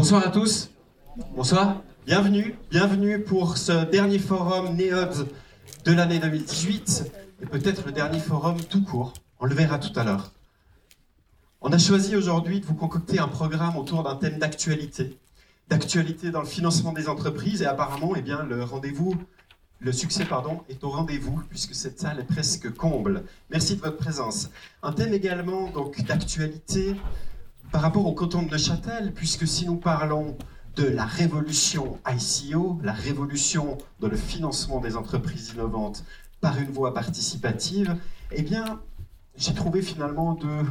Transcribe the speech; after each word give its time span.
Bonsoir 0.00 0.26
à 0.26 0.30
tous. 0.30 0.70
Bonsoir. 1.36 1.82
Bienvenue. 2.06 2.56
Bienvenue 2.70 3.20
pour 3.20 3.58
ce 3.58 3.84
dernier 3.84 4.18
forum 4.18 4.74
NEOD 4.74 5.28
de 5.84 5.92
l'année 5.92 6.18
2018 6.18 7.12
et 7.42 7.44
peut-être 7.44 7.84
le 7.84 7.92
dernier 7.92 8.18
forum 8.18 8.56
tout 8.62 8.82
court. 8.82 9.12
On 9.40 9.44
le 9.44 9.54
verra 9.54 9.78
tout 9.78 9.92
à 10.00 10.04
l'heure. 10.04 10.32
On 11.60 11.70
a 11.70 11.76
choisi 11.76 12.16
aujourd'hui 12.16 12.60
de 12.60 12.64
vous 12.64 12.72
concocter 12.72 13.18
un 13.18 13.28
programme 13.28 13.76
autour 13.76 14.02
d'un 14.02 14.16
thème 14.16 14.38
d'actualité. 14.38 15.18
D'actualité 15.68 16.30
dans 16.30 16.40
le 16.40 16.46
financement 16.46 16.94
des 16.94 17.10
entreprises 17.10 17.60
et 17.60 17.66
apparemment, 17.66 18.14
eh 18.16 18.22
bien, 18.22 18.42
le 18.44 18.64
rendez-vous 18.64 19.16
le 19.82 19.92
succès 19.92 20.26
pardon, 20.26 20.60
est 20.68 20.84
au 20.84 20.90
rendez-vous 20.90 21.42
puisque 21.48 21.74
cette 21.74 21.98
salle 21.98 22.20
est 22.20 22.24
presque 22.24 22.72
comble. 22.74 23.24
Merci 23.50 23.76
de 23.76 23.80
votre 23.80 23.96
présence. 23.96 24.50
Un 24.82 24.92
thème 24.92 25.14
également 25.14 25.70
donc 25.70 26.02
d'actualité 26.04 26.96
par 27.72 27.82
rapport 27.82 28.06
au 28.06 28.12
canton 28.12 28.42
de 28.42 28.50
Neuchâtel, 28.50 29.12
puisque 29.12 29.46
si 29.46 29.66
nous 29.66 29.76
parlons 29.76 30.36
de 30.76 30.84
la 30.84 31.04
révolution 31.04 31.98
ICO, 32.06 32.80
la 32.82 32.92
révolution 32.92 33.78
dans 34.00 34.08
le 34.08 34.16
financement 34.16 34.80
des 34.80 34.96
entreprises 34.96 35.52
innovantes 35.54 36.04
par 36.40 36.58
une 36.58 36.70
voie 36.70 36.94
participative, 36.94 37.96
eh 38.32 38.42
bien, 38.42 38.80
j'ai 39.36 39.54
trouvé 39.54 39.82
finalement 39.82 40.34
de, 40.34 40.64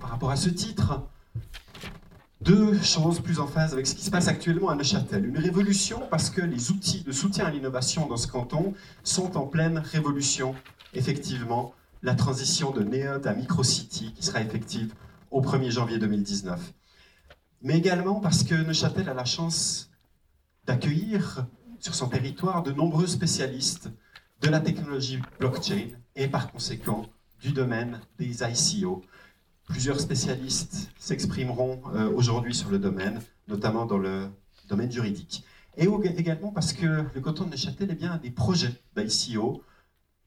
par 0.00 0.10
rapport 0.10 0.30
à 0.30 0.36
ce 0.36 0.48
titre, 0.48 1.02
deux 2.40 2.80
choses 2.82 3.20
plus 3.20 3.38
en 3.38 3.46
phase 3.46 3.72
avec 3.72 3.86
ce 3.86 3.94
qui 3.94 4.04
se 4.04 4.10
passe 4.10 4.28
actuellement 4.28 4.68
à 4.68 4.74
Neuchâtel. 4.74 5.24
Une 5.24 5.38
révolution 5.38 6.02
parce 6.10 6.30
que 6.30 6.40
les 6.40 6.70
outils 6.70 7.02
de 7.02 7.12
soutien 7.12 7.46
à 7.46 7.50
l'innovation 7.50 8.06
dans 8.06 8.16
ce 8.16 8.26
canton 8.26 8.74
sont 9.04 9.36
en 9.36 9.46
pleine 9.46 9.78
révolution. 9.78 10.54
Effectivement, 10.94 11.72
la 12.02 12.14
transition 12.14 12.72
de 12.72 12.82
NEOD 12.82 13.26
à 13.26 13.34
Microcity 13.34 14.12
qui 14.12 14.24
sera 14.24 14.40
effective 14.40 14.92
au 15.32 15.40
1er 15.40 15.70
janvier 15.70 15.98
2019. 15.98 16.72
Mais 17.62 17.78
également 17.78 18.20
parce 18.20 18.44
que 18.44 18.54
Neuchâtel 18.54 19.08
a 19.08 19.14
la 19.14 19.24
chance 19.24 19.90
d'accueillir 20.66 21.46
sur 21.78 21.94
son 21.94 22.08
territoire 22.08 22.62
de 22.62 22.70
nombreux 22.70 23.06
spécialistes 23.06 23.90
de 24.40 24.48
la 24.48 24.60
technologie 24.60 25.20
blockchain 25.40 25.88
et 26.14 26.28
par 26.28 26.52
conséquent 26.52 27.06
du 27.40 27.52
domaine 27.52 28.00
des 28.18 28.42
ICO. 28.42 29.02
Plusieurs 29.68 30.00
spécialistes 30.00 30.90
s'exprimeront 30.98 31.80
euh, 31.94 32.10
aujourd'hui 32.10 32.54
sur 32.54 32.70
le 32.70 32.78
domaine, 32.78 33.20
notamment 33.48 33.86
dans 33.86 33.98
le 33.98 34.28
domaine 34.68 34.90
juridique. 34.90 35.44
Et 35.76 35.88
également 36.18 36.52
parce 36.52 36.72
que 36.72 37.04
le 37.14 37.20
canton 37.20 37.44
de 37.44 37.50
Neuchâtel 37.50 37.90
est 37.90 37.94
bien 37.94 38.18
des 38.18 38.30
projets 38.30 38.74
d'ICO, 38.94 39.62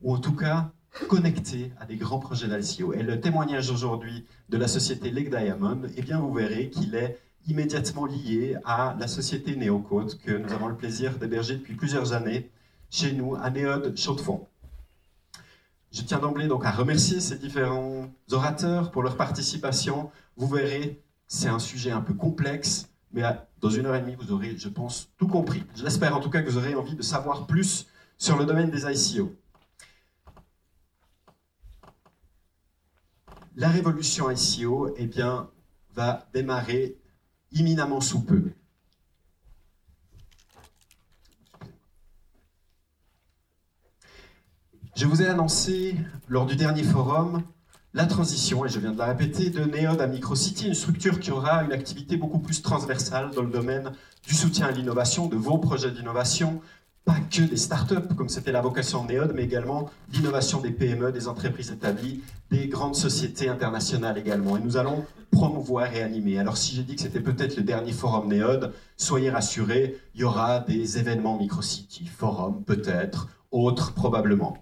ou 0.02 0.14
en 0.16 0.18
tout 0.18 0.36
cas 0.36 0.72
connectés 1.08 1.72
à 1.80 1.86
des 1.86 1.98
grands 1.98 2.20
projets 2.20 2.48
d'ICO. 2.48 2.94
Et 2.94 3.04
le 3.04 3.20
témoignage 3.20 3.70
aujourd'hui 3.70 4.26
de 4.50 4.58
la 4.58 4.68
société 4.68 5.12
Lake 5.12 5.30
Diamond, 5.30 5.82
eh 5.96 6.02
bien 6.02 6.20
vous 6.20 6.34
verrez 6.34 6.70
qu'il 6.70 6.96
est 6.96 7.20
immédiatement 7.48 8.06
lié 8.06 8.58
à 8.66 8.96
la 9.00 9.08
société 9.08 9.56
Neocode 9.56 10.18
que 10.20 10.32
nous 10.32 10.52
avons 10.52 10.68
le 10.68 10.76
plaisir 10.76 11.18
d'héberger 11.18 11.56
depuis 11.56 11.76
plusieurs 11.76 12.14
années 12.14 12.50
chez 12.90 13.14
nous 13.14 13.36
à 13.36 13.50
Néode 13.50 13.96
Chaux-de-Fonds. 13.98 14.48
Je 15.92 16.02
tiens 16.02 16.20
d'emblée 16.20 16.48
donc 16.48 16.66
à 16.66 16.72
remercier 16.72 17.20
ces 17.20 17.38
différents 17.38 18.10
orateurs 18.32 18.92
pour 18.92 19.04
leur 19.04 19.16
participation. 19.16 20.10
Vous 20.36 20.48
verrez, 20.48 21.02
c'est 21.28 21.48
un 21.48 21.60
sujet 21.60 21.92
un 21.92 22.02
peu 22.02 22.14
complexe, 22.14 22.90
mais 23.14 23.24
dans 23.62 23.70
une 23.70 23.86
heure 23.86 23.96
et 23.96 24.02
demie, 24.02 24.16
vous 24.20 24.34
aurez, 24.34 24.58
je 24.58 24.68
pense, 24.68 25.10
tout 25.18 25.28
compris. 25.28 25.64
Je 25.76 25.84
l'espère 25.84 26.16
en 26.16 26.20
tout 26.20 26.30
cas 26.30 26.42
que 26.42 26.50
vous 26.50 26.58
aurez 26.58 26.76
envie 26.76 26.96
de 26.96 27.02
savoir 27.02 27.48
plus 27.48 27.88
sur 28.18 28.38
le 28.38 28.46
domaine 28.46 28.72
des 28.72 28.86
ICO. 28.86 29.34
La 33.58 33.70
révolution 33.70 34.30
ICO, 34.30 34.94
eh 34.98 35.10
va 35.94 36.28
démarrer 36.34 36.98
imminemment 37.54 38.02
sous 38.02 38.20
peu. 38.20 38.52
Je 44.98 45.06
vous 45.06 45.22
ai 45.22 45.28
annoncé 45.28 45.96
lors 46.28 46.46
du 46.46 46.58
dernier 46.58 46.84
forum 46.84 47.44
la 47.94 48.06
transition, 48.06 48.66
et 48.66 48.70
je 48.70 48.78
viens 48.78 48.92
de 48.92 48.98
la 48.98 49.06
répéter, 49.06 49.50
de 49.50 49.64
Neod 49.64 50.02
à 50.02 50.08
Microcity, 50.08 50.68
une 50.68 50.74
structure 50.74 51.22
qui 51.22 51.32
aura 51.32 51.64
une 51.64 51.72
activité 51.72 52.18
beaucoup 52.18 52.40
plus 52.40 52.62
transversale 52.62 53.32
dans 53.32 53.42
le 53.42 53.50
domaine 53.50 53.94
du 54.28 54.34
soutien 54.34 54.68
à 54.68 54.72
l'innovation, 54.72 55.28
de 55.28 55.38
vos 55.38 55.58
projets 55.60 55.92
d'innovation, 55.92 56.62
pas 57.06 57.20
que 57.32 57.44
des 57.44 57.58
startups, 57.58 58.16
comme 58.18 58.30
c'était 58.30 58.52
la 58.52 58.62
vocation 58.62 59.06
de 59.06 59.14
Neod, 59.14 59.34
mais 59.36 59.44
également 59.44 59.90
l'innovation 60.12 60.60
des 60.60 60.72
PME, 60.72 61.12
des 61.12 61.28
entreprises 61.28 61.72
établies, 61.72 62.24
des 62.50 62.68
grandes 62.68 62.96
sociétés 62.96 63.48
internationales 63.48 64.18
également. 64.18 64.58
Et 64.58 64.60
nous 64.60 64.76
allons 64.76 65.06
promouvoir 65.32 65.94
et 65.94 66.02
animer. 66.02 66.40
Alors 66.40 66.58
si 66.58 66.76
j'ai 66.76 66.84
dit 66.84 66.96
que 66.96 67.02
c'était 67.02 67.20
peut-être 67.20 67.58
le 67.58 67.64
dernier 67.64 67.92
forum 67.92 68.28
Neod, 68.34 68.74
soyez 68.98 69.30
rassurés, 69.30 69.98
il 70.16 70.22
y 70.22 70.24
aura 70.24 70.60
des 70.62 70.98
événements 70.98 71.38
Microcity, 71.38 72.08
forum 72.08 72.64
peut-être, 72.64 73.28
autres 73.52 73.94
probablement. 73.94 74.58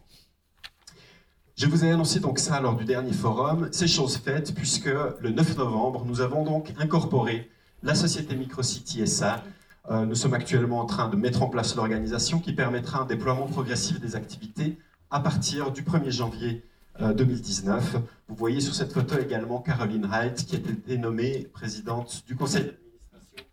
Je 1.56 1.68
vous 1.68 1.86
ai 1.86 1.92
annoncé 1.92 2.20
donc 2.20 2.40
ça 2.40 2.60
lors 2.60 2.76
du 2.76 2.84
dernier 2.84 3.14
forum. 3.14 3.70
C'est 3.72 3.88
chose 3.88 4.18
faite 4.18 4.54
puisque 4.54 4.90
le 5.20 5.30
9 5.30 5.58
novembre, 5.58 6.04
nous 6.06 6.20
avons 6.20 6.44
donc 6.44 6.74
incorporé 6.80 7.50
la 7.84 7.96
société 7.96 8.36
Microcity 8.36 9.08
SA. 9.08 9.44
Euh, 9.90 10.06
nous 10.06 10.16
sommes 10.16 10.34
actuellement 10.34 10.80
en 10.80 10.86
train 10.86 11.10
de 11.10 11.16
mettre 11.18 11.44
en 11.44 11.50
place 11.50 11.76
l'organisation 11.76 12.40
qui 12.40 12.54
permettra 12.54 13.02
un 13.02 13.06
déploiement 13.06 13.48
progressif 13.48 14.00
des 14.00 14.16
activités 14.16 14.78
à 15.10 15.20
partir 15.20 15.72
du 15.72 15.84
1er 15.84 16.10
janvier 16.10 16.64
2019. 17.00 17.96
Euh, 17.96 18.00
vous 18.30 18.36
voyez 18.36 18.62
sur 18.62 18.74
cette 18.74 18.94
photo 18.94 19.18
également 19.20 19.60
Caroline 19.60 20.06
Wright 20.06 20.46
qui 20.46 20.56
a 20.56 20.60
été 20.60 20.98
nommée 20.98 21.50
présidente 21.52 22.24
du 22.26 22.36
conseil 22.36 22.64
d'administration. 22.64 23.46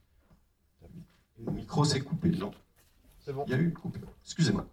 Le 1.45 1.53
micro 1.53 1.85
s'est 1.85 2.01
coupé, 2.01 2.31
non? 2.31 2.53
C'est 3.19 3.33
bon. 3.33 3.45
Il 3.49 3.53
y 3.53 3.55
a 3.55 3.59
eu 3.59 3.65
une 3.65 3.73
coupure. 3.73 4.09
Excusez-moi. 4.25 4.67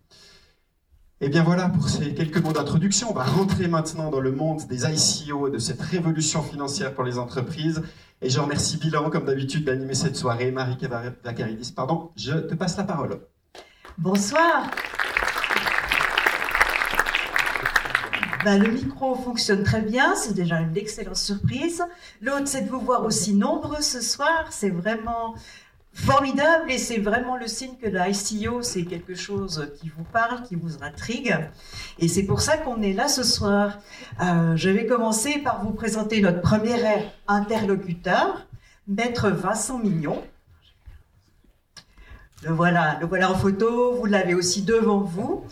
Eh 1.19 1.29
bien 1.29 1.41
voilà 1.41 1.67
pour 1.69 1.89
ces 1.89 2.13
quelques 2.13 2.37
mots 2.37 2.53
d'introduction. 2.53 3.09
On 3.09 3.13
va 3.15 3.23
rentrer 3.23 3.67
maintenant 3.67 4.11
dans 4.11 4.19
le 4.19 4.31
monde 4.31 4.61
des 4.67 4.85
ICO 4.85 5.49
de 5.49 5.57
cette 5.57 5.81
révolution 5.81 6.43
financière 6.43 6.93
pour 6.93 7.03
les 7.03 7.17
entreprises. 7.17 7.81
Et 8.21 8.29
je 8.29 8.39
remercie 8.39 8.77
Bilan, 8.77 9.09
comme 9.09 9.25
d'habitude, 9.25 9.65
d'animer 9.65 9.95
cette 9.95 10.15
soirée. 10.15 10.51
Marie 10.51 10.77
Vakaridis, 11.23 11.71
pardon, 11.75 12.11
je 12.15 12.33
te 12.33 12.53
passe 12.53 12.77
la 12.77 12.83
parole. 12.83 13.19
Bonsoir. 13.97 14.69
Ben, 18.45 18.61
le 18.61 18.69
micro 18.69 19.15
fonctionne 19.15 19.63
très 19.63 19.81
bien, 19.81 20.15
c'est 20.15 20.35
déjà 20.35 20.59
une 20.59 20.77
excellente 20.77 21.15
surprise. 21.15 21.83
L'autre, 22.21 22.45
c'est 22.45 22.61
de 22.61 22.69
vous 22.69 22.79
voir 22.79 23.03
aussi 23.03 23.33
nombreux 23.33 23.81
ce 23.81 24.01
soir. 24.01 24.45
C'est 24.51 24.69
vraiment 24.69 25.33
formidable 25.97 26.71
et 26.71 26.77
c'est 26.77 26.99
vraiment 26.99 27.35
le 27.37 27.47
signe 27.47 27.75
que 27.81 27.87
l'ICO, 27.87 28.61
c'est 28.61 28.83
quelque 28.83 29.15
chose 29.15 29.71
qui 29.79 29.89
vous 29.89 30.03
parle, 30.03 30.43
qui 30.43 30.55
vous 30.55 30.83
intrigue. 30.83 31.35
Et 31.97 32.07
c'est 32.07 32.23
pour 32.23 32.39
ça 32.39 32.55
qu'on 32.57 32.81
est 32.81 32.93
là 32.93 33.07
ce 33.07 33.23
soir. 33.23 33.79
Euh, 34.21 34.55
je 34.55 34.69
vais 34.69 34.85
commencer 34.85 35.39
par 35.39 35.63
vous 35.63 35.71
présenter 35.71 36.21
notre 36.21 36.41
premier 36.41 36.75
interlocuteur, 37.27 38.45
Maître 38.87 39.29
Vincent 39.29 39.79
Mignon. 39.79 40.21
Le 42.43 42.51
voilà, 42.51 42.97
le 43.01 43.07
voilà 43.07 43.31
en 43.31 43.35
photo, 43.35 43.95
vous 43.95 44.05
l'avez 44.05 44.35
aussi 44.35 44.61
devant 44.61 44.99
vous. 44.99 45.43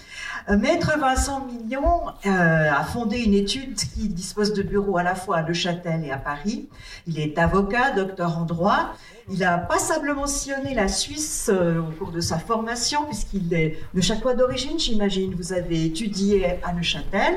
Euh, 0.50 0.57
Maître 0.57 1.00
Vincent 1.00 1.44
Mignon 1.47 2.01
euh, 2.28 2.72
a 2.72 2.84
fondé 2.84 3.18
une 3.18 3.34
étude 3.34 3.75
qui 3.75 4.07
dispose 4.07 4.53
de 4.53 4.62
bureaux 4.62 4.97
à 4.97 5.01
la 5.01 5.16
fois 5.16 5.38
à 5.38 5.41
Neuchâtel 5.41 6.03
et 6.06 6.12
à 6.12 6.18
Paris. 6.18 6.69
Il 7.07 7.19
est 7.19 7.40
avocat, 7.40 7.90
docteur 7.90 8.38
en 8.38 8.45
droit, 8.45 8.94
il 9.31 9.44
a 9.44 9.57
passablement 9.57 10.28
sillonné 10.28 10.75
la 10.75 10.88
Suisse 10.88 11.50
euh, 11.51 11.79
au 11.79 11.91
cours 11.91 12.12
de 12.12 12.22
sa 12.22 12.38
formation, 12.38 13.06
puisqu'il 13.06 13.51
est 13.56 13.79
neuchâtelois 13.95 14.35
d'origine, 14.35 14.78
j'imagine. 14.78 15.34
Vous 15.34 15.53
avez 15.53 15.85
étudié 15.85 16.59
à 16.63 16.72
Neuchâtel, 16.72 17.34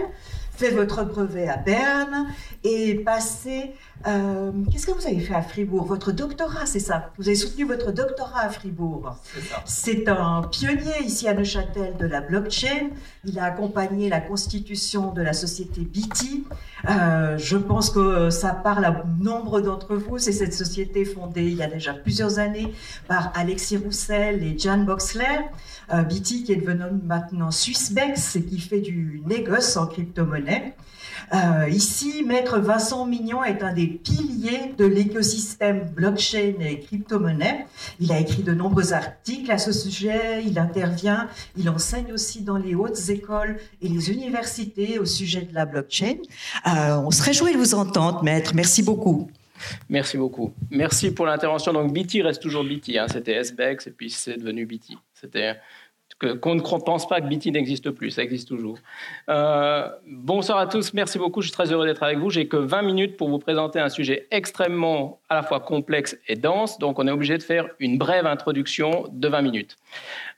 fait 0.54 0.70
votre 0.70 1.04
brevet 1.04 1.48
à 1.48 1.56
Berne 1.56 2.26
et 2.64 2.96
passé. 2.96 3.72
Euh, 4.06 4.52
qu'est-ce 4.70 4.86
que 4.86 4.92
vous 4.92 5.06
avez 5.06 5.18
fait 5.18 5.34
à 5.34 5.42
Fribourg? 5.42 5.84
Votre 5.84 6.12
doctorat, 6.12 6.66
c'est 6.66 6.78
ça 6.80 7.10
Vous 7.18 7.28
avez 7.28 7.36
soutenu 7.36 7.64
votre 7.64 7.90
doctorat 7.90 8.42
à 8.42 8.48
Fribourg. 8.48 9.16
C'est 9.64 10.08
un 10.08 10.42
pionnier 10.42 11.02
ici 11.04 11.26
à 11.26 11.34
Neuchâtel 11.34 11.96
de 11.98 12.06
la 12.06 12.20
blockchain. 12.20 12.90
Il 13.24 13.38
a 13.38 13.44
accompagné 13.44 14.08
la 14.08 14.20
constitution 14.20 15.12
de 15.12 15.22
la 15.22 15.32
société 15.32 15.80
BT. 15.80 16.44
Euh, 16.88 17.36
je 17.38 17.56
pense 17.56 17.90
que 17.90 18.30
ça 18.30 18.52
parle 18.52 18.84
à 18.84 19.04
nombre 19.20 19.60
d'entre 19.60 19.96
vous. 19.96 20.18
C'est 20.18 20.32
cette 20.32 20.54
société 20.54 21.04
fondée 21.04 21.44
il 21.44 21.56
y 21.56 21.62
a 21.62 21.68
déjà 21.68 21.92
plusieurs 21.92 22.38
années 22.38 22.72
par 23.08 23.32
Alexis 23.34 23.78
Roussel 23.78 24.44
et 24.44 24.56
Jan 24.56 24.78
Boxler. 24.78 25.24
Euh, 25.92 26.02
BT 26.02 26.44
qui 26.44 26.52
est 26.52 26.56
devenu 26.56 26.84
maintenant 27.04 27.50
Swissbex 27.50 28.36
et 28.36 28.44
qui 28.44 28.60
fait 28.60 28.80
du 28.80 29.22
négoce 29.26 29.76
en 29.76 29.86
crypto-monnaie. 29.86 30.74
Euh, 31.34 31.68
ici, 31.68 32.22
Maître 32.24 32.58
Vincent 32.58 33.06
Mignon 33.06 33.44
est 33.44 33.62
un 33.62 33.72
des 33.72 33.86
piliers 33.86 34.74
de 34.76 34.84
l'écosystème 34.84 35.88
blockchain 35.94 36.54
et 36.60 36.80
crypto-monnaie. 36.80 37.66
Il 38.00 38.12
a 38.12 38.18
écrit 38.18 38.42
de 38.42 38.52
nombreux 38.52 38.92
articles 38.92 39.50
à 39.50 39.58
ce 39.58 39.72
sujet, 39.72 40.42
il 40.44 40.58
intervient, 40.58 41.28
il 41.56 41.68
enseigne 41.68 42.12
aussi 42.12 42.42
dans 42.42 42.56
les 42.56 42.74
hautes 42.74 43.08
écoles 43.08 43.58
et 43.82 43.88
les 43.88 44.10
universités 44.10 44.98
au 44.98 45.04
sujet 45.04 45.42
de 45.42 45.54
la 45.54 45.66
blockchain. 45.66 46.16
Euh, 46.66 46.96
on 46.98 47.10
se 47.10 47.22
réjouit 47.22 47.52
de 47.52 47.58
vous 47.58 47.74
entendre, 47.74 48.22
Maître. 48.22 48.52
Merci 48.54 48.82
beaucoup. 48.82 49.30
Merci 49.88 50.16
beaucoup. 50.16 50.52
Merci 50.70 51.10
pour 51.10 51.26
l'intervention. 51.26 51.72
Donc 51.72 51.92
BT 51.92 52.22
reste 52.22 52.40
toujours 52.40 52.64
BT. 52.64 52.98
Hein. 52.98 53.06
C'était 53.10 53.42
SBEX 53.42 53.88
et 53.88 53.90
puis 53.90 54.10
c'est 54.10 54.36
devenu 54.36 54.66
BT. 54.66 54.96
C'était 55.14 55.56
qu'on 56.18 56.54
ne 56.56 56.60
pense 56.60 57.06
pas 57.06 57.20
que 57.20 57.26
BT 57.26 57.52
n'existe 57.52 57.90
plus, 57.90 58.10
ça 58.10 58.22
existe 58.22 58.48
toujours. 58.48 58.78
Euh, 59.28 59.88
bonsoir 60.06 60.58
à 60.58 60.66
tous, 60.66 60.92
merci 60.92 61.18
beaucoup, 61.18 61.42
je 61.42 61.48
suis 61.48 61.54
très 61.54 61.72
heureux 61.72 61.86
d'être 61.86 62.02
avec 62.02 62.18
vous. 62.18 62.30
J'ai 62.30 62.48
que 62.48 62.56
20 62.56 62.82
minutes 62.82 63.16
pour 63.16 63.28
vous 63.28 63.38
présenter 63.38 63.78
un 63.78 63.88
sujet 63.88 64.26
extrêmement 64.30 65.20
à 65.28 65.36
la 65.36 65.42
fois 65.42 65.60
complexe 65.60 66.18
et 66.26 66.34
dense, 66.34 66.78
donc 66.78 66.98
on 66.98 67.06
est 67.06 67.10
obligé 67.12 67.38
de 67.38 67.42
faire 67.42 67.68
une 67.78 67.98
brève 67.98 68.26
introduction 68.26 69.06
de 69.12 69.28
20 69.28 69.42
minutes. 69.42 69.76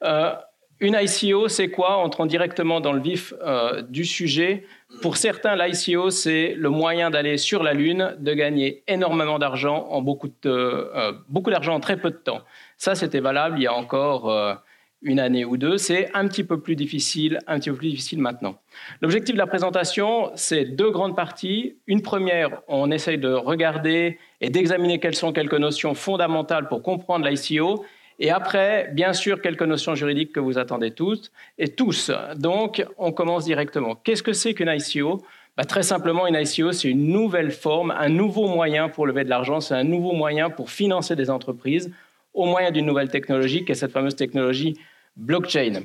Euh, 0.05 0.35
une 0.81 0.99
ICO, 0.99 1.49
c'est 1.49 1.71
quoi? 1.71 1.97
Entrons 1.99 2.25
directement 2.25 2.81
dans 2.81 2.93
le 2.93 3.00
vif 3.00 3.35
euh, 3.43 3.82
du 3.82 4.05
sujet. 4.05 4.65
Pour 5.03 5.19
certains, 5.19 5.55
l'ICO, 5.55 6.11
c'est 6.11 6.55
le 6.56 6.71
moyen 6.71 7.11
d'aller 7.11 7.37
sur 7.37 7.62
la 7.62 7.75
Lune, 7.75 8.17
de 8.19 8.32
gagner 8.32 8.82
énormément 8.88 9.38
d'argent 9.38 9.87
en 9.91 10.00
beaucoup, 10.00 10.31
d'argent 10.43 11.75
en 11.75 11.81
très 11.81 11.99
peu 11.99 12.11
de 12.11 12.17
temps. 12.17 12.41
Ça, 12.79 12.94
c'était 12.94 13.21
valable 13.21 13.59
il 13.59 13.62
y 13.65 13.67
a 13.67 13.75
encore 13.75 14.62
une 15.02 15.19
année 15.19 15.44
ou 15.44 15.56
deux, 15.56 15.79
c'est 15.79 16.11
un 16.14 16.29
petit 16.29 16.44
peu 16.44 16.61
plus 16.61 16.76
difficile, 16.76 17.38
un 17.47 17.58
petit 17.58 17.70
peu 17.70 17.76
plus 17.76 17.91
difficile 17.91 18.20
maintenant. 18.20 18.56
L'objectif 19.00 19.35
de 19.35 19.38
la 19.38 19.47
présentation, 19.47 20.31
c'est 20.35 20.64
deux 20.64 20.91
grandes 20.91 21.17
parties. 21.17 21.76
Une 21.87 22.02
première, 22.02 22.61
on 22.69 22.91
essaye 22.91 23.19
de 23.19 23.32
regarder 23.32 24.19
et 24.41 24.50
d'examiner 24.50 25.00
quelles 25.00 25.14
sont 25.14 25.32
quelques 25.32 25.55
notions 25.55 25.94
fondamentales 25.94 26.69
pour 26.69 26.82
comprendre 26.82 27.26
l'ICO. 27.26 27.85
Et 28.19 28.31
après, 28.31 28.91
bien 28.93 29.14
sûr, 29.14 29.41
quelques 29.41 29.62
notions 29.62 29.94
juridiques 29.94 30.32
que 30.32 30.41
vous 30.41 30.58
attendez 30.58 30.91
tous 30.91 31.32
et 31.56 31.69
tous. 31.69 32.11
Donc, 32.37 32.85
on 32.99 33.12
commence 33.12 33.46
directement. 33.46 33.94
Qu'est-ce 33.94 34.23
que 34.23 34.35
c'est 34.35 34.53
qu'une 34.53 34.69
ICO 34.69 35.23
bah, 35.56 35.64
Très 35.64 35.82
simplement, 35.82 36.26
une 36.26 36.35
ICO, 36.35 36.73
c'est 36.73 36.91
une 36.91 37.08
nouvelle 37.08 37.50
forme, 37.50 37.91
un 37.93 38.11
nouveau 38.11 38.46
moyen 38.46 38.91
pour 38.91 39.06
lever 39.06 39.25
de 39.25 39.31
l'argent, 39.31 39.61
c'est 39.61 39.75
un 39.75 39.85
nouveau 39.85 40.12
moyen 40.12 40.50
pour 40.50 40.69
financer 40.69 41.17
des 41.17 41.31
entreprises 41.31 41.91
au 42.35 42.44
moyen 42.44 42.70
d'une 42.70 42.87
nouvelle 42.87 43.08
technologie, 43.08 43.64
qui 43.64 43.73
est 43.73 43.75
cette 43.75 43.91
fameuse 43.93 44.14
technologie 44.14 44.79
blockchain. 45.20 45.82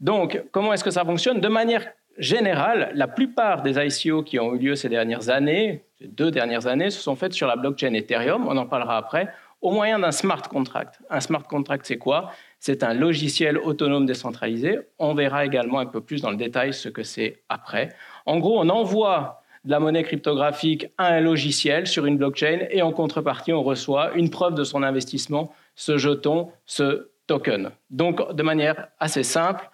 Donc, 0.00 0.42
comment 0.50 0.72
est-ce 0.72 0.84
que 0.84 0.90
ça 0.90 1.04
fonctionne? 1.04 1.40
De 1.40 1.48
manière 1.48 1.86
générale, 2.18 2.90
la 2.94 3.06
plupart 3.06 3.62
des 3.62 3.78
ICO 3.78 4.22
qui 4.22 4.38
ont 4.38 4.54
eu 4.54 4.58
lieu 4.58 4.74
ces 4.74 4.88
dernières 4.88 5.28
années, 5.28 5.84
ces 5.98 6.08
deux 6.08 6.30
dernières 6.30 6.66
années, 6.66 6.90
se 6.90 7.00
sont 7.00 7.16
faites 7.16 7.32
sur 7.32 7.46
la 7.46 7.56
blockchain 7.56 7.94
Ethereum, 7.94 8.46
on 8.48 8.56
en 8.56 8.66
parlera 8.66 8.96
après, 8.96 9.28
au 9.60 9.72
moyen 9.72 9.98
d'un 9.98 10.12
smart 10.12 10.42
contract. 10.42 11.00
Un 11.10 11.20
smart 11.20 11.42
contract, 11.42 11.84
c'est 11.86 11.98
quoi? 11.98 12.32
C'est 12.60 12.82
un 12.82 12.94
logiciel 12.94 13.58
autonome 13.58 14.06
décentralisé. 14.06 14.78
On 14.98 15.14
verra 15.14 15.44
également 15.44 15.80
un 15.80 15.86
peu 15.86 16.00
plus 16.00 16.22
dans 16.22 16.30
le 16.30 16.36
détail 16.36 16.72
ce 16.72 16.88
que 16.88 17.02
c'est 17.02 17.42
après. 17.48 17.90
En 18.24 18.38
gros, 18.38 18.60
on 18.60 18.68
envoie 18.68 19.42
de 19.64 19.70
la 19.72 19.80
monnaie 19.80 20.04
cryptographique 20.04 20.86
à 20.96 21.08
un 21.08 21.20
logiciel 21.20 21.86
sur 21.86 22.06
une 22.06 22.16
blockchain 22.16 22.66
et 22.70 22.82
en 22.82 22.92
contrepartie, 22.92 23.52
on 23.52 23.62
reçoit 23.62 24.12
une 24.14 24.30
preuve 24.30 24.54
de 24.54 24.64
son 24.64 24.82
investissement, 24.84 25.52
ce 25.74 25.98
jeton, 25.98 26.50
ce 26.64 27.10
token. 27.28 27.70
Donc, 27.90 28.34
de 28.34 28.42
manière 28.42 28.88
assez 28.98 29.22
simple, 29.22 29.70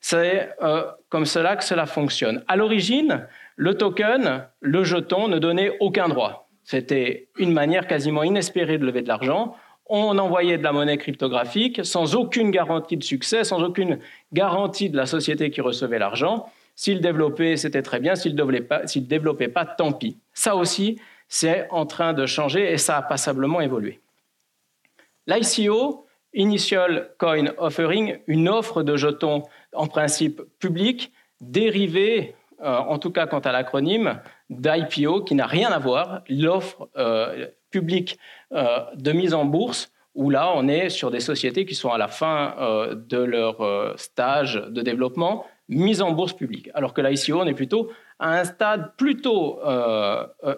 c'est 0.00 0.50
euh, 0.62 0.84
comme 1.10 1.26
cela 1.26 1.56
que 1.56 1.64
cela 1.64 1.84
fonctionne. 1.86 2.42
À 2.48 2.56
l'origine, 2.56 3.28
le 3.56 3.76
token, 3.76 4.46
le 4.60 4.84
jeton, 4.84 5.28
ne 5.28 5.38
donnait 5.38 5.76
aucun 5.80 6.08
droit. 6.08 6.48
C'était 6.64 7.28
une 7.36 7.52
manière 7.52 7.86
quasiment 7.86 8.22
inespérée 8.22 8.78
de 8.78 8.86
lever 8.86 9.02
de 9.02 9.08
l'argent. 9.08 9.54
On 9.86 10.16
envoyait 10.18 10.58
de 10.58 10.62
la 10.62 10.72
monnaie 10.72 10.96
cryptographique 10.96 11.84
sans 11.84 12.14
aucune 12.14 12.50
garantie 12.50 12.96
de 12.96 13.04
succès, 13.04 13.44
sans 13.44 13.62
aucune 13.62 13.98
garantie 14.32 14.88
de 14.88 14.96
la 14.96 15.06
société 15.06 15.50
qui 15.50 15.60
recevait 15.60 15.98
l'argent. 15.98 16.50
S'il 16.74 17.00
développait, 17.00 17.56
c'était 17.56 17.82
très 17.82 18.00
bien. 18.00 18.14
S'il 18.14 18.32
ne 18.32 18.36
développait, 18.36 18.84
développait 18.96 19.48
pas, 19.48 19.66
tant 19.66 19.92
pis. 19.92 20.16
Ça 20.32 20.56
aussi, 20.56 20.98
c'est 21.28 21.68
en 21.70 21.84
train 21.86 22.12
de 22.12 22.26
changer 22.26 22.72
et 22.72 22.78
ça 22.78 22.96
a 22.96 23.02
passablement 23.02 23.60
évolué. 23.60 24.00
L'ICO, 25.26 26.06
Initial 26.34 27.10
Coin 27.18 27.46
Offering, 27.58 28.18
une 28.26 28.48
offre 28.48 28.82
de 28.82 28.96
jetons 28.96 29.42
en 29.74 29.86
principe 29.86 30.42
public, 30.58 31.12
dérivée, 31.40 32.34
euh, 32.62 32.78
en 32.78 32.98
tout 32.98 33.10
cas 33.10 33.26
quant 33.26 33.40
à 33.40 33.52
l'acronyme, 33.52 34.20
d'IPO, 34.48 35.22
qui 35.22 35.34
n'a 35.34 35.46
rien 35.46 35.70
à 35.70 35.78
voir, 35.78 36.22
l'offre 36.28 36.88
euh, 36.96 37.48
publique 37.70 38.18
euh, 38.52 38.80
de 38.94 39.12
mise 39.12 39.34
en 39.34 39.44
bourse, 39.44 39.92
où 40.14 40.30
là, 40.30 40.52
on 40.54 40.68
est 40.68 40.88
sur 40.88 41.10
des 41.10 41.20
sociétés 41.20 41.64
qui 41.64 41.74
sont 41.74 41.90
à 41.90 41.96
la 41.96 42.08
fin 42.08 42.54
de 42.94 43.16
leur 43.16 43.98
stage 43.98 44.62
de 44.68 44.82
développement, 44.82 45.46
mise 45.70 46.02
en 46.02 46.12
bourse 46.12 46.34
publique. 46.34 46.68
Alors 46.74 46.92
que 46.92 47.00
l'ICO, 47.00 47.40
on 47.40 47.46
est 47.46 47.54
plutôt 47.54 47.90
à 48.18 48.38
un 48.38 48.44
stade 48.44 48.92
plutôt 48.98 49.58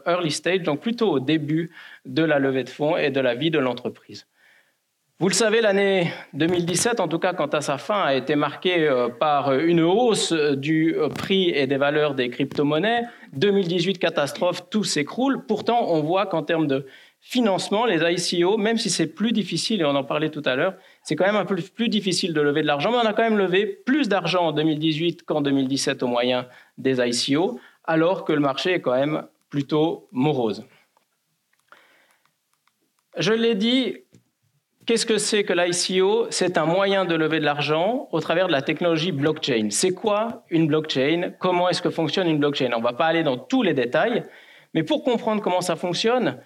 early 0.06 0.32
stage, 0.32 0.62
donc 0.62 0.80
plutôt 0.80 1.08
au 1.08 1.20
début 1.20 1.70
de 2.04 2.24
la 2.24 2.40
levée 2.40 2.64
de 2.64 2.68
fonds 2.68 2.96
et 2.96 3.12
de 3.12 3.20
la 3.20 3.36
vie 3.36 3.52
de 3.52 3.60
l'entreprise. 3.60 4.26
Vous 5.20 5.28
le 5.28 5.34
savez, 5.34 5.60
l'année 5.60 6.12
2017, 6.32 6.98
en 6.98 7.06
tout 7.06 7.20
cas 7.20 7.34
quant 7.34 7.46
à 7.46 7.60
sa 7.60 7.78
fin, 7.78 8.02
a 8.02 8.14
été 8.16 8.34
marquée 8.34 8.88
euh, 8.88 9.08
par 9.08 9.54
une 9.54 9.80
hausse 9.80 10.32
du 10.32 10.96
euh, 10.96 11.08
prix 11.08 11.50
et 11.50 11.68
des 11.68 11.76
valeurs 11.76 12.16
des 12.16 12.30
crypto-monnaies. 12.30 13.04
2018, 13.32 14.00
catastrophe, 14.00 14.68
tout 14.70 14.82
s'écroule. 14.82 15.46
Pourtant, 15.46 15.86
on 15.88 16.02
voit 16.02 16.26
qu'en 16.26 16.42
termes 16.42 16.66
de 16.66 16.84
financement, 17.20 17.86
les 17.86 18.00
ICO, 18.02 18.56
même 18.56 18.76
si 18.76 18.90
c'est 18.90 19.06
plus 19.06 19.30
difficile, 19.30 19.82
et 19.82 19.84
on 19.84 19.94
en 19.94 20.02
parlait 20.02 20.30
tout 20.30 20.42
à 20.44 20.56
l'heure, 20.56 20.74
c'est 21.04 21.14
quand 21.14 21.26
même 21.26 21.36
un 21.36 21.44
peu 21.44 21.54
plus 21.54 21.88
difficile 21.88 22.34
de 22.34 22.40
lever 22.40 22.62
de 22.62 22.66
l'argent, 22.66 22.90
mais 22.90 22.98
on 22.98 23.08
a 23.08 23.12
quand 23.12 23.22
même 23.22 23.38
levé 23.38 23.66
plus 23.66 24.08
d'argent 24.08 24.48
en 24.48 24.52
2018 24.52 25.22
qu'en 25.22 25.42
2017 25.42 26.02
au 26.02 26.08
moyen 26.08 26.48
des 26.76 26.98
ICO, 26.98 27.60
alors 27.84 28.24
que 28.24 28.32
le 28.32 28.40
marché 28.40 28.72
est 28.72 28.80
quand 28.80 28.96
même 28.96 29.22
plutôt 29.48 30.08
morose. 30.10 30.64
Je 33.16 33.32
l'ai 33.32 33.54
dit, 33.54 33.98
Qu'est-ce 34.86 35.06
que 35.06 35.16
c'est 35.16 35.44
que 35.44 35.54
l'ICO 35.54 36.26
C'est 36.28 36.58
un 36.58 36.66
moyen 36.66 37.06
de 37.06 37.14
lever 37.14 37.40
de 37.40 37.44
l'argent 37.46 38.06
au 38.12 38.20
travers 38.20 38.48
de 38.48 38.52
la 38.52 38.60
technologie 38.60 39.12
blockchain. 39.12 39.68
C'est 39.70 39.92
quoi 39.92 40.44
une 40.50 40.66
blockchain? 40.66 41.32
Comment 41.38 41.70
est-ce 41.70 41.80
que 41.80 41.88
fonctionne 41.88 42.28
une 42.28 42.38
blockchain? 42.38 42.70
On 42.74 42.80
ne 42.80 42.84
va 42.84 42.92
pas 42.92 43.06
aller 43.06 43.22
dans 43.22 43.38
tous 43.38 43.62
les 43.62 43.72
détails, 43.72 44.24
mais 44.74 44.82
pour 44.82 45.02
comprendre 45.02 45.40
comment 45.40 45.62
ça 45.62 45.76
fonctionne, 45.76 46.36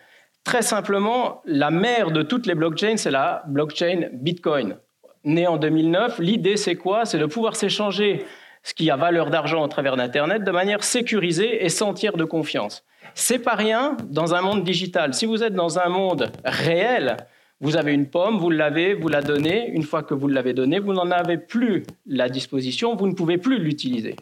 très 0.44 0.62
simplement, 0.62 1.43
la 1.46 1.73
mère 1.73 2.12
de 2.12 2.23
toutes 2.23 2.46
les 2.46 2.55
blockchains, 2.55 2.96
c'est 2.96 3.11
la 3.11 3.43
blockchain 3.49 4.08
Bitcoin. 4.12 4.76
Née 5.25 5.49
en 5.49 5.56
2009, 5.56 6.20
l'idée 6.20 6.56
c'est 6.56 6.76
quoi? 6.76 7.06
C'est 7.06 7.19
de 7.19 7.26
pouvoir 7.26 7.56
s'échanger 7.56 8.25
ce 8.62 8.73
qui 8.73 8.88
a 8.88 8.96
valeur 8.96 9.31
d'argent 9.31 9.64
au 9.64 9.69
travers 9.69 9.96
d'Internet 9.96 10.44
de 10.44 10.50
manière 10.52 10.84
sécurisée 10.84 11.64
et 11.64 11.69
sans 11.70 11.93
tiers 11.93 12.17
de 12.17 12.25
confiance. 12.25 12.84
C'est 13.14 13.41
pas 13.41 13.56
rien 13.56 13.96
dans 14.05 14.37
un 14.37 14.43
monde 14.43 14.62
digital. 14.62 15.12
Si 15.12 15.26
vous 15.26 15.43
êtes 15.43 15.55
dans 15.55 15.81
un 15.81 15.88
monde 15.88 16.31
réel, 16.44 17.17
vous 17.60 17.76
avez 17.76 17.93
une 17.93 18.06
pomme, 18.06 18.38
vous 18.38 18.50
l'avez, 18.50 18.94
vous 18.94 19.08
la 19.08 19.20
donnez. 19.20 19.69
Une 19.70 19.82
fois 19.82 20.03
que 20.03 20.15
vous 20.15 20.29
l'avez 20.29 20.53
donnée, 20.53 20.79
vous 20.79 20.93
n'en 20.93 21.10
avez 21.10 21.38
plus 21.38 21.84
la 22.06 22.29
disposition, 22.29 22.94
vous 22.94 23.08
ne 23.08 23.15
pouvez 23.15 23.38
plus 23.38 23.58
l'utiliser. 23.58 24.17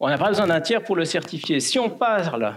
On 0.00 0.08
n'a 0.08 0.18
pas 0.18 0.28
besoin 0.28 0.46
d'un 0.46 0.60
tiers 0.60 0.82
pour 0.82 0.96
le 0.96 1.04
certifier. 1.04 1.60
Si 1.60 1.78
on 1.78 1.90
parle 1.90 2.54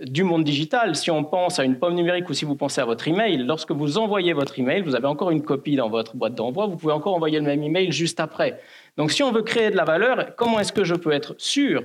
du 0.00 0.22
monde 0.22 0.44
digital, 0.44 0.94
si 0.94 1.10
on 1.10 1.24
pense 1.24 1.58
à 1.58 1.64
une 1.64 1.78
pomme 1.78 1.94
numérique 1.94 2.28
ou 2.28 2.34
si 2.34 2.44
vous 2.44 2.54
pensez 2.54 2.80
à 2.80 2.84
votre 2.84 3.08
email, 3.08 3.38
lorsque 3.38 3.72
vous 3.72 3.98
envoyez 3.98 4.32
votre 4.32 4.58
email, 4.58 4.82
vous 4.82 4.94
avez 4.94 5.06
encore 5.06 5.32
une 5.32 5.42
copie 5.42 5.74
dans 5.74 5.88
votre 5.88 6.16
boîte 6.16 6.36
d'envoi, 6.36 6.66
vous 6.66 6.76
pouvez 6.76 6.92
encore 6.92 7.14
envoyer 7.14 7.38
le 7.40 7.44
même 7.44 7.62
email 7.62 7.90
juste 7.90 8.20
après. 8.20 8.60
Donc 8.96 9.10
si 9.10 9.24
on 9.24 9.32
veut 9.32 9.42
créer 9.42 9.70
de 9.70 9.76
la 9.76 9.84
valeur, 9.84 10.36
comment 10.36 10.60
est-ce 10.60 10.72
que 10.72 10.84
je 10.84 10.94
peux 10.94 11.10
être 11.10 11.34
sûr 11.38 11.82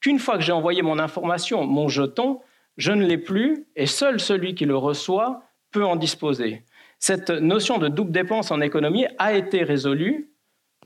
qu'une 0.00 0.18
fois 0.18 0.38
que 0.38 0.42
j'ai 0.42 0.52
envoyé 0.52 0.80
mon 0.80 0.98
information, 0.98 1.66
mon 1.66 1.88
jeton, 1.88 2.40
je 2.78 2.92
ne 2.92 3.04
l'ai 3.04 3.18
plus 3.18 3.66
et 3.76 3.86
seul 3.86 4.20
celui 4.20 4.54
qui 4.54 4.64
le 4.64 4.76
reçoit 4.76 5.42
peut 5.70 5.84
en 5.84 5.96
disposer? 5.96 6.64
Cette 7.00 7.30
notion 7.30 7.78
de 7.78 7.88
double 7.88 8.12
dépense 8.12 8.50
en 8.50 8.60
économie 8.60 9.06
a 9.18 9.32
été 9.32 9.64
résolue 9.64 10.30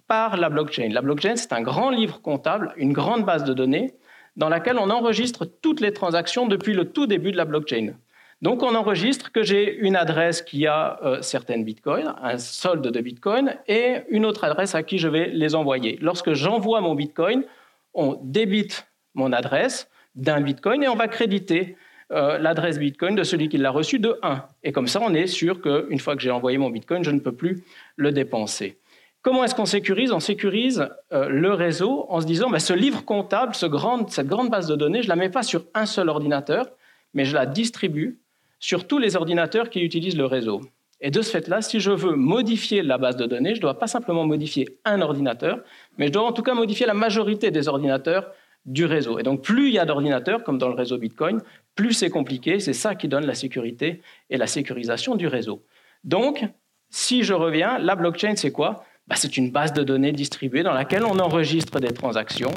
par 0.07 0.37
la 0.37 0.49
blockchain. 0.49 0.89
La 0.91 1.03
blockchain, 1.03 1.35
c'est 1.35 1.53
un 1.53 1.61
grand 1.61 1.91
livre 1.91 2.23
comptable, 2.23 2.73
une 2.77 2.93
grande 2.93 3.25
base 3.25 3.45
de 3.45 3.53
données 3.53 3.95
dans 4.37 4.49
laquelle 4.49 4.79
on 4.79 4.91
enregistre 4.91 5.45
toutes 5.45 5.81
les 5.81 5.93
transactions 5.93 6.47
depuis 6.47 6.73
le 6.73 6.93
tout 6.93 7.07
début 7.07 7.33
de 7.33 7.37
la 7.37 7.45
blockchain. 7.45 7.95
Donc 8.43 8.63
on 8.63 8.75
enregistre 8.75 9.33
que 9.33 9.43
j'ai 9.43 9.77
une 9.77 9.97
adresse 9.97 10.43
qui 10.43 10.67
a 10.67 11.01
euh, 11.03 11.21
certaines 11.21 11.65
bitcoins, 11.65 12.15
un 12.23 12.39
solde 12.39 12.87
de 12.87 13.01
bitcoin, 13.01 13.57
et 13.67 14.03
une 14.09 14.25
autre 14.25 14.45
adresse 14.45 14.75
à 14.75 14.83
qui 14.83 14.99
je 14.99 15.09
vais 15.09 15.29
les 15.29 15.55
envoyer. 15.55 15.99
Lorsque 16.01 16.33
j'envoie 16.33 16.81
mon 16.81 16.95
bitcoin, 16.95 17.45
on 17.93 18.21
débite 18.23 18.87
mon 19.15 19.33
adresse 19.33 19.89
d'un 20.15 20.41
bitcoin 20.41 20.83
et 20.83 20.89
on 20.89 20.97
va 20.97 21.09
créditer 21.09 21.77
euh, 22.15 22.39
l'adresse 22.39 22.79
Bitcoin 22.79 23.15
de 23.15 23.25
celui 23.25 23.49
qui 23.49 23.59
l'a 23.59 23.71
reçu 23.71 23.99
de 23.99 24.19
1. 24.23 24.45
Et 24.63 24.73
comme 24.73 24.87
ça, 24.87 25.01
on 25.03 25.13
est 25.15 25.27
sûr 25.27 25.61
qu'une 25.61 25.99
fois 25.99 26.15
que 26.15 26.23
j'ai 26.23 26.31
envoyé 26.31 26.59
mon 26.59 26.71
Bitcoin, 26.71 27.03
je 27.03 27.11
ne 27.11 27.19
peux 27.19 27.33
plus 27.33 27.65
le 27.97 28.13
dépenser. 28.13 28.79
Comment 29.21 29.43
est-ce 29.43 29.55
qu'on 29.55 29.67
sécurise? 29.67 30.13
On 30.13 30.21
sécurise 30.21 30.89
euh, 31.13 31.29
le 31.29 31.53
réseau 31.53 32.07
en 32.11 32.21
se 32.21 32.27
disant, 32.27 32.51
bah, 32.51 32.59
ce 32.59 32.73
livre 32.73 33.05
comptable, 33.05 33.55
cette 33.55 33.71
grande 33.71 34.51
base 34.51 34.69
de 34.69 34.77
données, 34.77 35.03
je 35.03 35.07
ne 35.07 35.11
la 35.11 35.17
mets 35.17 35.31
pas 35.31 35.43
sur 35.43 35.65
un 35.75 35.87
seul 35.87 36.09
ordinateur, 36.09 36.67
mais 37.15 37.25
je 37.25 37.35
la 37.35 37.47
distribue 37.47 38.21
sur 38.61 38.87
tous 38.87 38.99
les 38.99 39.17
ordinateurs 39.17 39.69
qui 39.69 39.81
utilisent 39.81 40.17
le 40.17 40.27
réseau. 40.27 40.61
Et 41.01 41.11
de 41.11 41.21
ce 41.21 41.31
fait-là, 41.31 41.63
si 41.63 41.81
je 41.81 41.91
veux 41.91 42.15
modifier 42.15 42.83
la 42.83 42.99
base 42.99 43.17
de 43.17 43.27
données, 43.27 43.51
je 43.51 43.59
ne 43.59 43.63
dois 43.63 43.79
pas 43.79 43.87
simplement 43.87 44.25
modifier 44.25 44.79
un 44.85 45.01
ordinateur, 45.01 45.61
mais 45.99 46.07
je 46.07 46.13
dois 46.13 46.25
en 46.25 46.33
tout 46.33 46.43
cas 46.43 46.55
modifier 46.55 46.87
la 46.87 46.95
majorité 46.95 47.51
des 47.51 47.69
ordinateurs 47.69 48.31
du 48.65 48.85
réseau. 48.87 49.19
Et 49.19 49.23
donc 49.23 49.43
plus 49.43 49.69
il 49.69 49.75
y 49.75 49.79
a 49.79 49.85
d'ordinateurs, 49.85 50.43
comme 50.45 50.59
dans 50.59 50.69
le 50.69 50.75
réseau 50.75 50.97
Bitcoin, 50.97 51.41
plus 51.75 51.93
c'est 51.93 52.11
compliqué, 52.11 52.61
c'est 52.61 52.73
ça 52.73 52.95
qui 52.95 53.09
donne 53.09 53.27
la 53.27 53.35
sécurité 53.35 54.03
et 54.31 54.37
la 54.37 54.47
sécurisation 54.47 55.17
du 55.17 55.27
réseau. 55.27 55.65
Donc, 56.05 56.45
si 56.91 57.23
je 57.23 57.35
reviens, 57.35 57.79
la 57.79 57.97
blockchain, 57.97 58.37
c'est 58.37 58.53
quoi? 58.53 58.85
Bah, 59.07 59.17
C'est 59.17 59.37
une 59.37 59.51
base 59.51 59.73
de 59.73 59.83
données 59.83 60.13
distribuée 60.13 60.63
dans 60.63 60.73
laquelle 60.73 61.05
on 61.05 61.19
enregistre 61.19 61.81
des 61.81 61.93
transactions 61.93 62.53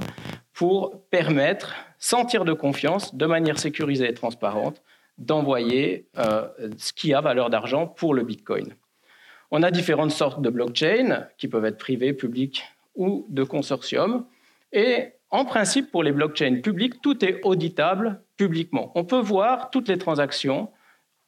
pour 0.54 1.02
permettre, 1.10 1.76
sans 1.98 2.26
tir 2.26 2.46
de 2.46 2.54
confiance, 2.54 3.16
de 3.16 3.26
manière 3.26 3.60
sécurisée 3.60 4.10
et 4.10 4.14
transparente, 4.14 4.82
d'envoyer 5.18 6.08
euh, 6.18 6.48
ce 6.78 6.94
qui 6.94 7.14
a 7.14 7.22
valeur 7.22 7.50
d'argent 7.50 7.88
pour 7.88 8.14
le 8.14 8.24
Bitcoin. 8.24 8.74
On 9.50 9.64
a 9.64 9.72
différentes 9.72 10.12
sortes 10.12 10.42
de 10.42 10.50
blockchains 10.50 11.28
qui 11.38 11.48
peuvent 11.48 11.66
être 11.66 11.78
privées, 11.78 12.14
publiques 12.14 12.64
ou 12.96 13.26
de 13.30 13.44
consortium. 13.44 14.26
Et 14.74 15.14
en 15.30 15.46
principe, 15.46 15.92
pour 15.92 16.04
les 16.04 16.12
blockchains 16.12 16.62
publiques, 16.62 17.02
tout 17.02 17.24
est 17.24 17.40
auditable 17.44 18.22
publiquement. 18.38 18.92
On 18.96 19.04
peut 19.04 19.20
voir 19.20 19.70
toutes 19.72 19.88
les 19.88 19.98
transactions 19.98 20.70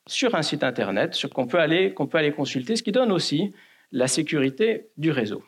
sur 0.07 0.35
un 0.35 0.41
site 0.41 0.63
Internet 0.63 1.19
qu'on 1.33 1.47
peut, 1.47 1.59
aller, 1.59 1.93
qu'on 1.93 2.07
peut 2.07 2.17
aller 2.17 2.31
consulter, 2.31 2.75
ce 2.75 2.83
qui 2.83 2.91
donne 2.91 3.11
aussi 3.11 3.53
la 3.91 4.07
sécurité 4.07 4.87
du 4.97 5.11
réseau. 5.11 5.43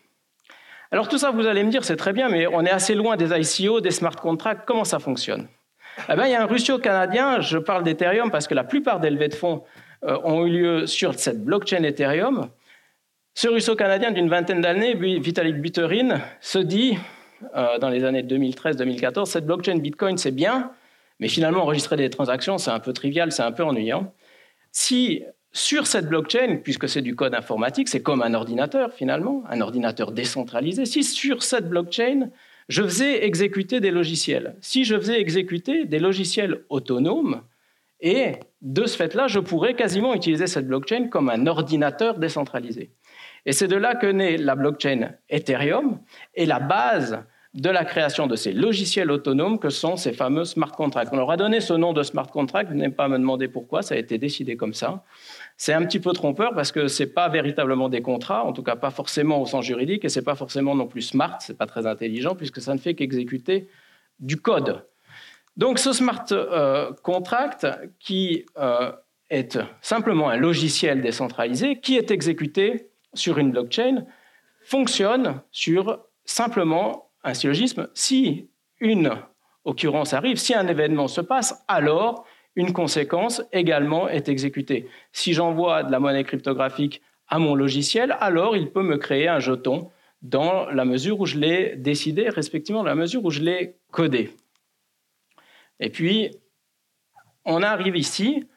Alors 0.91 1.08
tout 1.08 1.18
ça, 1.18 1.32
vous 1.32 1.48
allez 1.48 1.63
me 1.63 1.72
dire, 1.72 1.84
c'est 1.86 1.96
très 1.96 2.13
bien, 2.13 2.27
mais 2.30 2.48
on 2.48 2.65
est 2.65 2.72
assez 2.72 2.96
loin 2.96 3.15
des 3.15 3.32
ICO, 3.32 3.80
des 3.80 3.91
smart 3.91 4.15
contracts, 4.15 4.68
comment 4.68 4.84
ça 4.84 5.00
fonctionne? 5.00 5.48
Eh 6.10 6.15
bien, 6.15 6.25
Il 6.25 6.32
y 6.32 6.36
a 6.36 6.41
un 6.41 6.46
russo-canadien, 6.46 7.39
je 7.41 7.58
parle 7.58 7.84
d'Ethereum 7.84 8.30
parce 8.32 8.48
que 8.48 8.53
la 8.53 8.63
plupart 8.63 9.00
des 9.00 9.10
levées 9.10 9.30
de 9.30 9.36
fonds 9.36 9.63
euh, 10.03 10.18
ont 10.24 10.46
eu 10.46 10.50
lieu 10.50 10.88
sur 10.88 11.18
cette 11.18 11.44
blockchain 11.44 11.84
Ethereum. 11.84 12.50
Ce 13.34 13.48
russo-canadien 13.48 14.12
d'une 14.12 14.30
vingtaine 14.30 14.62
d'années, 14.62 14.94
Vitalik 14.96 15.62
Buterin, 15.62 16.20
se 16.41 16.60
dit, 16.60 16.98
euh, 17.56 17.77
dans 17.80 17.89
les 17.89 18.03
années 18.03 18.24
2013-2014, 18.24 19.25
cette 19.25 19.46
blockchain 19.46 19.77
Bitcoin, 19.77 20.18
c'est 20.18 20.32
bien, 20.32 20.72
mais 21.22 21.30
finalement, 21.30 21.62
enregistrer 21.62 21.96
des 21.96 22.10
transactions, 22.10 22.58
c'est 22.58 22.72
un 22.72 22.80
peu 22.80 22.92
trivial, 22.92 23.32
c'est 23.32 23.44
un 23.44 23.51
peu 23.51 23.63
ennuyant. 23.63 24.13
Si 24.72 25.24
sur 25.54 25.86
cette 25.86 26.08
blockchain, 26.08 26.60
puisque 26.63 26.90
c'est 26.90 27.01
du 27.01 27.16
code 27.16 27.36
informatique, 27.36 27.90
c'est 27.90 28.01
comme 28.01 28.22
un 28.22 28.34
ordinateur 28.34 28.92
finalement, 28.94 29.44
un 29.50 29.62
ordinateur 29.62 30.12
décentralisé, 30.12 30.86
si 30.86 31.04
sur 31.04 31.44
cette 31.44 31.70
blockchain, 31.70 32.30
je 32.70 32.84
faisais 32.84 33.25
exécuter 33.25 33.80
des 33.80 33.92
logiciels, 33.92 34.56
si 34.62 34.84
je 34.84 34.98
faisais 34.98 35.20
exécuter 35.20 35.86
des 35.86 36.00
logiciels 36.00 36.63
autonomes, 36.70 37.42
et 38.00 38.32
de 38.62 38.86
ce 38.86 38.98
fait-là, 38.98 39.28
je 39.28 39.40
pourrais 39.40 39.75
quasiment 39.75 40.16
utiliser 40.16 40.48
cette 40.48 40.68
blockchain 40.68 41.08
comme 41.10 41.30
un 41.30 41.46
ordinateur 41.46 42.18
décentralisé. 42.18 42.92
Et 43.46 43.51
c'est 43.51 43.68
de 43.68 43.75
là 43.75 43.94
que 43.94 44.08
naît 44.08 44.38
la 44.38 44.56
blockchain 44.56 45.12
Ethereum 45.30 46.00
et 46.34 46.48
la 46.48 46.60
base 46.60 47.24
de 47.53 47.70
la 47.70 47.84
création 47.84 48.27
de 48.27 48.38
ces 48.38 48.53
logiciels 48.53 49.12
autonomes 49.12 49.60
que 49.60 49.70
sont 49.70 49.98
ces 49.98 50.13
fameux 50.13 50.46
smart 50.46 50.72
contracts. 50.72 51.12
On 51.12 51.17
leur 51.17 51.31
a 51.31 51.38
donné 51.38 51.60
ce 51.60 51.74
nom 51.74 51.91
de 51.91 52.01
smart 52.01 52.27
contract, 52.27 52.72
n'allez 52.72 52.91
pas 52.91 53.10
me 53.10 53.17
demander 53.17 53.50
pourquoi, 53.50 53.81
ça 53.81 53.96
a 53.96 53.98
été 53.98 54.17
décidé 54.17 54.55
comme 54.55 54.74
ça. 54.74 55.03
C'est 55.58 55.74
un 55.74 55.86
petit 55.86 56.00
peu 56.00 56.13
trompeur 56.13 56.53
parce 56.55 56.72
que 56.72 56.88
ce 56.88 57.03
n'est 57.03 57.10
pas 57.10 57.27
véritablement 57.27 57.89
des 57.89 58.01
contrats, 58.01 58.46
en 58.46 58.53
tout 58.53 58.63
cas 58.63 58.77
pas 58.77 58.89
forcément 58.89 59.41
au 59.41 59.46
sens 59.46 59.65
juridique, 59.65 60.05
et 60.05 60.10
ce 60.10 60.20
n'est 60.20 60.24
pas 60.24 60.36
forcément 60.36 60.75
non 60.75 60.88
plus 60.88 61.01
smart, 61.01 61.41
ce 61.41 61.51
n'est 61.51 61.58
pas 61.58 61.65
très 61.65 61.86
intelligent, 61.86 62.36
puisque 62.36 62.62
ça 62.62 62.74
ne 62.74 62.79
fait 62.79 62.93
qu'exécuter 62.93 63.67
du 64.20 64.38
code. 64.38 64.86
Donc 65.58 65.77
ce 65.77 65.91
smart 65.91 66.25
euh, 66.31 66.93
contract, 67.03 67.67
qui 68.00 68.46
euh, 68.58 68.93
est 69.29 69.60
simplement 69.81 70.29
un 70.29 70.38
logiciel 70.38 71.01
décentralisé, 71.01 71.81
qui 71.81 71.98
est 71.98 72.12
exécuté 72.12 72.91
sur 73.13 73.38
une 73.39 73.51
blockchain, 73.51 74.05
fonctionne 74.63 75.41
sur 75.51 76.00
simplement 76.24 77.11
un 77.24 77.34
syllogisme, 77.34 77.90
si 77.94 78.50
une 78.80 79.12
occurrence 79.63 80.13
arrive, 80.13 80.38
si 80.38 80.54
un 80.54 80.68
événement 80.68 81.08
se 81.08 81.22
passe, 81.22 81.63
alors 81.68 82.25
une 82.56 82.74
conséquence 82.74 83.42
également 83.54 84.10
est 84.10 84.28
exécutée. 84.28 84.88
Si 85.12 85.34
j'envoie 85.34 85.84
de 85.84 85.92
la 85.92 86.00
monnaie 86.00 86.24
cryptographique 86.24 87.01
à 87.28 87.40
mon 87.40 87.56
logiciel, 87.56 88.16
alors 88.20 88.58
il 88.58 88.72
peut 88.72 88.84
me 88.84 88.98
créer 88.98 89.28
un 89.28 89.40
jeton 89.40 89.90
dans 90.22 90.70
la 90.70 90.86
mesure 90.86 91.20
où 91.20 91.25
je 91.25 91.38
l'ai 91.38 91.75
décidé, 91.75 92.30
respectivement 92.30 92.82
dans 92.82 92.90
la 92.90 92.96
mesure 92.96 93.24
où 93.24 93.32
je 93.32 93.42
l'ai 93.42 93.78
codé. 93.92 94.36
Et 95.80 95.90
puis, 95.90 96.32
on 97.46 97.63
arrive 97.63 97.96
ici 97.96 98.48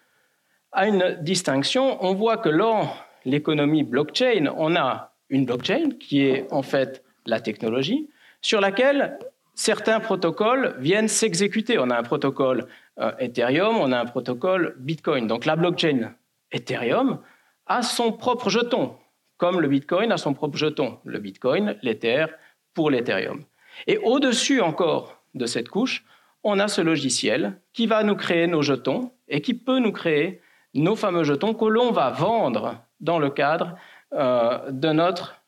à 0.72 0.88
une 0.88 1.18
distinction. 1.22 2.04
On 2.04 2.14
voit 2.14 2.36
que 2.36 2.50
dans 2.50 2.90
l'économie 3.24 3.84
blockchain, 3.84 4.52
on 4.56 4.76
a 4.76 5.14
une 5.30 5.46
blockchain 5.46 5.90
qui 5.98 6.22
est 6.22 6.52
en 6.52 6.62
fait 6.62 7.02
la 7.24 7.40
technologie, 7.40 8.10
sur 8.44 8.60
laquelle 8.60 9.18
certains 9.54 10.00
protocoles 10.00 10.76
viennent 10.78 11.08
s'exécuter. 11.08 11.78
On 11.78 11.88
a 11.88 11.96
un 11.96 12.02
protocole 12.02 12.66
euh, 13.00 13.10
Ethereum, 13.18 13.76
on 13.78 13.90
a 13.90 13.98
un 13.98 14.04
protocole 14.04 14.74
Bitcoin. 14.78 15.26
Donc 15.26 15.46
la 15.46 15.56
blockchain 15.56 16.12
Ethereum 16.52 17.20
a 17.66 17.82
son 17.82 18.12
propre 18.12 18.50
jeton, 18.50 18.96
comme 19.38 19.60
le 19.60 19.68
Bitcoin 19.68 20.12
a 20.12 20.18
son 20.18 20.34
propre 20.34 20.58
jeton. 20.58 20.98
Le 21.04 21.18
Bitcoin, 21.20 21.78
l'Ether 21.82 22.26
pour 22.74 22.90
l'Ethereum. 22.90 23.44
Et 23.86 23.96
au-dessus 23.96 24.60
encore 24.60 25.22
de 25.34 25.46
cette 25.46 25.70
couche, 25.70 26.04
on 26.42 26.58
a 26.58 26.68
ce 26.68 26.82
logiciel 26.82 27.58
qui 27.72 27.86
va 27.86 28.02
nous 28.02 28.14
créer 28.14 28.46
nos 28.46 28.60
jetons 28.60 29.10
et 29.26 29.40
qui 29.40 29.54
peut 29.54 29.78
nous 29.78 29.92
créer 29.92 30.42
nos 30.74 30.96
fameux 30.96 31.24
jetons 31.24 31.54
que 31.54 31.64
l'on 31.64 31.92
va 31.92 32.10
vendre 32.10 32.76
dans 33.00 33.18
le 33.18 33.30
cadre 33.30 33.74
euh, 34.12 34.70
de 34.70 34.92
notre 34.92 35.40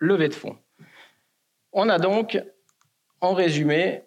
levée 0.00 0.28
de 0.28 0.34
fonds. 0.34 0.56
On 1.72 1.88
a 1.88 1.98
donc, 1.98 2.38
en 3.20 3.32
résumé, 3.32 4.02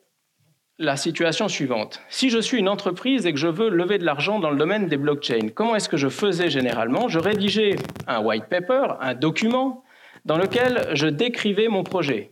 la 0.77 0.97
situation 0.97 1.47
suivante. 1.47 2.01
Si 2.09 2.29
je 2.29 2.37
suis 2.37 2.59
une 2.59 2.69
entreprise 2.69 3.25
et 3.25 3.33
que 3.33 3.39
je 3.39 3.47
veux 3.47 3.69
lever 3.69 3.97
de 3.97 4.03
l'argent 4.03 4.39
dans 4.39 4.51
le 4.51 4.57
domaine 4.57 4.87
des 4.87 4.97
blockchains, 4.97 5.49
comment 5.53 5.75
est-ce 5.75 5.89
que 5.89 5.97
je 5.97 6.09
faisais 6.09 6.49
généralement? 6.49 7.07
Je 7.07 7.17
rédigeais 7.17 7.77
un 8.07 8.21
white 8.21 8.45
paper, 8.49 8.95
un 8.99 9.15
document, 9.15 9.83
dans 10.25 10.37
lequel 10.37 10.89
je 10.93 11.07
décrivais 11.07 11.67
mon 11.67 11.83
projet. 11.83 12.31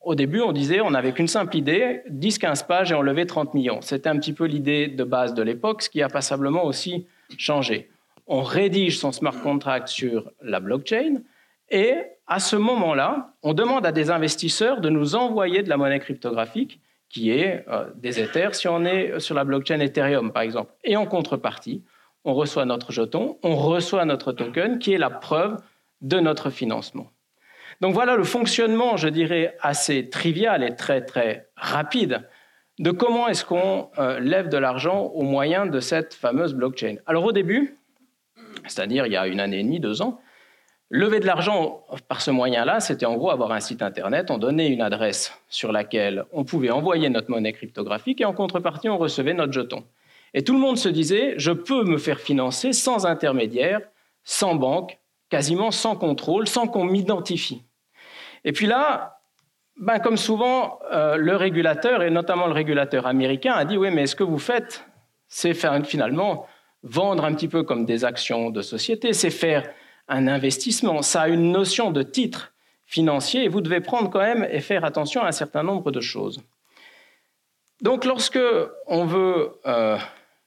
Au 0.00 0.14
début, 0.14 0.40
on 0.40 0.52
disait, 0.52 0.80
on 0.80 0.90
n'avait 0.90 1.12
qu'une 1.12 1.28
simple 1.28 1.56
idée, 1.56 2.02
10-15 2.10 2.66
pages 2.66 2.92
et 2.92 2.94
on 2.94 3.02
levait 3.02 3.26
30 3.26 3.54
millions. 3.54 3.80
C'était 3.80 4.08
un 4.08 4.18
petit 4.18 4.32
peu 4.32 4.44
l'idée 4.44 4.86
de 4.86 5.02
base 5.02 5.34
de 5.34 5.42
l'époque, 5.42 5.82
ce 5.82 5.90
qui 5.90 6.02
a 6.02 6.08
passablement 6.08 6.64
aussi 6.64 7.06
changé. 7.38 7.90
On 8.28 8.42
rédige 8.42 8.98
son 8.98 9.10
smart 9.10 9.40
contract 9.40 9.88
sur 9.88 10.30
la 10.42 10.60
blockchain, 10.60 11.22
et 11.70 11.96
à 12.26 12.40
ce 12.40 12.56
moment-là, 12.56 13.34
on 13.42 13.54
demande 13.54 13.86
à 13.86 13.92
des 13.92 14.10
investisseurs 14.10 14.80
de 14.80 14.88
nous 14.88 15.14
envoyer 15.14 15.62
de 15.62 15.68
la 15.68 15.76
monnaie 15.76 16.00
cryptographique 16.00 16.80
qui 17.08 17.30
est 17.30 17.64
euh, 17.68 17.86
des 17.94 18.20
Ethers 18.20 18.54
si 18.54 18.68
on 18.68 18.84
est 18.84 19.20
sur 19.20 19.34
la 19.34 19.44
blockchain 19.44 19.78
Ethereum, 19.80 20.32
par 20.32 20.42
exemple. 20.42 20.72
Et 20.82 20.96
en 20.96 21.06
contrepartie, 21.06 21.84
on 22.24 22.34
reçoit 22.34 22.64
notre 22.64 22.90
jeton, 22.90 23.38
on 23.42 23.54
reçoit 23.54 24.04
notre 24.04 24.32
token 24.32 24.78
qui 24.80 24.92
est 24.92 24.98
la 24.98 25.10
preuve 25.10 25.56
de 26.00 26.18
notre 26.18 26.50
financement. 26.50 27.10
Donc 27.80 27.94
voilà 27.94 28.16
le 28.16 28.24
fonctionnement, 28.24 28.96
je 28.96 29.08
dirais, 29.08 29.56
assez 29.60 30.08
trivial 30.08 30.64
et 30.64 30.74
très 30.74 31.02
très 31.02 31.48
rapide 31.56 32.28
de 32.78 32.90
comment 32.90 33.28
est-ce 33.28 33.44
qu'on 33.44 33.90
euh, 33.98 34.18
lève 34.18 34.48
de 34.48 34.58
l'argent 34.58 35.04
au 35.14 35.22
moyen 35.22 35.66
de 35.66 35.80
cette 35.80 36.14
fameuse 36.14 36.54
blockchain. 36.54 36.96
Alors 37.06 37.24
au 37.24 37.32
début, 37.32 37.78
c'est-à-dire 38.66 39.06
il 39.06 39.12
y 39.12 39.16
a 39.16 39.26
une 39.26 39.40
année 39.40 39.60
et 39.60 39.62
demie, 39.62 39.80
deux 39.80 40.02
ans, 40.02 40.20
Lever 40.90 41.18
de 41.18 41.26
l'argent 41.26 41.84
par 42.06 42.20
ce 42.20 42.30
moyen-là, 42.30 42.78
c'était 42.78 43.06
en 43.06 43.16
gros 43.16 43.30
avoir 43.30 43.50
un 43.50 43.58
site 43.58 43.82
internet, 43.82 44.30
on 44.30 44.38
donnait 44.38 44.68
une 44.68 44.82
adresse 44.82 45.36
sur 45.48 45.72
laquelle 45.72 46.24
on 46.32 46.44
pouvait 46.44 46.70
envoyer 46.70 47.08
notre 47.08 47.28
monnaie 47.28 47.52
cryptographique 47.52 48.20
et 48.20 48.24
en 48.24 48.32
contrepartie, 48.32 48.88
on 48.88 48.96
recevait 48.96 49.34
notre 49.34 49.52
jeton. 49.52 49.84
Et 50.32 50.44
tout 50.44 50.52
le 50.52 50.60
monde 50.60 50.78
se 50.78 50.88
disait, 50.88 51.34
je 51.38 51.50
peux 51.50 51.82
me 51.82 51.98
faire 51.98 52.20
financer 52.20 52.72
sans 52.72 53.04
intermédiaire, 53.04 53.80
sans 54.22 54.54
banque, 54.54 54.98
quasiment 55.28 55.72
sans 55.72 55.96
contrôle, 55.96 56.46
sans 56.46 56.68
qu'on 56.68 56.84
m'identifie. 56.84 57.64
Et 58.44 58.52
puis 58.52 58.66
là, 58.66 59.18
ben 59.80 59.98
comme 59.98 60.16
souvent, 60.16 60.78
euh, 60.92 61.16
le 61.16 61.34
régulateur, 61.34 62.04
et 62.04 62.10
notamment 62.10 62.46
le 62.46 62.52
régulateur 62.52 63.06
américain, 63.06 63.54
a 63.54 63.64
dit, 63.64 63.76
oui, 63.76 63.90
mais 63.90 64.06
ce 64.06 64.14
que 64.14 64.22
vous 64.22 64.38
faites, 64.38 64.84
c'est 65.26 65.54
finalement 65.84 66.46
vendre 66.84 67.24
un 67.24 67.34
petit 67.34 67.48
peu 67.48 67.64
comme 67.64 67.84
des 67.84 68.04
actions 68.04 68.50
de 68.50 68.62
société, 68.62 69.12
c'est 69.12 69.30
faire 69.30 69.68
un 70.08 70.28
investissement, 70.28 71.02
ça 71.02 71.22
a 71.22 71.28
une 71.28 71.52
notion 71.52 71.90
de 71.90 72.02
titre 72.02 72.52
financier 72.84 73.44
et 73.44 73.48
vous 73.48 73.60
devez 73.60 73.80
prendre 73.80 74.10
quand 74.10 74.20
même 74.20 74.46
et 74.50 74.60
faire 74.60 74.84
attention 74.84 75.22
à 75.22 75.28
un 75.28 75.32
certain 75.32 75.62
nombre 75.62 75.90
de 75.90 76.00
choses. 76.00 76.40
Donc 77.82 78.04
lorsque 78.04 78.38
on 78.86 79.04
veut 79.04 79.52
euh, 79.66 79.98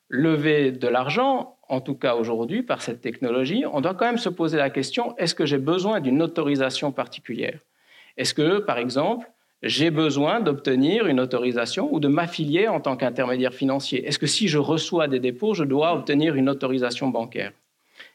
lever 0.08 0.72
de 0.72 0.88
l'argent, 0.88 1.58
en 1.68 1.82
tout 1.82 1.96
cas 1.96 2.16
aujourd'hui 2.16 2.64
par 2.64 2.82
cette 2.82 3.02
technologie, 3.02 3.66
on 3.72 3.82
doit 3.82 3.94
quand 3.94 4.06
même 4.06 4.18
se 4.18 4.30
poser 4.30 4.58
la 4.58 4.70
question, 4.70 5.16
est-ce 5.18 5.36
que 5.36 5.46
j'ai 5.46 5.58
besoin 5.58 6.00
d'une 6.00 6.22
autorisation 6.22 6.92
particulière? 6.92 7.60
Est-ce 8.18 8.34
que, 8.34 8.60
par 8.60 8.78
exemple, 8.80 9.30
j'ai 9.62 9.92
besoin 9.92 10.40
d'obtenir 10.40 11.06
une 11.06 11.20
autorisation 11.20 11.94
ou 11.94 12.00
de 12.00 12.08
m'affilier 12.08 12.68
en 12.68 12.80
tant 12.80 12.98
qu'intermédiaire 12.98 13.54
financier? 13.54 14.08
Est-ce 14.08 14.18
que 14.18 14.28
si 14.28 14.48
je 14.48 14.58
reçois 14.58 15.08
des 15.08 15.20
dépôts, 15.20 15.54
je 15.54 15.64
dois 15.64 15.94
obtenir 15.94 16.36
une 16.36 16.50
autorisation 16.50 17.10
bancaire? 17.10 17.52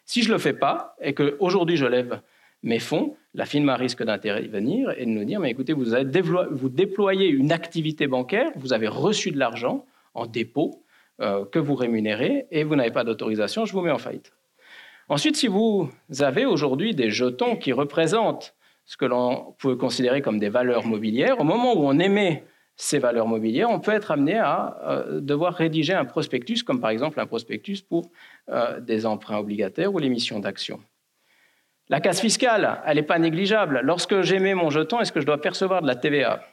Si 0.04 0.22
je 0.22 0.28
ne 0.28 0.34
le 0.34 0.38
fais 0.38 0.52
pas 0.52 0.96
et 1.00 1.14
qu'aujourd'hui 1.14 1.76
je 1.76 1.86
lève 1.86 2.20
mes 2.62 2.78
fonds, 2.78 3.16
la 3.34 3.44
FINMA 3.44 3.76
risque 3.76 4.02
d'intervenir 4.02 4.90
et 4.96 5.04
de 5.04 5.10
nous 5.10 5.24
dire, 5.24 5.38
mais 5.40 5.50
écoutez, 5.50 5.74
vous, 5.74 5.86
vous 6.50 6.68
déployez 6.68 7.28
une 7.28 7.52
activité 7.52 8.06
bancaire, 8.06 8.50
vous 8.56 8.72
avez 8.72 8.88
reçu 8.88 9.30
de 9.30 9.38
l'argent 9.38 9.84
en 10.14 10.26
dépôt, 10.26 10.82
euh, 11.20 11.44
que 11.44 11.58
vous 11.58 11.74
rémunérez 11.74 12.46
et 12.50 12.64
vous 12.64 12.74
n'avez 12.74 12.90
pas 12.90 13.04
d'autorisation, 13.04 13.66
je 13.66 13.72
vous 13.72 13.82
mets 13.82 13.90
en 13.90 13.98
faillite. 13.98 14.32
Ensuite, 15.08 15.36
si 15.36 15.46
vous 15.46 15.90
avez 16.20 16.46
aujourd'hui 16.46 16.94
des 16.94 17.10
jetons 17.10 17.56
qui 17.56 17.72
représentent 17.72 18.54
ce 18.86 18.96
que 18.96 19.04
l'on 19.04 19.54
peut 19.58 19.76
considérer 19.76 20.22
comme 20.22 20.38
des 20.38 20.48
valeurs 20.48 20.86
mobilières, 20.86 21.40
au 21.40 21.44
moment 21.44 21.74
où 21.74 21.86
on 21.86 21.98
émet 21.98 22.44
ces 22.76 22.98
valeurs 22.98 23.26
mobilières, 23.26 23.70
on 23.70 23.78
peut 23.78 23.92
être 23.92 24.10
amené 24.10 24.36
à 24.36 24.78
euh, 24.82 25.20
devoir 25.20 25.54
rédiger 25.54 25.92
un 25.92 26.04
prospectus, 26.04 26.62
comme 26.62 26.80
par 26.80 26.90
exemple 26.90 27.20
un 27.20 27.26
prospectus 27.26 27.82
pour 27.82 28.10
euh, 28.48 28.80
des 28.80 29.06
emprunts 29.06 29.38
obligataires 29.38 29.92
ou 29.94 29.98
l'émission 29.98 30.40
d'actions. 30.40 30.80
La 31.88 32.00
casse 32.00 32.20
fiscale, 32.20 32.80
elle 32.86 32.96
n'est 32.96 33.02
pas 33.02 33.18
négligeable. 33.18 33.80
Lorsque 33.84 34.22
j'émets 34.22 34.54
mon 34.54 34.70
jeton, 34.70 35.00
est-ce 35.00 35.12
que 35.12 35.20
je 35.20 35.26
dois 35.26 35.40
percevoir 35.40 35.82
de 35.82 35.86
la 35.86 35.94
TVA 35.94 36.44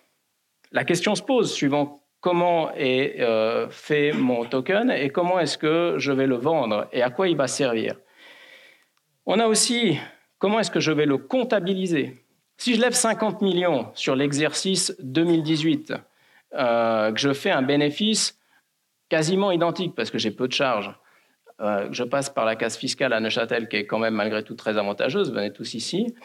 La 0.72 0.84
question 0.84 1.16
se 1.16 1.24
pose 1.24 1.51
suivant 1.51 2.01
comment 2.20 2.72
est 2.75 3.20
euh, 3.22 3.68
fait 3.70 4.12
mon 4.12 4.46
token 4.46 4.92
et 4.92 5.10
comment 5.10 5.40
est-ce 5.40 5.58
que 5.58 5.96
je 5.98 6.12
vais 6.12 6.28
le 6.28 6.36
vendre 6.36 6.88
et 6.92 7.01
à 7.01 7.10
quoi 7.10 7.28
il 7.28 7.36
va 7.36 7.48
servir. 7.48 7.96
On 9.25 9.40
a 9.40 9.48
aussi 9.48 9.98
comment 10.38 10.60
est-ce 10.60 10.72
que 10.72 10.80
je 10.80 10.92
vais 10.92 11.06
le 11.06 11.18
comptabiliser? 11.18 12.24
Si 12.58 12.75
je 12.75 12.82
lève 12.82 12.94
50 12.94 13.42
millions 13.42 13.88
sur 13.96 14.16
l'exercice 14.16 14.96
2018, 15.00 15.94
euh, 16.53 17.12
que 17.12 17.20
je 17.20 17.34
fais 17.34 17.51
un 17.51 17.62
bénéfice 17.62 18.39
quasiment 19.10 19.51
identique 19.51 19.96
parce 19.96 20.12
que 20.12 20.17
j'ai 20.17 20.31
peu 20.31 20.48
de 20.48 20.53
charges, 20.53 20.93
euh, 21.62 21.88
je 21.91 22.03
passe 22.03 22.29
par 22.29 22.46
la 22.46 22.55
case 22.55 22.75
fiscale 22.75 23.13
à 23.13 23.20
Neuchâtel, 23.20 23.70
qui 23.70 23.75
est 23.77 23.86
quand 23.86 24.00
même 24.00 24.15
malgré 24.15 24.43
tout 24.43 24.55
très 24.55 24.77
avantageuse, 24.77 25.31
venez 25.31 25.53
tous 25.53 25.75
ici, 25.75 26.15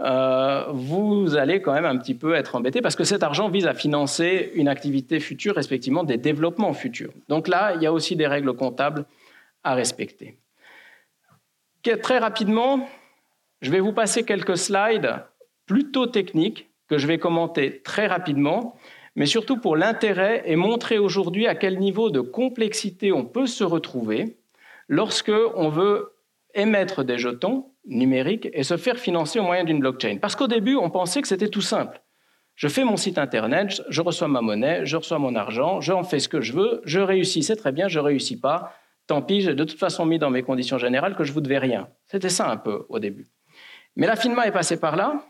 euh, 0.00 0.64
vous 0.72 1.36
allez 1.36 1.60
quand 1.60 1.74
même 1.74 1.84
un 1.84 1.98
petit 1.98 2.14
peu 2.14 2.34
être 2.34 2.54
embêté 2.54 2.80
parce 2.80 2.96
que 2.96 3.04
cet 3.04 3.22
argent 3.22 3.50
vise 3.50 3.66
à 3.66 3.74
financer 3.74 4.52
une 4.54 4.68
activité 4.68 5.20
future, 5.20 5.54
respectivement 5.54 6.02
des 6.02 6.16
développements 6.16 6.72
futurs. 6.72 7.12
Donc 7.28 7.46
là, 7.46 7.74
il 7.74 7.82
y 7.82 7.86
a 7.86 7.92
aussi 7.92 8.16
des 8.16 8.26
règles 8.26 8.54
comptables 8.54 9.04
à 9.64 9.74
respecter. 9.74 10.38
Très 12.02 12.18
rapidement, 12.18 12.88
je 13.60 13.70
vais 13.70 13.80
vous 13.80 13.92
passer 13.92 14.24
quelques 14.24 14.56
slides 14.56 15.22
plutôt 15.66 16.06
techniques 16.06 16.68
que 16.88 16.98
je 16.98 17.06
vais 17.06 17.18
commenter 17.18 17.82
très 17.82 18.06
rapidement, 18.06 18.76
mais 19.16 19.26
surtout 19.26 19.56
pour 19.56 19.76
l'intérêt 19.76 20.42
et 20.44 20.56
montrer 20.56 20.98
aujourd'hui 20.98 21.46
à 21.46 21.54
quel 21.54 21.78
niveau 21.78 22.10
de 22.10 22.20
complexité 22.20 23.12
on 23.12 23.24
peut 23.24 23.46
se 23.46 23.64
retrouver 23.64 24.36
lorsque 24.88 25.32
on 25.54 25.70
veut 25.70 26.12
émettre 26.54 27.02
des 27.02 27.18
jetons 27.18 27.70
numériques 27.86 28.48
et 28.52 28.62
se 28.62 28.76
faire 28.76 28.98
financer 28.98 29.38
au 29.38 29.42
moyen 29.42 29.64
d'une 29.64 29.80
blockchain. 29.80 30.18
Parce 30.20 30.36
qu'au 30.36 30.46
début, 30.46 30.76
on 30.76 30.90
pensait 30.90 31.22
que 31.22 31.28
c'était 31.28 31.48
tout 31.48 31.62
simple. 31.62 32.00
Je 32.54 32.68
fais 32.68 32.84
mon 32.84 32.96
site 32.96 33.18
internet, 33.18 33.82
je 33.88 34.00
reçois 34.00 34.28
ma 34.28 34.40
monnaie, 34.40 34.86
je 34.86 34.96
reçois 34.96 35.18
mon 35.18 35.34
argent, 35.34 35.80
je 35.80 35.92
en 35.92 36.04
fais 36.04 36.20
ce 36.20 36.28
que 36.28 36.40
je 36.40 36.52
veux, 36.52 36.80
je 36.84 37.00
réussis, 37.00 37.42
c'est 37.42 37.56
très 37.56 37.72
bien, 37.72 37.88
je 37.88 37.98
réussis 37.98 38.40
pas, 38.40 38.72
tant 39.06 39.20
pis, 39.20 39.42
j'ai 39.42 39.54
de 39.54 39.64
toute 39.64 39.78
façon 39.78 40.06
mis 40.06 40.18
dans 40.18 40.30
mes 40.30 40.42
conditions 40.42 40.78
générales 40.78 41.16
que 41.16 41.24
je 41.24 41.32
vous 41.32 41.42
devais 41.42 41.58
rien. 41.58 41.88
C'était 42.06 42.30
ça 42.30 42.50
un 42.50 42.56
peu 42.56 42.86
au 42.88 42.98
début. 42.98 43.26
Mais 43.94 44.06
la 44.06 44.16
FINMA 44.16 44.46
est 44.46 44.52
passée 44.52 44.80
par 44.80 44.96
là, 44.96 45.22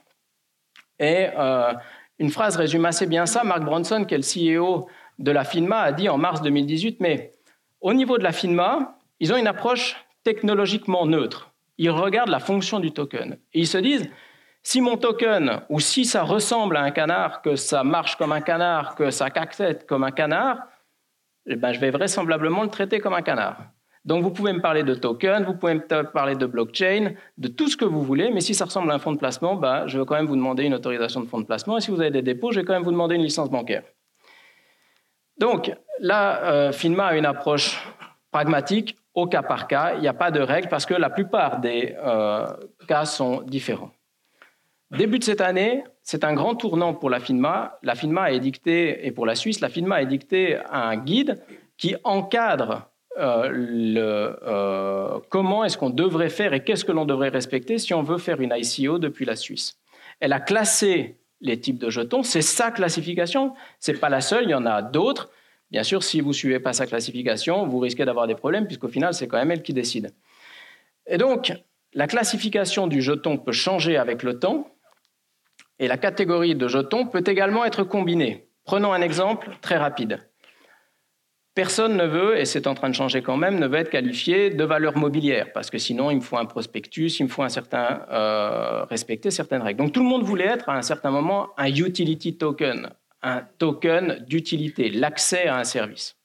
et 0.99 1.29
euh, 1.37 1.73
une 2.19 2.31
phrase 2.31 2.57
résume 2.57 2.85
assez 2.85 3.07
bien 3.07 3.27
ça. 3.27 3.45
Mark 3.45 3.63
Bronson, 3.63 4.05
qui 4.05 4.15
est 4.15 4.19
le 4.19 4.65
CEO 4.65 4.89
de 5.19 5.31
la 5.31 5.45
FINMA, 5.45 5.81
a 5.81 5.93
dit 5.93 6.09
en 6.09 6.19
mars 6.19 6.43
2018, 6.43 7.01
mais 7.01 7.35
au 7.81 7.95
niveau 7.95 8.19
de 8.19 8.23
la 8.23 8.33
FINMA, 8.33 8.99
ils 9.21 9.33
ont 9.33 9.37
une 9.37 9.47
approche 9.47 9.97
technologiquement 10.25 11.07
neutre. 11.07 11.53
Ils 11.79 11.91
regardent 11.91 12.31
la 12.31 12.41
fonction 12.41 12.81
du 12.81 12.93
token. 12.93 13.39
Et 13.53 13.61
ils 13.61 13.67
se 13.67 13.79
disent, 13.79 14.09
si 14.63 14.81
mon 14.81 14.97
token, 14.97 15.63
ou 15.69 15.79
si 15.79 16.05
ça 16.05 16.23
ressemble 16.23 16.77
à 16.77 16.81
un 16.81 16.91
canard, 16.91 17.43
que 17.43 17.55
ça 17.55 17.85
marche 17.85 18.17
comme 18.17 18.33
un 18.33 18.41
canard, 18.41 18.95
que 18.97 19.11
ça 19.11 19.31
caquette 19.31 19.87
comme 19.87 20.03
un 20.03 20.11
canard, 20.11 20.59
eh 21.47 21.55
ben, 21.55 21.73
je 21.73 21.79
vais 21.79 21.91
vraisemblablement 21.91 22.63
le 22.63 22.71
traiter 22.71 22.99
comme 22.99 23.15
un 23.15 23.23
canard. 23.23 23.59
Donc 24.07 24.23
vous 24.23 24.31
pouvez 24.31 24.53
me 24.53 24.61
parler 24.61 24.85
de 24.85 24.95
token, 24.95 25.45
vous 25.45 25.55
pouvez 25.55 25.75
me 25.75 26.03
parler 26.05 26.37
de 26.37 26.47
blockchain, 26.47 27.15
de 27.39 27.49
tout 27.49 27.69
ce 27.69 27.77
que 27.77 27.85
vous 27.85 28.03
voulez, 28.03 28.31
mais 28.31 28.41
si 28.41 28.55
ça 28.55 28.65
ressemble 28.65 28.91
à 28.93 28.95
un 28.95 28.99
fonds 29.01 29.13
de 29.13 29.19
placement, 29.19 29.57
bah, 29.57 29.89
je 29.89 29.99
vais 29.99 30.07
quand 30.07 30.15
même 30.15 30.27
vous 30.27 30.37
demander 30.37 30.63
une 30.63 30.75
autorisation 30.75 31.21
de 31.21 31.27
fonds 31.27 31.41
de 31.41 31.45
placement, 31.45 31.77
et 31.77 31.81
si 31.81 31.91
vous 31.91 32.01
avez 32.01 32.13
des 32.13 32.23
dépôts, 32.23 32.53
je 32.53 32.61
vais 32.61 32.65
quand 32.65 32.73
même 32.73 32.85
vous 32.85 32.93
demander 32.93 33.17
une 33.17 33.25
licence 33.25 33.51
bancaire. 33.51 33.83
Donc 35.39 35.73
là, 35.99 36.45
euh, 36.45 36.73
FINMA 36.73 37.07
a 37.07 37.17
une 37.17 37.27
approche 37.27 37.85
pragmatique, 38.31 38.97
au 39.13 39.27
cas 39.27 39.43
par 39.43 39.67
cas, 39.67 39.95
il 39.97 40.03
n'y 40.03 40.09
a 40.09 40.15
pas 40.15 40.31
de 40.31 40.41
règle 40.41 40.69
parce 40.69 40.87
que 40.87 40.95
la 40.95 41.11
plupart 41.11 41.59
des 41.59 41.97
euh, 41.99 42.47
cas 42.87 43.07
sont 43.07 43.43
différents. 43.43 43.91
Début 44.93 45.19
de 45.19 45.25
cette 45.25 45.41
année, 45.41 45.83
c'est 46.03 46.23
un 46.23 46.33
grand 46.33 46.55
tournant 46.55 46.95
pour 46.95 47.11
la 47.11 47.19
FINMA. 47.19 47.79
La 47.83 47.97
FINMA 47.97 48.23
a 48.23 48.31
édicté, 48.31 49.05
et 49.05 49.11
pour 49.11 49.27
la 49.27 49.35
Suisse, 49.35 49.61
la 49.61 49.69
FINMA 49.69 49.97
a 49.97 50.03
édicté 50.03 50.59
un 50.71 50.97
guide 50.97 51.43
qui 51.77 51.97
encadre 52.05 52.89
euh, 53.19 54.35
euh, 54.43 55.21
comment 55.31 55.65
est-ce 55.65 55.79
qu'on 55.79 55.91
devrait 55.91 56.29
faire 56.29 56.53
et 56.53 56.63
qu'est-ce 56.63 56.85
que 56.85 56.93
l'on 56.93 57.05
devrait 57.05 57.31
respecter 57.31 57.79
si 57.79 57.95
on 57.95 58.03
veut 58.03 58.19
faire 58.19 58.41
une 58.41 58.55
ICO 58.57 58.99
depuis 58.99 59.25
la 59.25 59.37
Suisse? 59.37 59.79
Elle 60.21 60.33
a 60.33 60.41
classé 60.41 61.17
les 61.41 61.61
types 61.61 61.79
de 61.79 61.91
jetons, 61.91 62.23
c'est 62.23 62.43
sa 62.43 62.71
classification, 62.71 63.55
c'est 63.79 63.99
pas 64.01 64.09
la 64.09 64.21
seule, 64.21 64.45
il 64.45 64.51
y 64.51 64.55
en 64.55 64.67
a 64.67 64.83
d'autres. 64.83 65.31
Bien 65.71 65.83
sûr, 65.83 66.03
si 66.03 66.21
vous 66.21 66.33
suivez 66.33 66.61
pas 66.61 66.73
sa 66.73 66.87
classification, 66.87 67.67
vous 67.67 67.79
risquez 67.79 68.05
d'avoir 68.05 68.27
des 68.27 68.35
problèmes 68.35 68.67
puisqu'au 68.67 68.89
final, 68.89 69.15
c'est 69.15 69.27
quand 69.27 69.39
même 69.39 69.51
elle 69.51 69.63
qui 69.63 69.73
décide. 69.73 70.13
Et 71.07 71.19
donc, 71.19 71.53
la 71.93 72.07
classification 72.07 72.87
du 72.87 73.03
jeton 73.03 73.37
peut 73.37 73.53
changer 73.53 73.97
avec 73.97 74.23
le 74.23 74.39
temps 74.39 74.69
et 75.79 75.89
la 75.89 75.99
catégorie 75.99 76.55
de 76.55 76.69
jetons 76.69 77.07
peut 77.07 77.25
également 77.27 77.65
être 77.65 77.85
combinée. 77.85 78.49
Prenons 78.65 78.93
un 78.93 79.01
exemple 79.01 79.51
très 79.61 79.77
rapide. 79.77 80.21
Personne 81.57 81.97
ne 81.97 82.05
veut, 82.05 82.39
et 82.39 82.45
c'est 82.45 82.67
en 82.67 82.75
train 82.75 82.91
de 82.91 82.95
changer 82.95 83.23
quand 83.23 83.39
même, 83.39 83.59
ne 83.59 83.67
veut 83.67 83.79
être 83.79 83.89
qualifié 83.89 84.51
de 84.51 84.63
valeur 84.63 84.95
mobilière, 84.99 85.55
parce 85.55 85.71
que 85.71 85.79
sinon 85.79 86.11
il 86.11 86.17
me 86.17 86.21
faut 86.21 86.37
un 86.37 86.45
prospectus, 86.45 87.19
il 87.19 87.23
me 87.23 87.29
faut 87.29 87.43
un 87.43 87.49
certain, 87.49 88.05
euh, 88.11 88.85
respecter 88.85 89.31
certaines 89.31 89.63
règles. 89.63 89.79
Donc 89.79 89.93
tout 89.93 90.03
le 90.03 90.07
monde 90.07 90.23
voulait 90.23 90.45
être 90.45 90.69
à 90.69 90.77
un 90.77 90.83
certain 90.83 91.11
moment 91.11 91.49
un 91.57 91.69
utility 91.69 92.37
token, 92.37 92.91
un 93.23 93.41
token 93.57 94.23
d'utilité, 94.29 94.91
l'accès 94.91 95.47
à 95.47 95.57
un 95.57 95.65
service. 95.65 96.19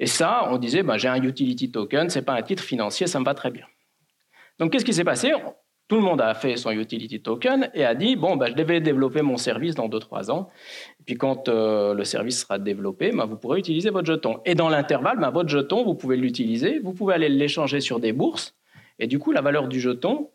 Et 0.00 0.06
ça, 0.06 0.48
on 0.50 0.58
disait, 0.58 0.82
ben, 0.82 0.96
j'ai 0.96 1.06
un 1.06 1.22
utility 1.22 1.70
token, 1.70 2.10
c'est 2.10 2.22
pas 2.22 2.34
un 2.34 2.42
titre 2.42 2.64
financier, 2.64 3.06
ça 3.06 3.20
me 3.20 3.24
va 3.24 3.34
très 3.34 3.52
bien. 3.52 3.66
Donc 4.58 4.72
qu'est-ce 4.72 4.84
qui 4.84 4.92
s'est 4.92 5.04
passé? 5.04 5.34
Tout 5.86 5.96
le 5.96 6.02
monde 6.02 6.20
a 6.20 6.34
fait 6.34 6.56
son 6.56 6.72
utility 6.72 7.22
token 7.22 7.70
et 7.74 7.84
a 7.84 7.94
dit 7.94 8.16
bon, 8.16 8.34
ben, 8.34 8.48
je 8.48 8.54
devais 8.54 8.80
développer 8.80 9.22
mon 9.22 9.36
service 9.36 9.76
dans 9.76 9.88
2-3 9.88 10.32
ans. 10.32 10.50
Puis 11.08 11.16
quand 11.16 11.48
euh, 11.48 11.94
le 11.94 12.04
service 12.04 12.42
sera 12.42 12.58
développé, 12.58 13.12
ben, 13.12 13.24
vous 13.24 13.38
pourrez 13.38 13.58
utiliser 13.58 13.88
votre 13.88 14.06
jeton. 14.06 14.42
Et 14.44 14.54
dans 14.54 14.68
l'intervalle, 14.68 15.18
ben, 15.18 15.30
votre 15.30 15.48
jeton, 15.48 15.82
vous 15.82 15.94
pouvez 15.94 16.18
l'utiliser, 16.18 16.80
vous 16.80 16.92
pouvez 16.92 17.14
aller 17.14 17.30
l'échanger 17.30 17.80
sur 17.80 17.98
des 17.98 18.12
bourses. 18.12 18.54
Et 18.98 19.06
du 19.06 19.18
coup, 19.18 19.32
la 19.32 19.40
valeur 19.40 19.68
du 19.68 19.80
jeton 19.80 20.28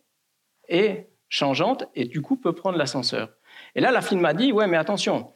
est 0.67 1.09
changeante 1.29 1.85
et 1.93 2.05
du 2.05 2.23
coup 2.23 2.37
peut 2.37 2.53
prendre 2.53 2.79
l'ascenseur. 2.79 3.29
Et 3.75 3.81
là, 3.81 3.91
la 3.91 4.01
firme 4.01 4.21
m'a 4.21 4.33
dit 4.33 4.51
ouais, 4.51 4.65
mais 4.65 4.77
attention, 4.77 5.27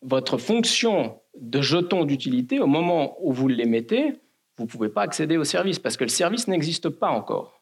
votre 0.00 0.38
fonction 0.38 1.20
de 1.38 1.60
jeton 1.60 2.06
d'utilité, 2.06 2.58
au 2.60 2.66
moment 2.66 3.18
où 3.20 3.34
vous 3.34 3.48
l'émettez, 3.48 4.14
vous 4.56 4.64
ne 4.64 4.70
pouvez 4.70 4.88
pas 4.88 5.02
accéder 5.02 5.36
au 5.36 5.44
service 5.44 5.78
parce 5.78 5.98
que 5.98 6.04
le 6.04 6.08
service 6.08 6.48
n'existe 6.48 6.88
pas 6.88 7.10
encore. 7.10 7.60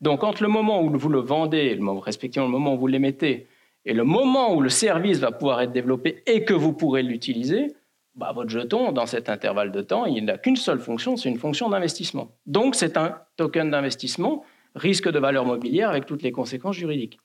Donc, 0.00 0.24
entre 0.24 0.42
le 0.42 0.48
moment 0.48 0.82
où 0.82 0.88
vous 0.96 1.10
le 1.10 1.20
vendez, 1.20 1.78
respectivement 2.02 2.46
le 2.46 2.52
moment 2.52 2.72
où 2.72 2.78
vous 2.78 2.86
l'émettez, 2.86 3.48
et 3.84 3.94
le 3.94 4.04
moment 4.04 4.54
où 4.54 4.60
le 4.60 4.68
service 4.68 5.18
va 5.18 5.32
pouvoir 5.32 5.60
être 5.62 5.72
développé 5.72 6.22
et 6.26 6.44
que 6.44 6.54
vous 6.54 6.72
pourrez 6.72 7.02
l'utiliser, 7.02 7.68
bah, 8.14 8.32
votre 8.34 8.50
jeton, 8.50 8.92
dans 8.92 9.06
cet 9.06 9.28
intervalle 9.28 9.72
de 9.72 9.80
temps, 9.80 10.04
il 10.04 10.24
n'a 10.24 10.36
qu'une 10.36 10.56
seule 10.56 10.80
fonction, 10.80 11.16
c'est 11.16 11.28
une 11.28 11.38
fonction 11.38 11.68
d'investissement. 11.70 12.32
Donc, 12.46 12.74
c'est 12.74 12.96
un 12.96 13.18
token 13.36 13.70
d'investissement, 13.70 14.44
risque 14.74 15.10
de 15.10 15.18
valeur 15.18 15.46
mobilière 15.46 15.90
avec 15.90 16.06
toutes 16.06 16.22
les 16.22 16.32
conséquences 16.32 16.76
juridiques. 16.76 17.18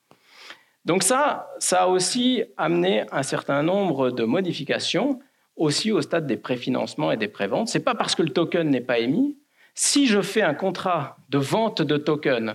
Donc 0.86 1.02
ça, 1.02 1.50
ça 1.58 1.82
a 1.82 1.86
aussi 1.88 2.44
amené 2.56 3.04
un 3.10 3.24
certain 3.24 3.64
nombre 3.64 4.10
de 4.10 4.22
modifications, 4.22 5.18
aussi 5.56 5.90
au 5.90 6.00
stade 6.00 6.26
des 6.26 6.36
préfinancements 6.36 7.10
et 7.10 7.16
des 7.16 7.28
préventes. 7.28 7.68
Ce 7.68 7.76
n'est 7.76 7.84
pas 7.84 7.96
parce 7.96 8.14
que 8.14 8.22
le 8.22 8.30
token 8.30 8.70
n'est 8.70 8.80
pas 8.80 9.00
émis. 9.00 9.36
Si 9.74 10.06
je 10.06 10.22
fais 10.22 10.42
un 10.42 10.54
contrat 10.54 11.16
de 11.28 11.38
vente 11.38 11.82
de 11.82 11.96
token 11.96 12.54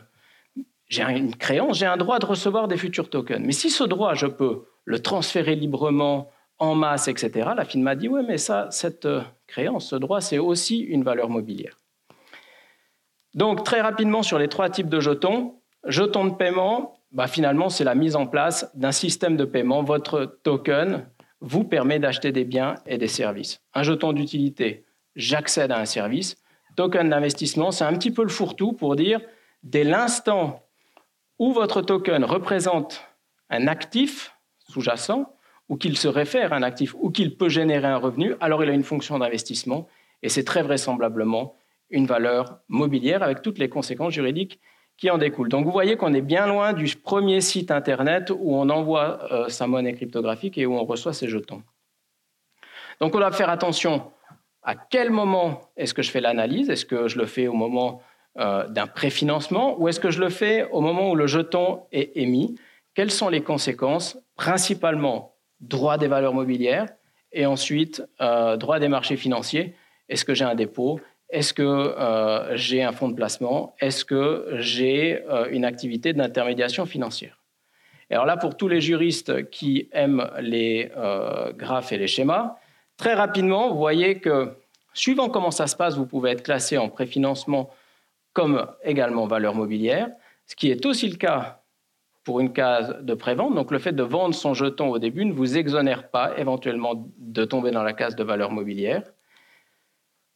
j'ai 0.91 1.03
une 1.03 1.33
créance, 1.33 1.77
j'ai 1.77 1.85
un 1.85 1.95
droit 1.95 2.19
de 2.19 2.25
recevoir 2.25 2.67
des 2.67 2.75
futurs 2.75 3.09
tokens. 3.09 3.41
Mais 3.45 3.53
si 3.53 3.69
ce 3.69 3.85
droit, 3.85 4.13
je 4.13 4.27
peux 4.27 4.65
le 4.83 4.99
transférer 4.99 5.55
librement, 5.55 6.29
en 6.59 6.75
masse, 6.75 7.07
etc., 7.07 7.49
la 7.55 7.63
FIN 7.63 7.79
m'a 7.79 7.95
dit, 7.95 8.09
oui, 8.09 8.21
mais 8.27 8.37
cette 8.37 9.05
euh, 9.05 9.21
créance, 9.47 9.89
ce 9.89 9.95
droit, 9.95 10.19
c'est 10.19 10.37
aussi 10.37 10.79
une 10.79 11.03
valeur 11.03 11.29
mobilière. 11.29 11.79
Donc, 13.33 13.63
très 13.63 13.79
rapidement, 13.79 14.21
sur 14.21 14.37
les 14.37 14.49
trois 14.49 14.69
types 14.69 14.89
de 14.89 14.99
jetons, 14.99 15.55
jetons 15.85 16.25
de 16.25 16.35
paiement, 16.35 16.99
bah, 17.13 17.27
finalement, 17.27 17.69
c'est 17.69 17.85
la 17.85 17.95
mise 17.95 18.17
en 18.17 18.27
place 18.27 18.69
d'un 18.75 18.91
système 18.91 19.37
de 19.37 19.45
paiement. 19.45 19.83
Votre 19.83 20.25
token 20.43 21.07
vous 21.39 21.63
permet 21.63 21.99
d'acheter 21.99 22.33
des 22.33 22.43
biens 22.43 22.75
et 22.85 22.97
des 22.97 23.07
services. 23.07 23.61
Un 23.73 23.83
jeton 23.83 24.11
d'utilité, 24.11 24.85
j'accède 25.15 25.71
à 25.71 25.79
un 25.79 25.85
service. 25.85 26.35
Token 26.75 27.09
d'investissement, 27.09 27.71
c'est 27.71 27.85
un 27.85 27.93
petit 27.93 28.11
peu 28.11 28.23
le 28.23 28.29
fourre-tout 28.29 28.73
pour 28.73 28.97
dire, 28.97 29.21
dès 29.63 29.85
l'instant 29.85 30.61
où 31.41 31.53
votre 31.53 31.81
token 31.81 32.23
représente 32.23 33.03
un 33.49 33.65
actif 33.65 34.37
sous-jacent, 34.69 35.33
ou 35.69 35.75
qu'il 35.75 35.97
se 35.97 36.07
réfère 36.07 36.53
à 36.53 36.57
un 36.57 36.61
actif, 36.61 36.93
ou 36.99 37.09
qu'il 37.09 37.35
peut 37.35 37.49
générer 37.49 37.87
un 37.87 37.97
revenu, 37.97 38.35
alors 38.41 38.63
il 38.63 38.69
a 38.69 38.73
une 38.73 38.83
fonction 38.83 39.17
d'investissement, 39.17 39.87
et 40.21 40.29
c'est 40.29 40.43
très 40.43 40.61
vraisemblablement 40.61 41.55
une 41.89 42.05
valeur 42.05 42.59
mobilière 42.67 43.23
avec 43.23 43.41
toutes 43.41 43.57
les 43.57 43.69
conséquences 43.69 44.13
juridiques 44.13 44.59
qui 44.97 45.09
en 45.09 45.17
découlent. 45.17 45.49
Donc 45.49 45.65
vous 45.65 45.71
voyez 45.71 45.97
qu'on 45.97 46.13
est 46.13 46.21
bien 46.21 46.45
loin 46.45 46.73
du 46.73 46.95
premier 46.95 47.41
site 47.41 47.71
Internet 47.71 48.29
où 48.29 48.55
on 48.55 48.69
envoie 48.69 49.23
euh, 49.31 49.49
sa 49.49 49.65
monnaie 49.65 49.93
cryptographique 49.93 50.59
et 50.59 50.67
où 50.67 50.75
on 50.75 50.85
reçoit 50.85 51.11
ses 51.11 51.27
jetons. 51.27 51.63
Donc 52.99 53.15
on 53.15 53.17
doit 53.17 53.31
faire 53.31 53.49
attention 53.49 54.11
à 54.61 54.75
quel 54.75 55.09
moment 55.09 55.71
est-ce 55.75 55.95
que 55.95 56.03
je 56.03 56.11
fais 56.11 56.21
l'analyse 56.21 56.69
Est-ce 56.69 56.85
que 56.85 57.07
je 57.07 57.17
le 57.17 57.25
fais 57.25 57.47
au 57.47 57.53
moment 57.53 58.03
euh, 58.39 58.65
d'un 58.69 58.87
préfinancement 58.87 59.77
ou 59.77 59.89
est-ce 59.89 59.99
que 59.99 60.09
je 60.09 60.21
le 60.21 60.29
fais 60.29 60.65
au 60.71 60.79
moment 60.79 61.11
où 61.11 61.15
le 61.15 61.27
jeton 61.27 61.81
est 61.91 62.15
émis? 62.15 62.55
Quelles 62.93 63.11
sont 63.11 63.27
les 63.27 63.41
conséquences? 63.41 64.17
Principalement 64.37 65.35
droit 65.59 65.97
des 65.97 66.07
valeurs 66.07 66.33
mobilières 66.33 66.87
et 67.33 67.45
ensuite 67.45 68.01
euh, 68.21 68.55
droit 68.55 68.79
des 68.79 68.87
marchés 68.87 69.17
financiers. 69.17 69.75
Est-ce 70.07 70.23
que 70.23 70.33
j'ai 70.33 70.45
un 70.45 70.55
dépôt? 70.55 71.01
Est-ce 71.29 71.53
que 71.53 71.61
euh, 71.61 72.55
j'ai 72.55 72.83
un 72.83 72.93
fonds 72.93 73.09
de 73.09 73.15
placement? 73.15 73.75
Est-ce 73.81 74.05
que 74.05 74.47
j'ai 74.59 75.21
une 75.51 75.65
activité 75.65 76.13
d'intermédiation 76.13 76.85
financière? 76.85 77.37
Alors 78.09 78.25
là, 78.25 78.37
pour 78.37 78.55
tous 78.55 78.69
les 78.69 78.79
juristes 78.79 79.49
qui 79.49 79.89
aiment 79.91 80.29
les 80.39 80.89
graphes 81.57 81.91
et 81.91 81.97
les 81.97 82.07
schémas, 82.07 82.55
très 82.95 83.13
rapidement, 83.13 83.71
vous 83.71 83.77
voyez 83.77 84.19
que 84.19 84.53
suivant 84.93 85.27
comment 85.27 85.51
ça 85.51 85.67
se 85.67 85.75
passe, 85.75 85.97
vous 85.97 86.05
pouvez 86.05 86.31
être 86.31 86.43
classé 86.43 86.77
en 86.77 86.87
préfinancement 86.87 87.71
comme 88.33 88.67
également 88.83 89.27
valeur 89.27 89.55
mobilière, 89.55 90.09
ce 90.45 90.55
qui 90.55 90.71
est 90.71 90.85
aussi 90.85 91.07
le 91.09 91.17
cas 91.17 91.63
pour 92.23 92.39
une 92.39 92.53
case 92.53 92.97
de 93.01 93.13
prévente. 93.13 93.55
Donc 93.55 93.71
le 93.71 93.79
fait 93.79 93.93
de 93.93 94.03
vendre 94.03 94.35
son 94.35 94.53
jeton 94.53 94.89
au 94.89 94.99
début 94.99 95.25
ne 95.25 95.33
vous 95.33 95.57
exonère 95.57 96.09
pas 96.09 96.37
éventuellement 96.37 97.09
de 97.17 97.45
tomber 97.45 97.71
dans 97.71 97.83
la 97.83 97.93
case 97.93 98.15
de 98.15 98.23
valeur 98.23 98.51
mobilière. 98.51 99.03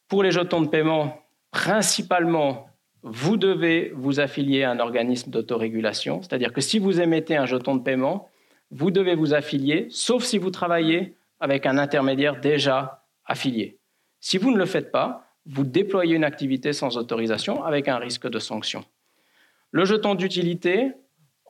Pour 0.07 0.23
les 0.23 0.31
jetons 0.31 0.61
de 0.61 0.67
paiement, 0.67 1.21
principalement, 1.51 2.67
vous 3.03 3.37
devez 3.37 3.91
vous 3.95 4.19
affilier 4.19 4.63
à 4.63 4.71
un 4.71 4.79
organisme 4.79 5.29
d'autorégulation, 5.29 6.21
c'est-à-dire 6.21 6.53
que 6.53 6.61
si 6.61 6.79
vous 6.79 7.01
émettez 7.01 7.35
un 7.35 7.45
jeton 7.45 7.75
de 7.75 7.83
paiement, 7.83 8.29
vous 8.71 8.89
devez 8.89 9.15
vous 9.15 9.33
affilier, 9.33 9.87
sauf 9.89 10.23
si 10.23 10.39
vous 10.39 10.49
travaillez 10.49 11.15
avec 11.39 11.65
un 11.67 11.77
intermédiaire 11.77 12.39
déjà 12.39 13.05
affilié. 13.25 13.77
Si 14.19 14.39
vous 14.39 14.51
ne 14.51 14.57
le 14.57 14.65
faites 14.65 14.91
pas, 14.91 15.24
vous 15.45 15.63
déployez 15.63 16.15
une 16.15 16.23
activité 16.23 16.73
sans 16.73 16.97
autorisation 16.97 17.63
avec 17.63 17.87
un 17.87 17.97
risque 17.97 18.27
de 18.27 18.39
sanction. 18.39 18.83
Le 19.71 19.85
jeton 19.85 20.15
d'utilité, 20.15 20.93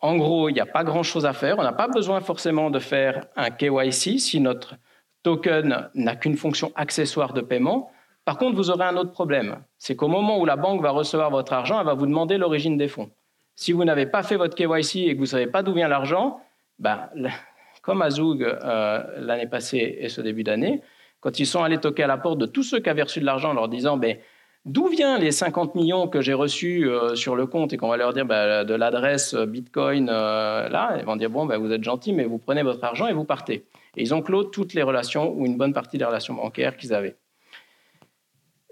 en 0.01 0.17
gros, 0.17 0.49
il 0.49 0.53
n'y 0.53 0.59
a 0.59 0.65
pas 0.65 0.83
grand-chose 0.83 1.25
à 1.25 1.33
faire. 1.33 1.59
On 1.59 1.63
n'a 1.63 1.73
pas 1.73 1.87
besoin 1.87 2.19
forcément 2.21 2.69
de 2.69 2.79
faire 2.79 3.25
un 3.35 3.49
KYC 3.49 4.19
si 4.19 4.39
notre 4.39 4.75
token 5.23 5.89
n'a 5.95 6.15
qu'une 6.15 6.37
fonction 6.37 6.71
accessoire 6.75 7.33
de 7.33 7.41
paiement. 7.41 7.91
Par 8.25 8.37
contre, 8.37 8.55
vous 8.55 8.69
aurez 8.71 8.85
un 8.85 8.97
autre 8.97 9.11
problème. 9.11 9.57
C'est 9.77 9.95
qu'au 9.95 10.07
moment 10.07 10.39
où 10.39 10.45
la 10.45 10.55
banque 10.55 10.81
va 10.81 10.89
recevoir 10.89 11.29
votre 11.29 11.53
argent, 11.53 11.79
elle 11.79 11.85
va 11.85 11.93
vous 11.93 12.07
demander 12.07 12.37
l'origine 12.37 12.77
des 12.77 12.87
fonds. 12.87 13.09
Si 13.55 13.71
vous 13.71 13.85
n'avez 13.85 14.05
pas 14.05 14.23
fait 14.23 14.35
votre 14.35 14.55
KYC 14.55 15.07
et 15.07 15.13
que 15.13 15.17
vous 15.17 15.23
ne 15.23 15.29
savez 15.29 15.47
pas 15.47 15.63
d'où 15.63 15.73
vient 15.73 15.87
l'argent, 15.87 16.41
ben, 16.79 17.09
comme 17.81 18.01
à 18.01 18.09
Zoug 18.09 18.43
euh, 18.43 19.03
l'année 19.19 19.47
passée 19.47 19.97
et 19.99 20.09
ce 20.09 20.21
début 20.21 20.43
d'année, 20.43 20.81
quand 21.25 21.39
ils 21.39 21.47
sont 21.47 21.63
allés 21.63 21.79
toquer 21.79 22.03
à 22.03 22.07
la 22.07 22.17
porte 22.17 22.37
de 22.37 22.45
tous 22.45 22.61
ceux 22.61 22.79
qui 22.79 22.87
avaient 22.87 23.01
reçu 23.01 23.19
de 23.19 23.25
l'argent 23.25 23.49
en 23.49 23.53
leur 23.55 23.67
disant 23.67 23.97
ben, 23.97 24.15
d'où 24.63 24.89
viennent 24.89 25.19
les 25.19 25.31
50 25.31 25.73
millions 25.73 26.07
que 26.07 26.21
j'ai 26.21 26.35
reçus 26.35 26.87
euh, 26.87 27.15
sur 27.15 27.35
le 27.35 27.47
compte? 27.47 27.73
Et 27.73 27.77
qu'on 27.77 27.89
va 27.89 27.97
leur 27.97 28.13
dire 28.13 28.27
ben, 28.27 28.63
de 28.63 28.75
l'adresse 28.75 29.33
Bitcoin 29.33 30.07
euh, 30.07 30.69
là, 30.69 30.97
ils 30.99 31.03
vont 31.03 31.15
dire 31.15 31.31
bon, 31.31 31.47
ben, 31.47 31.57
vous 31.57 31.71
êtes 31.71 31.83
gentil, 31.83 32.13
mais 32.13 32.25
vous 32.25 32.37
prenez 32.37 32.61
votre 32.61 32.83
argent 32.83 33.07
et 33.07 33.13
vous 33.13 33.23
partez. 33.23 33.65
Et 33.97 34.03
ils 34.03 34.13
ont 34.13 34.21
clos 34.21 34.43
toutes 34.43 34.75
les 34.75 34.83
relations 34.83 35.33
ou 35.33 35.47
une 35.47 35.57
bonne 35.57 35.73
partie 35.73 35.97
des 35.97 36.05
relations 36.05 36.35
bancaires 36.35 36.77
qu'ils 36.77 36.93
avaient. 36.93 37.15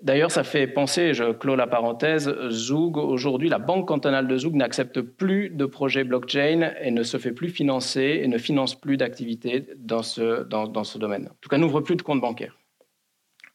D'ailleurs, 0.03 0.31
ça 0.31 0.43
fait 0.43 0.67
penser, 0.67 1.13
je 1.13 1.31
clôt 1.31 1.55
la 1.55 1.65
parenthèse, 1.65 2.29
Zoug, 2.49 2.97
aujourd'hui, 2.97 3.47
la 3.47 3.57
banque 3.57 3.87
cantonale 3.87 4.27
de 4.27 4.35
Zoug 4.35 4.53
n'accepte 4.53 4.99
plus 4.99 5.49
de 5.49 5.65
projets 5.65 6.03
blockchain 6.03 6.73
et 6.81 6.91
ne 6.91 7.03
se 7.03 7.15
fait 7.15 7.31
plus 7.31 7.47
financer 7.47 8.19
et 8.21 8.27
ne 8.27 8.37
finance 8.37 8.75
plus 8.75 8.97
d'activités 8.97 9.65
dans 9.77 10.03
ce, 10.03 10.43
dans, 10.43 10.83
ce 10.83 10.97
domaine. 10.97 11.27
En 11.27 11.35
tout 11.39 11.47
cas, 11.47 11.57
n'ouvre 11.57 11.79
plus 11.79 11.95
de 11.95 12.01
compte 12.01 12.19
bancaire. 12.19 12.57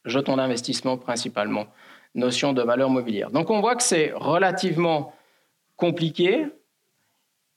Jetons 0.05 0.37
d'investissement 0.37 0.97
principalement, 0.97 1.67
notion 2.15 2.51
de 2.51 2.63
valeur 2.63 2.89
mobilière. 2.89 3.29
Donc 3.29 3.51
on 3.51 3.61
voit 3.61 3.75
que 3.75 3.83
c'est 3.83 4.11
relativement 4.15 5.13
compliqué. 5.75 6.47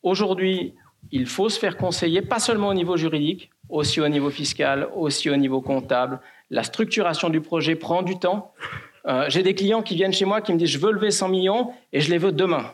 Aujourd'hui, 0.03 0.75
il 1.11 1.25
faut 1.25 1.49
se 1.49 1.59
faire 1.59 1.79
conseiller, 1.79 2.21
pas 2.21 2.41
seulement 2.41 2.69
au 2.69 2.75
niveau 2.75 2.99
juridique, 2.99 3.51
aussi 3.71 4.03
au 4.03 4.09
niveau 4.09 4.29
fiscal, 4.29 4.91
aussi 4.95 5.31
au 5.31 5.37
niveau 5.37 5.63
comptable, 5.63 6.21
la 6.53 6.63
structuration 6.63 7.31
du 7.31 7.41
projet 7.41 7.75
prend 7.75 8.03
du 8.03 8.19
temps. 8.19 8.53
Euh, 9.07 9.25
j'ai 9.29 9.43
des 9.43 9.55
clients 9.55 9.83
qui 9.83 9.97
viennent 9.97 10.13
chez 10.13 10.27
moi 10.27 10.41
qui 10.43 10.53
me 10.53 10.59
disent 10.59 10.69
je 10.69 10.79
veux 10.79 10.93
lever 10.93 11.11
100 11.11 11.29
millions 11.29 11.73
et 11.93 12.01
je 12.01 12.11
les 12.11 12.19
veux 12.19 12.31
demain. 12.31 12.73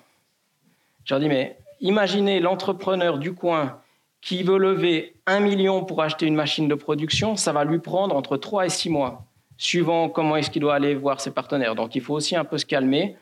Je 1.05 1.15
leur 1.15 1.21
dis 1.21 1.29
mais 1.29 1.57
imaginez 1.81 2.41
l'entrepreneur 2.41 3.19
du 3.19 3.33
coin 3.33 3.81
qui 4.21 4.43
veut 4.43 4.59
lever 4.59 5.15
1 5.27 5.41
million 5.41 5.85
pour 5.85 6.03
acheter 6.03 6.27
une 6.27 6.35
machine 6.35 6.67
de 6.67 6.75
production, 6.75 7.37
ça 7.37 7.53
va 7.53 7.65
lui 7.65 7.79
prendre 7.79 8.17
entre 8.17 8.37
3 8.37 8.67
et 8.67 8.69
6 8.69 8.91
mois, 8.91 9.25
suivant 9.57 10.09
comment 10.09 10.35
est-ce 10.35 10.51
qu'il 10.51 10.61
doit 10.61 10.75
aller 10.75 10.97
voir 10.97 11.21
ses 11.21 11.31
partenaires. 11.31 11.77
Donc 11.77 11.95
il 11.95 12.03
faut 12.03 12.15
aussi 12.15 12.35
un 12.35 12.45
peu 12.45 12.59
se 12.59 12.67
calmer, 12.67 13.17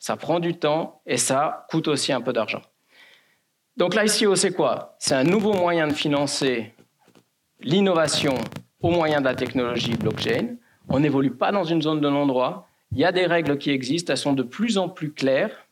ça 0.00 0.16
prend 0.16 0.40
du 0.40 0.58
temps 0.58 1.00
et 1.06 1.16
ça 1.16 1.64
coûte 1.70 1.86
aussi 1.86 2.12
un 2.12 2.20
peu 2.20 2.32
d'argent. 2.32 2.62
Donc 3.76 3.94
l'ICO, 3.94 4.34
c'est 4.34 4.52
quoi? 4.52 4.96
C'est 4.98 5.14
un 5.14 5.24
nouveau 5.24 5.52
moyen 5.52 5.86
de 5.86 5.92
financer 5.92 6.74
l'innovation 7.60 8.34
au 8.82 8.90
moyen 8.90 9.20
de 9.20 9.24
la 9.24 9.34
technologie 9.34 9.96
blockchain. 9.96 10.56
On 10.88 11.00
n'évolue 11.00 11.32
pas 11.32 11.52
dans 11.52 11.64
une 11.64 11.82
zone 11.82 12.00
de 12.00 12.08
non-droit. 12.08 12.68
Il 12.92 12.98
y 12.98 13.04
a 13.04 13.12
des 13.12 13.26
règles 13.26 13.58
qui 13.58 13.70
existent, 13.70 14.12
elles 14.12 14.18
sont 14.18 14.32
de 14.32 14.42
plus 14.42 14.78
en 14.78 14.88
plus 14.88 15.12
claires. 15.12 15.66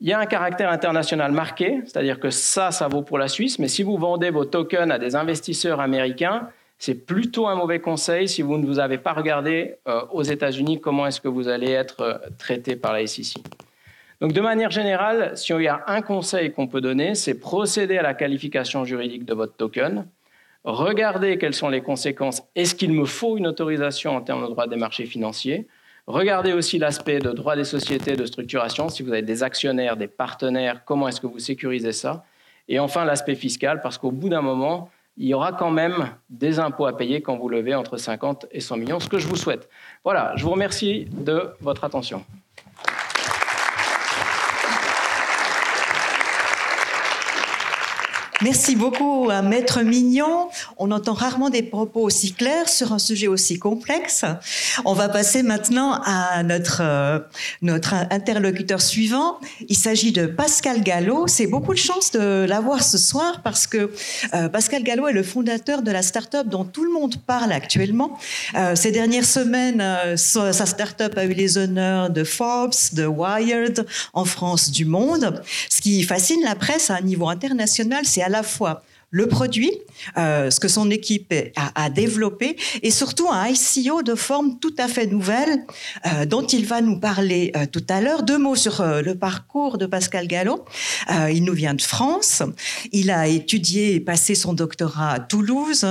Il 0.00 0.08
y 0.08 0.12
a 0.12 0.18
un 0.18 0.26
caractère 0.26 0.70
international 0.70 1.32
marqué, 1.32 1.80
c'est-à-dire 1.84 2.20
que 2.20 2.28
ça, 2.30 2.70
ça 2.70 2.88
vaut 2.88 3.02
pour 3.02 3.18
la 3.18 3.28
Suisse, 3.28 3.58
mais 3.58 3.68
si 3.68 3.82
vous 3.82 3.96
vendez 3.96 4.30
vos 4.30 4.44
tokens 4.44 4.90
à 4.90 4.98
des 4.98 5.16
investisseurs 5.16 5.80
américains, 5.80 6.48
c'est 6.78 7.06
plutôt 7.06 7.46
un 7.46 7.54
mauvais 7.54 7.80
conseil 7.80 8.28
si 8.28 8.42
vous 8.42 8.58
ne 8.58 8.66
vous 8.66 8.78
avez 8.78 8.98
pas 8.98 9.12
regardé 9.12 9.76
euh, 9.88 10.02
aux 10.12 10.22
États-Unis 10.22 10.80
comment 10.80 11.06
est-ce 11.06 11.20
que 11.20 11.28
vous 11.28 11.48
allez 11.48 11.70
être 11.70 12.00
euh, 12.00 12.18
traité 12.36 12.76
par 12.76 12.92
la 12.92 13.06
SEC. 13.06 13.36
Donc 14.20 14.32
de 14.32 14.40
manière 14.40 14.70
générale, 14.70 15.36
si 15.36 15.52
y 15.52 15.68
a 15.68 15.84
un 15.86 16.02
conseil 16.02 16.52
qu'on 16.52 16.66
peut 16.66 16.80
donner, 16.80 17.14
c'est 17.14 17.34
procéder 17.38 17.96
à 17.98 18.02
la 18.02 18.14
qualification 18.14 18.84
juridique 18.84 19.24
de 19.24 19.34
votre 19.34 19.54
token 19.54 20.06
regardez 20.64 21.38
quelles 21.38 21.54
sont 21.54 21.68
les 21.68 21.82
conséquences. 21.82 22.42
Est-ce 22.54 22.74
qu'il 22.74 22.92
me 22.92 23.04
faut 23.04 23.36
une 23.36 23.46
autorisation 23.46 24.16
en 24.16 24.20
termes 24.20 24.42
de 24.42 24.50
droit 24.50 24.66
des 24.66 24.76
marchés 24.76 25.06
financiers? 25.06 25.68
Regardez 26.06 26.52
aussi 26.52 26.78
l'aspect 26.78 27.18
de 27.18 27.30
droit 27.30 27.56
des 27.56 27.64
sociétés, 27.64 28.16
de 28.16 28.26
structuration. 28.26 28.88
Si 28.88 29.02
vous 29.02 29.12
avez 29.12 29.22
des 29.22 29.42
actionnaires, 29.42 29.96
des 29.96 30.08
partenaires, 30.08 30.84
comment 30.84 31.08
est-ce 31.08 31.20
que 31.20 31.26
vous 31.26 31.38
sécurisez 31.38 31.92
ça? 31.92 32.24
Et 32.68 32.78
enfin, 32.78 33.04
l'aspect 33.04 33.34
fiscal, 33.34 33.80
parce 33.80 33.96
qu'au 33.96 34.10
bout 34.10 34.28
d'un 34.28 34.42
moment, 34.42 34.90
il 35.16 35.28
y 35.28 35.34
aura 35.34 35.52
quand 35.52 35.70
même 35.70 36.10
des 36.28 36.58
impôts 36.58 36.86
à 36.86 36.96
payer 36.96 37.22
quand 37.22 37.36
vous 37.36 37.48
levez 37.48 37.74
entre 37.74 37.96
50 37.96 38.46
et 38.50 38.60
100 38.60 38.76
millions, 38.76 39.00
ce 39.00 39.08
que 39.08 39.18
je 39.18 39.28
vous 39.28 39.36
souhaite. 39.36 39.68
Voilà, 40.02 40.32
je 40.36 40.44
vous 40.44 40.50
remercie 40.50 41.06
de 41.10 41.54
votre 41.60 41.84
attention. 41.84 42.24
Merci 48.42 48.74
beaucoup 48.74 49.30
à 49.30 49.42
Maître 49.42 49.82
Mignon. 49.82 50.48
On 50.76 50.90
entend 50.90 51.12
rarement 51.12 51.50
des 51.50 51.62
propos 51.62 52.00
aussi 52.00 52.32
clairs 52.32 52.68
sur 52.68 52.92
un 52.92 52.98
sujet 52.98 53.28
aussi 53.28 53.60
complexe. 53.60 54.24
On 54.84 54.92
va 54.92 55.08
passer 55.08 55.44
maintenant 55.44 56.00
à 56.04 56.42
notre, 56.42 56.82
euh, 56.82 57.20
interlocuteur 58.10 58.82
suivant. 58.82 59.38
Il 59.68 59.76
s'agit 59.76 60.10
de 60.10 60.26
Pascal 60.26 60.82
Gallo. 60.82 61.28
C'est 61.28 61.46
beaucoup 61.46 61.72
de 61.74 61.78
chance 61.78 62.10
de 62.10 62.44
l'avoir 62.44 62.82
ce 62.82 62.98
soir 62.98 63.40
parce 63.44 63.68
que 63.68 63.92
euh, 64.34 64.48
Pascal 64.48 64.82
Gallo 64.82 65.06
est 65.06 65.12
le 65.12 65.22
fondateur 65.22 65.82
de 65.82 65.92
la 65.92 66.02
start-up 66.02 66.48
dont 66.48 66.64
tout 66.64 66.84
le 66.84 66.92
monde 66.92 67.14
parle 67.24 67.52
actuellement. 67.52 68.18
Euh, 68.56 68.74
ces 68.74 68.90
dernières 68.90 69.24
semaines, 69.24 70.16
sa 70.16 70.52
start-up 70.52 71.16
a 71.16 71.24
eu 71.24 71.34
les 71.34 71.56
honneurs 71.56 72.10
de 72.10 72.24
Forbes, 72.24 72.74
de 72.94 73.06
Wired 73.06 73.86
en 74.12 74.24
France 74.24 74.72
du 74.72 74.84
monde. 74.84 75.40
Ce 75.70 75.80
qui 75.80 76.02
fascine 76.02 76.42
la 76.42 76.56
presse 76.56 76.90
à 76.90 76.96
un 76.96 77.00
niveau 77.00 77.28
international, 77.28 78.04
c'est 78.04 78.23
à 78.24 78.28
la 78.28 78.42
fois 78.42 78.82
le 79.14 79.28
produit, 79.28 79.70
euh, 80.18 80.50
ce 80.50 80.58
que 80.58 80.66
son 80.66 80.90
équipe 80.90 81.32
a, 81.54 81.88
développé, 81.88 82.56
et 82.82 82.90
surtout 82.90 83.28
un 83.30 83.46
ICO 83.46 84.02
de 84.02 84.16
forme 84.16 84.58
tout 84.58 84.74
à 84.76 84.88
fait 84.88 85.06
nouvelle, 85.06 85.64
euh, 86.06 86.26
dont 86.26 86.44
il 86.44 86.66
va 86.66 86.80
nous 86.80 86.98
parler 86.98 87.52
euh, 87.54 87.64
tout 87.70 87.84
à 87.88 88.00
l'heure. 88.00 88.24
Deux 88.24 88.38
mots 88.38 88.56
sur 88.56 88.84
le 88.84 89.14
parcours 89.14 89.78
de 89.78 89.86
Pascal 89.86 90.26
Gallo. 90.26 90.64
il 91.32 91.44
nous 91.44 91.52
vient 91.52 91.74
de 91.74 91.82
France. 91.82 92.42
Il 92.90 93.08
a 93.12 93.28
étudié 93.28 93.94
et 93.94 94.00
passé 94.00 94.34
son 94.34 94.52
doctorat 94.52 95.12
à 95.12 95.20
Toulouse. 95.20 95.86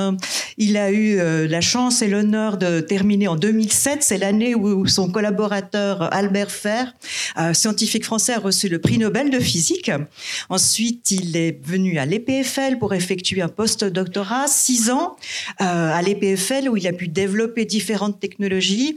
Il 0.58 0.76
a 0.76 0.92
eu 0.92 1.48
la 1.48 1.62
chance 1.62 2.02
et 2.02 2.10
l'honneur 2.10 2.58
de 2.58 2.82
terminer 2.82 3.30
en 3.30 3.38
2007. 3.38 4.04
C'est 4.04 4.18
l'année 4.18 4.54
où 4.54 4.86
son 4.86 5.10
collaborateur 5.10 6.14
Albert 6.14 6.52
Fer, 6.52 6.94
scientifique 7.54 8.04
français, 8.04 8.34
a 8.34 8.40
reçu 8.40 8.68
le 8.68 8.80
prix 8.80 8.98
Nobel 8.98 9.30
de 9.30 9.40
physique. 9.40 9.92
Ensuite, 10.50 11.12
il 11.12 11.38
est 11.38 11.58
venu 11.66 11.98
à 11.98 12.06
l'EPFL 12.06 12.80
pour 12.80 12.94
effectuer 12.94 13.13
effectué 13.14 13.42
un 13.42 13.48
post-doctorat, 13.48 14.48
six 14.48 14.90
ans, 14.90 15.16
à 15.60 16.02
l'EPFL, 16.02 16.68
où 16.68 16.78
il 16.78 16.88
a 16.88 16.94
pu 16.94 17.08
développer 17.08 17.66
différentes 17.66 18.20
technologies. 18.20 18.96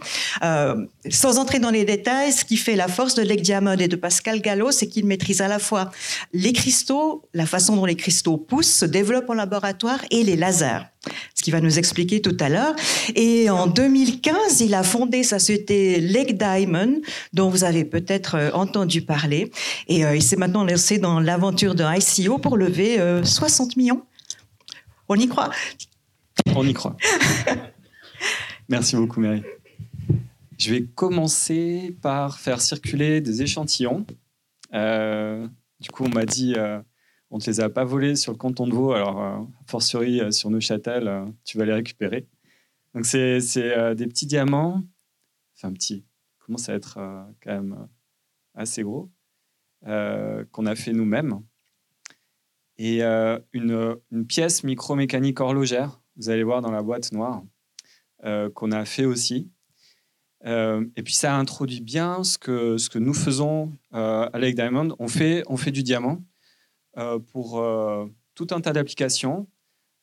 sans 1.10 1.38
entrer 1.38 1.58
dans 1.58 1.70
les 1.70 1.84
détails, 1.84 2.32
ce 2.32 2.44
qui 2.44 2.56
fait 2.56 2.76
la 2.76 2.88
force 2.88 3.14
de 3.14 3.22
Lec 3.22 3.42
Diamond 3.42 3.76
et 3.76 3.88
de 3.88 3.96
Pascal 3.96 4.40
Gallo, 4.40 4.70
c'est 4.70 4.86
qu'il 4.86 5.04
maîtrise 5.06 5.40
à 5.40 5.48
la 5.48 5.58
fois 5.58 5.90
les 6.32 6.52
cristaux, 6.52 7.22
la 7.34 7.46
façon 7.46 7.76
dont 7.76 7.84
les 7.84 7.96
cristaux 7.96 8.38
poussent, 8.38 8.72
se 8.72 8.86
développent 8.86 9.30
en 9.30 9.34
laboratoire, 9.34 10.00
et 10.10 10.22
les 10.22 10.36
lasers 10.36 10.95
ce 11.34 11.42
qu'il 11.42 11.52
va 11.52 11.60
nous 11.60 11.78
expliquer 11.78 12.20
tout 12.20 12.36
à 12.40 12.48
l'heure. 12.48 12.74
Et 13.14 13.50
en 13.50 13.66
2015, 13.66 14.60
il 14.60 14.74
a 14.74 14.82
fondé 14.82 15.22
sa 15.22 15.38
société 15.38 16.00
Lake 16.00 16.36
Diamond, 16.36 17.00
dont 17.32 17.48
vous 17.48 17.64
avez 17.64 17.84
peut-être 17.84 18.34
euh, 18.34 18.50
entendu 18.52 19.02
parler. 19.02 19.50
Et 19.88 20.04
euh, 20.04 20.16
il 20.16 20.22
s'est 20.22 20.36
maintenant 20.36 20.64
lancé 20.64 20.98
dans 20.98 21.20
l'aventure 21.20 21.74
d'un 21.74 21.94
ICO 21.94 22.38
pour 22.38 22.56
lever 22.56 22.98
60 23.22 23.68
euh, 23.68 23.72
millions. 23.76 24.02
On 25.08 25.16
y 25.16 25.28
croit? 25.28 25.50
On 26.54 26.66
y 26.66 26.74
croit. 26.74 26.96
Merci 28.68 28.96
beaucoup, 28.96 29.20
Mary. 29.20 29.42
Je 30.58 30.70
vais 30.70 30.82
commencer 30.82 31.96
par 32.02 32.38
faire 32.38 32.60
circuler 32.60 33.20
des 33.20 33.42
échantillons. 33.42 34.04
du 34.72 35.90
coup, 35.92 36.04
on 36.04 36.08
m'a 36.08 36.24
dit 36.24 36.54
on 37.30 37.36
ne 37.36 37.42
te 37.42 37.50
les 37.50 37.60
a 37.60 37.68
pas 37.68 37.84
volés 37.84 38.16
sur 38.16 38.32
le 38.32 38.38
canton 38.38 38.66
de 38.66 38.74
Vaud, 38.74 38.92
alors 38.92 39.22
euh, 39.22 39.38
fortiori 39.66 40.20
euh, 40.20 40.30
sur 40.30 40.50
Neuchâtel, 40.50 41.08
euh, 41.08 41.26
tu 41.44 41.58
vas 41.58 41.64
les 41.64 41.72
récupérer. 41.72 42.26
Donc 42.94 43.04
c'est 43.04 43.40
des 43.94 44.06
petits 44.06 44.26
diamants, 44.26 44.82
enfin 45.54 45.70
petit, 45.72 46.06
commence 46.38 46.70
à 46.70 46.74
être 46.74 46.94
quand 47.42 47.52
même 47.52 47.88
assez 48.54 48.82
gros, 48.82 49.10
qu'on 49.82 50.66
a 50.66 50.74
fait 50.74 50.94
nous-mêmes. 50.94 51.42
Et 52.78 53.02
une, 53.02 53.98
une, 54.10 54.26
pièce 54.26 54.64
micromécanique 54.64 55.40
horlogère, 55.40 56.00
vous 56.16 56.30
allez 56.30 56.42
voir 56.42 56.62
dans 56.62 56.70
la 56.70 56.82
boîte 56.82 57.12
noire, 57.12 57.42
qu'on 58.54 58.72
a 58.72 58.86
fait 58.86 59.04
aussi. 59.04 59.50
et 60.42 61.02
puis 61.04 61.12
ça 61.12 61.36
introduit 61.36 61.82
bien 61.82 62.24
ce 62.24 62.38
que, 62.38 62.78
ce 62.78 62.88
que 62.88 62.98
nous 62.98 63.12
faisons 63.12 63.76
à 63.90 64.30
Lake 64.38 64.54
Diamond. 64.54 64.96
On 64.98 65.08
fait, 65.08 65.42
on 65.48 65.58
fait 65.58 65.72
du 65.72 65.82
diamant. 65.82 66.22
Euh, 66.98 67.18
pour 67.18 67.58
euh, 67.58 68.06
tout 68.34 68.46
un 68.52 68.60
tas 68.60 68.72
d'applications. 68.72 69.46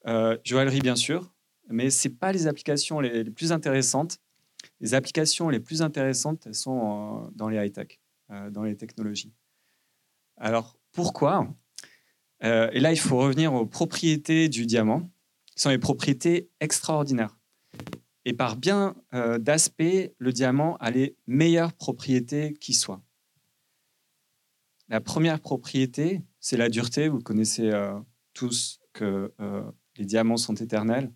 Euh, 0.06 0.38
joaillerie, 0.44 0.82
bien 0.82 0.96
sûr, 0.96 1.34
mais 1.70 1.90
ce 1.90 2.08
pas 2.08 2.32
les 2.32 2.46
applications 2.46 3.00
les, 3.00 3.24
plus 3.24 3.52
intéressantes. 3.52 4.20
Les 4.80 4.94
applications 4.94 5.50
les 5.50 5.60
plus 5.60 5.82
intéressantes, 5.82 6.46
elles 6.46 6.56
sont 6.56 7.32
dans 7.36 7.50
les 7.50 7.58
high-tech, 7.58 8.00
dans 8.52 8.64
les 8.64 8.78
technologies. 8.78 9.34
Alors, 10.38 10.78
pourquoi? 10.92 11.54
Et 12.42 12.80
là, 12.80 12.92
il 12.92 13.00
faut 13.00 13.18
revenir 13.18 13.54
aux 13.54 13.66
propriétés 13.66 14.48
du 14.48 14.66
diamant, 14.66 15.10
qui 15.56 15.62
sont 15.62 15.70
les 15.70 15.78
propriétés 15.78 16.50
extraordinaires. 16.62 17.38
Et 18.26 18.34
par 18.34 18.56
bien 18.56 18.96
d'aspect, 19.12 20.16
le 20.18 20.32
diamant 20.32 20.78
a 20.78 20.92
les 20.92 21.18
meilleures 21.28 21.74
propriétés 21.74 22.54
qui 22.54 22.74
soient. 22.74 23.02
La 24.88 25.02
première 25.02 25.42
propriété, 25.42 26.22
c'est 26.44 26.58
la 26.58 26.70
dureté. 26.70 27.08
Vous 27.08 27.22
connaissez 27.22 27.72
euh, 27.72 27.98
tous 28.34 28.82
que 28.92 29.34
euh, 29.40 29.64
les 29.98 30.06
diamants 30.06 30.38
sont 30.38 30.54
éternels. 30.56 31.12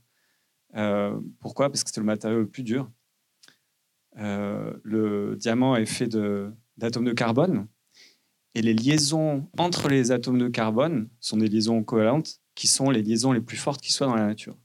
Euh, 0.75 1.19
pourquoi? 1.41 1.69
Parce 1.69 1.83
que 1.83 1.91
c'est 1.93 1.99
le 1.99 2.05
matériau 2.05 2.39
le 2.39 2.49
plus 2.49 2.63
dur. 2.63 2.89
le 4.15 5.35
diamant 5.35 5.75
est 5.75 5.85
fait 5.85 6.07
d'atomes 6.77 7.05
de, 7.05 7.11
carbone. 7.11 7.67
Et 8.55 8.61
les 8.61 8.73
liaisons 8.73 9.47
entre 9.57 9.89
les 9.89 10.11
atomes 10.11 10.39
de 10.39 10.47
carbone 10.47 11.09
sont 11.19 11.37
des 11.37 11.47
liaisons 11.47 11.83
covalentes 11.83 12.39
qui 12.55 12.67
sont 12.67 12.89
les 12.89 13.03
liaisons 13.03 13.33
les 13.33 13.41
plus 13.41 13.57
fortes 13.57 13.81
qui 13.81 13.91
soient 13.91 14.07
dans 14.07 14.15
la 14.15 14.25
nature. 14.25 14.57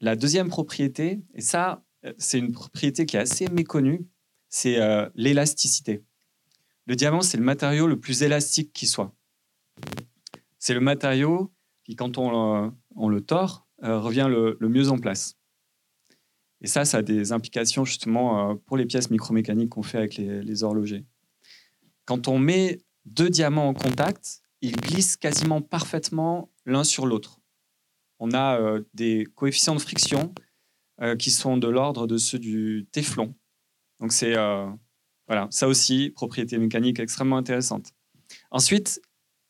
La 0.00 0.16
deuxième 0.16 0.48
propriété, 0.48 1.22
et 1.34 1.42
ça, 1.42 1.84
c'est 2.18 2.38
une 2.38 2.52
propriété 2.52 3.06
qui 3.06 3.16
est 3.16 3.20
assez 3.20 3.48
méconnue, 3.48 4.08
c'est 4.48 4.78
l'élasticité. 5.14 6.02
Le 6.86 6.96
diamant, 6.96 7.22
c'est 7.22 7.38
le 7.38 7.44
matériau 7.44 7.86
le 7.86 7.98
plus 7.98 8.22
élastique 8.22 8.72
qui 8.72 8.86
soit. 8.86 9.14
C'est 10.58 10.74
le 10.74 10.80
matériau 10.80 11.52
qui, 11.84 11.96
quand 11.96 12.18
on, 12.18 13.08
le 13.08 13.20
tord, 13.20 13.66
euh, 13.82 13.98
revient 13.98 14.28
le, 14.28 14.56
mieux 14.68 14.90
en 14.90 14.98
place. 14.98 15.36
Et 16.60 16.66
ça, 16.66 16.84
ça 16.84 16.98
a 16.98 17.02
des 17.02 17.32
implications 17.32 17.84
justement 17.84 18.50
euh, 18.50 18.54
pour 18.66 18.76
les 18.76 18.86
pièces 18.86 19.10
micromécaniques 19.10 19.70
qu'on 19.70 19.82
fait 19.82 19.98
avec 19.98 20.16
les, 20.16 20.64
horlogers. 20.64 21.04
Quand 22.04 22.28
on 22.28 22.38
met 22.38 22.80
deux 23.06 23.30
diamants 23.30 23.68
en 23.68 23.74
contact, 23.74 24.42
ils 24.60 24.76
glissent 24.76 25.16
quasiment 25.16 25.60
parfaitement 25.60 26.50
l'un 26.64 26.84
sur 26.84 27.06
l'autre. 27.06 27.40
On 28.18 28.32
a 28.32 28.58
euh, 28.58 28.82
des 28.94 29.26
coefficients 29.34 29.74
de 29.74 29.80
friction 29.80 30.34
qui 31.18 31.32
sont 31.32 31.56
de 31.56 31.66
l'ordre 31.66 32.06
de 32.06 32.16
ceux 32.16 32.38
du 32.38 32.86
téflon. 32.92 33.34
Donc 33.98 34.12
c'est 34.12 34.36
voilà, 35.26 35.48
ça 35.50 35.68
aussi, 35.68 36.10
propriété 36.10 36.58
mécanique 36.58 37.00
extrêmement 37.00 37.36
intéressante. 37.36 37.92
Ensuite, 38.50 39.00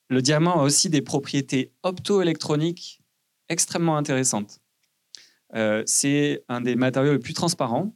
le 0.08 0.22
diamant 0.22 0.60
a 0.60 0.62
aussi 0.62 0.90
des 0.90 1.02
propriétés 1.02 1.72
optoélectroniques 1.82 3.00
extrêmement 3.48 3.96
intéressantes. 3.96 4.60
Euh, 5.54 5.82
c'est 5.86 6.44
un 6.48 6.60
des 6.60 6.76
matériaux 6.76 7.12
les 7.12 7.18
plus 7.18 7.34
transparents. 7.34 7.94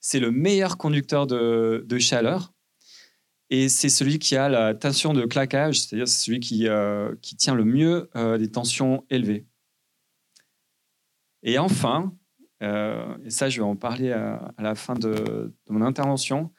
C'est 0.00 0.20
le 0.20 0.30
meilleur 0.30 0.78
conducteur 0.78 1.26
de, 1.26 1.98
chaleur. 1.98 2.52
Et 3.50 3.68
c'est 3.68 3.88
celui 3.88 4.18
qui 4.18 4.36
a 4.36 4.48
la 4.48 4.74
tension 4.74 5.14
de 5.14 5.24
claquage, 5.24 5.80
c'est-à-dire 5.80 6.06
c'est 6.06 6.26
celui 6.26 6.40
qui, 6.40 6.68
euh, 6.68 7.14
qui, 7.22 7.34
tient 7.34 7.54
le 7.54 7.64
mieux 7.64 8.10
euh, 8.14 8.36
des 8.36 8.50
tensions 8.50 9.04
élevées. 9.08 9.46
Et 11.42 11.58
enfin, 11.58 12.14
et 12.60 13.30
ça 13.30 13.48
je 13.48 13.60
vais 13.60 13.66
en 13.66 13.76
parler 13.76 14.10
à, 14.10 14.52
la 14.58 14.74
fin 14.74 14.94
de 14.94 15.54
mon 15.68 15.80
intervention, 15.82 16.52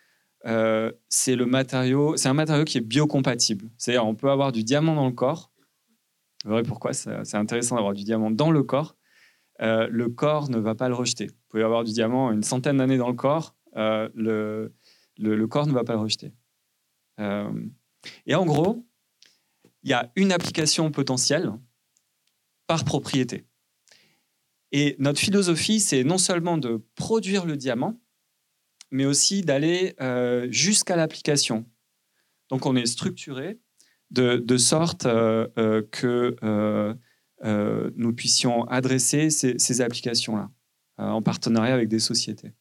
euh, 0.46 0.92
c'est 1.10 1.36
le 1.36 1.46
matériau, 1.46 2.16
c'est 2.18 2.30
un 2.30 2.34
matériau 2.34 2.64
qui 2.64 2.78
est 2.78 2.82
biocompatible. 2.82 3.70
C'est-à-dire, 3.78 4.06
on 4.06 4.16
peut 4.16 4.30
avoir 4.30 4.52
du 4.52 4.64
diamant 4.64 4.96
dans 4.96 5.08
le 5.08 5.14
corps. 5.14 5.52
Vous 6.46 6.52
verrez 6.52 6.64
pourquoi 6.64 6.94
c'est 6.94 7.36
intéressant 7.36 7.76
d'avoir 7.76 7.94
du 7.94 8.04
diamant 8.04 8.32
dans 8.32 8.52
le 8.52 8.64
corps. 8.64 8.96
Euh, 9.62 9.88
le 9.92 10.08
corps 10.08 10.50
ne 10.50 10.58
va 10.58 10.74
pas 10.74 10.88
le 10.88 10.96
rejeter. 10.96 11.28
Vous 11.28 11.48
pouvez 11.50 11.64
avoir 11.64 11.84
du 11.84 11.92
diamant 11.92 12.32
une 12.32 12.44
centaine 12.44 12.78
d'années 12.78 12.98
dans 12.98 13.10
le 13.10 13.16
corps, 13.16 13.56
euh, 13.76 14.08
le, 14.16 15.46
corps 15.48 15.68
ne 15.68 15.74
va 15.74 15.84
pas 15.84 15.94
le 15.94 16.00
rejeter. 16.00 16.32
et 18.26 18.36
en 18.36 18.46
gros, 18.46 18.86
il 19.84 19.90
y 19.90 19.94
a 19.94 20.12
une 20.16 20.32
application 20.32 20.92
potentielle 20.92 21.52
par 22.68 22.86
propriété. 22.86 23.46
Et 24.72 24.96
notre 25.00 25.20
philosophie, 25.20 25.80
c'est 25.80 26.04
non 26.04 26.18
seulement 26.18 26.58
de 26.58 26.82
produire 26.96 27.46
le 27.46 27.58
diamant, 27.58 28.00
mais 28.92 29.06
aussi 29.06 29.42
d'aller 29.42 29.96
euh, 30.02 30.48
jusqu'à 30.52 30.96
l'application. 30.96 31.66
Donc 32.50 32.66
on 32.66 32.76
est 32.76 32.86
structuré 32.86 33.60
de, 34.12 34.58
sorte 34.58 35.06
euh, 35.06 35.48
euh, 35.58 35.84
que 35.92 36.36
nous 37.96 38.14
puissions 38.14 38.64
adresser 38.66 39.30
ces, 39.30 39.82
applications-là 39.82 40.50
en 40.98 41.22
partenariat 41.22 41.74
avec 41.74 41.88
des 41.88 42.00
sociétés. 42.00 42.54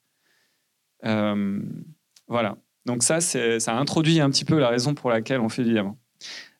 voilà. 1.02 2.58
Donc 2.84 3.02
ça, 3.02 3.20
ça 3.20 3.76
introduit 3.76 4.20
un 4.20 4.30
petit 4.30 4.44
peu 4.44 4.58
la 4.58 4.68
raison 4.68 4.94
pour 4.94 5.10
laquelle 5.10 5.40
on 5.40 5.48
fait 5.48 5.64
du 5.64 5.72
diamant. 5.72 5.98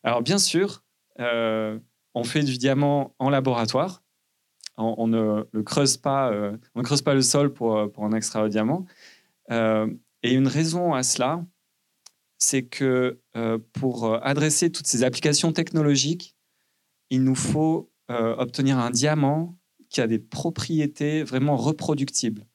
Alors 0.03 0.21
bien 0.21 0.37
sûr, 0.37 0.83
on 1.17 2.23
fait 2.23 2.43
du 2.43 2.57
diamant 2.57 3.15
en 3.19 3.29
laboratoire. 3.29 4.03
On, 4.77 5.07
ne 5.07 5.43
creuse 5.61 5.97
pas, 5.97 6.31
on 6.75 6.81
creuse 6.81 7.01
pas 7.01 7.13
le 7.13 7.21
sol 7.21 7.53
pour, 7.53 7.91
pour 7.91 8.03
en 8.03 8.11
extraire 8.11 8.43
le 8.43 8.49
diamant. 8.49 8.85
Euh, 9.51 9.91
et 10.23 10.33
une 10.33 10.47
raison 10.47 10.93
à 10.93 11.03
cela, 11.03 11.45
c'est 12.37 12.63
que 12.63 13.21
euh, 13.35 13.57
pour 13.73 14.05
euh, 14.05 14.19
adresser 14.21 14.71
toutes 14.71 14.87
ces 14.87 15.03
applications 15.03 15.51
technologiques, 15.51 16.35
il 17.09 17.23
nous 17.23 17.35
faut 17.35 17.91
obtenir 18.11 18.79
un 18.79 18.89
diamant 18.89 19.55
qui 19.91 20.01
a 20.01 20.07
des 20.07 20.17
propriétés 20.17 21.21
vraiment 21.21 21.55
reproductibles. 21.57 22.47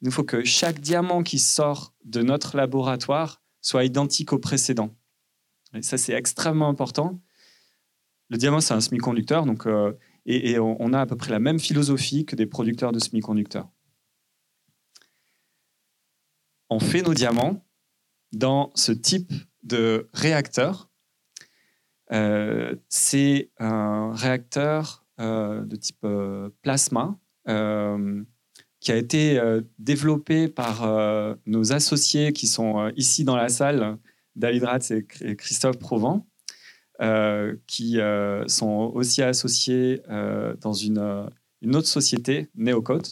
Il 0.00 0.06
nous 0.06 0.10
faut 0.10 0.24
que 0.24 0.42
chaque 0.42 0.80
diamant 0.80 1.22
qui 1.22 1.38
sort 1.38 1.94
de 2.04 2.20
notre 2.20 2.56
laboratoire 2.56 3.40
soit 3.60 3.84
identique 3.84 4.32
au 4.32 4.40
précédent. 4.40 4.92
Et 5.72 5.82
ça, 5.82 5.98
c'est 5.98 6.14
extrêmement 6.14 6.68
important. 6.68 7.22
Le 8.28 8.38
diamant, 8.38 8.60
c'est 8.60 8.74
un 8.74 8.80
semi-conducteur, 8.80 9.46
donc, 9.46 9.68
et, 10.26 10.58
on 10.58 10.92
a 10.92 11.00
à 11.00 11.06
peu 11.06 11.14
près 11.14 11.30
la 11.30 11.38
même 11.38 11.60
philosophie 11.60 12.26
que 12.26 12.34
des 12.34 12.46
producteurs 12.46 12.90
de 12.90 12.98
semi-conducteurs 12.98 13.68
on 16.70 16.80
fait 16.80 17.02
nos 17.02 17.14
diamants 17.14 17.64
dans 18.32 18.70
ce 18.74 18.92
type 18.92 19.32
de 19.62 20.08
réacteur. 20.12 20.90
Euh, 22.12 22.74
c'est 22.88 23.50
un 23.58 24.12
réacteur 24.14 25.04
euh, 25.20 25.62
de 25.64 25.76
type 25.76 26.04
euh, 26.04 26.48
plasma 26.62 27.18
qui 28.80 28.92
a 28.92 28.96
été 28.96 29.40
développé 29.78 30.48
par 30.48 30.86
nos 31.46 31.72
associés 31.72 32.34
qui 32.34 32.46
sont 32.46 32.92
ici 32.94 33.24
dans 33.24 33.36
la 33.36 33.48
salle, 33.48 33.96
Dalidrat 34.36 34.80
et 34.90 35.34
Christophe 35.34 35.78
Provent. 35.78 36.22
qui 37.66 37.98
sont 38.48 38.92
aussi 38.94 39.22
associés 39.22 40.02
dans 40.60 40.74
une, 40.74 41.30
une, 41.62 41.74
autre 41.74 41.88
société, 41.88 42.50
Neocode, 42.54 43.06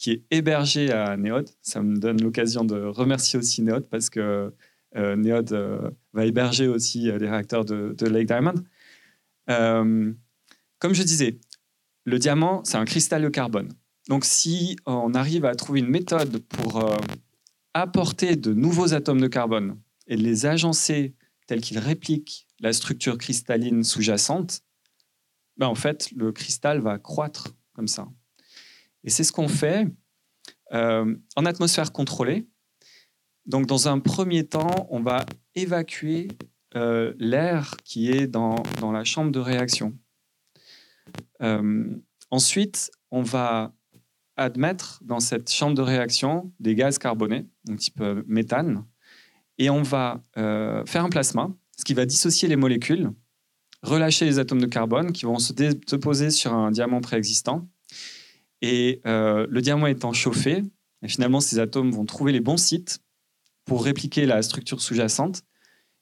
qui 0.00 0.12
est 0.12 0.24
hébergée 0.30 0.90
à 0.92 1.16
Neod. 1.16 1.48
Ça 1.62 1.82
me 1.82 1.98
donne 1.98 2.22
l'occasion 2.22 2.64
de 2.64 2.82
remercier 2.84 3.38
aussi 3.38 3.62
Neod 3.62 3.88
parce 3.88 4.08
que 4.10 4.52
Neod 4.94 5.52
va 6.12 6.26
héberger 6.26 6.66
aussi 6.66 7.02
les 7.02 7.28
réacteurs 7.28 7.64
de, 7.64 8.06
Lake 8.06 8.26
Diamond. 8.26 8.54
comme 9.46 10.94
je 10.94 11.02
disais, 11.02 11.38
le 12.04 12.18
diamant, 12.18 12.64
c'est 12.64 12.78
un 12.78 12.84
cristal 12.84 13.22
de 13.22 13.28
carbone. 13.28 13.68
Donc 14.08 14.24
si 14.24 14.76
on 14.86 15.14
arrive 15.14 15.44
à 15.44 15.54
trouver 15.54 15.80
une 15.80 15.88
méthode 15.88 16.38
pour 16.38 16.78
euh, 16.78 16.96
apporter 17.74 18.36
de 18.36 18.52
nouveaux 18.52 18.94
atomes 18.94 19.20
de 19.20 19.28
carbone 19.28 19.78
et 20.06 20.16
les 20.16 20.46
agencer 20.46 21.14
tels 21.46 21.60
qu'ils 21.60 21.78
répliquent 21.78 22.46
la 22.60 22.72
structure 22.72 23.18
cristalline 23.18 23.84
sous-jacente, 23.84 24.62
ben 25.56 25.68
en 25.68 25.74
fait, 25.74 26.10
le 26.16 26.32
cristal 26.32 26.80
va 26.80 26.98
croître 26.98 27.54
comme 27.74 27.88
ça. 27.88 28.08
Et 29.04 29.10
c'est 29.10 29.24
ce 29.24 29.32
qu'on 29.32 29.48
fait 29.48 29.86
euh, 30.72 31.14
en 31.36 31.46
atmosphère 31.46 31.92
contrôlée. 31.92 32.48
Donc, 33.46 33.66
dans 33.66 33.88
un 33.88 33.98
premier 33.98 34.46
temps, 34.46 34.86
on 34.90 35.00
va 35.00 35.24
évacuer 35.54 36.28
euh, 36.76 37.14
l'air 37.18 37.76
qui 37.84 38.10
est 38.10 38.26
dans, 38.26 38.62
dans, 38.80 38.92
la 38.92 39.04
chambre 39.04 39.32
de 39.32 39.40
réaction. 39.40 39.96
ensuite, 42.30 42.90
on 43.10 43.22
va 43.22 43.72
admettre 44.40 45.00
dans 45.04 45.20
cette 45.20 45.52
chambre 45.52 45.74
de 45.74 45.82
réaction 45.82 46.50
des 46.60 46.74
gaz 46.74 46.98
carbonés, 46.98 47.46
donc 47.66 47.78
type 47.78 48.00
euh, 48.00 48.22
méthane, 48.26 48.84
et 49.58 49.68
on 49.68 49.82
va 49.82 50.22
euh, 50.38 50.84
faire 50.86 51.04
un 51.04 51.10
plasma, 51.10 51.50
ce 51.76 51.84
qui 51.84 51.92
va 51.92 52.06
dissocier 52.06 52.48
les 52.48 52.56
molécules, 52.56 53.10
relâcher 53.82 54.24
les 54.24 54.38
atomes 54.38 54.60
de 54.60 54.66
carbone 54.66 55.12
qui 55.12 55.26
vont 55.26 55.38
se 55.38 55.52
déposer 55.52 56.30
sur 56.30 56.54
un 56.54 56.70
diamant 56.70 57.02
préexistant. 57.02 57.68
Et 58.62 59.00
euh, 59.06 59.46
le 59.48 59.60
diamant 59.62 59.86
étant 59.86 60.12
chauffé, 60.12 60.62
finalement 61.06 61.40
ces 61.40 61.58
atomes 61.58 61.90
vont 61.90 62.04
trouver 62.04 62.32
les 62.32 62.40
bons 62.40 62.58
sites 62.58 63.00
pour 63.64 63.84
répliquer 63.84 64.26
la 64.26 64.42
structure 64.42 64.80
sous-jacente. 64.80 65.42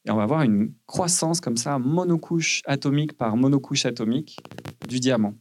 Et 0.05 0.11
on 0.11 0.17
va 0.17 0.23
avoir 0.23 0.43
une 0.43 0.73
croissance 0.87 1.41
comme 1.41 1.57
ça, 1.57 1.79
monocouche 1.79 2.63
atomique 2.65 3.17
par 3.17 3.37
monocouche 3.37 3.85
atomique 3.85 4.39
du 4.89 5.01
diamant. 5.01 5.35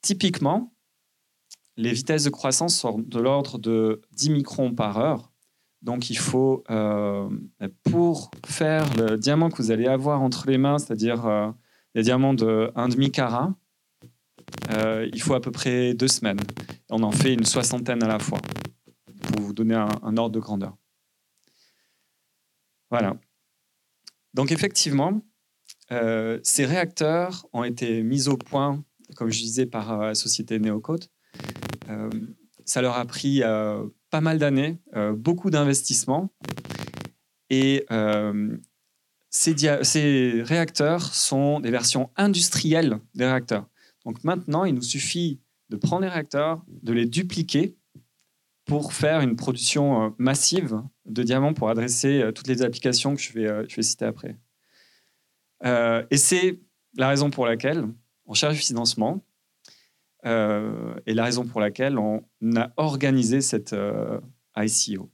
Typiquement, 0.00 0.72
les 1.76 1.92
vitesses 1.92 2.24
de 2.24 2.30
croissance 2.30 2.76
sont 2.76 2.98
de 2.98 3.18
l'ordre 3.18 3.58
de 3.58 4.02
10 4.12 4.30
microns 4.30 4.74
par 4.74 4.98
heure. 4.98 5.32
Donc 5.80 6.10
il 6.10 6.18
faut, 6.18 6.62
euh, 6.70 7.28
pour 7.82 8.30
faire 8.46 8.94
le 8.96 9.16
diamant 9.16 9.50
que 9.50 9.56
vous 9.56 9.70
allez 9.70 9.86
avoir 9.86 10.22
entre 10.22 10.48
les 10.48 10.58
mains, 10.58 10.78
c'est-à-dire 10.78 11.26
euh, 11.26 11.50
les 11.94 12.02
diamants 12.02 12.34
de 12.34 12.70
1,5 12.76 13.10
carat, 13.10 13.54
euh, 14.70 15.08
il 15.12 15.22
faut 15.22 15.34
à 15.34 15.40
peu 15.40 15.50
près 15.50 15.94
deux 15.94 16.08
semaines. 16.08 16.40
On 16.90 17.02
en 17.02 17.12
fait 17.12 17.34
une 17.34 17.44
soixantaine 17.44 18.02
à 18.02 18.08
la 18.08 18.18
fois, 18.18 18.40
pour 19.22 19.42
vous 19.42 19.52
donner 19.52 19.74
un, 19.74 20.16
ordre 20.16 20.30
de 20.30 20.40
grandeur. 20.40 20.76
Voilà. 22.90 23.16
Donc 24.34 24.52
effectivement, 24.52 25.22
ces 25.90 26.64
réacteurs 26.64 27.46
ont 27.52 27.64
été 27.64 28.02
mis 28.02 28.28
au 28.28 28.36
point, 28.36 28.82
comme 29.16 29.30
je 29.30 29.40
disais, 29.40 29.66
par 29.66 29.98
la 29.98 30.14
société 30.14 30.58
Neocode, 30.58 31.06
euh, 31.88 32.10
ça 32.64 32.82
leur 32.82 32.96
a 32.96 33.04
pris 33.04 33.42
euh, 33.42 33.84
pas 34.10 34.20
mal 34.20 34.38
d'années, 34.38 34.78
euh, 34.94 35.12
beaucoup 35.12 35.50
d'investissements. 35.50 36.32
Et 37.50 37.84
ces, 39.28 39.54
ces, 39.82 40.42
réacteurs 40.42 41.14
sont 41.14 41.60
des 41.60 41.70
versions 41.70 42.10
industrielles 42.16 42.98
des 43.14 43.26
réacteurs. 43.26 43.66
Donc 44.04 44.24
maintenant, 44.24 44.64
il 44.64 44.74
nous 44.74 44.82
suffit 44.82 45.40
de 45.68 45.76
prendre 45.76 46.02
les 46.02 46.08
réacteurs, 46.08 46.64
de 46.68 46.92
les 46.92 47.06
dupliquer 47.06 47.76
pour 48.64 48.92
faire 48.92 49.20
une 49.20 49.36
production 49.36 50.14
massive 50.18 50.82
de 51.06 51.22
diamants 51.22 51.54
pour 51.54 51.68
adresser 51.68 52.30
toutes 52.34 52.46
les 52.46 52.62
applications 52.62 53.14
que 53.14 53.20
je 53.20 53.32
vais, 53.32 53.68
je 53.68 53.76
vais 53.76 53.82
citer 53.82 54.04
après. 54.04 54.38
et 55.64 56.16
c'est 56.16 56.60
la 56.94 57.08
raison 57.08 57.30
pour 57.30 57.46
laquelle 57.46 57.88
on 58.26 58.34
cherche 58.34 58.54
du 58.54 58.60
financement 58.60 59.24
euh, 60.24 60.94
et 61.06 61.14
la 61.14 61.24
raison 61.24 61.44
pour 61.46 61.60
laquelle 61.60 61.98
on 61.98 62.24
a 62.56 62.72
organisé 62.76 63.40
cette 63.40 63.72
euh, 63.72 64.20
ICO. 64.56 65.10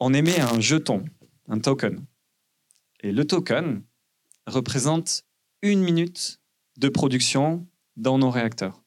On 0.00 0.12
émet 0.12 0.40
un 0.40 0.60
jeton, 0.60 1.04
un 1.48 1.58
token. 1.58 2.04
Et 3.00 3.12
le 3.12 3.26
token 3.26 3.82
représente 4.46 5.24
une 5.62 5.82
minute 5.82 6.40
de 6.78 6.88
production 6.88 7.66
dans 7.96 8.18
nos 8.18 8.30
réacteurs. 8.30 8.82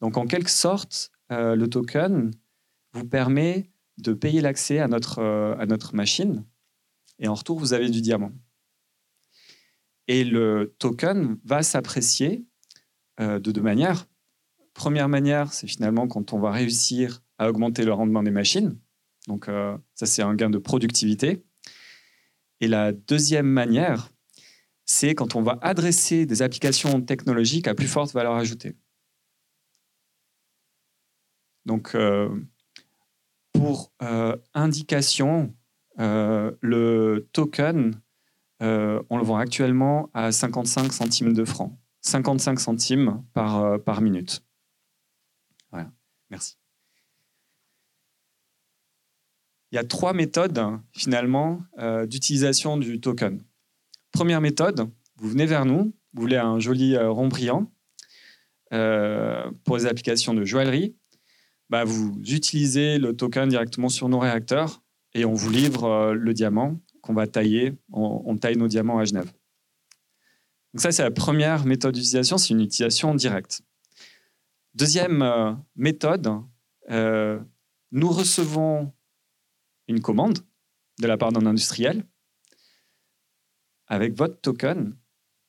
Donc 0.00 0.16
en 0.16 0.26
quelque 0.26 0.50
sorte, 0.50 1.10
euh, 1.32 1.56
le 1.56 1.68
token 1.68 2.30
vous 2.92 3.04
permet 3.04 3.70
de 3.98 4.12
payer 4.12 4.40
l'accès 4.40 4.78
à 4.78 4.88
notre, 4.88 5.22
à 5.58 5.66
notre 5.66 5.94
machine 5.94 6.44
et 7.18 7.28
en 7.28 7.34
retour, 7.34 7.58
vous 7.58 7.72
avez 7.72 7.90
du 7.90 8.00
diamant. 8.00 8.32
Et 10.06 10.24
le 10.24 10.74
token 10.78 11.38
va 11.44 11.62
s'apprécier 11.62 12.46
euh, 13.20 13.38
de 13.40 13.52
deux 13.52 13.60
manières. 13.60 14.06
Première 14.72 15.08
manière, 15.08 15.52
c'est 15.52 15.66
finalement 15.66 16.06
quand 16.06 16.32
on 16.32 16.38
va 16.38 16.52
réussir 16.52 17.20
à 17.38 17.48
augmenter 17.48 17.84
le 17.84 17.92
rendement 17.92 18.22
des 18.22 18.30
machines. 18.30 18.78
Donc 19.26 19.48
euh, 19.48 19.76
ça, 19.94 20.06
c'est 20.06 20.22
un 20.22 20.34
gain 20.34 20.50
de 20.50 20.58
productivité. 20.58 21.44
Et 22.60 22.68
la 22.68 22.92
deuxième 22.92 23.46
manière, 23.46 24.10
c'est 24.84 25.14
quand 25.14 25.36
on 25.36 25.42
va 25.42 25.58
adresser 25.62 26.26
des 26.26 26.42
applications 26.42 27.00
technologiques 27.00 27.68
à 27.68 27.74
plus 27.74 27.86
forte 27.86 28.12
valeur 28.12 28.34
ajoutée. 28.34 28.76
Donc, 31.66 31.94
euh, 31.94 32.28
pour 33.52 33.92
indication, 34.54 35.54
le 35.98 37.28
token 37.32 38.00
euh, 38.62 39.00
on 39.08 39.18
le 39.18 39.24
vend 39.24 39.36
actuellement 39.36 40.10
à 40.14 40.32
55 40.32 40.92
centimes 40.92 41.32
de 41.32 41.44
francs. 41.44 41.78
55 42.00 42.58
centimes 42.58 43.22
euh, 43.36 43.78
par 43.78 44.00
minute. 44.00 44.44
Voilà, 45.70 45.90
merci. 46.30 46.57
Il 49.70 49.76
y 49.76 49.78
a 49.78 49.84
trois 49.84 50.12
méthodes 50.12 50.60
finalement 50.92 51.60
euh, 51.78 52.06
d'utilisation 52.06 52.76
du 52.76 53.00
token. 53.00 53.42
Première 54.12 54.40
méthode, 54.40 54.88
vous 55.16 55.28
venez 55.28 55.46
vers 55.46 55.64
nous, 55.64 55.92
vous 56.14 56.22
voulez 56.22 56.36
un 56.36 56.58
joli 56.58 56.96
rond 56.96 57.28
brillant 57.28 57.70
pour 58.70 59.76
les 59.76 59.86
applications 59.86 60.34
de 60.34 60.44
joaillerie. 60.44 60.94
Bah, 61.70 61.84
vous 61.84 62.18
utilisez 62.28 62.98
le 62.98 63.14
token 63.14 63.48
directement 63.48 63.88
sur 63.88 64.08
nos 64.08 64.18
réacteurs 64.18 64.82
et 65.14 65.24
on 65.24 65.34
vous 65.34 65.50
livre 65.50 66.12
le 66.12 66.34
diamant 66.34 66.78
qu'on 67.02 67.14
va 67.14 67.26
tailler. 67.26 67.74
On, 67.92 68.36
taille 68.36 68.56
nos 68.56 68.68
diamants 68.68 68.98
à 68.98 69.04
Genève. 69.04 69.32
Donc 70.74 70.82
ça, 70.82 70.92
c'est 70.92 71.02
la 71.02 71.10
première 71.10 71.64
méthode 71.64 71.94
d'utilisation, 71.94 72.36
c'est 72.36 72.50
une 72.50 72.60
utilisation 72.60 73.14
directe. 73.14 73.62
Deuxième 74.74 75.22
euh, 75.22 75.52
méthode, 75.74 76.28
euh, 76.90 77.40
nous 77.90 78.10
recevons 78.10 78.92
une 79.88 80.00
commande 80.00 80.38
de 81.00 81.06
la 81.06 81.16
part 81.16 81.32
d'un 81.32 81.46
industriel. 81.46 82.04
Avec 83.86 84.16
votre 84.16 84.40
token, 84.40 84.96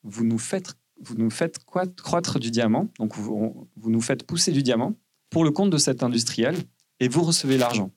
vous 0.04 0.24
nous 0.24 0.40
faites, 0.40 0.76
vous 1.02 1.16
nous 1.16 1.30
faites 1.30 1.60
croître 1.66 2.40
du 2.40 2.52
diamant, 2.52 2.90
donc 2.98 3.16
vous, 3.16 3.70
nous 3.76 4.02
faites 4.02 4.26
pousser 4.26 4.52
du 4.52 4.64
diamant 4.64 4.96
pour 5.30 5.44
le 5.44 5.52
compte 5.52 5.70
de 5.70 5.78
cet 5.78 6.04
industriel 6.04 6.56
et 7.00 7.08
vous 7.08 7.24
recevez 7.24 7.58
l'argent. 7.58 7.92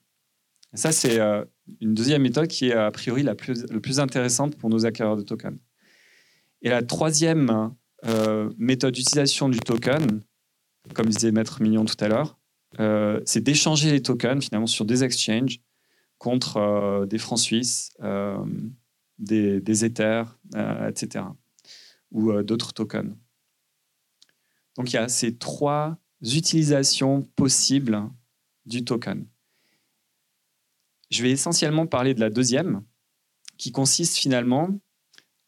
Ça, 0.73 0.91
c'est 0.91 1.19
euh, 1.19 1.45
une 1.81 1.93
deuxième 1.93 2.21
méthode 2.21 2.47
qui 2.47 2.69
est 2.69 2.73
a 2.73 2.91
priori 2.91 3.23
la 3.23 3.35
plus, 3.35 3.65
plus 3.81 3.99
intéressante 3.99 4.57
pour 4.57 4.69
nos 4.69 4.85
acquéreurs 4.85 5.15
de 5.15 5.21
tokens. 5.21 5.59
Et 6.61 6.69
la 6.69 6.81
troisième 6.81 7.73
euh, 8.05 8.51
méthode 8.57 8.93
d'utilisation 8.93 9.49
du 9.49 9.59
token, 9.59 10.21
comme 10.93 11.07
disait 11.07 11.31
Maître 11.31 11.61
Mignon 11.61 11.85
tout 11.85 11.95
à 11.99 12.07
l'heure, 12.07 12.37
euh, 12.79 13.21
c'est 13.25 13.41
d'échanger 13.41 13.91
les 13.91 14.01
tokens 14.01 14.43
finalement 14.43 14.67
sur 14.67 14.85
des 14.85 15.03
exchanges 15.03 15.59
contre 16.23 16.55
euh, 16.55 17.05
des 17.05 17.17
francs 17.17 17.39
suisses, 17.39 17.91
des, 19.19 19.59
des 19.59 19.85
Ethers, 19.85 20.39
etc. 20.87 21.25
ou 22.11 22.41
d'autres 22.43 22.71
tokens. 22.71 23.13
Donc 24.77 24.91
il 24.91 24.95
y 24.95 24.99
a 24.99 25.09
ces 25.09 25.37
trois 25.37 25.97
utilisations 26.21 27.23
possibles 27.35 28.09
du 28.65 28.85
token. 28.85 29.27
Je 31.11 31.21
vais 31.21 31.31
essentiellement 31.31 31.87
parler 31.87 32.13
de 32.13 32.21
la 32.21 32.29
deuxième, 32.29 32.83
qui 33.57 33.71
consiste 33.71 34.17
finalement 34.17 34.69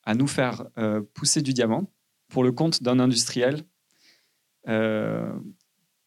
à 0.03 0.13
nous 0.13 0.27
faire 0.27 0.67
euh, 0.77 1.01
pousser 1.13 1.41
du 1.41 1.53
diamant 1.53 1.89
pour 2.27 2.43
le 2.43 2.51
compte 2.51 2.83
d'un 2.83 2.99
industriel. 2.99 3.63
Euh, 4.67 5.33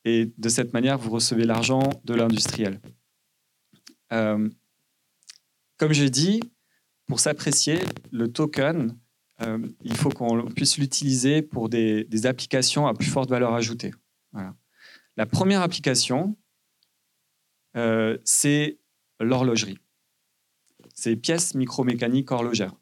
et 0.05 0.33
de 0.37 0.49
cette 0.49 0.75
manière, 0.75 0.99
vous 0.99 1.11
recevez 1.11 1.45
l'argent 1.45 1.83
de 2.05 2.15
l'industriel. 2.15 2.81
Euh, 4.13 4.49
comme 5.79 5.93
je 5.93 6.05
dit, 6.05 6.41
pour 7.07 7.21
s'apprécier, 7.21 7.79
le 8.11 8.31
token, 8.31 8.97
euh, 9.41 9.59
il 9.83 9.97
faut 9.97 10.11
qu'on 10.11 10.45
puisse 10.47 10.79
l'utiliser 10.79 11.43
pour 11.43 11.69
des, 11.69 12.27
applications 12.27 12.87
à 12.87 12.95
plus 12.95 13.07
forte 13.07 13.31
valeur 13.31 13.55
ajoutée. 13.55 13.93
La 15.17 15.27
première 15.27 15.63
application, 15.63 16.37
euh, 17.77 18.19
c'est 18.25 18.79
l'horlogerie. 19.21 19.79
C'est 20.95 21.17
pièces 21.17 21.55
micromécaniques 21.55 22.31
horlogères. 22.31 22.75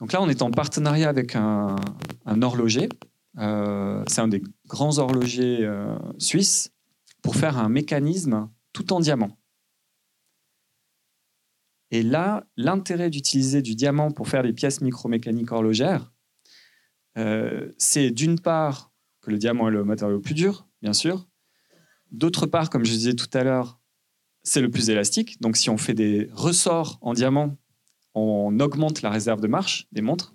Donc 0.00 0.12
là, 0.12 0.22
on 0.22 0.28
est 0.28 0.42
en 0.42 0.50
partenariat 0.50 1.08
avec 1.08 1.34
un, 1.34 1.76
horloger. 2.26 2.88
Euh, 3.38 4.02
c'est 4.06 4.20
un 4.20 4.28
des 4.28 4.42
grands 4.66 4.98
horlogers 4.98 5.68
suisses 6.18 6.72
pour 7.22 7.36
faire 7.36 7.58
un 7.58 7.68
mécanisme 7.68 8.48
tout 8.72 8.92
en 8.92 9.00
diamant. 9.00 9.36
Et 11.90 12.02
là, 12.02 12.46
l'intérêt 12.56 13.10
d'utiliser 13.10 13.62
du 13.62 13.74
diamant 13.74 14.10
pour 14.10 14.28
faire 14.28 14.42
des 14.42 14.52
pièces 14.52 14.80
micromécaniques 14.80 15.50
horlogères, 15.52 16.12
euh, 17.16 17.72
c'est 17.78 18.10
d'une 18.10 18.38
part 18.38 18.92
que 19.22 19.30
le 19.30 19.38
diamant 19.38 19.68
est 19.68 19.72
le 19.72 19.84
matériau 19.84 20.16
le 20.16 20.20
plus 20.20 20.34
dur, 20.34 20.68
bien 20.82 20.92
sûr. 20.92 21.28
D'autre 22.10 22.46
part, 22.46 22.70
comme 22.70 22.84
je 22.84 22.92
disais 22.92 23.14
tout 23.14 23.28
à 23.32 23.42
l'heure, 23.42 23.80
c'est 24.42 24.60
le 24.60 24.70
plus 24.70 24.90
élastique. 24.90 25.40
Donc 25.40 25.56
si 25.56 25.70
on 25.70 25.76
fait 25.76 25.94
des 25.94 26.28
ressorts 26.32 26.98
en 27.00 27.12
diamant, 27.12 27.56
on 28.14 28.58
augmente 28.60 29.02
la 29.02 29.10
réserve 29.10 29.40
de 29.40 29.48
marche 29.48 29.86
des 29.92 30.02
montres. 30.02 30.34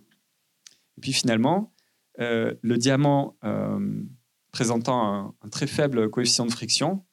Et 0.98 1.02
puis 1.02 1.14
finalement, 1.14 1.74
euh, 2.20 2.54
le 2.62 2.78
diamant 2.78 3.36
euh, 3.44 4.04
présentant 4.52 5.34
un, 5.42 5.50
très 5.50 5.68
faible 5.68 6.10
coefficient 6.10 6.46
de 6.46 6.52
friction, 6.52 7.06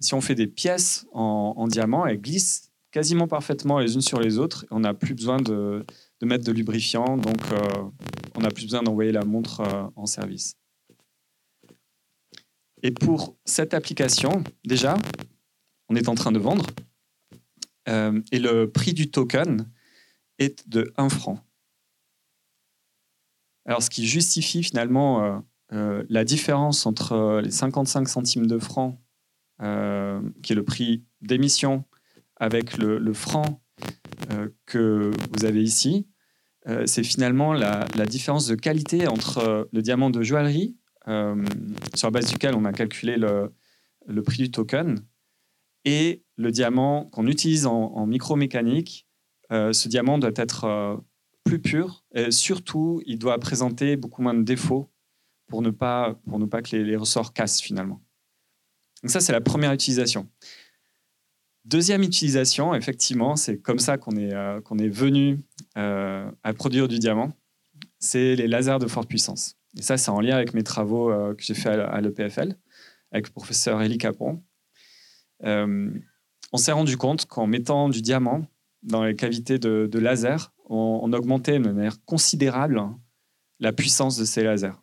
si 0.00 0.14
on 0.14 0.20
fait 0.20 0.34
des 0.34 0.48
pièces 0.48 1.06
en, 1.12 1.54
en 1.56 1.68
diamant, 1.68 2.06
elles 2.06 2.20
glissent 2.20 2.71
quasiment 2.92 3.26
parfaitement 3.26 3.80
les 3.80 3.94
unes 3.94 4.02
sur 4.02 4.20
les 4.20 4.38
autres. 4.38 4.64
On 4.70 4.80
n'a 4.80 4.94
plus 4.94 5.14
besoin 5.14 5.38
de, 5.38 5.84
mettre 6.22 6.44
de 6.44 6.52
lubrifiant, 6.52 7.16
donc 7.16 7.40
euh, 7.50 7.58
on 8.36 8.40
n'a 8.42 8.50
plus 8.50 8.64
besoin 8.64 8.82
d'envoyer 8.82 9.10
la 9.10 9.24
montre 9.24 9.60
euh, 9.60 9.84
en 9.96 10.06
service. 10.06 10.54
Et 12.82 12.92
pour 12.92 13.36
cette 13.44 13.74
application, 13.74 14.44
déjà, 14.64 14.96
on 15.88 15.96
est 15.96 16.08
en 16.08 16.14
train 16.14 16.32
de 16.32 16.38
vendre. 16.38 16.66
Euh, 17.88 18.20
et 18.30 18.38
le 18.38 18.70
prix 18.70 18.92
du 18.92 19.10
token 19.10 19.68
est 20.38 20.68
de 20.68 20.92
1 20.96 21.08
franc. 21.08 21.40
Alors, 23.64 23.82
ce 23.82 23.90
qui 23.90 24.06
justifie 24.06 24.62
finalement 24.62 25.44
la 25.70 26.24
différence 26.24 26.84
entre 26.84 27.40
les 27.42 27.52
55 27.52 28.08
centimes 28.08 28.46
de 28.48 28.58
franc, 28.58 29.00
qui 29.60 30.52
est 30.52 30.56
le 30.56 30.64
prix 30.64 31.04
d'émission, 31.20 31.84
avec 32.42 32.76
le, 32.76 33.12
franc 33.12 33.62
euh, 34.32 34.48
que 34.66 35.12
vous 35.30 35.44
avez 35.44 35.62
ici, 35.62 36.08
euh, 36.66 36.86
c'est 36.86 37.04
finalement 37.04 37.52
la, 37.52 37.86
différence 38.06 38.48
de 38.48 38.56
qualité 38.56 39.06
entre 39.06 39.38
euh, 39.38 39.64
le 39.72 39.80
diamant 39.80 40.10
de 40.10 40.24
joaillerie, 40.24 40.76
sur 41.06 42.08
la 42.08 42.10
base 42.10 42.30
duquel 42.30 42.56
on 42.56 42.64
a 42.64 42.72
calculé 42.72 43.16
le, 43.16 44.22
prix 44.22 44.38
du 44.38 44.50
token, 44.50 45.04
et 45.84 46.24
le 46.36 46.50
diamant 46.50 47.06
qu'on 47.06 47.28
utilise 47.28 47.66
en, 47.66 48.06
micromécanique. 48.06 49.08
ce 49.50 49.88
diamant 49.88 50.18
doit 50.18 50.30
être 50.36 51.00
plus 51.44 51.60
pur 51.60 52.04
et 52.14 52.30
surtout, 52.30 53.02
il 53.04 53.18
doit 53.18 53.38
présenter 53.38 53.96
beaucoup 53.96 54.22
moins 54.22 54.34
de 54.34 54.42
défauts 54.42 54.92
pour 55.48 55.60
ne 55.62 55.70
pas, 55.70 56.16
que 56.24 56.76
les 56.76 56.96
ressorts 56.96 57.32
cassent 57.32 57.60
finalement. 57.60 58.00
Donc 59.02 59.10
ça, 59.10 59.20
c'est 59.20 59.32
la 59.32 59.40
première 59.40 59.72
utilisation. 59.72 60.28
Deuxième 61.64 62.02
utilisation, 62.02 62.74
effectivement, 62.74 63.36
c'est 63.36 63.58
comme 63.58 63.78
ça 63.78 63.96
qu'on 63.96 64.16
est, 64.16 64.34
euh, 64.34 64.60
venu 64.68 65.40
euh, 65.78 66.28
à 66.42 66.52
produire 66.54 66.88
du 66.88 66.98
diamant, 66.98 67.32
c'est 68.00 68.34
les 68.34 68.48
lasers 68.48 68.80
de 68.80 68.88
forte 68.88 69.08
puissance. 69.08 69.54
Et 69.78 69.82
ça, 69.82 69.96
c'est 69.96 70.10
en 70.10 70.20
lien 70.20 70.34
avec 70.34 70.54
mes 70.54 70.64
travaux 70.64 71.12
euh, 71.12 71.34
que 71.34 71.44
j'ai 71.44 71.54
fait 71.54 71.70
à, 71.70 72.00
l'EPFL 72.00 72.56
avec 73.12 73.28
le 73.28 73.32
professeur 73.32 73.80
Elie 73.80 73.98
Capron. 73.98 74.42
on 75.44 76.56
s'est 76.56 76.72
rendu 76.72 76.96
compte 76.96 77.26
qu'en 77.26 77.46
mettant 77.46 77.88
du 77.88 78.02
diamant 78.02 78.44
dans 78.82 79.04
les 79.04 79.14
cavités 79.14 79.58
de, 79.60 79.98
laser, 79.98 80.52
on, 80.68 81.12
augmentait 81.12 81.60
de 81.60 81.70
manière 81.70 82.02
considérable 82.04 82.82
la 83.60 83.72
puissance 83.72 84.16
de 84.16 84.24
ces 84.24 84.42
lasers. 84.42 84.82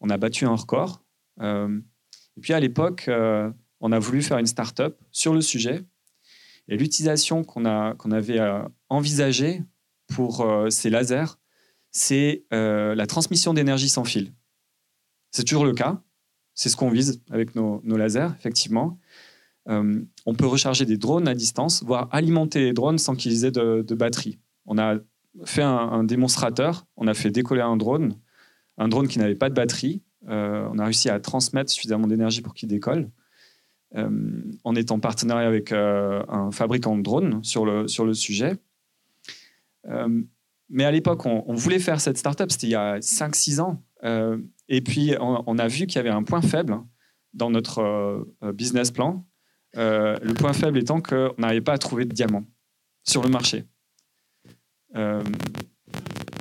On 0.00 0.10
a 0.10 0.16
battu 0.16 0.44
un 0.44 0.54
record. 0.54 1.02
et 1.40 2.40
puis 2.40 2.52
à 2.52 2.60
l'époque, 2.60 3.10
on 3.80 3.92
a 3.92 3.98
voulu 3.98 4.22
faire 4.22 4.38
une 4.38 4.46
start-up 4.46 4.98
sur 5.10 5.34
le 5.34 5.40
sujet. 5.40 5.84
Et 6.68 6.76
l'utilisation 6.76 7.44
qu'on 7.44 7.64
avait 7.64 8.40
euh, 8.40 8.62
envisagée 8.88 9.62
pour 10.08 10.40
euh, 10.40 10.70
ces 10.70 10.90
lasers, 10.90 11.38
c'est 11.90 12.44
euh, 12.52 12.94
la 12.94 13.06
transmission 13.06 13.54
d'énergie 13.54 13.88
sans 13.88 14.04
fil. 14.04 14.32
C'est 15.30 15.44
toujours 15.44 15.64
le 15.64 15.74
cas. 15.74 16.02
C'est 16.54 16.68
ce 16.68 16.76
qu'on 16.76 16.90
vise 16.90 17.22
avec 17.30 17.54
nos, 17.54 17.82
lasers, 17.84 18.30
effectivement. 18.38 18.98
on 19.66 20.34
peut 20.38 20.46
recharger 20.46 20.86
des 20.86 20.96
drones 20.96 21.28
à 21.28 21.34
distance, 21.34 21.82
voire 21.82 22.08
alimenter 22.12 22.60
les 22.60 22.72
drones 22.72 22.96
sans 22.96 23.14
qu'ils 23.14 23.44
aient 23.44 23.50
de, 23.50 23.94
batterie. 23.94 24.38
On 24.64 24.78
a 24.78 24.94
fait 25.44 25.62
un, 25.62 26.02
démonstrateur, 26.02 26.86
on 26.96 27.08
a 27.08 27.12
fait 27.12 27.30
décoller 27.30 27.60
un 27.60 27.76
drone, 27.76 28.18
un 28.78 28.88
drone 28.88 29.06
qui 29.06 29.18
n'avait 29.18 29.34
pas 29.34 29.50
de 29.50 29.54
batterie. 29.54 30.02
on 30.26 30.78
a 30.78 30.84
réussi 30.84 31.10
à 31.10 31.20
transmettre 31.20 31.70
suffisamment 31.70 32.06
d'énergie 32.06 32.40
pour 32.40 32.54
qu'il 32.54 32.70
décolle. 32.70 33.10
Euh, 33.94 34.42
en 34.64 34.74
étant 34.74 34.98
partenaire 34.98 35.36
avec 35.36 35.70
euh, 35.70 36.20
un 36.28 36.50
fabricant 36.50 36.96
de 36.96 37.02
drones 37.02 37.42
sur 37.44 37.64
le, 37.64 37.86
sur 37.86 38.04
le 38.04 38.14
sujet. 38.14 38.56
Euh, 39.86 40.22
mais 40.68 40.84
à 40.84 40.90
l'époque, 40.90 41.24
on, 41.24 41.54
voulait 41.54 41.78
faire 41.78 42.00
cette 42.00 42.18
startup, 42.18 42.50
c'était 42.50 42.66
il 42.66 42.70
y 42.70 42.74
a 42.74 42.98
5-6 42.98 43.60
ans. 43.60 43.84
et 44.68 44.80
puis, 44.80 45.14
on, 45.20 45.58
a 45.58 45.68
vu 45.68 45.86
qu'il 45.86 45.96
y 45.96 45.98
avait 46.00 46.10
un 46.10 46.24
point 46.24 46.42
faible 46.42 46.76
dans 47.34 47.50
notre 47.50 48.26
business 48.52 48.90
plan. 48.90 49.24
le 49.74 50.34
point 50.34 50.52
faible 50.52 50.78
étant 50.78 51.00
qu'on 51.00 51.34
n'arrivait 51.38 51.60
pas 51.60 51.74
à 51.74 51.78
trouver 51.78 52.04
de 52.04 52.12
diamants 52.12 52.44
sur 53.04 53.22
le 53.22 53.28
marché. 53.28 53.64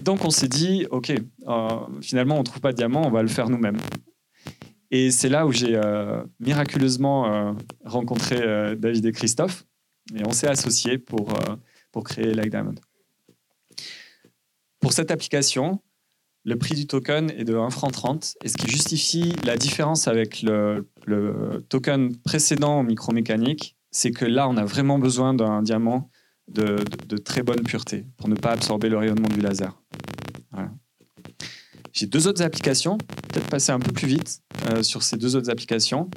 donc 0.03 0.25
on 0.25 0.31
s'est 0.31 0.47
dit, 0.47 0.87
OK, 0.89 1.13
finalement 2.01 2.37
on 2.37 2.39
ne 2.39 2.43
trouve 2.43 2.61
pas 2.61 2.71
de 2.71 2.77
diamants, 2.77 3.05
on 3.05 3.11
va 3.11 3.21
le 3.21 3.27
faire 3.27 3.51
nous-mêmes. 3.51 3.77
Et 4.91 5.11
c'est 5.11 5.29
là 5.29 5.45
où 5.45 5.51
j'ai 5.51 5.75
euh, 5.75 6.23
miraculeusement 6.39 7.31
euh, 7.31 7.53
rencontré 7.83 8.41
euh, 8.41 8.75
David 8.75 9.05
et 9.05 9.11
Christophe. 9.11 9.65
Et 10.15 10.25
on 10.25 10.31
s'est 10.31 10.47
associés 10.47 10.99
pour, 10.99 11.33
pour 11.91 12.03
créer 12.03 12.33
Like 12.35 12.51
Diamond. 12.51 12.75
Pour 14.79 14.93
cette 14.93 15.09
application, 15.09 15.81
le 16.43 16.57
prix 16.57 16.75
du 16.75 16.85
token 16.85 17.31
est 17.31 17.43
de 17.43 17.55
1 17.55 17.71
franc 17.71 17.89
30. 17.89 18.35
Et 18.43 18.49
ce 18.49 18.55
qui 18.55 18.69
justifie 18.69 19.33
la 19.43 19.57
différence 19.57 20.07
avec 20.07 20.43
le, 20.43 20.87
token 21.69 22.15
précédent 22.17 22.77
en 22.77 22.83
micromécanique, 22.83 23.75
c'est 23.89 24.11
que 24.11 24.25
là, 24.25 24.47
on 24.47 24.57
a 24.57 24.65
vraiment 24.65 24.99
besoin 24.99 25.33
d'un 25.33 25.63
diamant 25.63 26.11
de, 26.47 26.75
de, 27.07 27.17
très 27.17 27.41
bonne 27.41 27.63
pureté 27.63 28.05
pour 28.17 28.29
ne 28.29 28.35
pas 28.35 28.51
absorber 28.51 28.89
le 28.89 28.97
rayonnement 28.97 29.29
du 29.29 29.41
laser. 29.41 29.75
J'ai 31.95 32.07
deux 32.07 32.27
autres 32.27 32.43
applications, 32.43 32.97
peut-être 32.97 33.47
passer 33.47 33.71
un 33.71 33.79
peu 33.79 33.93
plus 33.93 34.07
vite 34.07 34.41
euh, 34.67 34.83
sur 34.83 35.01
ces 35.01 35.15
deux 35.15 35.37
autres 35.37 35.49
applications. 35.49 36.09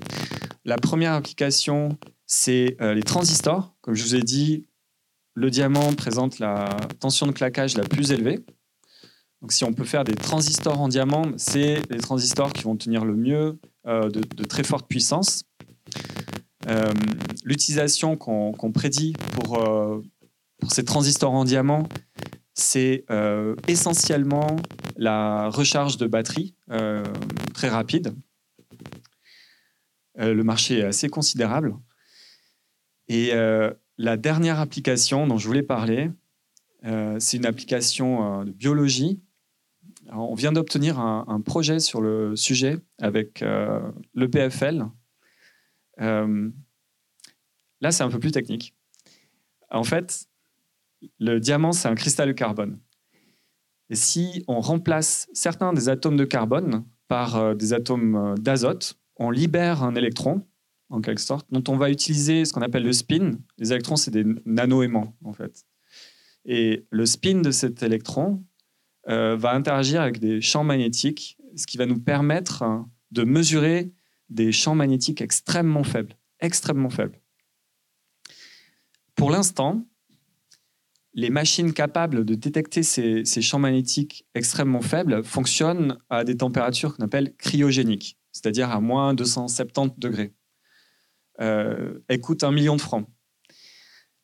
La 0.64 0.76
première 0.76 1.12
application, 1.12 1.96
c'est 2.26 2.76
euh, 2.80 2.94
les 2.94 3.04
transistors. 3.04 3.76
Comme 3.80 3.94
je 3.94 4.02
vous 4.02 4.16
ai 4.16 4.22
dit, 4.22 4.66
le 5.34 5.50
diamant 5.50 5.94
présente 5.94 6.40
la 6.40 6.76
tension 6.98 7.28
de 7.28 7.32
claquage 7.32 7.76
la 7.76 7.84
plus 7.84 8.10
élevée. 8.10 8.44
Donc 9.40 9.52
si 9.52 9.62
on 9.62 9.72
peut 9.72 9.84
faire 9.84 10.02
des 10.02 10.16
transistors 10.16 10.80
en 10.80 10.88
diamant, 10.88 11.26
c'est 11.36 11.80
les 11.90 11.98
transistors 11.98 12.52
qui 12.52 12.64
vont 12.64 12.74
tenir 12.74 13.04
le 13.04 13.14
mieux 13.14 13.60
euh, 13.86 14.10
de, 14.10 14.44
très 14.44 14.64
forte 14.64 14.88
puissance. 14.88 15.44
L'utilisation 17.44 18.16
qu'on 18.16 18.72
prédit 18.72 19.14
pour, 19.32 19.58
ces 20.68 20.84
transistors 20.84 21.32
en 21.32 21.44
diamant, 21.44 21.88
c'est 22.52 23.06
essentiellement 23.68 24.56
la 24.98 25.48
recharge 25.48 25.96
de 25.96 26.06
batterie 26.06 26.54
euh, 26.70 27.04
très 27.54 27.68
rapide. 27.68 28.14
Euh, 30.18 30.34
le 30.34 30.42
marché 30.42 30.80
est 30.80 30.84
assez 30.84 31.08
considérable. 31.08 31.76
Et 33.06 33.32
la 33.96 34.16
dernière 34.18 34.60
application 34.60 35.26
dont 35.26 35.38
je 35.38 35.46
voulais 35.46 35.62
parler, 35.62 36.10
c'est 36.82 37.38
une 37.38 37.46
application 37.46 38.44
de 38.44 38.50
biologie. 38.50 39.22
on 40.12 40.34
vient 40.34 40.52
d'obtenir 40.52 40.98
un, 40.98 41.24
un, 41.26 41.40
projet 41.40 41.80
sur 41.80 42.02
le 42.02 42.36
sujet 42.36 42.76
avec 43.00 43.42
l'EPFL. 44.14 44.84
là, 45.96 47.90
c'est 47.90 48.02
un 48.02 48.10
peu 48.10 48.18
plus 48.18 48.32
technique. 48.32 48.74
En 49.70 49.84
fait, 49.84 50.28
le 51.18 51.38
diamant, 51.38 51.72
c'est 51.72 51.88
un 51.88 51.94
cristal 51.94 52.28
de 52.28 52.32
carbone. 52.32 52.78
Et 53.90 53.94
si 53.94 54.44
on 54.48 54.60
remplace 54.60 55.28
certains 55.32 55.72
des 55.72 55.88
atomes 55.88 56.16
de 56.16 56.24
carbone 56.24 56.84
par 57.08 57.36
euh, 57.36 57.54
des 57.54 57.72
atomes 57.72 58.16
euh, 58.16 58.34
d'azote, 58.34 58.98
on 59.16 59.30
libère 59.30 59.82
un 59.82 59.94
électron 59.94 60.46
en 60.90 61.00
quelque 61.00 61.20
sorte, 61.20 61.46
dont 61.50 61.64
on 61.72 61.76
va 61.76 61.90
utiliser 61.90 62.44
ce 62.44 62.52
qu'on 62.52 62.62
appelle 62.62 62.84
le 62.84 62.92
spin. 62.92 63.32
Les 63.58 63.72
électrons, 63.72 63.96
c'est 63.96 64.10
des 64.10 64.24
nano-aimants, 64.46 65.14
en 65.22 65.32
fait. 65.32 65.66
Et 66.44 66.86
le 66.90 67.04
spin 67.04 67.40
de 67.40 67.50
cet 67.50 67.82
électron 67.82 68.42
euh, 69.08 69.36
va 69.36 69.52
interagir 69.52 70.00
avec 70.00 70.18
des 70.18 70.40
champs 70.40 70.64
magnétiques, 70.64 71.36
ce 71.56 71.66
qui 71.66 71.76
va 71.76 71.84
nous 71.84 72.00
permettre 72.00 72.64
de 73.10 73.24
mesurer 73.24 73.92
des 74.30 74.52
champs 74.52 74.74
magnétiques 74.74 75.20
extrêmement 75.20 75.84
faibles, 75.84 76.16
extrêmement 76.40 76.90
faibles. 76.90 77.20
Pour 79.14 79.30
l'instant, 79.30 79.84
les 81.18 81.30
machines 81.30 81.72
capables 81.72 82.24
de 82.24 82.36
détecter 82.36 82.84
ces, 82.84 83.24
champs 83.42 83.58
magnétiques 83.58 84.24
extrêmement 84.36 84.82
faibles 84.82 85.24
fonctionnent 85.24 85.98
à 86.10 86.22
des 86.22 86.36
températures 86.36 86.94
qu'on 86.94 87.02
appelle 87.02 87.34
cryogéniques, 87.34 88.16
c'est-à-dire 88.30 88.70
à 88.70 88.80
moins 88.80 89.14
270 89.14 89.98
degrés. 89.98 90.32
Euh, 91.40 91.98
elles 92.06 92.20
coûtent 92.20 92.44
un 92.44 92.52
million 92.52 92.76
de 92.76 92.80
francs. 92.80 93.08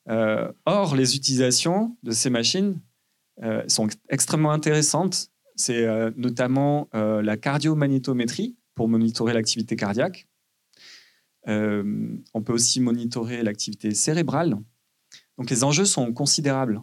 Euh, 0.07 0.49
or, 0.65 0.95
les 0.95 1.17
utilisations 1.17 1.97
de 2.01 2.11
ces 2.11 2.29
machines 2.29 2.79
euh, 3.43 3.61
sont 3.67 3.89
extrêmement 4.07 4.51
intéressantes. 4.51 5.31
C'est 5.57 5.85
notamment 6.15 6.89
la 6.93 7.37
cardiomagnétométrie 7.37 8.57
pour 8.73 8.89
monitorer 8.89 9.33
l'activité 9.33 9.77
cardiaque. 9.77 10.27
on 11.47 12.41
peut 12.43 12.53
aussi 12.53 12.81
monitorer 12.81 13.41
l'activité 13.41 13.93
cérébrale 13.93 14.57
donc 15.37 15.49
les 15.49 15.63
enjeux 15.63 15.85
sont 15.85 16.13
considérables. 16.13 16.81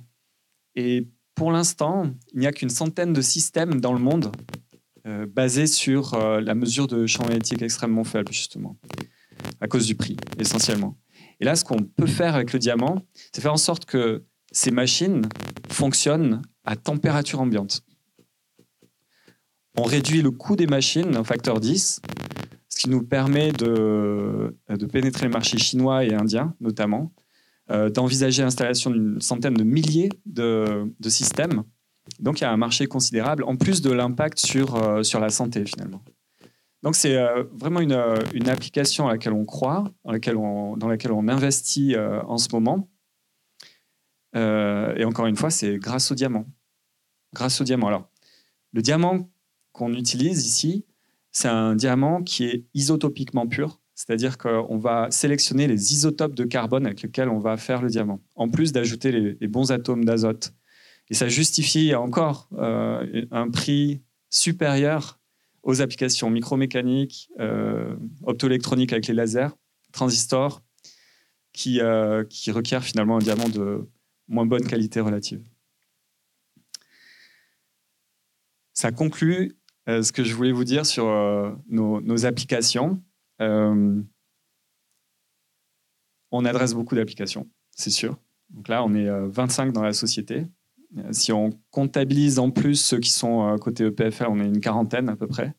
Et 0.74 1.08
pour 1.34 1.52
l'instant, 1.52 2.10
il 2.32 2.40
n'y 2.40 2.46
a 2.46 2.52
qu'une 2.52 2.70
centaine 2.70 3.12
de 3.12 3.20
systèmes 3.20 3.80
dans 3.80 3.92
le 3.92 3.98
monde 3.98 4.32
euh, 5.06 5.26
basés 5.26 5.66
sur 5.66 6.14
euh, 6.14 6.40
la 6.40 6.54
mesure 6.54 6.86
de 6.86 7.06
champ 7.06 7.24
magnétique 7.26 7.62
extrêmement 7.62 8.04
faible, 8.04 8.32
justement, 8.32 8.76
à 9.60 9.66
cause 9.66 9.86
du 9.86 9.94
prix, 9.94 10.16
essentiellement. 10.38 10.96
Et 11.40 11.44
là, 11.44 11.56
ce 11.56 11.64
qu'on 11.64 11.82
peut 11.82 12.06
faire 12.06 12.34
avec 12.34 12.52
le 12.52 12.58
diamant, 12.58 13.02
c'est 13.32 13.40
faire 13.40 13.52
en 13.52 13.56
sorte 13.56 13.84
que 13.84 14.24
ces 14.52 14.70
machines 14.70 15.22
fonctionnent 15.70 16.42
à 16.64 16.76
température 16.76 17.40
ambiante. 17.40 17.82
On 19.76 19.82
réduit 19.82 20.22
le 20.22 20.30
coût 20.30 20.54
des 20.54 20.66
machines 20.66 21.16
un 21.16 21.24
facteur 21.24 21.58
10, 21.58 22.00
ce 22.68 22.78
qui 22.78 22.90
nous 22.90 23.02
permet 23.02 23.52
de, 23.52 24.56
de 24.68 24.86
pénétrer 24.86 25.26
les 25.26 25.32
marchés 25.32 25.58
chinois 25.58 26.04
et 26.04 26.14
indiens, 26.14 26.54
notamment, 26.60 27.12
d'envisager 27.90 28.42
l'installation 28.42 28.90
d'une 28.90 29.20
centaine 29.20 29.54
de 29.54 29.64
milliers 29.64 30.10
de, 30.26 30.92
systèmes. 31.08 31.64
Donc 32.18 32.40
il 32.40 32.44
y 32.44 32.46
a 32.46 32.52
un 32.52 32.56
marché 32.56 32.86
considérable, 32.86 33.44
en 33.44 33.56
plus 33.56 33.80
de 33.80 33.90
l'impact 33.90 34.38
sur, 34.38 34.76
euh, 34.76 35.02
sur 35.02 35.20
la 35.20 35.30
santé 35.30 35.64
finalement. 35.64 36.02
Donc 36.82 36.96
c'est 36.96 37.16
euh, 37.16 37.44
vraiment 37.52 37.80
une, 37.80 37.96
une, 38.34 38.48
application 38.48 39.06
à 39.06 39.12
laquelle 39.12 39.32
on 39.32 39.44
croit, 39.44 39.84
dans 40.04 40.12
laquelle 40.12 40.36
on, 40.36 40.76
dans 40.76 40.88
laquelle 40.88 41.12
on 41.12 41.28
investit 41.28 41.94
en 41.96 42.38
ce 42.38 42.48
moment. 42.52 42.88
et 44.34 45.04
encore 45.04 45.26
une 45.26 45.36
fois, 45.36 45.50
c'est 45.50 45.78
grâce 45.78 46.10
au 46.10 46.14
diamant. 46.14 46.46
Grâce 47.34 47.60
au 47.60 47.64
diamant. 47.64 47.86
Alors, 47.86 48.08
le 48.72 48.82
diamant 48.82 49.30
qu'on 49.72 49.92
utilise 49.94 50.44
ici, 50.46 50.84
c'est 51.30 51.48
un 51.48 51.74
diamant 51.74 52.22
qui 52.22 52.44
est 52.44 52.66
isotopiquement 52.74 53.46
pur. 53.46 53.81
C'est-à-dire 54.04 54.36
qu'on 54.36 54.78
va 54.78 55.12
sélectionner 55.12 55.68
les 55.68 55.92
isotopes 55.92 56.34
de 56.34 56.42
carbone 56.42 56.86
avec 56.86 57.02
lesquels 57.02 57.28
on 57.28 57.38
va 57.38 57.56
faire 57.56 57.80
le 57.82 57.88
diamant, 57.88 58.20
en 58.34 58.48
plus 58.48 58.72
d'ajouter 58.72 59.12
les, 59.12 59.46
bons 59.46 59.70
atomes 59.70 60.04
d'azote. 60.04 60.52
Et 61.08 61.14
ça 61.14 61.28
justifie 61.28 61.94
encore 61.94 62.48
euh, 62.54 63.24
un 63.30 63.48
prix 63.48 64.02
supérieur 64.28 65.20
aux 65.62 65.82
applications 65.82 66.30
micromécaniques, 66.30 67.30
euh, 67.38 67.94
optoélectroniques 68.24 68.92
avec 68.92 69.06
les 69.06 69.14
lasers, 69.14 69.50
transistors, 69.92 70.62
qui, 71.52 71.80
euh, 71.80 72.24
qui 72.24 72.50
requièrent 72.50 72.82
finalement 72.82 73.18
un 73.18 73.20
diamant 73.20 73.48
de 73.48 73.88
moins 74.26 74.46
bonne 74.46 74.66
qualité 74.66 74.98
relative. 74.98 75.44
Ça 78.72 78.90
conclut 78.90 79.56
ce 79.86 80.10
que 80.10 80.24
je 80.24 80.34
voulais 80.34 80.50
vous 80.50 80.64
dire 80.64 80.86
sur 80.86 81.04
nos 81.68 82.26
applications. 82.26 83.00
Euh, 83.42 84.00
on 86.30 86.44
adresse 86.44 86.74
beaucoup 86.74 86.94
d'applications, 86.94 87.46
c'est 87.76 87.90
sûr. 87.90 88.16
Donc 88.50 88.68
là, 88.68 88.84
on 88.84 88.94
est 88.94 89.08
25 89.08 89.68
euh, 89.68 89.72
dans 89.72 89.82
la 89.82 89.92
société. 89.92 90.46
Euh, 90.98 91.08
si 91.10 91.32
on 91.32 91.50
comptabilise 91.70 92.38
en 92.38 92.50
plus 92.50 92.76
ceux 92.76 92.98
qui 92.98 93.10
sont 93.10 93.56
côté 93.60 93.84
EPFL, 93.84 94.26
on 94.28 94.40
est 94.40 94.46
une 94.46 94.60
quarantaine 94.60 95.08
à 95.08 95.16
peu 95.16 95.26
près. 95.26 95.54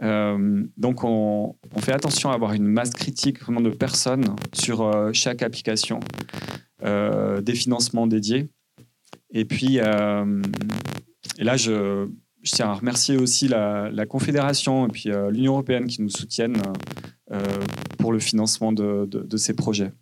donc, 0.00 1.04
on, 1.04 1.56
fait 1.78 1.92
attention 1.92 2.30
à 2.30 2.34
avoir 2.34 2.52
une 2.54 2.66
masse 2.66 2.90
critique 2.90 3.40
vraiment 3.40 3.60
de 3.60 3.70
personnes 3.70 4.24
sur 4.52 5.10
chaque 5.12 5.42
application, 5.42 6.00
des 6.82 7.54
financements 7.54 8.08
dédiés. 8.08 8.48
Et 9.30 9.44
puis, 9.44 9.76
et 9.76 11.44
là, 11.44 11.56
je, 11.56 12.08
je 12.42 12.52
tiens 12.52 12.70
à 12.70 12.74
remercier 12.74 13.16
aussi 13.16 13.48
la, 13.48 14.06
Confédération 14.08 14.86
et 14.86 14.90
puis 14.90 15.10
euh, 15.10 15.30
l'Union 15.30 15.52
européenne 15.52 15.86
qui 15.86 16.02
nous 16.02 16.10
soutiennent 16.10 16.60
euh, 17.30 17.40
pour 17.98 18.12
le 18.12 18.18
financement 18.18 18.72
de, 18.72 19.36
ces 19.36 19.54
projets. 19.54 19.92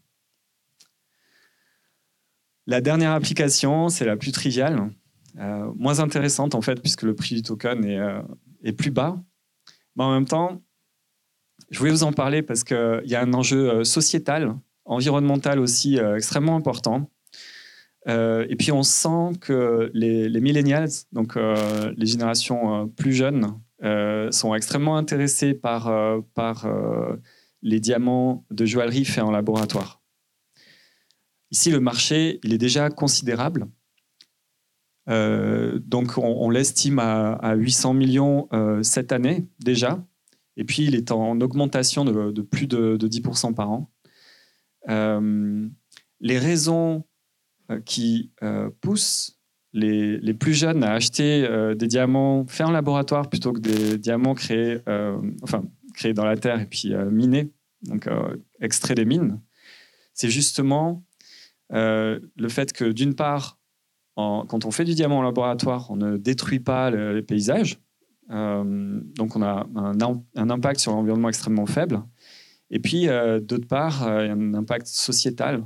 La 2.66 2.80
dernière 2.80 3.12
application, 3.12 3.88
c'est 3.88 4.04
la 4.04 4.16
plus 4.16 4.32
triviale, 4.32 4.90
euh, 5.38 5.70
moins 5.76 6.00
intéressante 6.00 6.54
en 6.54 6.62
fait, 6.62 6.80
puisque 6.80 7.02
le 7.02 7.14
prix 7.14 7.34
du 7.34 7.42
token 7.42 7.84
est, 8.62 8.72
plus 8.72 8.90
bas. 8.90 9.22
Mais 9.96 10.04
en 10.04 10.12
même 10.12 10.26
temps, 10.26 10.62
je 11.70 11.78
voulais 11.78 11.90
vous 11.90 12.04
en 12.04 12.12
parler 12.12 12.42
parce 12.42 12.64
qu'il 12.64 13.02
y 13.04 13.14
a 13.14 13.22
un 13.22 13.34
enjeu 13.34 13.84
sociétal, 13.84 14.56
environnemental 14.84 15.58
aussi 15.58 15.98
extrêmement 15.98 16.56
important. 16.56 17.10
Euh, 18.08 18.46
et 18.48 18.56
puis 18.56 18.72
on 18.72 18.82
sent 18.82 19.38
que 19.40 19.90
les, 19.92 20.28
les 20.28 20.40
millennials, 20.40 20.88
donc 21.12 21.36
euh, 21.36 21.92
les 21.96 22.06
générations 22.06 22.82
euh, 22.82 22.86
plus 22.86 23.12
jeunes, 23.12 23.58
sont 24.30 24.54
extrêmement 24.54 24.98
intéressés 24.98 25.54
par, 25.54 25.90
par 26.34 26.68
les 27.62 27.80
diamants 27.80 28.44
de 28.50 28.66
joaillerie 28.66 29.06
faits 29.06 29.24
en 29.24 29.30
laboratoire. 29.30 30.02
Ici, 31.50 31.70
le 31.70 31.80
marché, 31.80 32.40
il 32.44 32.52
est 32.52 32.58
déjà 32.58 32.90
considérable. 32.90 33.68
donc 35.06 36.18
on, 36.18 36.50
l'estime 36.50 36.98
à, 36.98 37.54
800 37.54 37.94
millions 37.94 38.50
cette 38.82 39.12
année 39.12 39.48
déjà. 39.60 40.06
Et 40.58 40.64
puis 40.64 40.84
il 40.84 40.94
est 40.94 41.10
en 41.10 41.40
augmentation 41.40 42.04
de, 42.04 42.42
plus 42.42 42.66
de, 42.66 42.98
de, 42.98 43.08
10% 43.08 43.54
par 43.54 43.70
an. 43.70 43.90
les 46.20 46.38
raisons 46.38 47.06
qui 47.78 48.32
euh, 48.42 48.70
pousse 48.80 49.38
les, 49.72 50.18
les, 50.18 50.34
plus 50.34 50.54
jeunes 50.54 50.82
à 50.82 50.92
acheter 50.92 51.46
euh, 51.48 51.74
des 51.74 51.86
diamants 51.86 52.44
faits 52.48 52.66
en 52.66 52.70
laboratoire 52.72 53.28
plutôt 53.30 53.52
que 53.52 53.60
des 53.60 53.98
diamants 53.98 54.34
créés, 54.34 54.78
enfin, 55.42 55.64
créés 55.94 56.14
dans 56.14 56.24
la 56.24 56.36
terre 56.36 56.60
et 56.60 56.66
puis 56.66 56.94
minés, 57.10 57.52
donc 57.82 58.08
extraits 58.60 58.96
des 58.96 59.04
mines, 59.04 59.40
c'est 60.12 60.30
justement 60.30 61.04
le 61.70 62.48
fait 62.48 62.72
que 62.72 62.84
d'une 62.84 63.14
part, 63.14 63.58
quand 64.16 64.64
on 64.64 64.70
fait 64.70 64.84
du 64.84 64.94
diamant 64.94 65.18
en 65.18 65.22
laboratoire, 65.22 65.90
on 65.90 65.96
ne 65.96 66.16
détruit 66.16 66.60
pas 66.60 66.90
les 66.90 67.22
paysages, 67.22 67.78
donc 68.28 69.36
on 69.36 69.42
a 69.42 69.66
un, 69.76 70.50
impact 70.50 70.80
sur 70.80 70.92
l'environnement 70.92 71.28
extrêmement 71.28 71.66
faible. 71.66 72.02
Et 72.70 72.80
puis, 72.80 73.06
d'autre 73.42 73.68
part, 73.68 74.02
il 74.22 74.26
y 74.26 74.30
a 74.30 74.32
un 74.32 74.54
impact 74.54 74.88
sociétal 74.88 75.62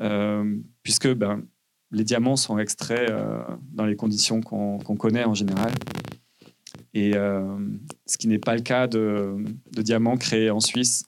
euh, 0.00 0.56
puisque 0.82 1.12
ben, 1.12 1.42
les 1.90 2.04
diamants 2.04 2.36
sont 2.36 2.58
extraits 2.58 3.10
euh, 3.10 3.42
dans 3.72 3.86
les 3.86 3.96
conditions 3.96 4.40
qu'on 4.40 4.78
connaît 4.78 5.24
en 5.24 5.34
général. 5.34 5.72
Et 6.94 7.14
euh, 7.14 7.58
ce 8.06 8.18
qui 8.18 8.28
n'est 8.28 8.38
pas 8.38 8.54
le 8.54 8.62
cas 8.62 8.86
de, 8.86 9.36
diamants 9.76 10.16
créés 10.16 10.50
en 10.50 10.60
Suisse. 10.60 11.04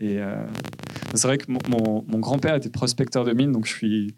et 0.00 0.18
c'est 1.14 1.26
vrai 1.26 1.38
que 1.38 1.50
mon, 1.50 2.18
grand-père 2.18 2.54
était 2.54 2.70
prospecteur 2.70 3.24
de 3.24 3.32
mines, 3.32 3.52
donc 3.52 3.66
je 3.66 3.72
suis 3.72 4.16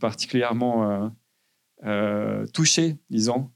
particulièrement 0.00 1.12
touché, 2.52 2.96
disons, 3.10 3.50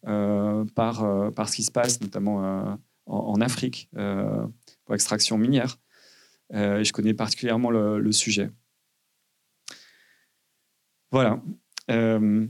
par, 0.75 1.01
ce 1.49 1.57
qui 1.57 1.63
se 1.63 1.71
passe, 1.71 2.01
notamment 2.01 2.79
en, 3.07 3.41
Afrique, 3.41 3.89
pour 3.93 4.93
l'extraction 4.93 5.39
minière. 5.39 5.79
Euh, 6.55 6.83
je 6.83 6.93
connais 6.93 7.15
particulièrement 7.15 7.71
le, 7.71 8.13
sujet. 8.13 8.51
Voilà. 11.11 11.43
Euh, 11.91 12.47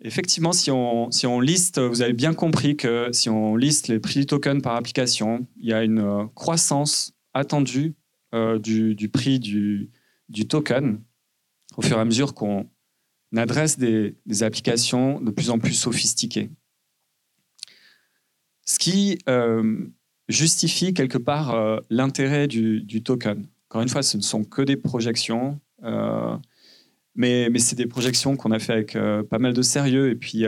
effectivement, 0.00 0.52
si 0.52 0.70
on, 0.70 1.40
liste, 1.40 1.80
vous 1.80 2.02
avez 2.02 2.12
bien 2.12 2.34
compris 2.34 2.76
que 2.76 3.10
si 3.12 3.30
on 3.30 3.56
liste 3.56 3.88
les 3.88 3.98
prix 3.98 4.20
du 4.20 4.26
token 4.26 4.60
par 4.60 4.76
application, 4.76 5.46
il 5.56 5.68
y 5.68 5.72
a 5.72 5.82
une 5.82 6.00
euh, 6.00 6.24
croissance 6.34 7.14
attendue 7.32 7.94
du, 8.62 9.08
prix 9.12 9.38
du, 9.38 9.90
token 10.48 11.00
au 11.76 11.82
fur 11.82 11.96
et 11.96 12.00
à 12.00 12.04
mesure 12.04 12.34
qu'on 12.34 12.68
adresse 13.36 13.78
des, 13.78 14.16
applications 14.42 15.20
de 15.20 15.30
plus 15.30 15.50
en 15.50 15.60
plus 15.60 15.74
sophistiquées. 15.74 16.50
Ce 18.66 18.78
qui 18.80 19.18
justifie 20.28 20.94
quelque 20.94 21.18
part 21.18 21.80
l'intérêt 21.90 22.48
du, 22.48 22.80
du, 22.82 23.04
token. 23.04 23.46
Encore 23.68 23.82
une 23.82 23.88
fois, 23.88 24.02
ce 24.02 24.16
ne 24.16 24.22
sont 24.22 24.42
que 24.42 24.62
des 24.62 24.76
projections, 24.76 25.60
mais, 27.14 27.48
c'est 27.58 27.76
des 27.76 27.86
projections 27.86 28.36
qu'on 28.36 28.50
a 28.50 28.58
fait 28.58 28.72
avec 28.72 28.98
pas 29.28 29.38
mal 29.38 29.52
de 29.52 29.62
sérieux. 29.62 30.10
Et 30.10 30.16
puis 30.16 30.44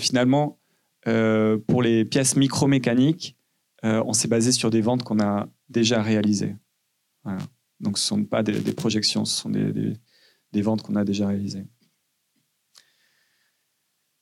finalement, 0.00 0.58
pour 1.04 1.82
les 1.82 2.04
pièces 2.04 2.36
micromécaniques, 2.36 3.36
on 3.82 4.12
s'est 4.12 4.28
basé 4.28 4.52
sur 4.52 4.70
des 4.70 4.80
ventes 4.80 5.02
qu'on 5.02 5.20
a 5.20 5.48
déjà 5.68 6.02
réalisées. 6.02 6.56
Donc 7.80 7.98
ce 7.98 8.14
ne 8.14 8.20
sont 8.20 8.24
pas 8.24 8.42
des, 8.42 8.72
projections, 8.72 9.24
ce 9.24 9.36
sont 9.36 9.50
des, 9.50 10.62
ventes 10.62 10.82
qu'on 10.82 10.96
a 10.96 11.04
déjà 11.04 11.28
réalisées. 11.28 11.66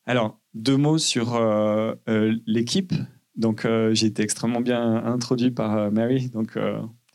Alors, 0.05 0.41
deux 0.55 0.77
mots 0.77 0.99
sur 0.99 1.35
euh, 1.35 1.95
euh, 2.09 2.37
l'équipe. 2.47 2.93
Donc, 3.37 3.65
euh, 3.65 3.95
j'ai 3.95 4.07
été 4.07 4.23
extrêmement 4.23 4.61
bien 4.61 4.97
introduit 5.05 5.53
par 5.53 5.91
Mary, 5.93 6.29
donc 6.29 6.59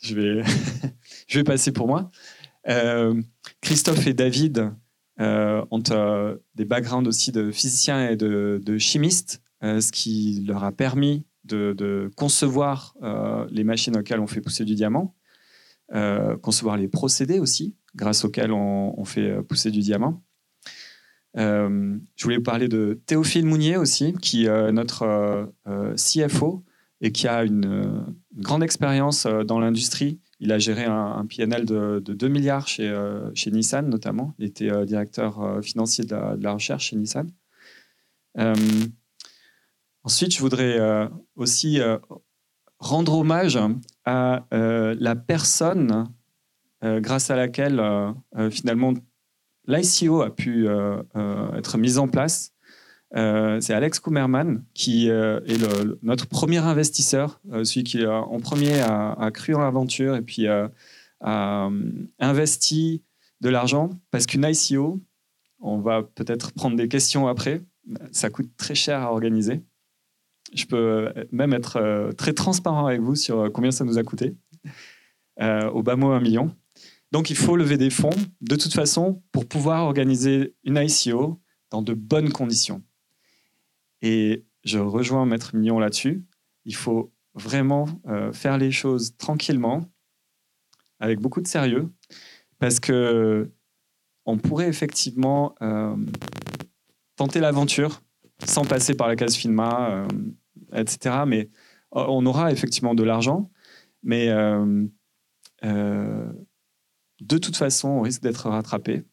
je, 0.01 0.15
vais 0.15 0.43
je 1.27 1.39
vais 1.39 1.43
passer 1.43 1.71
pour 1.71 1.87
moi. 1.87 2.09
Christophe 3.61 4.07
et 4.07 4.13
David 4.13 4.71
ont 5.19 5.83
des 6.55 6.65
backgrounds 6.65 7.07
aussi 7.07 7.31
de 7.31 7.51
physiciens 7.51 8.09
et 8.09 8.15
de, 8.15 8.77
chimistes, 8.77 9.41
ce 9.61 9.91
qui 9.91 10.43
leur 10.47 10.63
a 10.63 10.71
permis 10.71 11.25
de, 11.45 12.11
concevoir 12.15 12.95
les 13.49 13.63
machines 13.63 13.97
auxquelles 13.97 14.19
on 14.19 14.27
fait 14.27 14.41
pousser 14.41 14.65
du 14.65 14.75
diamant, 14.75 15.15
concevoir 16.41 16.77
les 16.77 16.87
procédés 16.87 17.39
aussi, 17.39 17.75
grâce 17.95 18.25
auxquels 18.25 18.51
on 18.51 19.05
fait 19.05 19.41
pousser 19.43 19.71
du 19.71 19.79
diamant. 19.79 20.23
Euh, 21.37 21.97
je 22.15 22.23
voulais 22.23 22.37
vous 22.37 22.43
parler 22.43 22.67
de 22.67 22.99
Théophile 23.05 23.45
Mounier 23.45 23.77
aussi, 23.77 24.13
qui 24.21 24.45
est 24.45 24.49
euh, 24.49 24.71
notre 24.71 25.03
euh, 25.67 25.95
CFO 25.95 26.63
et 27.01 27.11
qui 27.11 27.27
a 27.27 27.43
une, 27.43 28.05
grande 28.35 28.63
expérience 28.63 29.25
dans 29.25 29.59
l'industrie. 29.59 30.19
Il 30.39 30.51
a 30.51 30.59
géré 30.59 30.85
un, 30.85 31.25
PNL 31.25 31.65
de, 31.65 31.99
2 31.99 32.27
milliards 32.27 32.67
chez, 32.67 32.93
chez 33.33 33.49
Nissan 33.51 33.89
notamment. 33.89 34.35
Il 34.37 34.45
était 34.45 34.85
directeur 34.85 35.59
financier 35.63 36.03
de 36.05 36.15
la, 36.15 36.53
recherche 36.53 36.89
chez 36.89 36.95
Nissan. 36.95 37.31
ensuite, 40.03 40.35
je 40.35 40.39
voudrais 40.39 41.09
aussi 41.35 41.79
rendre 42.77 43.17
hommage 43.17 43.57
à 44.05 44.45
la 44.51 45.15
personne 45.15 46.05
grâce 46.83 47.31
à 47.31 47.35
laquelle 47.35 47.81
finalement 48.51 48.93
l'ICO 49.67 50.21
a 50.21 50.33
pu 50.33 50.67
euh, 50.67 51.01
euh, 51.15 51.53
être 51.53 51.77
mis 51.77 51.97
en 51.97 52.07
place. 52.07 52.53
Euh, 53.15 53.61
c'est 53.61 53.73
Alex 53.73 53.99
Kummerman 53.99 54.63
qui 54.73 55.07
est 55.07 56.01
notre 56.03 56.27
premier 56.27 56.57
investisseur, 56.57 57.39
celui 57.63 57.83
qui 57.83 58.05
en 58.05 58.39
premier 58.39 58.79
a, 58.81 59.31
cru 59.33 59.55
en 59.55 59.59
l'aventure 59.59 60.15
et 60.15 60.21
puis 60.21 60.47
a 60.47 60.69
investi 62.19 63.03
de 63.41 63.49
l'argent 63.49 63.89
parce 64.11 64.25
qu'une 64.25 64.45
ICO, 64.45 64.99
on 65.59 65.79
va 65.79 66.03
peut-être 66.03 66.51
prendre 66.51 66.75
des 66.75 66.87
questions 66.87 67.27
après, 67.27 67.61
ça 68.11 68.29
coûte 68.29 68.49
très 68.57 68.75
cher 68.75 69.01
à 69.01 69.11
organiser. 69.11 69.61
Je 70.53 70.65
peux 70.65 71.13
même 71.31 71.53
être 71.53 72.11
très 72.17 72.33
transparent 72.33 72.87
avec 72.87 73.01
vous 73.01 73.15
sur 73.15 73.51
combien 73.53 73.71
ça 73.71 73.85
nous 73.85 73.97
a 73.97 74.03
coûté. 74.03 74.35
au 75.39 75.81
bas 75.81 75.95
mot, 75.95 76.11
un 76.11 76.19
million. 76.19 76.53
Donc, 77.11 77.29
il 77.29 77.35
faut 77.35 77.55
lever 77.55 77.77
des 77.77 77.89
fonds, 77.89 78.15
de 78.41 78.55
toute 78.55 78.73
façon, 78.73 79.21
pour 79.31 79.45
pouvoir 79.45 79.85
organiser 79.85 80.55
une 80.63 80.77
ICO 80.77 81.39
dans 81.69 81.81
de 81.81 81.93
bonnes 81.93 82.31
conditions. 82.31 82.83
Et 84.01 84.45
je 84.63 84.79
rejoins 84.79 85.25
Maître 85.25 85.55
Mignon 85.55 85.79
là-dessus. 85.79 86.23
Il 86.65 86.75
faut 86.75 87.11
vraiment 87.33 87.87
euh, 88.07 88.31
faire 88.33 88.57
les 88.57 88.71
choses 88.71 89.15
tranquillement, 89.17 89.85
avec 90.99 91.19
beaucoup 91.19 91.41
de 91.41 91.47
sérieux, 91.47 91.89
parce 92.59 92.79
que 92.79 93.49
on 94.25 94.37
pourrait 94.37 94.67
effectivement 94.67 95.55
euh, 95.61 95.95
tenter 97.15 97.39
l'aventure 97.39 98.01
sans 98.45 98.65
passer 98.65 98.93
par 98.93 99.07
la 99.07 99.15
case 99.15 99.35
FINMA, 99.35 99.89
euh, 99.91 100.07
etc. 100.73 101.23
Mais 101.25 101.49
on 101.91 102.25
aura 102.25 102.51
effectivement 102.51 102.93
de 102.93 103.03
l'argent, 103.03 103.49
mais 104.03 104.27
de 105.63 107.37
toute 107.37 107.55
façon, 107.55 107.87
on 107.89 108.01
risque 108.01 108.21
d'être 108.21 108.49
rattrapé. 108.49 109.05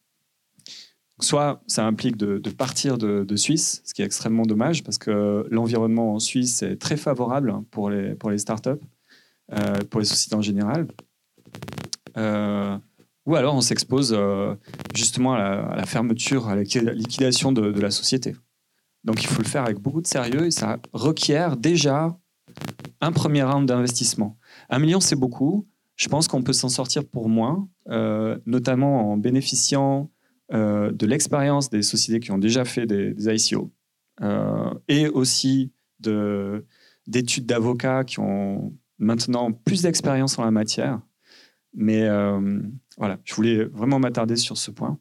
Soit 1.20 1.62
ça 1.68 1.86
implique 1.86 2.16
de, 2.16 2.38
partir 2.50 2.98
de, 2.98 3.36
Suisse, 3.36 3.82
ce 3.84 3.94
qui 3.94 4.02
est 4.02 4.04
extrêmement 4.04 4.42
dommage 4.42 4.82
parce 4.82 4.98
que 4.98 5.46
l'environnement 5.50 6.14
en 6.14 6.18
Suisse 6.18 6.62
est 6.62 6.76
très 6.76 6.96
favorable 6.96 7.54
pour 7.70 7.88
les, 7.88 8.14
pour 8.16 8.30
les 8.30 8.38
startups, 8.38 8.70
euh, 9.52 9.78
pour 9.90 10.00
les 10.00 10.06
sociétés 10.06 10.34
en 10.34 10.42
général. 10.42 10.88
Euh, 12.16 12.76
ou 13.26 13.36
alors 13.36 13.54
on 13.54 13.60
s'expose 13.60 14.12
euh, 14.12 14.56
justement 14.92 15.34
à 15.34 15.76
la, 15.76 15.86
fermeture, 15.86 16.48
à 16.48 16.56
la 16.56 16.62
liquidation 16.62 17.52
de, 17.52 17.70
de, 17.70 17.80
la 17.80 17.92
société. 17.92 18.34
Donc 19.04 19.22
il 19.22 19.28
faut 19.28 19.40
le 19.40 19.48
faire 19.48 19.62
avec 19.62 19.78
beaucoup 19.78 20.00
de 20.00 20.08
sérieux 20.08 20.46
et 20.46 20.50
ça 20.50 20.78
requiert 20.92 21.56
déjà 21.56 22.18
un 23.00 23.12
premier 23.12 23.44
round 23.44 23.68
d'investissement. 23.68 24.36
Un 24.68 24.80
million, 24.80 24.98
c'est 24.98 25.16
beaucoup. 25.16 25.68
Je 25.94 26.08
pense 26.08 26.26
qu'on 26.26 26.42
peut 26.42 26.52
s'en 26.52 26.68
sortir 26.68 27.04
pour 27.04 27.28
moins, 27.28 27.68
notamment 28.46 29.12
en 29.12 29.16
bénéficiant 29.16 30.10
euh, 30.52 30.92
de 30.92 31.06
l'expérience 31.06 31.70
des 31.70 31.82
sociétés 31.82 32.20
qui 32.20 32.30
ont 32.32 32.38
déjà 32.38 32.64
fait 32.64 32.86
des, 32.86 33.14
ICO 33.28 33.72
euh, 34.20 34.74
et 34.88 35.08
aussi 35.08 35.72
d'études 36.00 37.46
d'avocats 37.46 38.04
qui 38.04 38.20
ont 38.20 38.76
maintenant 38.98 39.52
plus 39.52 39.82
d'expérience 39.82 40.38
en 40.38 40.44
la 40.44 40.50
matière. 40.50 41.00
Mais 41.72 42.08
voilà, 42.98 43.18
je 43.24 43.34
voulais 43.34 43.64
vraiment 43.64 43.98
m'attarder 43.98 44.36
sur 44.36 44.56
ce 44.58 44.70
point. 44.70 44.98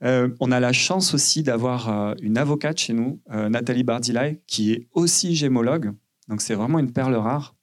on 0.00 0.50
a 0.50 0.60
la 0.60 0.72
chance 0.72 1.14
aussi 1.14 1.42
d'avoir 1.42 2.16
une 2.20 2.36
avocate 2.36 2.78
chez 2.78 2.94
nous, 2.94 3.20
Nathalie 3.28 3.84
Bardilay, 3.84 4.42
qui 4.46 4.72
est 4.72 4.88
aussi 4.92 5.36
gémologue. 5.36 5.92
Donc 6.28 6.40
c'est 6.40 6.54
vraiment 6.54 6.78
une 6.78 6.92
perle 6.92 7.14
rare. 7.14 7.54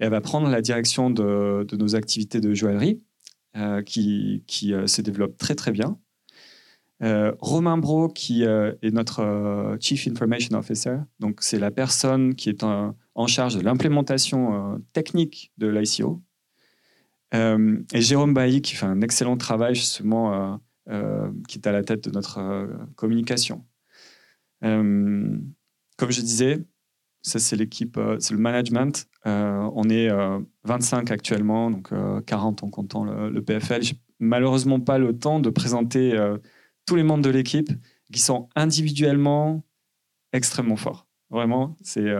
Et 0.00 0.04
elle 0.04 0.10
va 0.10 0.20
prendre 0.20 0.48
la 0.48 0.60
direction 0.60 1.10
de, 1.10 1.66
nos 1.72 1.94
activités 1.94 2.40
de 2.40 2.52
joaillerie, 2.54 3.00
euh, 3.56 3.82
qui, 3.82 4.42
euh, 4.72 4.86
se 4.86 5.02
développent 5.02 5.38
très 5.38 5.54
très 5.54 5.72
bien. 5.72 5.98
Euh, 7.02 7.32
Romain 7.38 7.78
Bro, 7.78 8.08
qui 8.08 8.42
est 8.42 8.92
notre 8.92 9.76
Chief 9.80 10.06
Information 10.08 10.56
Officer, 10.58 10.96
donc 11.20 11.38
c'est 11.42 11.58
la 11.58 11.70
personne 11.70 12.34
qui 12.34 12.48
est 12.48 12.64
en, 12.64 12.94
charge 13.26 13.56
de 13.56 13.60
l'implémentation 13.60 14.80
technique 14.92 15.52
de 15.58 15.68
l'ICO. 15.68 16.22
et 17.32 18.00
Jérôme 18.00 18.34
Bailly, 18.34 18.62
qui 18.62 18.74
fait 18.74 18.86
un 18.86 19.00
excellent 19.00 19.36
travail 19.36 19.74
justement, 19.74 20.60
qui 21.48 21.58
est 21.58 21.66
à 21.66 21.72
la 21.72 21.82
tête 21.84 22.04
de 22.04 22.10
notre 22.10 22.68
communication. 22.96 23.64
comme 24.60 26.10
je 26.10 26.20
disais, 26.20 26.64
ça, 27.22 27.38
c'est 27.38 27.56
l'équipe, 27.56 27.96
euh, 27.96 28.16
c'est 28.20 28.34
le 28.34 28.40
management. 28.40 29.06
Euh, 29.26 29.68
on 29.74 29.88
est 29.90 30.08
25 30.64 31.10
euh, 31.10 31.14
actuellement, 31.14 31.70
donc 31.70 31.90
40 32.26 32.62
en 32.62 32.70
comptant 32.70 33.04
le, 33.04 33.42
PFL. 33.42 33.82
J'ai 33.82 34.00
malheureusement 34.18 34.80
pas 34.80 34.98
le 34.98 35.18
temps 35.18 35.40
de 35.40 35.50
présenter 35.50 36.16
tous 36.88 36.96
les 36.96 37.02
membres 37.02 37.22
de 37.22 37.30
l'équipe 37.30 37.70
qui 38.12 38.20
sont 38.20 38.48
individuellement 38.56 39.62
extrêmement 40.32 40.76
forts. 40.76 41.06
Vraiment, 41.30 41.76
c'est 41.82 42.10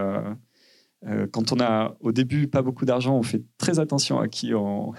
quand 1.32 1.52
on 1.52 1.60
a 1.60 1.96
au 2.00 2.12
début 2.12 2.48
pas 2.48 2.60
beaucoup 2.60 2.84
d'argent, 2.84 3.16
on 3.16 3.22
fait 3.22 3.42
très 3.56 3.78
attention 3.78 4.20
à 4.20 4.28
qui 4.28 4.52
on, 4.54 4.92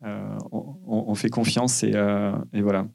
on, 0.02 1.14
fait 1.14 1.28
confiance 1.28 1.82
et, 1.82 1.92
voilà. 2.54 2.86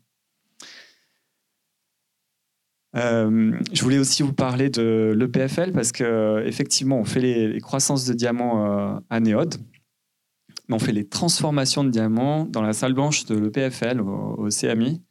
Euh, 2.98 3.58
je 3.72 3.84
voulais 3.84 4.00
aussi 4.00 4.22
vous 4.22 4.34
parler 4.34 4.70
de 4.70 5.14
l'EPFL 5.18 5.72
parce 5.72 5.92
que 5.92 6.44
effectivement, 6.46 6.98
on 6.98 7.06
fait 7.06 7.22
les, 7.22 7.62
croissances 7.62 8.06
de 8.06 8.14
diamants 8.14 8.66
euh, 8.66 9.00
à 9.10 9.20
Néode, 9.20 9.56
mais 10.68 10.76
on 10.76 10.80
fait 10.80 10.92
les 10.92 11.08
transformations 11.08 11.84
de 11.84 11.90
diamants 11.90 12.46
dans 12.46 12.62
la 12.62 12.74
salle 12.74 12.94
blanche 12.94 13.26
de 13.26 13.38
l'EPFL 13.38 14.02
au, 14.02 14.50
CMI. 14.50 15.02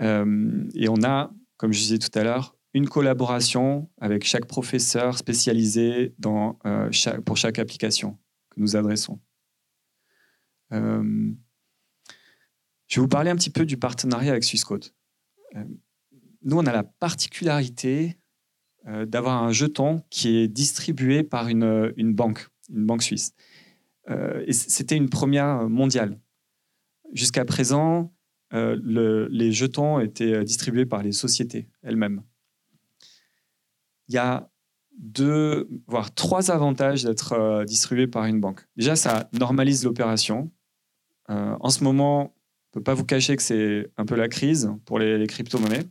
Euh, 0.00 0.64
et 0.74 0.88
on 0.88 1.02
a, 1.04 1.32
comme 1.56 1.72
je 1.72 1.78
disais 1.78 1.98
tout 1.98 2.16
à 2.18 2.24
l'heure, 2.24 2.56
une 2.72 2.88
collaboration 2.88 3.88
avec 4.00 4.24
chaque 4.24 4.46
professeur 4.46 5.16
spécialisé 5.16 6.14
dans, 6.18 6.58
pour 7.24 7.36
chaque 7.36 7.60
application 7.60 8.18
que 8.50 8.60
nous 8.60 8.74
adressons. 8.74 9.20
je 10.72 10.76
vais 12.96 13.00
vous 13.00 13.06
parler 13.06 13.30
un 13.30 13.36
petit 13.36 13.50
peu 13.50 13.64
du 13.64 13.76
partenariat 13.76 14.32
avec 14.32 14.42
Swissquote 14.42 14.92
nous, 16.44 16.58
on 16.58 16.66
a 16.66 16.72
la 16.72 16.84
particularité 16.84 18.16
euh, 18.86 19.06
d'avoir 19.06 19.42
un 19.42 19.52
jeton 19.52 20.02
qui 20.10 20.36
est 20.36 20.48
distribué 20.48 21.22
par 21.22 21.48
une, 21.48 21.92
banque, 22.12 22.48
une 22.70 22.84
banque 22.86 23.02
suisse. 23.02 23.32
Euh, 24.10 24.44
et 24.46 24.52
c'était 24.52 24.96
une 24.96 25.08
première 25.08 25.68
mondiale. 25.68 26.20
Jusqu'à 27.12 27.44
présent, 27.44 28.13
euh, 28.54 29.28
les 29.30 29.52
jetons 29.52 30.00
étaient 30.00 30.44
distribués 30.44 30.86
par 30.86 31.02
les 31.02 31.12
sociétés 31.12 31.68
elles-mêmes. 31.82 32.22
Il 34.08 34.14
y 34.14 34.18
a 34.18 34.48
deux, 34.98 35.68
voire 35.86 36.12
trois 36.14 36.50
avantages 36.50 37.04
d'être 37.04 37.32
euh, 37.32 37.64
distribué 37.64 38.06
par 38.06 38.24
une 38.24 38.40
banque. 38.40 38.66
Déjà, 38.76 38.96
ça 38.96 39.28
normalise 39.32 39.84
l'opération. 39.84 40.50
Euh, 41.30 41.56
en 41.60 41.70
ce 41.70 41.82
moment, 41.84 42.20
on 42.22 42.24
ne 42.24 42.80
peut 42.80 42.82
pas 42.82 42.94
vous 42.94 43.04
cacher 43.04 43.36
que 43.36 43.42
c'est 43.42 43.90
un 43.96 44.04
peu 44.04 44.14
la 44.14 44.28
crise 44.28 44.70
pour 44.84 44.98
les, 44.98 45.26
crypto-monnaies. 45.26 45.84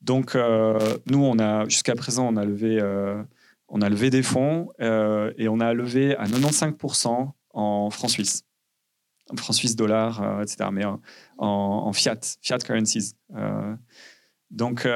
Donc, 0.00 0.34
euh, 0.34 0.78
nous, 1.06 1.32
jusqu'à 1.68 1.94
présent, 1.94 2.28
on 2.28 2.36
a 2.36 2.44
levé, 2.44 4.10
des 4.10 4.22
fonds 4.22 4.68
et 4.78 5.48
on 5.48 5.60
a 5.60 5.72
levé 5.72 6.16
à 6.16 6.24
95% 6.24 7.30
en 7.50 7.90
francs 7.90 8.10
suisses, 8.10 8.44
francs 9.36 9.56
suisses, 9.56 9.76
dollars, 9.76 10.40
etc. 10.42 10.70
Mais 10.72 10.84
en, 11.38 11.92
fiat, 11.92 12.20
fiat 12.42 12.58
currencies. 12.58 13.14
donc, 14.50 14.86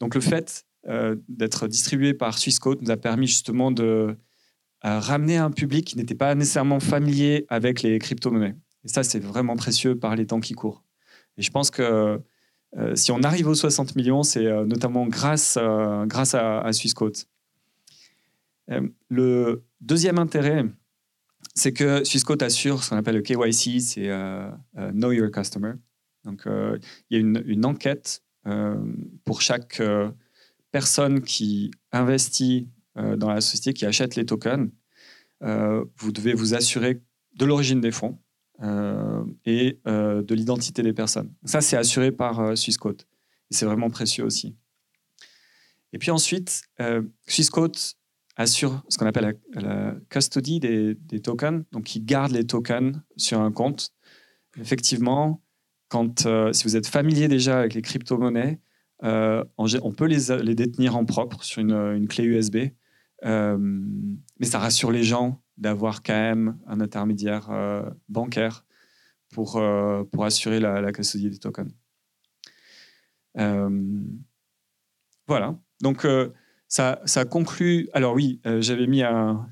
donc, 0.00 0.14
le 0.14 0.20
fait 0.20 0.66
euh, 0.88 1.16
d'être 1.28 1.68
distribué 1.68 2.14
par 2.14 2.38
Swissquote 2.38 2.80
nous 2.80 2.90
a 2.90 2.96
permis 2.96 3.26
justement 3.26 3.70
de 3.70 3.82
euh, 3.82 4.98
ramener 4.98 5.36
un 5.36 5.50
public 5.50 5.86
qui 5.86 5.98
n'était 5.98 6.14
pas 6.14 6.34
nécessairement 6.34 6.80
familier 6.80 7.44
avec 7.50 7.82
les 7.82 7.98
crypto-monnaies. 7.98 8.54
Et 8.84 8.88
ça, 8.88 9.02
c'est 9.02 9.18
vraiment 9.18 9.56
précieux 9.56 9.98
par 9.98 10.16
les 10.16 10.26
temps 10.26 10.40
qui 10.40 10.54
courent. 10.54 10.82
Et 11.36 11.42
je 11.42 11.50
pense 11.50 11.70
que 11.70 12.18
euh, 12.78 12.94
si 12.94 13.12
on 13.12 13.22
arrive 13.22 13.48
aux 13.48 13.54
60 13.54 13.94
millions, 13.94 14.22
c'est 14.22 14.50
notamment 14.64 15.06
grâce, 15.06 15.58
grâce 16.06 16.34
à, 16.34 16.60
à 16.60 16.70
le 19.08 19.64
deuxième 19.82 20.18
intérêt, 20.18 20.64
c'est 21.60 21.72
que 21.72 22.04
Swissquote 22.04 22.42
assure 22.42 22.82
ce 22.82 22.90
qu'on 22.90 22.96
appelle 22.96 23.16
le 23.16 23.22
KYC, 23.22 23.80
c'est 23.80 24.08
Know 24.92 25.12
Your 25.12 25.30
Customer. 25.30 25.72
Donc, 26.24 26.42
il 26.46 26.80
y 27.10 27.16
a 27.16 27.18
une, 27.18 27.64
enquête 27.66 28.22
pour 29.24 29.42
chaque 29.42 29.80
personne 30.70 31.20
qui 31.20 31.70
investit 31.92 32.68
euh, 32.96 33.16
dans 33.16 33.32
la 33.32 33.40
société, 33.40 33.72
qui 33.72 33.86
achète 33.86 34.16
les 34.16 34.26
tokens, 34.26 34.70
euh, 35.42 35.84
vous 35.96 36.12
devez 36.12 36.34
vous 36.34 36.54
assurer 36.54 37.00
de 37.34 37.44
l'origine 37.44 37.80
des 37.80 37.92
fonds 37.92 38.18
euh, 38.62 39.24
et 39.46 39.78
de 39.86 40.34
l'identité 40.34 40.82
des 40.82 40.92
personnes. 40.92 41.32
Ça, 41.44 41.60
c'est 41.60 41.76
assuré 41.76 42.12
par 42.12 42.56
Swissquote. 42.56 43.06
C'est 43.50 43.66
vraiment 43.66 43.90
précieux 43.90 44.24
aussi. 44.24 44.56
Et 45.92 45.98
puis 45.98 46.10
ensuite, 46.10 46.62
Swissquote 47.26 47.96
assure 48.36 48.82
ce 48.88 48.96
qu'on 48.96 49.06
appelle 49.06 49.36
la, 49.54 49.94
custody 50.08 50.60
des, 50.60 50.94
des, 50.94 51.20
tokens, 51.20 51.64
donc 51.72 51.94
il 51.94 52.04
garde 52.04 52.32
les 52.32 52.44
tokens 52.44 53.00
sur 53.16 53.40
un 53.40 53.52
compte. 53.52 53.90
Effectivement, 54.58 55.42
quand, 55.88 56.26
si 56.52 56.64
vous 56.64 56.76
êtes 56.76 56.86
familier 56.86 57.28
déjà 57.28 57.58
avec 57.58 57.74
les 57.74 57.82
crypto-monnaies, 57.82 58.60
euh, 59.02 59.44
on 59.56 59.92
peut 59.92 60.06
les, 60.06 60.54
détenir 60.54 60.96
en 60.96 61.04
propre 61.04 61.42
sur 61.42 61.60
une, 61.60 62.06
clé 62.08 62.24
USB, 62.24 62.56
euh, 63.24 63.56
mais 63.58 64.46
ça 64.46 64.58
rassure 64.58 64.90
les 64.90 65.04
gens 65.04 65.42
d'avoir 65.56 66.02
quand 66.02 66.14
même 66.14 66.58
un 66.66 66.80
intermédiaire 66.80 67.50
euh, 67.50 67.88
bancaire 68.08 68.64
pour, 69.32 69.62
pour 70.12 70.24
assurer 70.24 70.58
la, 70.60 70.80
la 70.80 70.92
custodie 70.92 71.30
des 71.30 71.38
tokens. 71.38 71.72
voilà. 75.26 75.58
Donc, 75.80 76.06
ça, 76.70 77.24
conclut. 77.28 77.88
Alors, 77.92 78.14
oui, 78.14 78.40
j'avais 78.60 78.86
mis 78.86 79.02
un, 79.02 79.48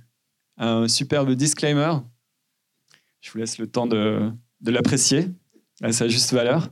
superbe 0.87 1.33
disclaimer. 1.33 1.93
Je 3.21 3.31
vous 3.31 3.39
laisse 3.39 3.59
le 3.59 3.67
temps 3.67 3.87
de, 3.87 4.31
l'apprécier 4.65 5.29
à 5.83 5.93
sa 5.93 6.09
juste 6.09 6.33
valeur. 6.33 6.71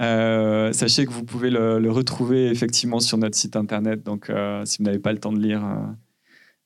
Euh, 0.00 0.72
sachez 0.72 1.06
que 1.06 1.10
vous 1.10 1.24
pouvez 1.24 1.50
le, 1.50 1.90
retrouver 1.90 2.46
effectivement 2.46 3.00
sur 3.00 3.18
notre 3.18 3.36
site 3.36 3.56
internet. 3.56 4.02
Donc, 4.04 4.30
euh, 4.30 4.64
si 4.64 4.78
vous 4.78 4.84
n'avez 4.84 5.00
pas 5.00 5.12
le 5.12 5.18
temps 5.18 5.32
de 5.32 5.40
lire, 5.40 5.64
euh, 5.64 5.86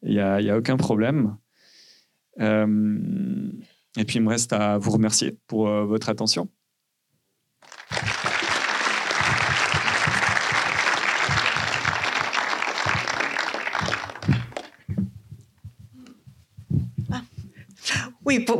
il 0.02 0.12
n'y 0.12 0.20
a, 0.20 0.56
aucun 0.56 0.76
problème. 0.76 1.36
et 2.38 4.04
puis, 4.04 4.16
il 4.16 4.22
me 4.22 4.28
reste 4.28 4.52
à 4.52 4.76
vous 4.78 4.90
remercier 4.90 5.38
pour 5.46 5.68
votre 5.68 6.10
attention. 6.10 6.48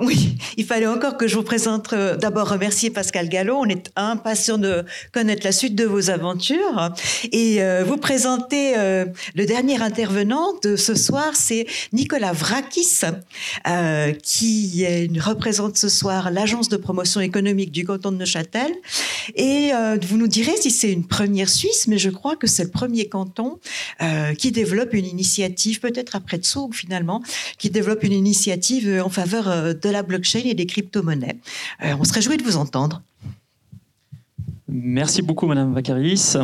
Oui, 0.03 0.37
il 0.59 0.67
fallait 0.67 0.87
encore 0.87 1.17
que 1.17 1.27
je 1.27 1.35
vous 1.35 1.43
présente. 1.43 1.93
Euh, 1.93 2.17
d'abord, 2.17 2.49
remercier 2.51 2.91
Pascal 2.91 3.29
Gallo. 3.29 3.57
On 3.57 3.67
est 3.67 3.91
impatient 3.97 4.59
de 4.59 4.85
connaître 5.13 5.45
la 5.45 5.53
suite 5.53 5.75
de 5.75 5.85
vos 5.85 6.11
aventures. 6.11 6.91
Et 7.31 7.63
euh, 7.63 7.83
vous 7.83 7.97
présenter 7.97 8.75
euh, 8.77 9.07
le 9.35 9.47
dernier 9.47 9.81
intervenant 9.81 10.53
de 10.63 10.77
ce 10.77 10.95
soir, 10.95 11.33
c'est 11.35 11.67
Nicolas 11.93 12.33
Vrakis, 12.33 13.01
qui 14.23 14.87
représente 15.19 15.79
ce 15.79 15.89
soir 15.89 16.31
l'agence 16.31 16.69
de 16.69 16.77
promotion 16.77 17.21
économique 17.21 17.73
du 17.73 17.85
canton 17.85 18.13
de 18.13 18.17
Neuchâtel. 18.17 18.73
Et 19.37 19.71
vous 20.03 20.17
nous 20.17 20.27
direz 20.29 20.57
si 20.61 20.71
c'est 20.71 20.93
une 20.93 21.07
première 21.07 21.49
Suisse, 21.49 21.87
mais 21.89 21.99
je 21.99 22.11
crois 22.11 22.37
que 22.37 22.47
c'est 22.47 22.65
le 22.65 22.71
premier 22.71 23.09
canton 23.09 23.59
qui 24.39 24.53
développe 24.53 24.93
une 24.93 25.07
initiative, 25.07 25.81
peut-être 25.81 26.17
après 26.17 26.39
Tsog 26.39 26.75
finalement, 26.75 27.23
qui 27.59 27.71
développe 27.71 28.03
une 28.03 28.13
initiative 28.13 29.01
en 29.05 29.11
faveur 29.11 29.62
de 29.63 29.89
la 29.89 30.03
blockchain 30.03 30.43
et 30.45 30.55
des 30.55 30.67
crypto-monnaies. 30.67 31.39
Euh, 31.85 31.95
on 31.99 32.05
se 32.05 32.13
réjouit 32.13 32.37
de 32.37 32.43
vous 32.43 32.57
entendre. 32.57 33.03
Merci 34.69 35.23
beaucoup, 35.23 35.47
Madame 35.47 35.73
Vacaris. 35.75 36.35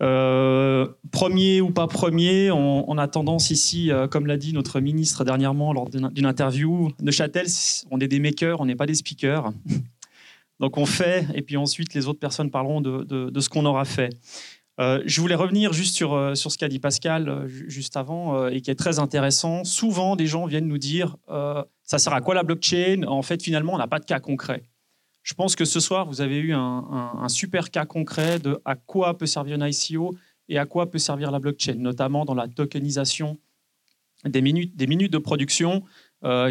Euh, 0.00 0.86
premier 1.12 1.60
ou 1.60 1.70
pas 1.70 1.86
premier, 1.86 2.50
on, 2.50 2.98
a 2.98 3.06
tendance 3.06 3.50
ici, 3.50 3.90
comme 4.10 4.26
l'a 4.26 4.36
dit 4.36 4.52
notre 4.52 4.80
ministre 4.80 5.24
dernièrement 5.24 5.72
lors 5.72 5.88
d'une 5.88 6.26
interview, 6.26 6.90
de 6.98 7.10
Châtel, 7.10 7.46
on 7.90 8.00
est 8.00 8.08
des 8.08 8.18
makers, 8.18 8.60
on 8.60 8.66
n'est 8.66 8.74
pas 8.74 8.86
des 8.86 8.94
speakers. 8.94 9.52
Donc 10.60 10.76
on 10.76 10.86
fait, 10.86 11.26
et 11.34 11.42
puis 11.42 11.56
ensuite 11.56 11.94
les 11.94 12.06
autres 12.08 12.20
personnes 12.20 12.50
parleront 12.50 12.80
de 12.80 13.40
ce 13.40 13.48
qu'on 13.48 13.64
aura 13.64 13.84
fait. 13.84 14.10
Euh, 14.80 15.02
je 15.04 15.20
voulais 15.20 15.34
revenir 15.34 15.72
juste 15.72 15.94
sur, 15.94 16.14
euh, 16.14 16.34
ce 16.34 16.56
qu'a 16.56 16.68
dit 16.68 16.78
Pascal 16.78 17.28
euh, 17.28 17.46
juste 17.46 17.96
avant 17.96 18.48
et 18.48 18.60
qui 18.62 18.70
est 18.70 18.74
très 18.74 18.98
intéressant. 18.98 19.64
Souvent, 19.64 20.16
des 20.16 20.26
gens 20.26 20.46
viennent 20.46 20.66
nous 20.66 20.78
dire 20.78 21.16
ça 21.92 21.98
sert 21.98 22.14
à 22.14 22.22
quoi 22.22 22.34
la 22.34 22.42
blockchain? 22.42 23.02
En 23.06 23.20
fait, 23.20 23.42
finalement, 23.42 23.74
on 23.74 23.76
n'a 23.76 23.86
pas 23.86 23.98
de 23.98 24.06
cas 24.06 24.18
concret. 24.18 24.62
Je 25.22 25.34
pense 25.34 25.54
que 25.54 25.66
ce 25.66 25.78
soir, 25.78 26.06
vous 26.06 26.22
avez 26.22 26.38
eu 26.38 26.54
un, 26.54 27.28
super 27.28 27.70
cas 27.70 27.84
concret 27.84 28.38
de 28.38 28.62
à 28.64 28.76
quoi 28.76 29.18
peut 29.18 29.26
servir 29.26 29.56
une 29.56 29.68
ICO 29.68 30.16
et 30.48 30.56
à 30.56 30.64
quoi 30.64 30.90
peut 30.90 30.96
servir 30.98 31.30
la 31.30 31.38
blockchain, 31.38 31.74
notamment 31.74 32.24
dans 32.24 32.32
la 32.34 32.48
tokenisation 32.48 33.38
des 34.24 34.40
minutes, 34.40 34.74
des 34.74 34.86
minutes 34.86 35.12
de 35.12 35.18
production 35.18 35.82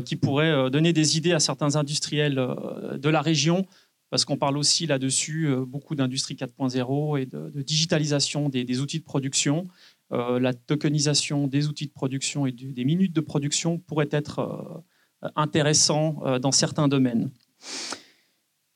qui 0.06 0.16
pourraient 0.16 0.70
donner 0.70 0.94
des 0.94 1.18
idées 1.18 1.34
à 1.34 1.40
certains 1.40 1.76
industriels 1.76 2.36
de 2.36 3.10
la 3.10 3.22
région 3.22 3.66
parce 4.12 4.26
qu'on 4.26 4.38
parle 4.38 4.58
aussi 4.58 4.86
là-dessus 4.86 5.48
euh, 5.48 5.66
beaucoup 5.66 5.96
d'industrie 5.96 6.36
4.0 6.36 7.20
et 7.20 7.26
de, 7.26 7.62
digitalisation 7.64 8.50
des, 8.50 8.82
outils 8.82 9.00
de 9.00 9.06
production. 9.06 9.68
Euh, 10.12 10.38
la 10.38 10.54
tokenisation 10.54 11.48
des 11.48 11.68
outils 11.68 11.88
de 11.88 11.94
production 11.94 12.46
et 12.46 12.52
des 12.52 12.84
minutes 12.84 13.14
de 13.14 13.22
production 13.22 13.80
pourrait 13.80 14.10
être 14.12 14.84
euh, 15.24 15.30
intéressant 15.36 16.24
dans 16.42 16.52
certains 16.52 16.88
domaines. 16.88 17.30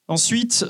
Ensuite, 0.07 0.63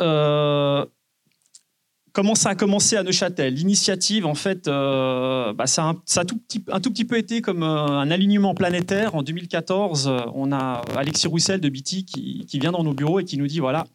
comment 2.13 2.35
ça 2.35 2.49
a 2.49 2.55
commencé 2.55 2.95
à 2.95 3.03
Neuchâtel? 3.03 3.53
L'initiative, 3.53 4.25
en 4.25 4.35
fait, 4.35 4.65
bah, 4.65 5.67
ça, 5.67 5.93
a, 6.15 6.25
tout 6.25 6.37
petit, 6.37 6.63
un, 6.71 6.79
tout 6.79 6.91
petit, 6.91 7.05
peu 7.05 7.17
été 7.17 7.41
comme 7.41 7.63
un 7.63 8.09
alignement 8.11 8.55
planétaire. 8.55 9.15
En 9.15 9.23
2014, 9.23 10.09
on 10.33 10.51
a 10.53 10.81
Alexis 10.95 11.27
Roussel 11.27 11.59
de 11.59 11.69
BT 11.69 12.05
qui, 12.05 12.47
vient 12.53 12.71
dans 12.71 12.83
nos 12.83 12.93
bureaux 12.93 13.19
et 13.19 13.25
qui 13.25 13.37
nous 13.37 13.47
dit, 13.47 13.59
voilà, 13.59 13.85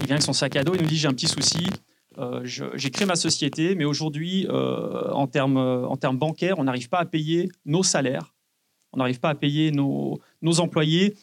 il 0.00 0.06
vient 0.06 0.16
avec 0.16 0.22
son 0.22 0.32
sac 0.32 0.54
à 0.56 0.62
dos, 0.62 0.74
il 0.74 0.82
nous 0.82 0.88
dit 0.88 0.96
j'ai 0.96 1.08
un 1.08 1.14
petit 1.14 1.26
souci, 1.28 1.66
euh, 2.18 2.42
j'ai 2.44 2.90
créé 2.90 3.06
ma 3.06 3.16
société, 3.16 3.74
mais 3.74 3.84
aujourd'hui, 3.84 4.46
euh, 4.48 5.10
en 5.12 5.26
termes 5.26 6.18
bancaires, 6.18 6.58
on 6.58 6.64
n'arrive 6.64 6.88
pas 6.88 6.98
à 6.98 7.04
payer 7.04 7.48
nos 7.64 7.82
salaires, 7.82 8.34
on 8.92 8.98
n'arrive 8.98 9.20
pas 9.20 9.30
à 9.30 9.34
payer 9.34 9.70
nos, 9.72 10.20
employés, 10.58 11.14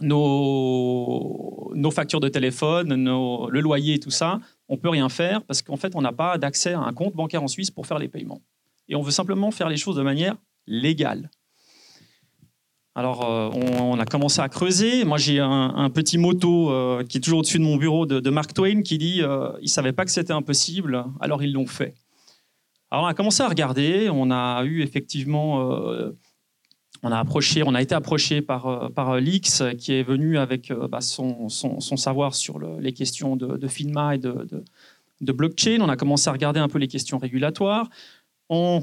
nos, 0.00 1.90
factures 1.92 2.20
de 2.20 2.28
téléphone, 2.28 2.94
le 2.94 3.60
loyer 3.60 3.94
et 3.94 4.00
tout 4.00 4.10
ça. 4.10 4.40
On 4.68 4.76
peut 4.76 4.88
rien 4.88 5.08
faire 5.08 5.42
parce 5.44 5.62
qu'en 5.62 5.76
fait, 5.76 5.94
on 5.94 6.02
n'a 6.02 6.12
pas 6.12 6.38
d'accès 6.38 6.72
à 6.72 6.80
un 6.80 6.92
compte 6.92 7.14
bancaire 7.14 7.42
en 7.42 7.48
Suisse 7.48 7.70
pour 7.70 7.86
faire 7.86 7.98
les 7.98 8.08
paiements. 8.08 8.40
Et 8.88 8.96
on 8.96 9.02
veut 9.02 9.12
simplement 9.12 9.50
faire 9.50 9.68
les 9.68 9.76
choses 9.76 9.96
de 9.96 10.02
manière 10.02 10.36
légale. 10.66 11.30
Alors, 12.96 13.24
euh, 13.24 13.50
on, 13.52 13.98
a 14.00 14.04
commencé 14.04 14.40
à 14.40 14.48
creuser. 14.48 15.04
Moi, 15.04 15.16
j'ai 15.16 15.38
un, 15.38 15.90
petit 15.90 16.18
moto 16.18 16.70
euh, 16.70 17.04
qui 17.04 17.18
est 17.18 17.20
toujours 17.20 17.38
au-dessus 17.38 17.58
de 17.58 17.64
mon 17.64 17.76
bureau 17.76 18.04
de, 18.04 18.30
Mark 18.30 18.52
Twain 18.52 18.82
qui 18.82 18.98
dit 18.98 19.22
euh, 19.22 19.52
ils 19.60 19.66
ne 19.66 19.68
savaient 19.68 19.92
pas 19.92 20.04
que 20.04 20.10
c'était 20.10 20.32
impossible, 20.32 21.04
alors 21.20 21.42
ils 21.42 21.52
l'ont 21.52 21.68
fait. 21.68 21.94
Alors, 22.90 23.04
on 23.04 23.06
a 23.06 23.14
commencé 23.14 23.44
à 23.44 23.48
regarder. 23.48 24.10
On 24.10 24.30
a 24.32 24.64
eu 24.64 24.82
effectivement. 24.82 25.80
On, 27.02 27.12
a 27.12 27.18
approché, 27.18 27.62
on 27.64 27.74
a 27.74 27.82
été 27.82 27.94
approché 27.94 28.42
par, 28.42 28.90
par 28.92 29.16
Lix 29.16 29.62
qui 29.78 29.92
est 29.92 30.02
venu 30.02 30.38
avec 30.38 30.72
bah, 30.90 31.00
son, 31.00 31.48
savoir 31.48 32.34
sur 32.34 32.58
les 32.58 32.92
questions 32.92 33.36
de, 33.36 33.68
FINMA 33.68 34.16
et 34.16 34.18
de, 34.18 34.46
de 35.20 35.32
blockchain. 35.32 35.78
On 35.80 35.88
a 35.88 35.96
commencé 35.96 36.28
à 36.28 36.32
regarder 36.32 36.60
un 36.60 36.68
peu 36.68 36.78
les 36.78 36.88
questions 36.88 37.18
régulatoires. 37.18 37.88
on 38.48 38.82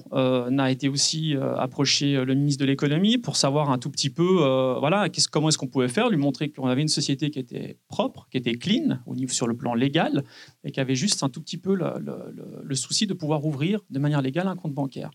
a 0.59 0.71
été 0.71 0.87
aussi 0.87 1.35
approcher 1.57 2.23
le 2.23 2.33
ministre 2.35 2.61
de 2.61 2.65
l'économie 2.65 3.17
pour 3.17 3.35
savoir 3.35 3.69
un 3.69 3.77
tout 3.77 3.89
petit 3.89 4.09
peu, 4.09 4.77
voilà, 4.79 5.07
comment 5.31 5.49
est-ce 5.49 5.57
qu'on 5.57 5.67
pouvait 5.67 5.89
faire, 5.89 6.09
lui 6.09 6.17
montrer 6.17 6.49
qu'on 6.49 6.67
avait 6.67 6.81
une 6.81 6.87
société 6.87 7.29
qui 7.29 7.39
était 7.39 7.77
propre, 7.87 8.27
qui 8.31 8.37
était 8.37 8.55
clean 8.55 8.99
au 9.05 9.15
niveau 9.15 9.33
sur 9.33 9.47
le 9.47 9.55
plan 9.55 9.73
légal 9.73 10.23
et 10.63 10.71
qui 10.71 10.79
avait 10.79 10.95
juste 10.95 11.23
un 11.23 11.29
tout 11.29 11.41
petit 11.41 11.57
peu 11.57 11.75
le 11.75 12.75
souci 12.75 13.07
de 13.07 13.13
pouvoir 13.13 13.45
ouvrir 13.45 13.81
de 13.89 13.99
manière 13.99 14.21
légale 14.21 14.47
un 14.47 14.55
compte 14.55 14.73
bancaire. 14.73 15.11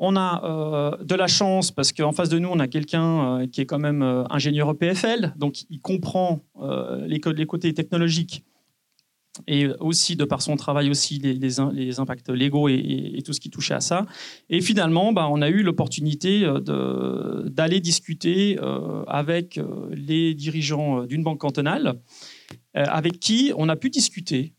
On 0.00 0.16
a 0.16 0.44
euh, 0.44 1.04
de 1.04 1.14
la 1.14 1.26
chance 1.26 1.70
parce 1.70 1.92
qu'en 1.92 2.12
face 2.12 2.28
de 2.28 2.38
nous, 2.38 2.48
on 2.48 2.60
a 2.60 2.68
quelqu'un 2.68 3.40
euh, 3.40 3.46
qui 3.46 3.60
est 3.60 3.66
quand 3.66 3.78
même 3.78 4.02
euh, 4.02 4.24
ingénieur 4.30 4.70
EPFL, 4.70 5.34
donc 5.36 5.62
il 5.70 5.80
comprend 5.80 6.40
les, 7.06 7.20
côtés 7.20 7.72
technologiques 7.74 8.44
et 9.46 9.68
aussi 9.80 10.16
de 10.16 10.24
par 10.24 10.42
son 10.42 10.56
travail 10.56 10.90
aussi 10.90 11.18
les, 11.18 12.00
impacts 12.00 12.28
légaux 12.28 12.68
et, 12.68 13.22
tout 13.24 13.32
ce 13.32 13.40
qui 13.40 13.50
touchait 13.50 13.74
à 13.74 13.80
ça. 13.80 14.06
Et 14.50 14.60
finalement, 14.60 15.12
bah, 15.12 15.28
on 15.30 15.40
a 15.42 15.48
eu 15.48 15.62
l'opportunité 15.62 16.46
d'aller 17.46 17.80
discuter 17.80 18.58
avec 19.06 19.60
les 19.90 20.34
dirigeants 20.34 21.04
d'une 21.04 21.22
banque 21.22 21.38
cantonale, 21.38 22.00
avec 22.74 23.20
qui 23.20 23.52
on 23.56 23.68
a 23.68 23.76
pu 23.76 23.90
discuter 23.90 24.54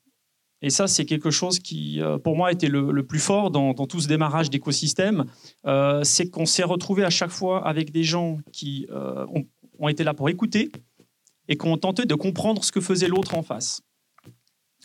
et 0.61 0.69
ça, 0.69 0.87
c'est 0.87 1.05
quelque 1.05 1.31
chose 1.31 1.59
qui, 1.59 2.01
euh, 2.01 2.17
pour 2.17 2.35
moi, 2.35 2.51
était 2.51 2.67
le, 2.67 2.91
le 2.91 3.03
plus 3.03 3.19
fort 3.19 3.49
dans, 3.49 3.73
tout 3.73 4.01
ce 4.01 4.07
démarrage 4.07 4.49
d'écosystème. 4.49 5.25
Euh, 5.65 6.03
c'est 6.03 6.29
qu'on 6.29 6.45
s'est 6.45 6.63
retrouvé 6.63 7.03
à 7.03 7.09
chaque 7.09 7.31
fois 7.31 7.65
avec 7.65 7.91
des 7.91 8.03
gens 8.03 8.39
qui 8.51 8.85
euh, 8.91 9.25
ont, 9.79 9.87
été 9.87 10.03
là 10.03 10.13
pour 10.13 10.29
écouter 10.29 10.69
et 11.47 11.57
qui 11.57 11.67
ont 11.67 11.77
tenté 11.77 12.05
de 12.05 12.15
comprendre 12.15 12.63
ce 12.63 12.71
que 12.71 12.81
faisait 12.81 13.07
l'autre 13.07 13.35
en 13.35 13.41
face. 13.41 13.81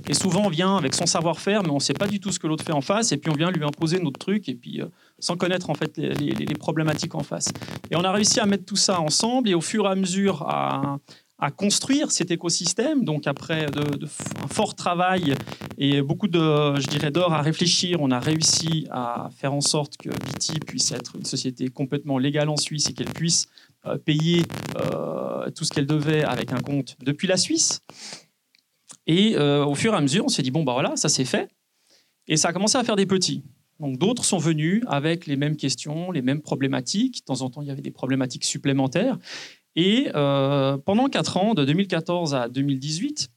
Et 0.09 0.15
souvent, 0.15 0.47
on 0.47 0.49
vient 0.49 0.77
avec 0.77 0.95
son 0.95 1.07
savoir-faire, 1.07 1.63
mais 1.63 1.71
on 1.71 1.75
ne 1.75 1.81
sait 1.81 1.95
pas 1.95 2.07
du 2.07 2.21
tout 2.21 2.31
ce 2.31 2.39
que 2.39 2.47
l'autre 2.47 2.65
fait 2.65 2.73
en 2.73 2.81
face, 2.81 3.13
et 3.13 3.17
puis 3.17 3.31
on 3.31 3.35
vient 3.35 3.51
lui 3.51 3.65
imposer 3.65 4.01
notre 4.01 4.19
truc, 4.19 4.49
et 4.49 4.55
puis 4.55 4.81
sans 5.21 5.37
connaître 5.37 5.71
en 5.71 5.75
fait 5.75 5.97
les, 5.97 6.15
les, 6.15 6.55
problématiques 6.55 7.15
en 7.15 7.23
face. 7.23 7.53
Et 7.93 7.97
on 7.97 8.03
a 8.03 8.11
réussi 8.11 8.41
à 8.41 8.47
mettre 8.47 8.65
tout 8.65 8.77
ça 8.77 9.01
ensemble, 9.01 9.49
et 9.49 9.55
au 9.55 9.61
fur 9.61 9.87
et 9.87 9.91
à 9.91 9.95
mesure 9.95 10.43
à, 10.43 10.99
à 11.39 11.51
construire 11.51 12.11
cet 12.11 12.31
écosystème. 12.31 13.05
Donc 13.05 13.27
après 13.27 13.67
un 13.67 14.49
fort 14.49 14.75
travail 14.75 15.35
et 15.79 16.01
beaucoup 16.03 16.29
de, 16.29 16.39
je 16.39 16.87
dirais, 16.87 17.11
d'or 17.11 17.33
à 17.33 17.43
réfléchir, 17.43 18.01
on 18.01 18.11
a 18.11 18.21
réussi 18.21 18.87
à 18.91 19.31
faire 19.37 19.53
en 19.53 19.61
sorte 19.61 19.97
que 19.97 20.11
Viti 20.27 20.61
puisse 20.61 20.93
être 20.93 21.17
une 21.17 21.25
société 21.25 21.69
complètement 21.69 22.19
légale 22.19 22.49
en 22.49 22.57
Suisse 22.57 22.89
et 22.89 22.93
qu'elle 22.93 23.13
puisse 23.13 23.47
euh, 23.87 23.99
payer 23.99 24.45
euh, 24.77 25.51
tout 25.51 25.65
ce 25.65 25.71
qu'elle 25.71 25.87
devait 25.87 26.25
avec 26.25 26.53
un 26.53 26.61
compte 26.61 26.97
depuis 27.01 27.27
la 27.27 27.37
Suisse. 27.37 27.83
Et 29.07 29.37
euh, 29.37 29.65
au 29.65 29.75
fur 29.75 29.93
et 29.93 29.97
à 29.97 30.01
mesure, 30.01 30.25
on 30.25 30.29
s'est 30.29 30.43
dit 30.43 30.51
bon 30.51 30.63
bah 30.63 30.73
voilà, 30.73 30.97
ça 30.97 31.09
c'est 31.09 31.25
fait. 31.25 31.51
Et 32.27 32.37
ça 32.37 32.49
a 32.49 32.53
commencé 32.53 32.79
à 32.79 32.85
faire 32.85 32.97
des 32.97 33.07
petits. 33.07 33.45
Donc 33.81 33.99
d'autres 33.99 34.25
sont 34.25 34.39
venus 34.39 34.83
avec 34.87 35.27
les 35.27 35.37
mêmes 35.37 35.57
questions, 35.57 36.11
les 36.13 36.23
mêmes 36.23 36.41
problématiques. 36.41 37.19
De 37.19 37.25
temps 37.25 37.43
en 37.43 37.51
temps, 37.51 37.61
il 37.61 37.69
y 37.69 37.71
avait 37.71 37.83
des 37.83 37.91
problématiques 37.91 38.45
supplémentaires. 38.45 39.19
Et 39.77 40.09
euh, 40.15 40.77
pendant 40.79 41.09
quatre 41.09 41.37
ans, 41.37 41.55
de 41.55 41.65
2014 41.65 42.35
à 42.35 42.49
2018, 42.49 43.29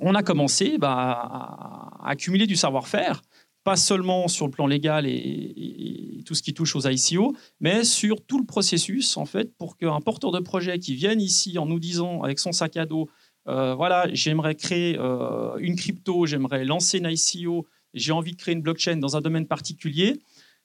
on 0.00 0.14
a 0.14 0.22
commencé 0.22 0.78
bah, 0.78 0.92
à, 0.92 2.10
accumuler 2.10 2.46
du 2.46 2.56
savoir-faire, 2.56 3.22
pas 3.64 3.76
seulement 3.76 4.28
sur 4.28 4.46
le 4.46 4.52
plan 4.52 4.66
légal 4.66 5.06
et, 5.06 6.22
tout 6.24 6.34
ce 6.34 6.42
qui 6.42 6.52
touche 6.52 6.76
aux 6.76 6.86
ICO, 6.86 7.34
mais 7.58 7.84
sur 7.84 8.22
tout 8.26 8.38
le 8.38 8.44
processus, 8.44 9.16
en 9.16 9.24
fait, 9.24 9.56
pour 9.56 9.78
qu'un 9.78 9.98
porteur 10.02 10.30
de 10.30 10.40
projet 10.40 10.78
qui 10.78 10.94
vienne 10.94 11.22
ici 11.22 11.56
en 11.56 11.64
nous 11.64 11.80
disant, 11.80 12.22
avec 12.22 12.38
son 12.38 12.52
sac 12.52 12.76
à 12.76 12.84
dos, 12.84 13.08
euh, 13.48 13.74
voilà, 13.74 14.06
j'aimerais 14.12 14.54
créer 14.54 14.98
euh, 14.98 15.56
une 15.58 15.74
crypto, 15.74 16.26
j'aimerais 16.26 16.66
lancer 16.66 16.98
une 16.98 17.08
ICO, 17.10 17.66
j'ai 17.94 18.12
envie 18.12 18.32
de 18.32 18.36
créer 18.36 18.54
une 18.54 18.60
blockchain 18.60 18.98
dans 18.98 19.16
un 19.16 19.22
domaine 19.22 19.46
particulier, 19.46 20.20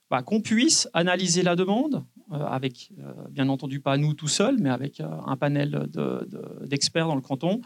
bah, 0.09 0.21
qu'on 0.21 0.41
puisse 0.41 0.89
analyser 0.93 1.43
la 1.43 1.55
demande, 1.55 2.03
avec, 2.33 2.91
euh, 2.99 3.13
bien 3.29 3.49
entendu, 3.49 3.79
pas 3.79 3.97
nous 3.97 4.13
tout 4.13 4.27
seuls, 4.27 4.57
mais 4.59 4.69
avec 4.69 4.99
euh, 4.99 5.07
un 5.25 5.37
panel 5.37 5.87
d'experts 6.65 7.07
dans 7.07 7.15
le 7.15 7.21
canton, 7.21 7.61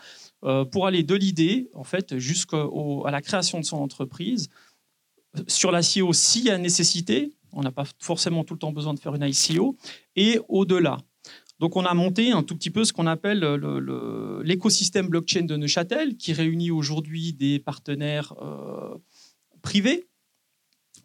pour 0.72 0.88
aller 0.88 1.04
de 1.04 1.16
l'idée, 1.16 1.70
en 1.74 1.84
fait, 1.84 2.18
jusqu'à 2.18 2.66
la 3.10 3.22
création 3.22 3.60
de 3.60 3.66
son 3.66 3.78
entreprise. 3.78 4.50
Sur 5.48 5.72
l'ICO, 5.72 6.14
s'il 6.14 6.46
y 6.46 6.50
a 6.50 6.58
nécessité, 6.58 7.34
on 7.52 7.62
n'a 7.62 7.72
pas 7.72 7.86
forcément 8.00 8.44
tout 8.44 8.54
le 8.54 8.60
temps 8.60 8.72
besoin 8.72 8.94
de 8.94 9.00
faire 9.00 9.16
une 9.16 9.24
ICO, 9.24 9.76
et 10.16 10.40
au-delà. 10.48 10.98
Donc 11.60 11.76
on 11.76 11.86
a 11.86 11.94
monté 11.94 12.32
un 12.32 12.44
tout 12.44 12.56
petit 12.56 12.70
peu 12.70 12.86
ce 12.86 12.94
qu'on 12.94 13.08
appelle 13.08 13.40
l'écosystème 14.44 15.08
blockchain 15.08 15.44
de 15.44 15.58
Neuchâtel, 15.58 16.18
qui 16.18 16.34
réunit 16.34 16.72
aujourd'hui 16.72 17.34
des 17.34 17.60
partenaires 17.60 18.36
privés, 19.62 20.08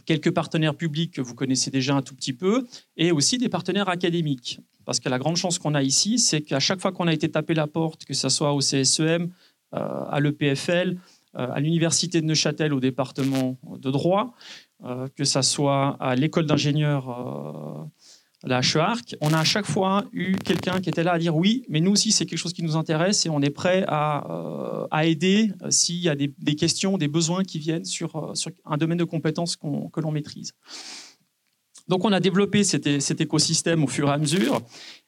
quelques 0.05 0.31
partenaires 0.31 0.75
publics 0.75 1.13
que 1.15 1.21
vous 1.21 1.35
connaissez 1.35 1.71
déjà 1.71 1.95
un 1.95 2.03
tout 2.03 2.15
petit 2.15 2.33
peu, 2.33 2.67
et 2.97 3.13
aussi 3.13 3.39
des 3.39 3.49
partenaires 3.49 3.89
académiques. 3.89 4.61
Parce 4.85 5.01
que 5.01 5.09
la 5.09 5.19
grande 5.19 5.37
chance 5.37 5.59
qu'on 5.59 5.75
a 5.75 5.83
ici, 5.83 6.19
c'est 6.19 6.43
qu'à 6.43 6.61
chaque 6.61 6.81
fois 6.81 6.93
qu'on 6.93 7.07
a 7.07 7.13
été 7.13 7.31
tapé 7.31 7.55
la 7.55 7.67
porte, 7.67 8.05
que 8.05 8.15
ce 8.15 8.29
soit 8.29 8.53
au 8.53 8.59
CSEM, 8.59 9.31
euh, 9.75 10.05
à 10.11 10.21
l'EPFL, 10.21 10.99
euh, 11.37 11.47
à 11.51 11.61
l'Université 11.61 12.21
de 12.21 12.27
Neuchâtel, 12.27 12.75
au 12.75 12.81
département 12.81 13.57
de 13.79 13.91
droit, 13.91 14.35
euh, 14.85 15.09
que 15.17 15.25
ce 15.25 15.41
soit 15.41 15.97
à 16.01 16.15
l'école 16.15 16.47
d'ingénieurs 16.47 17.89
la 18.45 18.61
HEARC, 18.61 19.17
on 19.21 19.33
a 19.33 19.39
à 19.39 19.45
chaque 19.45 19.67
fois 19.67 20.05
eu 20.13 20.35
quelqu'un 20.37 20.81
qui 20.81 20.89
était 20.89 21.05
là 21.05 21.13
à 21.13 21.19
dire 21.19 21.37
oui, 21.37 21.65
mais 21.69 21.81
nous 21.81 21.93
aussi, 21.93 22.11
c'est 22.11 22.27
quelque 22.27 22.39
chose 22.39 22.53
qui 22.53 22.63
nous 22.63 22.77
intéresse 22.77 23.25
et 23.25 23.29
on 23.29 23.41
est 23.41 23.51
prêt 23.51 23.85
à, 23.87 24.29
euh, 24.31 24.87
à 24.91 25.07
aider 25.07 25.53
euh, 25.63 25.71
s'il 25.71 25.99
y 25.99 26.09
a 26.09 26.17
des, 26.17 26.57
questions, 26.57 26.99
des 26.99 27.09
besoins 27.09 27.45
qui 27.45 27.59
viennent 27.59 27.85
sur, 27.85 28.17
euh, 28.17 28.35
sur 28.35 28.51
un 28.65 28.77
domaine 28.77 28.99
de 28.99 29.05
compétences 29.05 29.57
que 29.57 30.01
l'on 30.01 30.11
maîtrise. 30.11 30.53
Donc, 31.89 32.05
on 32.05 32.13
a 32.13 32.21
développé 32.21 32.65
cet, 32.65 33.01
cet, 33.01 33.21
écosystème 33.21 33.85
au 33.85 33.87
fur 33.89 34.09
et 34.09 34.13
à 34.13 34.19
mesure 34.19 34.61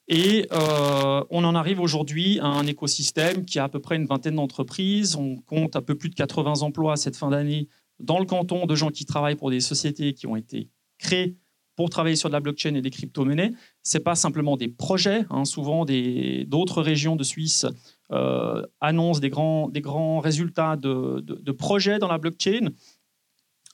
et 0.06 0.46
on 0.50 1.44
en 1.44 1.54
arrive 1.54 1.80
aujourd'hui 1.80 2.38
à 2.40 2.46
un 2.46 2.66
écosystème 2.66 3.46
qui 3.46 3.58
a 3.58 3.64
à 3.64 3.68
peu 3.70 3.80
près 3.80 3.96
une 3.96 4.04
vingtaine 4.04 4.34
d'entreprises. 4.34 5.16
On 5.16 5.36
compte 5.36 5.76
un 5.76 5.82
peu 5.82 5.94
plus 5.94 6.10
de 6.10 6.14
80 6.14 6.60
emplois 6.60 6.92
à 6.92 6.96
cette 6.96 7.16
fin 7.16 7.30
d'année 7.30 7.68
dans 8.00 8.18
le 8.18 8.26
canton 8.26 8.66
de 8.66 8.74
gens 8.74 8.90
qui 8.90 9.06
travaillent 9.06 9.36
pour 9.36 9.50
des 9.50 9.60
sociétés 9.60 10.12
qui 10.12 10.26
ont 10.26 10.36
été 10.36 10.68
créées 10.98 11.36
pour 11.76 11.90
travailler 11.90 12.16
sur 12.16 12.28
de 12.28 12.34
la 12.34 12.40
blockchain 12.40 12.74
et 12.74 12.82
des 12.82 12.90
crypto-monnaies. 12.90 13.52
Ce 13.82 13.96
n'est 13.96 14.04
pas 14.04 14.14
simplement 14.14 14.56
des 14.56 14.68
projets. 14.68 15.24
Hein. 15.30 15.44
souvent, 15.44 15.84
d'autres 15.84 16.82
régions 16.82 17.16
de 17.16 17.24
Suisse 17.24 17.66
euh, 18.12 18.62
annoncent 18.80 19.20
des 19.20 19.30
grands, 19.30 19.68
des 19.68 19.80
grands 19.80 20.20
résultats 20.20 20.76
de, 20.76 21.20
de, 21.20 21.52
projets 21.52 21.98
dans 21.98 22.08
la 22.08 22.18
blockchain. 22.18 22.70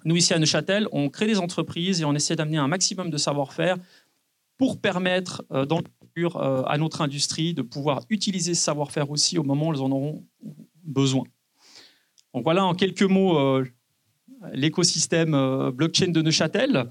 Nous, 0.04 0.16
ici 0.16 0.32
à 0.32 0.38
Neuchâtel, 0.38 0.88
on 0.92 1.10
crée 1.10 1.26
des 1.26 1.38
entreprises 1.38 2.00
et 2.00 2.04
on 2.04 2.14
essaie 2.14 2.36
d'amener 2.36 2.56
un 2.56 2.68
maximum 2.68 3.10
de 3.10 3.18
savoir-faire 3.18 3.76
pour 4.56 4.80
permettre 4.80 5.44
euh, 5.52 5.66
dans 5.66 5.80
euh, 6.18 6.62
à 6.66 6.76
notre 6.76 7.00
industrie 7.00 7.54
de 7.54 7.62
pouvoir 7.62 8.02
utiliser 8.10 8.54
ce 8.54 8.62
savoir-faire 8.62 9.10
aussi 9.10 9.38
au 9.38 9.42
moment 9.42 9.68
où 9.68 9.74
ils 9.74 9.80
en 9.80 9.90
auront 9.90 10.24
besoin. 10.84 11.24
Donc 12.34 12.44
voilà 12.44 12.64
en 12.64 12.74
quelques 12.74 13.02
mots 13.02 13.62
l'écosystème 14.52 15.70
blockchain 15.70 16.08
de 16.08 16.22
Neuchâtel. 16.22 16.90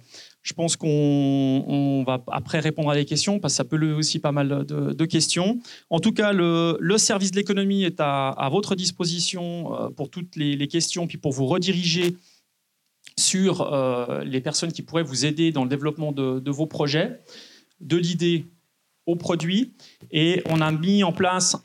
Je 0.49 0.55
pense 0.55 0.77
qu'on 0.77 2.03
va 2.07 2.23
après 2.31 2.59
répondre 2.59 2.89
à 2.89 2.95
des 2.95 3.05
questions 3.05 3.39
parce 3.39 3.53
que 3.53 3.57
ça 3.57 3.65
peut 3.65 3.75
lever 3.75 3.93
aussi 3.93 4.17
pas 4.17 4.31
mal 4.31 4.65
de, 4.65 5.05
questions. 5.05 5.59
En 5.91 5.99
tout 5.99 6.11
cas, 6.11 6.33
le, 6.33 6.97
service 6.97 7.29
de 7.29 7.35
l'économie 7.35 7.83
est 7.83 7.99
à, 7.99 8.49
votre 8.51 8.73
disposition 8.73 9.75
euh, 9.75 9.89
pour 9.89 10.09
toutes 10.09 10.35
les, 10.35 10.67
questions, 10.67 11.05
puis 11.05 11.19
pour 11.19 11.33
vous 11.33 11.45
rediriger 11.45 12.15
sur 13.15 13.61
euh, 13.61 14.23
les 14.23 14.41
personnes 14.41 14.71
qui 14.71 14.81
pourraient 14.81 15.03
vous 15.03 15.23
aider 15.23 15.51
dans 15.51 15.63
le 15.63 15.69
développement 15.69 16.11
de, 16.11 16.49
vos 16.49 16.65
projets, 16.65 17.19
de 17.79 17.97
l'idée 17.97 18.47
au 19.05 19.15
produit. 19.15 19.73
Et 20.09 20.41
on 20.47 20.61
a 20.61 20.71
mis 20.71 21.03
en 21.03 21.11
place 21.11 21.57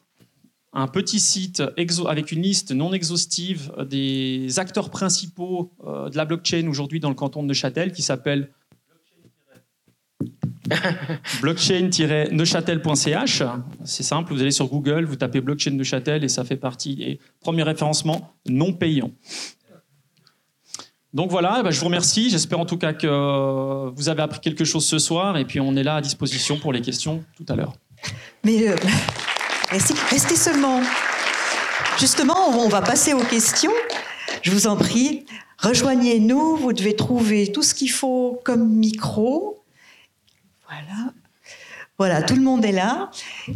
un 0.74 0.89
petit 0.89 1.20
site 1.20 1.62
avec 2.07 2.32
une 2.32 2.43
liste 2.43 2.72
non 2.72 2.93
exhaustive 2.93 3.72
des 3.89 4.59
acteurs 4.59 4.91
principaux 4.91 5.72
euh, 5.87 6.11
de 6.11 6.18
la 6.18 6.26
blockchain 6.26 6.66
aujourd'hui 6.68 7.01
dans 7.01 7.09
le 7.09 7.14
canton 7.14 7.43
de 7.43 7.49
Neuchâtel 7.49 7.91
qui 7.91 8.03
s'appelle 8.03 8.51
blockchain-neuchâtel.ch. 11.43 13.43
C'est 13.85 14.03
simple, 14.03 14.33
vous 14.33 14.41
allez 14.41 14.51
sur 14.51 14.67
Google, 14.67 15.05
vous 15.05 15.17
tapez 15.17 15.41
blockchain 15.41 15.73
Neuchâtel 15.73 16.25
et 16.25 16.29
ça 16.29 16.45
fait 16.45 16.57
partie 16.57 16.97
des 16.97 17.21
premiers 17.41 17.62
référencements 17.62 18.35
non 18.47 18.73
payants. 18.73 19.11
Donc 21.12 21.31
voilà, 21.31 21.59
eh 21.61 21.62
ben, 21.62 21.71
je 21.71 21.79
vous 21.79 21.87
remercie. 21.87 22.29
J'espère 22.29 22.59
en 22.59 22.67
tout 22.67 22.77
cas 22.77 22.93
que 22.93 23.91
vous 23.95 24.09
avez 24.09 24.23
appris 24.23 24.41
quelque 24.41 24.65
chose 24.65 24.85
ce 24.85 24.99
soir 24.99 25.37
et 25.37 25.45
puis 25.45 25.61
on 25.61 25.77
est 25.77 25.85
là 25.85 25.97
à 25.97 26.01
disposition 26.01 26.59
pour 26.59 26.73
les 26.73 26.81
questions 26.81 27.23
tout 27.37 27.47
à 27.49 27.55
l'heure. 27.55 27.75
Mais 28.43 28.69
euh, 28.69 28.77
restez 29.71 30.37
seulement. 30.37 30.81
Justement, 31.99 32.59
on 32.59 32.69
va 32.69 32.83
passer 32.83 33.15
aux 33.15 33.23
questions. 33.23 33.73
Je 34.43 34.51
vous 34.51 34.67
en 34.67 34.77
prie, 34.77 35.25
rejoignez-nous. 35.59 36.57
Vous 36.57 36.73
devez 36.73 36.97
trouver 36.97 37.53
tout 37.53 37.62
ce 37.62 37.75
qu'il 37.75 37.91
faut 37.91 38.41
comme 38.45 38.69
micro. 38.69 39.54
Voilà. 40.69 41.12
Voilà, 41.97 42.23
tout 42.23 42.35
le 42.35 42.43
monde 42.43 42.65
est 42.65 42.73
là. 42.73 43.11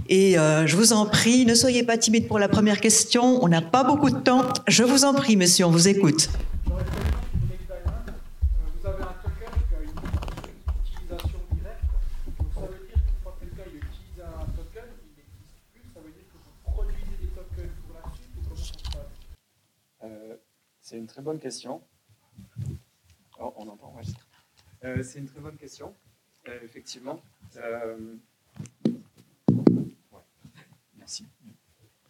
Et 0.08 0.38
euh, 0.38 0.66
je 0.66 0.76
vous 0.76 0.92
en 0.92 1.06
prie, 1.06 1.44
ne 1.44 1.54
soyez 1.54 1.82
pas 1.82 1.98
timide 1.98 2.28
pour 2.28 2.38
la 2.38 2.48
première 2.48 2.80
question. 2.80 3.42
On 3.42 3.48
n'a 3.48 3.62
pas 3.62 3.82
beaucoup 3.82 4.10
de 4.10 4.18
temps. 4.18 4.44
Je 4.68 4.84
vous 4.84 5.04
en 5.04 5.12
prie, 5.12 5.36
monsieur, 5.36 5.64
on 5.64 5.70
vous 5.70 5.88
écoute. 5.88 6.28
Euh, 20.04 20.36
c'est 20.80 20.96
une 20.96 21.06
très 21.06 21.22
bonne 21.22 21.40
question. 21.40 21.82
Oh, 23.40 23.52
on 23.56 23.68
entend, 23.68 23.92
ouais. 23.96 24.02
euh, 24.84 25.02
C'est 25.02 25.18
une 25.18 25.26
très 25.26 25.40
bonne 25.40 25.56
question 25.56 25.92
effectivement. 26.64 27.20
Euh. 27.56 27.96
Merci. 30.98 31.24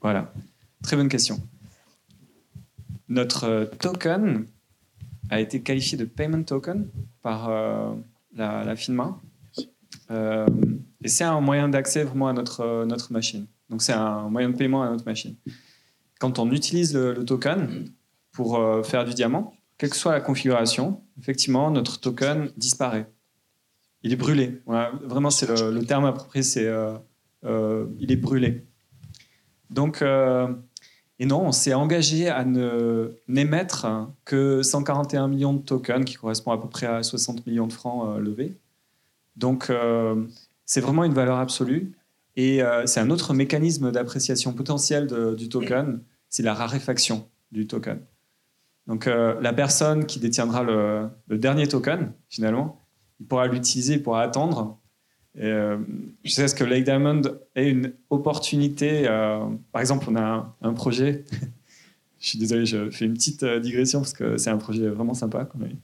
Voilà, 0.00 0.32
très 0.82 0.96
bonne 0.96 1.08
question. 1.08 1.40
Notre 3.08 3.44
euh, 3.44 3.64
token 3.66 4.46
a 5.30 5.40
été 5.40 5.60
qualifié 5.60 5.96
de 5.98 6.04
payment 6.04 6.42
token 6.44 6.88
par 7.22 7.48
euh, 7.48 7.94
la, 8.34 8.64
la 8.64 8.76
FINMA. 8.76 9.18
Euh, 10.10 10.46
et 11.02 11.08
c'est 11.08 11.24
un 11.24 11.40
moyen 11.40 11.68
d'accès 11.68 12.04
vraiment 12.04 12.28
à 12.28 12.32
notre, 12.32 12.60
euh, 12.60 12.86
notre 12.86 13.12
machine. 13.12 13.46
Donc 13.68 13.82
c'est 13.82 13.92
un 13.92 14.28
moyen 14.28 14.50
de 14.50 14.56
paiement 14.56 14.82
à 14.82 14.90
notre 14.90 15.04
machine. 15.04 15.36
Quand 16.18 16.38
on 16.38 16.50
utilise 16.50 16.94
le, 16.94 17.12
le 17.12 17.24
token 17.24 17.86
pour 18.32 18.56
euh, 18.56 18.82
faire 18.82 19.04
du 19.04 19.14
diamant, 19.14 19.54
quelle 19.76 19.90
que 19.90 19.96
soit 19.96 20.12
la 20.12 20.20
configuration, 20.20 21.02
effectivement, 21.18 21.70
notre 21.70 22.00
token 22.00 22.50
disparaît. 22.56 23.06
Il 24.02 24.12
est 24.12 24.16
brûlé. 24.16 24.60
Vraiment, 24.66 25.30
c'est 25.30 25.46
le, 25.46 25.72
le 25.72 25.84
terme 25.84 26.04
approprié, 26.04 26.42
c'est 26.42 26.66
euh, 26.66 26.96
euh, 27.44 27.86
il 27.98 28.12
est 28.12 28.16
brûlé. 28.16 28.64
Donc, 29.70 30.02
euh, 30.02 30.48
et 31.18 31.26
non, 31.26 31.46
on 31.46 31.52
s'est 31.52 31.74
engagé 31.74 32.28
à 32.28 32.44
ne 32.44 33.12
n'émettre 33.26 34.08
que 34.24 34.62
141 34.62 35.28
millions 35.28 35.52
de 35.52 35.60
tokens, 35.60 36.04
qui 36.04 36.14
correspond 36.14 36.52
à 36.52 36.58
peu 36.58 36.68
près 36.68 36.86
à 36.86 37.02
60 37.02 37.46
millions 37.46 37.66
de 37.66 37.72
francs 37.72 38.08
euh, 38.08 38.20
levés. 38.20 38.56
Donc, 39.36 39.70
euh, 39.70 40.26
c'est 40.64 40.80
vraiment 40.80 41.04
une 41.04 41.14
valeur 41.14 41.38
absolue. 41.38 41.92
Et 42.36 42.62
euh, 42.62 42.86
c'est 42.86 43.00
un 43.00 43.10
autre 43.10 43.34
mécanisme 43.34 43.90
d'appréciation 43.90 44.52
potentielle 44.52 45.08
du 45.36 45.48
token, 45.48 46.00
c'est 46.28 46.44
la 46.44 46.54
raréfaction 46.54 47.26
du 47.50 47.66
token. 47.66 48.00
Donc, 48.86 49.06
euh, 49.06 49.40
la 49.40 49.52
personne 49.52 50.06
qui 50.06 50.20
détiendra 50.20 50.62
le 50.62 51.38
dernier 51.38 51.66
token, 51.66 52.12
finalement, 52.28 52.77
il 53.20 53.26
pourra 53.26 53.46
l'utiliser, 53.46 53.94
il 53.94 54.02
pourra 54.02 54.22
attendre. 54.22 54.78
Euh, 55.40 55.78
je 56.24 56.30
sais 56.30 56.48
ce 56.48 56.54
que 56.54 56.64
Lake 56.64 56.84
Diamond 56.84 57.22
est 57.54 57.68
une 57.68 57.92
opportunité. 58.10 59.06
euh, 59.08 59.44
par 59.72 59.80
exemple, 59.80 60.06
on 60.10 60.16
a 60.16 60.56
un, 60.60 60.72
projet. 60.72 61.24
je 62.20 62.28
suis 62.28 62.38
désolé, 62.38 62.66
je 62.66 62.90
fais 62.90 63.04
une 63.04 63.14
petite 63.14 63.42
euh, 63.42 63.60
digression 63.60 64.00
parce 64.00 64.12
que 64.12 64.36
c'est 64.36 64.50
un 64.50 64.56
projet 64.56 64.88
vraiment 64.88 65.14
sympa 65.14 65.44
qu'on 65.44 65.62
a 65.62 65.66
eu. 65.66 65.76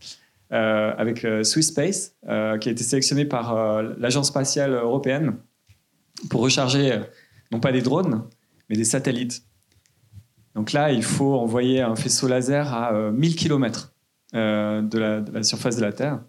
Euh, 0.53 0.95
avec 0.97 1.27
Swiss 1.43 1.69
Space, 1.69 2.15
qui 2.23 2.69
a 2.69 2.73
été 2.73 2.85
sélectionné 2.85 3.25
par 3.25 3.83
l'Agence 3.99 4.29
spatiale 4.29 4.73
européenne 4.73 5.37
pour 6.31 6.43
recharger 6.43 7.01
non 7.51 7.61
pas 7.61 7.73
des 7.73 7.83
drones, 7.83 8.25
mais 8.69 8.77
des 8.77 8.85
satellites. 8.85 9.43
Donc 10.55 10.73
là, 10.73 10.93
il 10.93 11.03
faut 11.03 11.35
envoyer 11.35 11.81
un 11.81 11.97
faisceau 11.97 12.29
laser 12.29 12.73
à 12.73 12.95
euh, 12.95 13.11
1000 13.11 13.35
km 13.35 13.93
de 14.33 14.99
la 14.99 15.43
surface 15.43 15.77
de 15.77 15.83
la 15.83 15.93
Terre. 15.93 16.21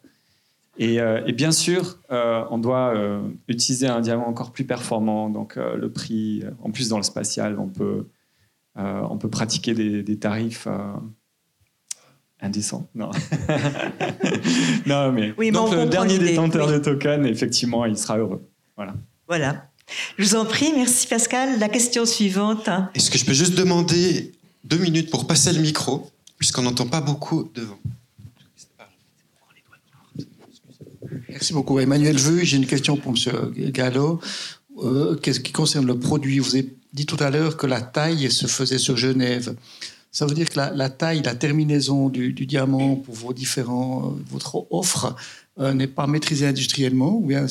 Et, 0.77 0.99
euh, 0.99 1.21
et 1.25 1.31
bien 1.31 1.51
sûr, 1.51 1.97
euh, 2.11 2.43
on 2.49 2.57
doit 2.57 2.93
euh, 2.95 3.21
utiliser 3.47 3.87
un 3.87 4.01
diamant 4.01 4.27
encore 4.27 4.51
plus 4.51 4.65
performant. 4.65 5.29
Donc 5.29 5.57
euh, 5.57 5.75
le 5.77 5.91
prix, 5.91 6.43
en 6.63 6.71
plus 6.71 6.89
dans 6.89 6.97
le 6.97 7.03
spatial, 7.03 7.57
on 7.59 7.67
peut, 7.67 8.07
euh, 8.77 9.01
on 9.09 9.17
peut 9.17 9.29
pratiquer 9.29 9.73
des, 9.73 10.03
des 10.03 10.19
tarifs 10.19 10.67
euh, 10.67 10.93
indécents. 12.41 12.89
Non. 12.93 13.11
non, 14.85 15.11
mais 15.11 15.33
Oui, 15.37 15.47
mais 15.47 15.51
donc 15.51 15.69
on 15.69 15.75
le 15.75 15.85
dernier 15.85 16.19
détenteur 16.19 16.67
oui. 16.67 16.73
de 16.73 16.79
token, 16.79 17.25
effectivement, 17.25 17.85
il 17.85 17.97
sera 17.97 18.17
heureux. 18.17 18.45
Voilà. 19.27 19.69
Je 20.17 20.23
vous 20.23 20.35
en 20.35 20.45
prie, 20.45 20.73
merci 20.75 21.07
Pascal. 21.07 21.59
La 21.59 21.69
question 21.69 22.05
suivante. 22.05 22.69
Est-ce 22.95 23.09
que 23.11 23.17
je 23.17 23.25
peux 23.25 23.33
juste 23.33 23.55
demander 23.55 24.33
deux 24.63 24.77
minutes 24.77 25.09
pour 25.11 25.27
passer 25.27 25.53
le 25.53 25.61
micro, 25.61 26.09
puisqu'on 26.37 26.63
n'entend 26.63 26.87
pas 26.87 27.01
beaucoup 27.01 27.49
devant 27.53 27.77
Merci 31.35 31.51
beaucoup. 31.51 31.79
Emmanuel 31.79 32.15
Veu, 32.15 32.45
j'ai 32.45 32.55
une 32.55 32.65
question 32.65 32.95
pour 32.95 33.11
M. 33.11 33.51
Gallo. 33.73 34.21
Euh, 34.77 35.15
Qu'est-ce 35.17 35.41
qui 35.41 35.51
concerne 35.51 35.85
le 35.85 35.99
produit? 35.99 36.39
Vous 36.39 36.55
avez 36.55 36.73
dit 36.93 37.05
tout 37.05 37.17
à 37.19 37.29
l'heure 37.29 37.57
que 37.57 37.67
la 37.67 37.81
taille 37.81 38.31
se 38.31 38.47
faisait 38.47 38.77
sur 38.77 38.95
Genève. 38.95 39.53
Ça 40.13 40.25
veut 40.25 40.33
dire 40.33 40.49
que 40.49 40.55
la, 40.55 40.71
la 40.71 40.89
taille, 40.89 41.21
la 41.23 41.35
terminaison 41.35 42.07
du, 42.07 42.31
du 42.31 42.45
diamant 42.45 42.95
pour 42.95 43.15
vos 43.15 43.33
différents, 43.33 44.05
euh, 44.05 44.23
votre 44.31 44.65
offre 44.71 45.13
euh, 45.59 45.73
n'est 45.73 45.87
pas 45.87 46.07
maîtrisée 46.07 46.47
industriellement 46.47 47.17
ou 47.17 47.25
bien 47.25 47.47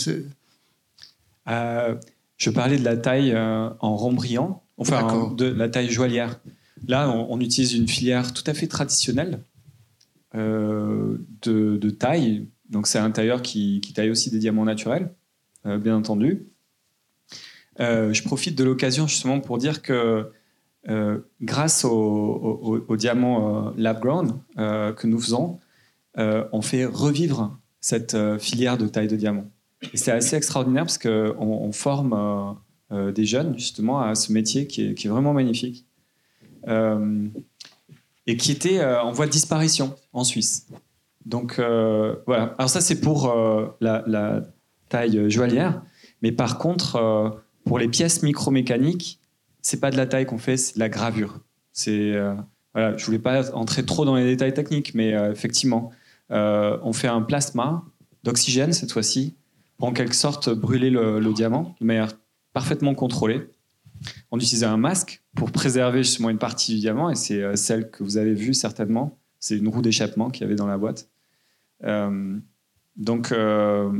Euh, 1.46 1.94
je 2.38 2.48
parlais 2.48 2.78
de 2.78 2.84
la 2.84 2.96
taille 2.96 3.36
en 3.36 3.96
rond 3.96 4.14
brillant, 4.14 4.62
enfin 4.78 5.02
D'accord. 5.02 5.32
de 5.32 5.44
la 5.44 5.68
taille 5.68 5.90
joaillière. 5.90 6.40
Là, 6.88 7.10
on, 7.10 7.26
on 7.34 7.38
utilise 7.38 7.74
une 7.74 7.86
filière 7.86 8.32
tout 8.32 8.44
à 8.46 8.54
fait 8.54 8.66
traditionnelle 8.66 9.40
de, 10.34 11.20
de 11.42 11.90
taille. 11.90 12.46
Donc, 12.74 12.88
c'est 12.88 12.98
un 12.98 13.12
tailleur 13.12 13.40
qui, 13.40 13.80
taille 13.94 14.10
aussi 14.10 14.32
des 14.32 14.40
diamants 14.40 14.64
naturels, 14.64 15.14
euh, 15.64 15.78
bien 15.78 15.96
entendu. 15.96 16.48
Euh, 17.78 18.12
je 18.12 18.22
profite 18.24 18.58
de 18.58 18.64
l'occasion 18.64 19.06
justement 19.06 19.38
pour 19.38 19.58
dire 19.58 19.80
que 19.80 20.30
euh, 20.88 21.18
grâce 21.40 21.84
au, 21.84 21.90
au, 21.92 22.74
au- 22.74 22.84
au 22.88 22.96
diamant 22.96 23.68
euh, 23.68 23.70
lab 23.76 24.00
que 24.02 25.06
nous 25.06 25.20
faisons, 25.20 25.60
on 26.16 26.62
fait 26.62 26.84
revivre 26.84 27.56
cette 27.80 28.16
filière 28.38 28.76
de 28.76 28.88
taille 28.88 29.08
de 29.08 29.16
diamant. 29.16 29.48
Et 29.92 29.96
c'est 29.96 30.12
assez 30.12 30.34
extraordinaire 30.34 30.84
parce 30.84 30.98
qu'on 30.98 31.34
on 31.38 31.72
forme 31.72 32.56
des 32.90 33.24
jeunes 33.24 33.56
justement 33.58 34.00
à 34.00 34.14
ce 34.16 34.32
métier 34.32 34.66
qui 34.66 34.82
est, 34.82 35.08
vraiment 35.08 35.32
magnifique 35.32 35.86
et 38.26 38.36
qui 38.36 38.52
était 38.52 38.84
en 38.84 39.12
voie 39.12 39.26
de 39.26 39.32
disparition 39.32 39.94
en 40.12 40.24
Suisse. 40.24 40.66
Donc 41.26 41.58
euh, 41.58 42.16
voilà. 42.26 42.54
Alors 42.58 42.68
ça 42.68 42.80
c'est 42.80 43.00
pour 43.00 43.30
euh, 43.30 43.68
la, 43.80 44.42
taille 44.88 45.30
joaillière, 45.30 45.82
mais 46.22 46.30
par 46.30 46.58
contre 46.58 46.96
euh, 46.96 47.30
pour 47.64 47.78
les 47.78 47.88
pièces 47.88 48.22
micromécaniques, 48.22 49.20
c'est 49.62 49.80
pas 49.80 49.90
de 49.90 49.96
la 49.96 50.06
taille 50.06 50.26
qu'on 50.26 50.38
fait, 50.38 50.56
c'est 50.56 50.74
de 50.74 50.80
la 50.80 50.88
gravure. 50.88 51.40
C'est 51.72 52.12
euh, 52.12 52.34
voilà. 52.74 52.96
Je 52.96 53.04
voulais 53.06 53.18
pas 53.18 53.54
entrer 53.54 53.84
trop 53.84 54.04
dans 54.04 54.16
les 54.16 54.24
détails 54.24 54.52
techniques, 54.52 54.94
mais 54.94 55.14
euh, 55.14 55.32
effectivement, 55.32 55.90
euh, 56.30 56.78
on 56.82 56.92
fait 56.92 57.08
un 57.08 57.22
plasma 57.22 57.84
d'oxygène 58.22 58.72
cette 58.72 58.92
fois-ci 58.92 59.36
pour 59.78 59.88
en 59.88 59.92
quelque 59.92 60.14
sorte 60.14 60.50
brûler 60.50 60.90
le, 60.90 61.18
le 61.18 61.32
diamant 61.32 61.74
de 61.80 61.86
manière 61.86 62.12
parfaitement 62.52 62.94
contrôlée. 62.94 63.48
On 64.30 64.38
utilisait 64.38 64.66
un 64.66 64.76
masque 64.76 65.22
pour 65.34 65.50
préserver 65.50 66.02
justement 66.02 66.30
une 66.30 66.38
partie 66.38 66.74
du 66.74 66.80
diamant 66.80 67.10
et 67.10 67.14
c'est 67.14 67.42
euh, 67.42 67.56
celle 67.56 67.90
que 67.90 68.02
vous 68.02 68.16
avez 68.16 68.34
vue 68.34 68.54
certainement. 68.54 69.18
C'est 69.40 69.56
une 69.56 69.68
roue 69.68 69.82
d'échappement 69.82 70.30
qu'il 70.30 70.42
y 70.42 70.44
avait 70.44 70.56
dans 70.56 70.66
la 70.66 70.78
boîte. 70.78 71.08
Euh, 71.84 72.38
donc 72.96 73.32
euh, 73.32 73.90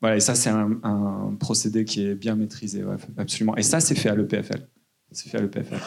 voilà, 0.00 0.16
et 0.16 0.20
ça 0.20 0.34
c'est 0.34 0.50
un, 0.50 0.78
un 0.82 1.36
procédé 1.38 1.84
qui 1.84 2.06
est 2.06 2.14
bien 2.14 2.34
maîtrisé, 2.34 2.84
ouais, 2.84 2.96
absolument. 3.16 3.56
Et 3.56 3.62
ça 3.62 3.80
c'est 3.80 3.94
fait 3.94 4.08
à 4.08 4.14
l'EPFL. 4.14 4.66
C'est 5.12 5.28
fait 5.28 5.38
à 5.38 5.40
l'EPFL. 5.40 5.78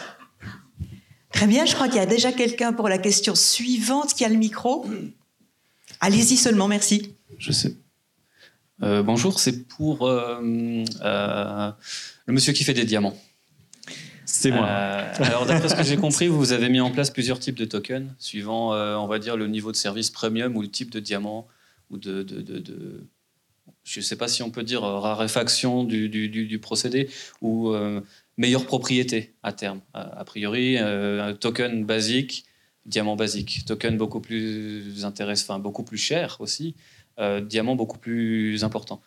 Très 1.30 1.46
bien, 1.46 1.66
je 1.66 1.74
crois 1.74 1.88
qu'il 1.88 1.96
y 1.96 2.00
a 2.00 2.06
déjà 2.06 2.32
quelqu'un 2.32 2.72
pour 2.72 2.88
la 2.88 2.98
question 2.98 3.34
suivante 3.34 4.14
qui 4.14 4.24
a 4.24 4.28
le 4.28 4.36
micro. 4.36 4.86
Allez-y 6.00 6.36
seulement, 6.36 6.68
merci. 6.68 7.16
Je 7.38 7.50
sais. 7.50 7.74
Euh, 8.82 9.02
bonjour, 9.02 9.38
c'est 9.38 9.66
pour 9.66 10.06
euh, 10.06 10.40
euh, 11.02 11.70
le 12.26 12.32
monsieur 12.32 12.52
qui 12.52 12.64
fait 12.64 12.74
des 12.74 12.84
diamants. 12.84 13.16
C'est 14.34 14.50
moi. 14.50 14.66
Euh, 14.66 15.12
alors, 15.20 15.46
d'après 15.46 15.68
ce 15.68 15.76
que 15.76 15.84
j'ai 15.84 15.96
compris, 15.96 16.26
vous 16.26 16.50
avez 16.50 16.68
mis 16.68 16.80
en 16.80 16.90
place 16.90 17.10
plusieurs 17.10 17.38
types 17.38 17.54
de 17.54 17.64
tokens, 17.64 18.10
suivant, 18.18 18.74
euh, 18.74 18.96
on 18.96 19.06
va 19.06 19.20
dire, 19.20 19.36
le 19.36 19.46
niveau 19.46 19.70
de 19.70 19.76
service 19.76 20.10
premium 20.10 20.56
ou 20.56 20.62
le 20.62 20.68
type 20.68 20.90
de 20.90 20.98
diamant, 20.98 21.46
ou 21.90 21.98
de. 21.98 22.26
je 23.84 24.00
ne 24.00 24.04
sais 24.04 24.16
pas 24.16 24.26
si 24.26 24.42
on 24.42 24.50
peut 24.50 24.64
dire 24.64 24.82
euh, 24.82 24.98
raréfaction 24.98 25.84
du, 25.84 26.58
procédé, 26.60 27.08
ou 27.42 27.72
meilleure 28.36 28.66
propriété 28.66 29.34
à 29.44 29.52
terme. 29.52 29.80
A, 29.94 30.24
priori, 30.24 30.78
un 30.78 31.32
token 31.34 31.84
basique, 31.84 32.44
diamant 32.86 33.14
basique. 33.14 33.64
Token 33.66 33.96
beaucoup 33.96 34.20
plus 34.20 35.04
intéressant, 35.04 35.54
enfin, 35.54 35.60
beaucoup 35.60 35.84
plus 35.84 35.98
cher 35.98 36.38
aussi, 36.40 36.74
diamant 37.42 37.76
beaucoup 37.76 37.98
plus 37.98 38.64
important. 38.64 39.00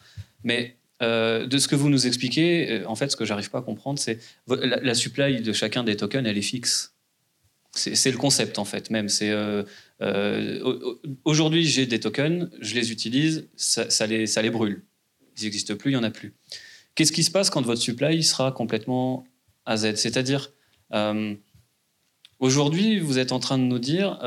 Mais 0.45 0.77
euh, 1.01 1.45
de 1.45 1.57
ce 1.57 1.67
que 1.67 1.75
vous 1.75 1.89
nous 1.89 2.07
expliquez, 2.07 2.71
euh, 2.71 2.87
en 2.87 2.95
fait, 2.95 3.11
ce 3.11 3.15
que 3.15 3.25
j'arrive 3.25 3.49
pas 3.49 3.59
à 3.59 3.61
comprendre, 3.61 3.99
c'est 3.99 4.19
la, 4.47 4.77
la 4.81 4.93
supply 4.95 5.41
de 5.41 5.53
chacun 5.53 5.83
des 5.83 5.95
tokens, 5.95 6.25
elle 6.27 6.37
est 6.37 6.41
fixe. 6.41 6.93
C'est 7.73 8.09
le 8.11 8.17
concept 8.17 8.57
en 8.57 8.65
fait 8.65 8.89
même. 8.89 9.07
Euh, 9.21 9.63
au- 10.01 10.69
au- 10.71 11.01
aujourd'hui 11.25 11.63
j'ai 11.65 11.85
des 11.85 11.99
tokens, 11.99 12.49
je 12.59 12.73
les 12.73 12.91
utilise, 12.91 13.47
ça, 13.55 14.07
les, 14.07 14.25
ça 14.25 14.41
les 14.41 14.49
brûle. 14.49 14.83
Ils 15.37 15.43
n'existent 15.43 15.75
plus, 15.75 15.91
il 15.91 15.93
y 15.93 15.97
en 15.97 16.03
a 16.03 16.09
plus. 16.09 16.33
Qu'est-ce 16.95 17.11
qui 17.11 17.23
se 17.23 17.29
passe 17.29 17.51
quand 17.51 17.61
votre 17.61 17.81
supply 17.81 18.23
sera 18.23 18.51
complètement 18.51 19.27
à 19.67 19.77
Z? 19.77 19.95
C'est-à-dire 19.97 20.51
aujourd'hui 22.39 22.99
vous 22.99 23.19
êtes 23.19 23.31
en 23.31 23.39
train 23.39 23.57
de 23.59 23.63
nous 23.63 23.79
dire 23.79 24.19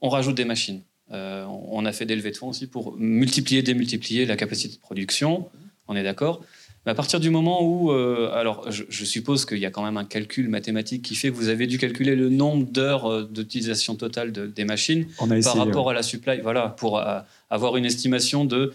on 0.00 0.08
rajoute 0.08 0.36
des 0.36 0.44
machines. 0.44 0.82
On 1.10 1.84
a 1.84 1.92
fait 1.92 2.06
des 2.06 2.14
levées 2.14 2.30
de 2.30 2.36
fonds 2.36 2.48
aussi 2.50 2.66
pour 2.68 2.96
multiplier, 2.98 3.62
démultiplier 3.62 4.26
la 4.26 4.36
capacité 4.36 4.76
de 4.76 4.80
production. 4.80 5.48
On 5.88 5.96
est 5.96 6.02
d'accord. 6.02 6.42
Mais 6.84 6.92
à 6.92 6.94
partir 6.94 7.20
du 7.20 7.30
moment 7.30 7.62
où, 7.62 7.92
euh, 7.92 8.30
alors 8.32 8.68
je, 8.70 9.04
suppose 9.04 9.46
qu'il 9.46 9.58
y 9.58 9.66
a 9.66 9.70
quand 9.70 9.84
même 9.84 9.96
un 9.96 10.04
calcul 10.04 10.48
mathématique 10.48 11.02
qui 11.02 11.14
fait 11.14 11.30
que 11.30 11.34
vous 11.34 11.48
avez 11.48 11.68
dû 11.68 11.78
calculer 11.78 12.16
le 12.16 12.28
nombre 12.28 12.66
d'heures 12.66 13.06
euh, 13.06 13.28
d'utilisation 13.30 13.94
totale 13.94 14.32
des 14.32 14.64
machines 14.64 15.06
par 15.16 15.56
rapport 15.56 15.90
à 15.90 15.94
la 15.94 16.02
supply, 16.02 16.40
voilà, 16.40 16.68
pour 16.68 16.98
euh, 16.98 17.20
avoir 17.50 17.76
une 17.76 17.84
estimation 17.84 18.44
de 18.44 18.72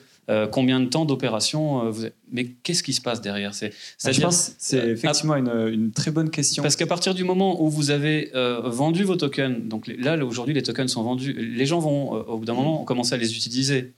combien 0.51 0.81
de 0.81 0.87
temps 0.87 1.05
d'opération 1.05 1.89
vous 1.89 2.01
avez. 2.01 2.13
Mais 2.33 2.47
qu'est-ce 2.61 2.83
qui 2.83 2.91
se 2.91 2.99
passe 2.99 3.21
derrière? 3.21 3.53
C'est, 3.53 3.71
ah, 4.03 4.11
je 4.11 4.19
pense 4.19 4.55
c'est 4.57 4.89
effectivement 4.89 5.37
une, 5.37 5.69
une, 5.71 5.91
très 5.91 6.11
bonne 6.11 6.29
question. 6.29 6.63
Parce 6.63 6.75
qu'à 6.75 6.85
partir 6.85 7.15
du 7.15 7.23
moment 7.23 7.63
où 7.63 7.69
vous 7.69 7.91
avez 7.91 8.31
vendu 8.65 9.05
vos 9.05 9.15
tokens, 9.15 9.57
donc 9.63 9.87
là 9.87 10.17
aujourd'hui 10.25 10.53
les 10.53 10.63
tokens 10.63 10.91
sont 10.91 11.03
vendus, 11.03 11.31
les 11.31 11.65
gens 11.65 11.79
vont 11.79 12.11
au 12.11 12.39
bout 12.39 12.45
d'un 12.45 12.55
moment 12.55 12.83
commencer 12.83 13.13
à 13.13 13.17
les 13.17 13.37
utiliser. 13.37 13.93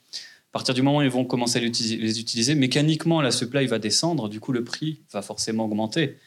À 0.49 0.53
partir 0.53 0.73
du 0.73 0.81
moment 0.81 0.97
où 0.97 1.01
ils 1.03 1.09
vont 1.09 1.25
commencer 1.25 1.59
à 1.59 1.61
les 1.61 2.19
utiliser, 2.19 2.55
mécaniquement, 2.55 3.21
la 3.21 3.31
supply 3.31 3.67
va 3.67 3.77
descendre, 3.77 4.29
du 4.29 4.39
coup, 4.39 4.51
le 4.51 4.63
prix 4.63 5.01
va 5.11 5.21
forcément 5.21 5.65
augmenter. 5.65 6.17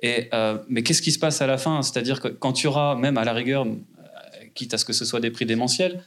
Et, 0.00 0.28
euh, 0.34 0.58
mais 0.68 0.82
qu'est-ce 0.82 1.00
qui 1.00 1.12
se 1.12 1.18
passe 1.18 1.40
à 1.42 1.46
la 1.46 1.58
fin? 1.58 1.80
C'est-à-dire 1.82 2.20
que 2.20 2.28
quand 2.28 2.52
tu 2.52 2.66
auras, 2.66 2.96
même 2.96 3.16
à 3.16 3.24
la 3.24 3.32
rigueur, 3.32 3.64
euh, 3.64 3.74
quitte 4.54 4.74
à 4.74 4.78
ce 4.78 4.84
que 4.84 4.92
ce 4.92 5.04
soit 5.04 5.20
des 5.20 5.30
prix 5.30 5.46
démentiels, 5.46 6.02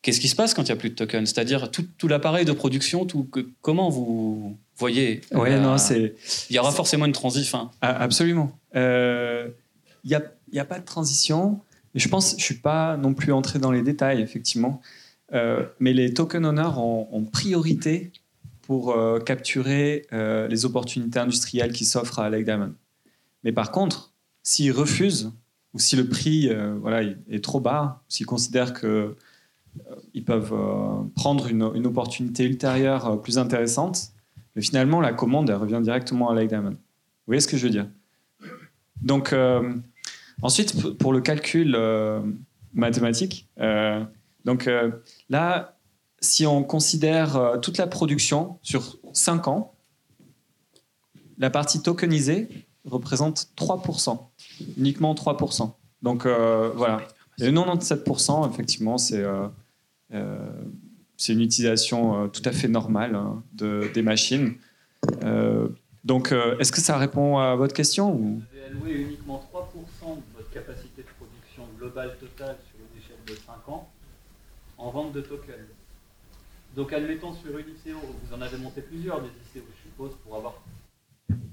qu'est-ce 0.00 0.20
qui 0.20 0.28
se 0.28 0.36
passe 0.36 0.54
quand 0.54 0.62
il 0.62 0.66
n'y 0.66 0.72
a 0.72 0.76
plus 0.76 0.88
de 0.88 0.94
tokens? 0.94 1.28
C'est-à-dire 1.28 1.70
tout, 1.70 1.86
tout 1.98 2.08
l'appareil 2.08 2.46
de 2.46 2.52
production, 2.52 3.04
tout, 3.04 3.24
que, 3.24 3.46
comment 3.60 3.90
vous 3.90 4.56
voyez? 4.76 5.20
Ouais, 5.32 5.60
non, 5.60 5.76
c'est. 5.76 6.14
Il 6.48 6.56
y 6.56 6.58
aura 6.58 6.72
forcément 6.72 7.04
une 7.04 7.12
transition. 7.12 7.70
Ah, 7.82 8.02
absolument. 8.02 8.58
Euh, 8.74 9.48
il 10.04 10.08
n'y 10.08 10.14
a, 10.14 10.62
a, 10.62 10.64
pas 10.64 10.78
de 10.78 10.84
transition. 10.86 11.60
je 11.94 12.08
pense, 12.08 12.30
je 12.30 12.36
ne 12.36 12.40
suis 12.40 12.54
pas 12.54 12.96
non 12.96 13.12
plus 13.12 13.32
entré 13.34 13.58
dans 13.58 13.70
les 13.70 13.82
détails, 13.82 14.22
effectivement. 14.22 14.80
Euh, 15.32 15.64
mais 15.78 15.92
les 15.92 16.12
token 16.12 16.44
owners 16.44 16.76
ont, 16.76 17.24
priorité 17.24 18.12
pour 18.62 18.92
euh, 18.92 19.20
capturer 19.20 20.06
euh, 20.12 20.48
les 20.48 20.64
opportunités 20.64 21.18
industrielles 21.18 21.72
qui 21.72 21.84
s'offrent 21.84 22.18
à 22.18 22.30
Lake 22.30 22.44
Diamond. 22.44 22.74
Mais 23.44 23.52
par 23.52 23.70
contre, 23.70 24.12
s'ils 24.42 24.72
refusent 24.72 25.32
ou 25.72 25.78
si 25.78 25.94
le 25.96 26.08
prix 26.08 26.50
voilà, 26.80 27.02
est 27.02 27.44
trop 27.44 27.60
bas, 27.60 28.02
s'ils 28.08 28.26
considèrent 28.26 28.74
qu'ils 28.74 30.24
peuvent 30.24 30.52
prendre 31.14 31.46
une, 31.46 31.86
opportunité 31.86 32.44
ultérieure 32.44 33.22
plus 33.22 33.38
intéressante, 33.38 34.10
finalement, 34.58 35.00
la 35.00 35.12
commande 35.12 35.48
revient 35.48 35.80
directement 35.80 36.28
à 36.28 36.34
Lake 36.34 36.48
Diamond. 36.48 36.70
Vous 36.70 36.76
voyez 37.28 37.40
ce 37.40 37.46
que 37.46 37.56
je 37.56 37.62
veux 37.62 37.70
dire? 37.70 37.86
Donc, 39.00 39.32
ensuite, 40.42 40.98
pour 40.98 41.12
le 41.12 41.20
calcul 41.20 41.78
mathématique, 42.74 43.48
donc 44.44 44.66
euh, 44.66 44.90
là, 45.28 45.76
si 46.20 46.46
on 46.46 46.62
considère 46.62 47.36
euh, 47.36 47.58
toute 47.58 47.78
la 47.78 47.86
production 47.86 48.58
sur 48.62 48.98
5 49.12 49.48
ans, 49.48 49.74
la 51.38 51.50
partie 51.50 51.82
tokenisée 51.82 52.48
représente 52.84 53.48
3%, 53.56 54.18
uniquement 54.78 55.14
3%. 55.14 55.72
Donc 56.02 56.26
euh, 56.26 56.70
voilà. 56.74 57.02
Et 57.38 57.50
97%, 57.50 58.50
effectivement, 58.50 58.98
c'est 58.98 59.24
c'est 61.16 61.34
une 61.34 61.42
utilisation 61.42 62.28
tout 62.28 62.42
à 62.46 62.52
fait 62.52 62.66
normale 62.66 63.14
hein, 63.14 63.42
de, 63.52 63.90
des 63.94 64.02
machines. 64.02 64.54
donc, 66.04 66.34
est-ce 66.58 66.72
que 66.72 66.80
ça 66.80 66.98
répond 66.98 67.38
à 67.38 67.54
votre 67.56 67.74
question 67.74 68.12
ou... 68.12 68.40
Vous 68.40 68.58
avez 68.58 68.66
alloué 68.66 69.02
uniquement 69.02 69.42
3% 69.52 70.16
de 70.16 70.22
votre 70.36 70.50
capacité 70.50 71.02
de 71.02 71.08
production 71.18 71.62
globale 71.78 72.16
totale 72.18 72.56
sur 72.68 72.78
une 72.80 72.98
échelle 72.98 73.24
de 73.26 73.34
5 73.34 73.68
ans 73.68 73.88
en 74.80 74.90
vente 74.90 75.12
de 75.12 75.20
tokens. 75.20 75.56
Donc 76.74 76.92
admettons 76.92 77.34
sur 77.34 77.50
ICO, 77.58 77.98
vous 78.24 78.34
en 78.34 78.40
avez 78.40 78.56
monté 78.56 78.80
plusieurs 78.80 79.20
des 79.20 79.28
ICO, 79.28 79.66
je 79.76 79.82
suppose, 79.88 80.12
pour 80.24 80.36
avoir... 80.36 80.54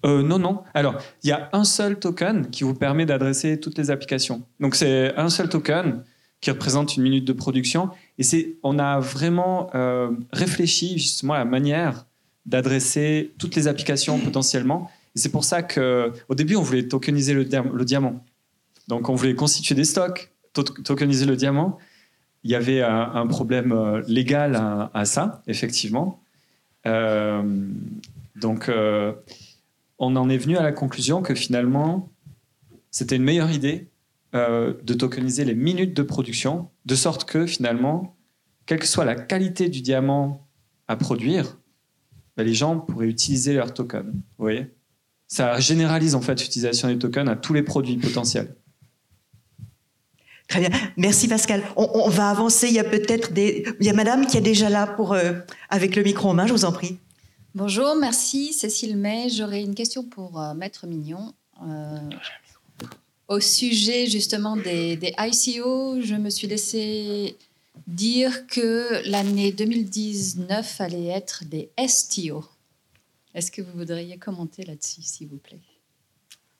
Euh, 0.05 0.21
non, 0.21 0.39
non. 0.39 0.63
Alors, 0.73 0.95
il 1.23 1.29
y 1.29 1.31
a 1.31 1.49
un 1.53 1.63
seul 1.63 1.99
token 1.99 2.49
qui 2.49 2.63
vous 2.63 2.73
permet 2.73 3.05
d'adresser 3.05 3.59
toutes 3.59 3.77
les 3.77 3.89
applications. 3.91 4.43
Donc, 4.59 4.75
c'est 4.75 5.15
un 5.15 5.29
seul 5.29 5.49
token 5.49 6.03
qui 6.39 6.51
représente 6.51 6.95
une 6.97 7.03
minute 7.03 7.25
de 7.25 7.33
production. 7.33 7.89
Et 8.19 8.23
c'est, 8.23 8.57
on 8.63 8.77
a 8.77 8.99
vraiment 8.99 9.69
euh, 9.73 10.11
réfléchi 10.31 10.99
justement 10.99 11.33
à 11.33 11.39
la 11.39 11.45
manière 11.45 12.05
d'adresser 12.45 13.33
toutes 13.39 13.55
les 13.55 13.67
applications 13.67 14.19
potentiellement. 14.19 14.91
Et 15.15 15.19
c'est 15.19 15.31
pour 15.31 15.43
ça 15.43 15.63
qu'au 15.63 16.35
début, 16.35 16.55
on 16.55 16.61
voulait 16.61 16.87
tokeniser 16.87 17.33
le, 17.33 17.43
diamant. 17.43 18.23
Donc, 18.87 19.09
on 19.09 19.15
voulait 19.15 19.35
constituer 19.35 19.73
des 19.73 19.83
stocks, 19.83 20.31
tokeniser 20.53 21.25
le 21.25 21.35
diamant 21.35 21.79
il 22.43 22.51
y 22.51 22.55
avait 22.55 22.81
un, 22.81 23.27
problème 23.27 23.71
euh, 23.71 24.01
légal 24.07 24.55
à, 24.93 25.05
ça, 25.05 25.41
effectivement. 25.47 26.21
Euh, 26.85 27.43
donc, 28.35 28.69
euh, 28.69 29.13
on 29.99 30.15
en 30.15 30.29
est 30.29 30.37
venu 30.37 30.57
à 30.57 30.63
la 30.63 30.71
conclusion 30.71 31.21
que 31.21 31.35
finalement, 31.35 32.09
c'était 32.91 33.15
une 33.15 33.23
meilleure 33.23 33.51
idée 33.51 33.89
de 34.33 34.93
tokeniser 34.93 35.45
les 35.45 35.55
minutes 35.55 35.95
de 35.95 36.03
production, 36.03 36.69
de 36.85 36.93
sorte 36.93 37.25
que 37.25 37.47
finalement, 37.47 38.15
quelle 38.67 38.77
que 38.77 38.85
soit 38.85 39.05
la 39.05 39.15
qualité 39.15 39.67
du 39.67 39.81
diamant 39.81 40.47
à 40.87 40.95
produire, 40.95 41.57
ben, 42.35 42.45
les 42.45 42.53
gens 42.53 42.79
pourraient 42.79 43.07
utiliser 43.07 43.53
leur 43.53 43.73
token. 43.73 44.11
Vous 44.11 44.21
voyez? 44.37 44.67
Ça 45.27 45.59
généralise 45.59 46.13
en 46.13 46.21
fait 46.21 46.39
l'utilisation 46.39 46.87
des 46.87 46.99
tokens 46.99 47.27
à 47.29 47.35
tous 47.35 47.53
les 47.53 47.63
produits 47.63 47.97
potentiels. 47.97 48.55
Très 50.47 50.61
bien. 50.61 50.69
Merci 50.95 51.27
Pascal. 51.27 51.61
On, 51.75 52.09
va 52.09 52.29
avancer. 52.29 52.67
Il 52.67 52.73
y 52.73 52.79
a 52.79 52.83
peut-être 52.83 53.33
des. 53.33 53.65
Il 53.79 53.85
y 53.85 53.89
a 53.89 53.93
Madame 53.93 54.25
qui 54.25 54.37
est 54.37 54.41
déjà 54.41 54.69
là 54.69 54.87
pour 54.87 55.13
euh, 55.13 55.33
avec 55.69 55.95
le 55.95 56.03
micro 56.03 56.29
en 56.29 56.33
main. 56.33 56.47
Je 56.47 56.53
vous 56.53 56.65
en 56.65 56.71
prie. 56.71 56.97
Bonjour, 57.53 57.95
merci 57.95 58.53
Cécile 58.53 58.97
May. 58.97 59.29
J'aurais 59.29 59.61
une 59.61 59.75
question 59.75 60.03
pour 60.03 60.39
euh, 60.39 60.53
Maître 60.53 60.85
Mignon. 60.87 61.33
Euh, 61.63 61.97
au 63.27 63.39
sujet 63.39 64.07
justement 64.07 64.55
des, 64.55 64.95
des, 64.95 65.13
ICO, 65.17 65.99
je 66.01 66.15
me 66.15 66.29
suis 66.29 66.47
laissé 66.47 67.35
dire 67.87 68.47
que 68.47 69.01
l'année 69.09 69.51
2019 69.51 70.81
allait 70.81 71.07
être 71.07 71.43
des 71.45 71.71
STO. 71.87 72.45
Est-ce 73.33 73.51
que 73.51 73.61
vous 73.61 73.77
voudriez 73.77 74.17
commenter 74.17 74.63
là-dessus, 74.63 75.01
s'il 75.01 75.27
vous 75.27 75.37
plaît? 75.37 75.59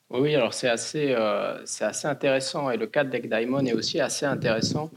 Oui, 0.10 0.36
alors 0.36 0.54
c'est 0.54 0.70
assez, 0.70 1.14
euh, 1.18 1.64
assez 1.82 2.08
intéressant 2.08 2.72
et 2.72 2.78
le 2.78 2.88
cas 2.88 3.04
de 3.04 3.18
Diamond 3.18 3.66
est 3.66 3.74
aussi 3.74 4.00
assez 4.00 4.26
intéressant 4.26 4.90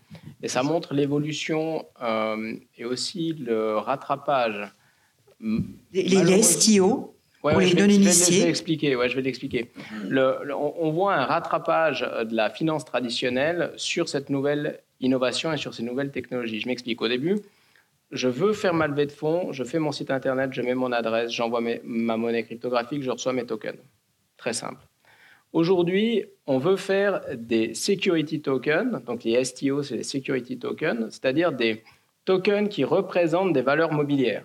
et 0.43 0.49
ça 0.49 0.63
montre 0.63 0.95
l'évolution 0.95 1.85
euh, 2.01 2.55
et 2.79 2.85
aussi 2.85 3.33
le 3.33 3.77
rattrapage. 3.77 4.73
Les, 5.41 6.03
les 6.03 6.43
STO 6.43 7.17
pour 7.41 7.59
les 7.59 7.75
non-initiés. 7.75 8.35
Je 8.35 8.41
vais 8.41 8.47
l'expliquer. 8.47 8.97
Ouais, 8.97 9.09
je 9.09 9.17
vais 9.17 9.23
l'expliquer. 9.23 9.71
on 10.13 10.91
voit 10.93 11.15
un 11.15 11.25
rattrapage 11.25 12.03
de 12.03 12.37
la 12.37 12.51
finance 12.51 12.85
traditionnelle 12.85 13.73
sur 13.77 14.09
cette 14.09 14.31
nouvelle 14.31 14.81
innovation 15.01 15.53
et 15.53 15.57
sur 15.57 15.75
ces 15.75 15.83
nouvelles 15.83 16.11
technologies. 16.11 16.61
Je 16.61 16.69
m'explique. 16.69 17.01
Au 17.01 17.09
début, 17.09 17.37
je 18.13 18.29
veux 18.29 18.53
faire 18.53 18.75
ma 18.75 18.87
levée 18.87 19.07
de 19.07 19.13
fonds, 19.13 19.53
je 19.53 19.65
fais 19.65 19.79
mon 19.79 19.93
site 19.93 20.11
internet, 20.11 20.53
je 20.53 20.63
mets 20.63 20.75
mon 20.75 20.93
adresse, 20.93 21.33
j'envoie 21.33 21.63
ma 21.83 22.17
monnaie 22.17 22.43
cryptographique, 22.43 23.03
je 23.03 23.11
reçois 23.11 23.33
mes 23.33 23.47
tokens. 23.47 23.79
Très 24.37 24.53
simple. 24.53 24.81
Aujourd'hui, 25.53 26.25
on 26.47 26.59
veut 26.59 26.77
faire 26.77 27.23
des 27.35 27.75
security 27.75 28.41
tokens, 28.41 29.03
donc 29.05 29.25
les 29.25 29.45
STO, 29.45 29.83
c'est 29.83 29.97
les 29.97 30.03
security 30.05 30.59
tokens, 30.59 31.09
c'est-à-dire 31.11 31.53
des 31.53 31.83
tokens 32.25 32.69
qui 32.69 32.85
représentent 32.85 33.53
des 33.53 33.63
valeurs 33.63 33.93
mobilières, 33.93 34.45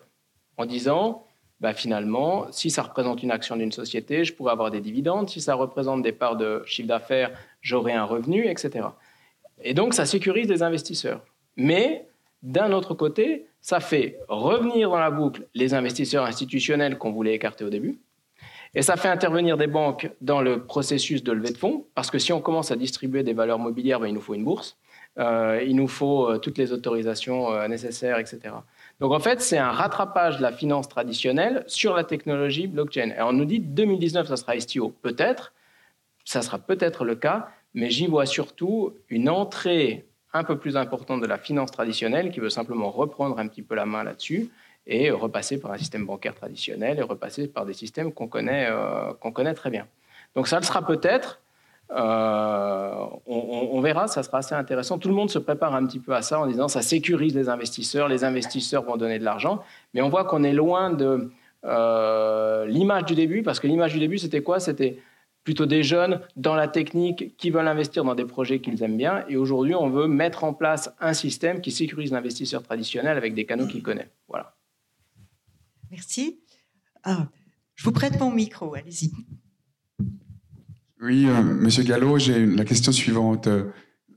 en 0.58 0.66
disant, 0.66 1.26
bah, 1.60 1.74
finalement, 1.74 2.48
si 2.52 2.70
ça 2.72 2.82
représente 2.82 3.22
une 3.22 3.32
action 3.32 3.56
d'une 3.56 3.72
société, 3.72 4.24
je 4.24 4.34
pourrais 4.34 4.52
avoir 4.52 4.72
des 4.72 4.82
dividendes, 4.82 5.30
si 5.30 5.42
ça 5.42 5.54
représente 5.54 6.02
des 6.02 6.12
parts 6.12 6.38
de 6.38 6.64
chiffre 6.66 6.88
d'affaires, 6.88 7.32
j'aurai 7.62 7.94
un 7.94 8.04
revenu, 8.04 8.48
etc. 8.48 8.88
Et 9.62 9.74
donc, 9.74 9.94
ça 9.94 10.06
sécurise 10.06 10.50
les 10.50 10.64
investisseurs. 10.64 11.22
Mais, 11.56 12.08
d'un 12.42 12.72
autre 12.72 12.94
côté, 12.94 13.46
ça 13.62 13.80
fait 13.80 14.20
revenir 14.28 14.90
dans 14.90 15.00
la 15.00 15.12
boucle 15.12 15.48
les 15.54 15.74
investisseurs 15.74 16.26
institutionnels 16.26 16.98
qu'on 16.98 17.12
voulait 17.12 17.34
écarter 17.34 17.64
au 17.64 17.70
début, 17.70 18.00
et 18.76 18.82
ça 18.82 18.98
fait 18.98 19.08
intervenir 19.08 19.56
des 19.58 19.68
banques 19.68 20.12
dans 20.20 20.42
le 20.42 20.66
processus 20.66 21.24
de 21.24 21.32
levée 21.32 21.52
de 21.52 21.58
fonds, 21.58 21.86
parce 21.96 22.12
que 22.12 22.20
si 22.20 22.34
on 22.34 22.42
commence 22.42 22.72
à 22.72 22.76
distribuer 22.76 23.24
des 23.24 23.34
valeurs 23.34 23.58
mobilières, 23.58 24.02
ben, 24.02 24.08
il 24.08 24.14
nous 24.14 24.22
faut 24.22 24.34
une 24.34 24.44
bourse, 24.44 24.78
euh, 25.18 25.64
il 25.66 25.78
nous 25.78 25.88
faut 25.88 26.30
euh, 26.30 26.38
toutes 26.40 26.58
les 26.58 26.74
autorisations 26.74 27.54
euh, 27.54 27.70
nécessaires, 27.70 28.20
etc. 28.20 28.54
Donc 29.00 29.14
en 29.14 29.20
fait, 29.20 29.42
c'est 29.42 29.58
un 29.58 29.72
rattrapage 29.72 30.38
de 30.38 30.42
la 30.42 30.52
finance 30.52 30.90
traditionnelle 30.90 31.64
sur 31.68 31.96
la 31.96 32.04
technologie 32.04 32.68
blockchain. 32.68 33.14
Et 33.18 33.22
on 33.22 33.32
nous 33.32 33.46
dit 33.46 33.60
2019, 33.60 34.28
ça 34.28 34.36
sera 34.36 34.60
STO. 34.60 34.94
Peut-être, 35.02 35.54
ça 36.26 36.42
sera 36.42 36.60
peut-être 36.60 37.06
le 37.06 37.16
cas, 37.16 37.48
mais 37.74 37.90
j'y 37.90 38.08
vois 38.08 38.26
surtout 38.26 38.94
une 39.08 39.30
entrée 39.30 40.06
un 40.34 40.44
peu 40.44 40.58
plus 40.58 40.76
importante 40.76 41.22
de 41.22 41.28
la 41.28 41.38
finance 41.38 41.72
traditionnelle 41.72 42.30
qui 42.30 42.42
veut 42.42 42.50
simplement 42.50 42.92
reprendre 42.92 43.40
un 43.40 43.48
petit 43.48 43.62
peu 43.62 43.74
la 43.74 43.86
main 43.86 44.04
là-dessus 44.04 44.50
et 44.88 45.12
repasser 45.12 45.60
par 45.60 45.72
un 45.72 45.78
système 45.78 46.06
bancaire 46.06 46.36
traditionnel 46.36 47.00
et 47.00 47.02
repasser 47.02 47.48
par 47.48 47.66
des 47.66 47.74
systèmes 47.74 48.12
qu'on 48.12 48.28
connaît, 48.28 48.68
euh, 48.70 49.14
qu'on 49.20 49.32
connaît 49.32 49.54
très 49.54 49.70
bien. 49.70 49.88
Donc 50.36 50.48
ça 50.48 50.60
le 50.60 50.66
sera 50.66 50.86
peut-être. 50.86 51.42
Euh, 51.92 53.06
on, 53.28 53.80
verra, 53.82 54.08
ça 54.08 54.24
sera 54.24 54.40
assez 54.40 54.56
intéressant. 54.56 54.98
Tout 54.98 55.10
le 55.10 55.14
monde 55.14 55.30
se 55.30 55.40
prépare 55.40 55.76
un 55.76 55.86
petit 55.86 56.00
peu 56.00 56.16
à 56.16 56.22
ça 56.22 56.40
en 56.40 56.48
disant 56.48 56.68
ça 56.68 56.82
sécurise 56.82 57.36
les 57.36 57.48
investisseurs, 57.48 58.08
les 58.08 58.24
investisseurs 58.24 58.84
vont 58.84 58.98
donner 58.98 59.20
de 59.20 59.24
l'argent, 59.24 59.64
mais 59.94 60.02
on 60.02 60.10
voit 60.10 60.26
qu'on 60.26 60.44
est 60.44 60.54
loin 60.54 60.90
de 60.92 61.30
euh, 61.64 62.66
l'image 62.66 63.06
du 63.06 63.16
début, 63.16 63.44
parce 63.44 63.60
que 63.60 63.68
l'image 63.68 63.94
du 63.94 64.00
début, 64.00 64.18
c'était 64.18 64.42
quoi? 64.42 64.60
C'était 64.60 64.98
plutôt 65.44 65.68
des 65.68 65.84
jeunes 65.84 66.22
dans 66.36 66.56
la 66.56 66.68
technique 66.68 67.38
qui 67.38 67.52
veulent 67.52 67.68
investir 67.68 68.04
dans 68.04 68.16
des 68.16 68.26
projets 68.26 68.60
qu'ils 68.60 68.82
aiment 68.82 68.98
bien. 68.98 69.24
Et 69.30 69.38
aujourd'hui, 69.38 69.76
on 69.76 69.90
veut 69.90 70.08
mettre 70.08 70.44
en 70.44 70.54
place 70.54 70.92
un 71.00 71.14
système 71.14 71.62
qui 71.62 71.72
sécurise 71.72 72.12
l'investisseur 72.12 72.64
traditionnel 72.64 73.16
avec 73.16 73.36
des 73.36 73.46
canaux 73.46 73.68
qu'il 73.68 73.84
connaît. 73.84 74.10
Voilà. 74.28 74.55
Merci. 75.96 76.42
Ah, 77.06 77.30
je 77.76 77.86
vous 77.86 77.94
prête 77.94 78.20
mon 78.20 78.30
micro, 78.30 78.76
allez-y. 78.76 79.14
Oui, 81.02 81.26
euh, 81.26 81.42
Monsieur 81.42 81.84
Gallo, 81.84 82.20
j'ai 82.20 82.46
la 82.46 82.66
question 82.66 82.92
suivante. 82.92 83.48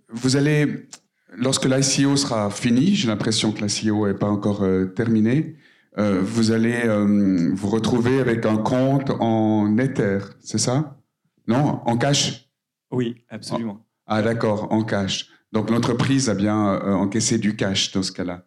Vous 0.09 0.35
allez, 0.35 0.89
lorsque 1.37 1.67
l'ICO 1.67 2.17
sera 2.17 2.51
fini, 2.51 2.97
j'ai 2.97 3.07
l'impression 3.07 3.53
que 3.53 3.65
l'ICO 3.65 4.09
n'est 4.09 4.19
pas 4.19 4.27
encore 4.29 4.65
euh, 4.65 4.87
terminé, 4.87 5.55
euh, 5.99 6.21
vous 6.21 6.51
allez 6.51 6.81
euh, 6.85 7.53
vous 7.55 7.69
retrouver 7.69 8.19
avec 8.19 8.45
un 8.45 8.57
compte 8.57 9.11
en 9.21 9.79
Ether, 9.79 10.19
c'est 10.41 10.59
ça? 10.59 11.01
Non, 11.47 11.81
en 11.85 11.97
cash? 11.97 12.51
Oui, 12.91 13.23
absolument. 13.29 13.87
Ah 14.07 14.23
d'accord, 14.23 14.73
en 14.73 14.83
cash. 14.83 15.29
Donc 15.53 15.71
l'entreprise 15.71 16.29
a 16.29 16.35
bien 16.35 16.75
euh, 16.75 16.95
encaissé 16.95 17.39
du 17.39 17.55
cash 17.55 17.93
dans 17.93 18.03
ce 18.03 18.11
cas-là. 18.11 18.45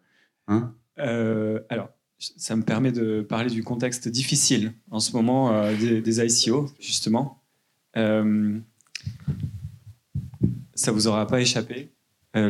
Hein? 0.48 0.74
Euh, 0.98 1.60
alors, 1.70 1.88
ça 2.36 2.56
me 2.56 2.62
permet 2.62 2.92
de 2.92 3.22
parler 3.22 3.50
du 3.50 3.64
contexte 3.64 4.08
difficile 4.08 4.72
en 4.90 5.00
ce 5.00 5.12
moment 5.12 5.52
euh, 5.52 5.74
des, 5.76 6.20
ICO, 6.20 6.70
justement. 6.78 7.42
Euh, 7.96 8.58
ça 10.74 10.92
vous 10.92 11.08
aura 11.08 11.26
pas 11.26 11.40
échappé. 11.40 11.90
Euh, 12.34 12.48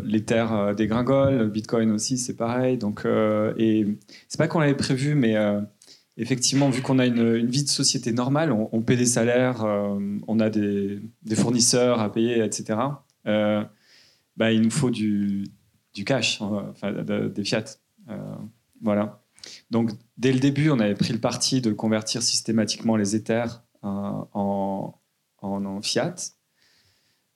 le, 0.00 0.06
l'Ether 0.06 0.46
euh, 0.50 0.74
dégringole, 0.74 1.36
le 1.36 1.48
Bitcoin 1.48 1.90
aussi, 1.90 2.16
c'est 2.16 2.36
pareil. 2.36 2.78
Donc, 2.78 3.04
et 3.58 3.86
c'est 4.28 4.38
pas 4.38 4.48
qu'on 4.48 4.60
l'avait 4.60 4.74
prévu, 4.74 5.14
mais 5.14 5.36
effectivement, 6.16 6.70
vu 6.70 6.82
qu'on 6.82 6.98
a 6.98 7.06
une, 7.06 7.46
vie 7.46 7.64
de 7.64 7.68
société 7.68 8.12
normale, 8.12 8.52
on, 8.52 8.82
paie 8.82 8.96
des 8.96 9.06
salaires, 9.06 9.64
on 9.64 10.40
a 10.40 10.48
des, 10.48 11.00
fournisseurs 11.34 12.00
à 12.00 12.12
payer, 12.12 12.42
etc. 12.44 12.78
Bah, 13.24 14.50
il 14.50 14.62
nous 14.62 14.70
faut 14.70 14.90
du, 14.90 15.44
du 15.92 16.04
cash, 16.04 16.40
enfin, 16.40 16.92
de- 16.92 17.28
des 17.28 17.44
fiat. 17.44 17.64
Voilà. 18.82 19.22
Donc, 19.70 19.90
dès 20.18 20.32
le 20.32 20.38
début, 20.40 20.70
on 20.70 20.78
avait 20.78 20.94
pris 20.94 21.12
le 21.12 21.18
parti 21.20 21.60
de 21.60 21.72
convertir 21.72 22.22
systématiquement 22.22 22.96
les 22.96 23.16
Ethers 23.16 23.62
euh, 23.84 23.88
en, 24.32 24.94
en, 25.38 25.64
en 25.64 25.82
fiat. 25.82 26.14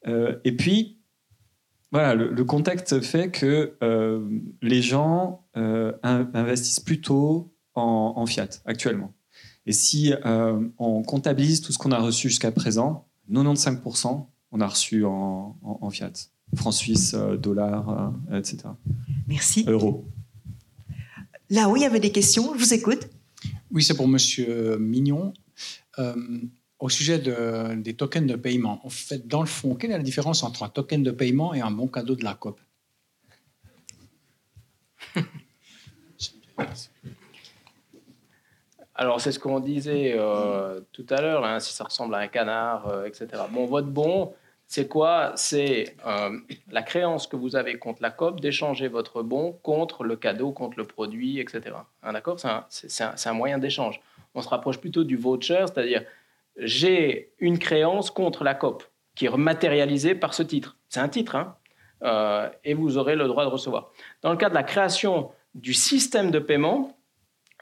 Euh, 0.07 0.39
et 0.45 0.53
puis, 0.53 0.99
voilà, 1.91 2.15
le, 2.15 2.31
le 2.33 2.45
contexte 2.45 3.01
fait 3.01 3.31
que 3.31 3.77
euh, 3.83 4.29
les 4.63 4.83
gens 4.83 5.47
in- 5.55 6.31
investissent 6.35 6.81
plutôt 6.81 7.53
en, 7.75 8.15
en 8.17 8.27
fiat 8.27 8.49
actuellement. 8.67 9.13
Et 9.69 9.73
si 9.73 10.13
on 10.79 11.03
comptabilise 11.03 11.61
tout 11.61 11.73
ce 11.73 11.79
qu'on 11.79 11.91
a 11.91 11.99
reçu 11.99 12.29
jusqu'à 12.29 12.53
présent, 12.53 13.09
95% 13.33 14.27
on 14.53 14.61
a 14.61 14.67
reçu 14.69 15.05
en, 15.05 15.57
en, 15.61 15.91
fiat. 15.91 16.13
Francs 16.55 16.75
suisses, 16.75 17.15
dollars, 17.15 18.13
etc. 18.33 18.59
Merci. 19.27 19.65
Euros. 19.67 20.05
Là 21.51 21.69
où 21.69 21.77
il 21.77 21.83
y 21.83 21.85
avait 21.87 22.01
des 22.01 22.13
questions, 22.13 22.55
je 22.55 22.59
vous 22.59 22.75
écoute. 22.75 23.09
Oui, 23.71 23.83
c'est 23.83 23.95
pour 23.97 24.09
Monsieur 24.09 24.77
Mignon. 24.79 25.33
Euh, 25.99 26.15
au 26.79 26.89
sujet 26.91 27.19
de- 27.19 27.75
des 27.77 27.95
tokens 27.95 28.27
de 28.27 28.37
paiement, 28.37 28.81
en 28.85 28.91
fait, 28.91 29.27
dans 29.27 29.41
le 29.41 29.47
fond, 29.47 29.75
quelle 29.75 29.93
est 29.93 29.97
la 29.97 30.03
différence 30.03 30.43
entre 30.43 30.63
un 30.63 30.69
token 30.69 31.03
de 31.03 31.11
paiement 31.11 31.55
et 31.55 31.61
un 31.61 31.71
bon 31.71 31.87
cadeau 31.89 32.15
de 32.17 32.25
la 32.25 32.35
COP? 32.35 32.61
Alors, 38.95 39.21
c'est 39.21 39.31
ce 39.33 39.39
qu'on 39.39 39.61
disait 39.61 40.15
euh, 40.17 40.81
tout 40.93 41.05
à 41.11 41.21
l'heure, 41.21 41.45
hein, 41.45 41.61
si 41.61 41.75
ça 41.75 41.85
ressemble 41.85 42.15
à 42.15 42.19
un 42.19 42.29
canard, 42.29 42.89
euh, 42.89 43.05
etc. 43.05 43.29
Bon, 43.53 43.67
votre 43.67 43.89
bon, 43.89 44.33
c'est 44.77 44.89
quoi? 44.89 45.33
C'est 45.37 45.97
euh, 46.07 46.39
la 46.71 46.83
créance 46.83 47.27
que 47.27 47.35
vous 47.35 47.57
avez 47.57 47.79
contre 47.79 48.03
la 48.03 48.11
COP 48.11 48.43
d'échanger 48.43 48.89
votre 48.89 49.23
bon 49.23 49.53
contre 49.63 50.05
le 50.05 50.17
cadeau, 50.17 50.53
contre 50.53 50.77
le 50.77 50.85
produit, 50.85 51.41
etc. 51.41 51.75
Hein, 52.03 52.13
D'accord? 52.13 52.37
C'est 52.69 53.29
un, 53.29 53.33
moyen 53.33 53.57
d'échange. 53.57 54.03
On 54.35 54.43
se 54.43 54.49
rapproche 54.51 54.77
plutôt 54.79 55.03
du 55.03 55.17
voucher, 55.17 55.65
c'est-à-dire 55.67 56.05
j'ai 56.59 57.33
une 57.39 57.59
créance 57.59 58.11
contre 58.11 58.45
la 58.45 58.53
COP 58.53 58.85
qui 59.15 59.25
est 59.25 59.35
matérialisée 59.35 60.15
par 60.15 60.35
ce 60.35 60.43
titre. 60.43 60.77
C'est 60.91 61.01
un 61.01 61.09
titre, 61.09 61.37
hein 61.37 61.57
Euh, 62.03 62.51
et 62.63 62.75
vous 62.75 62.99
aurez 62.99 63.17
le 63.17 63.27
droit 63.27 63.47
de 63.47 63.51
recevoir. 63.51 63.91
Dans 64.21 64.31
le 64.31 64.37
cas 64.37 64.51
de 64.51 64.55
la 64.55 64.63
création 64.73 65.31
du 65.55 65.73
système 65.73 66.31
de 66.31 66.39
paiement, 66.39 66.99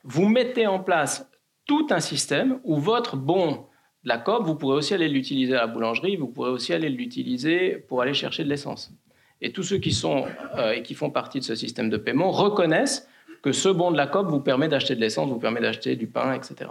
vous 0.03 0.29
mettez 0.29 0.67
en 0.67 0.81
place 0.81 1.31
tout 1.65 1.87
un 1.91 2.01
système 2.01 2.59
où 2.65 2.75
votre 2.75 3.15
bon 3.17 3.67
la 4.05 4.19
COP, 4.19 4.45
vous 4.45 4.55
pourrez 4.55 4.77
aussi 4.77 4.95
aller 4.95 5.09
l'utiliser 5.09 5.55
à 5.55 5.61
la 5.61 5.67
boulangerie, 5.67 6.17
vous 6.17 6.27
pourrez 6.27 6.51
aussi 6.51 6.73
aller 6.73 6.91
l'utiliser 6.91 7.77
pour 7.89 8.03
aller 8.03 8.15
chercher 8.15 8.45
de 8.45 8.49
l'essence. 8.49 8.93
Et 9.41 9.51
tous 9.51 9.63
ceux 9.63 9.79
qui 9.79 9.93
sont 9.93 10.27
euh, 10.59 10.73
et 10.73 10.83
qui 10.83 10.95
font 10.95 11.11
partie 11.11 11.41
de 11.41 11.45
ce 11.45 11.55
système 11.55 11.91
de 11.91 11.97
paiement 11.97 12.31
reconnaissent 12.31 13.09
que 13.43 13.53
ce 13.53 13.69
bon 13.69 13.91
de 13.91 13.97
la 13.97 14.07
COP 14.07 14.29
vous 14.29 14.41
permet 14.41 14.69
d'acheter 14.69 14.95
de 14.95 15.01
l'essence, 15.01 15.29
vous 15.29 15.39
permet 15.39 15.61
d'acheter 15.61 15.97
du 15.97 16.07
pain, 16.07 16.35
etc. 16.35 16.71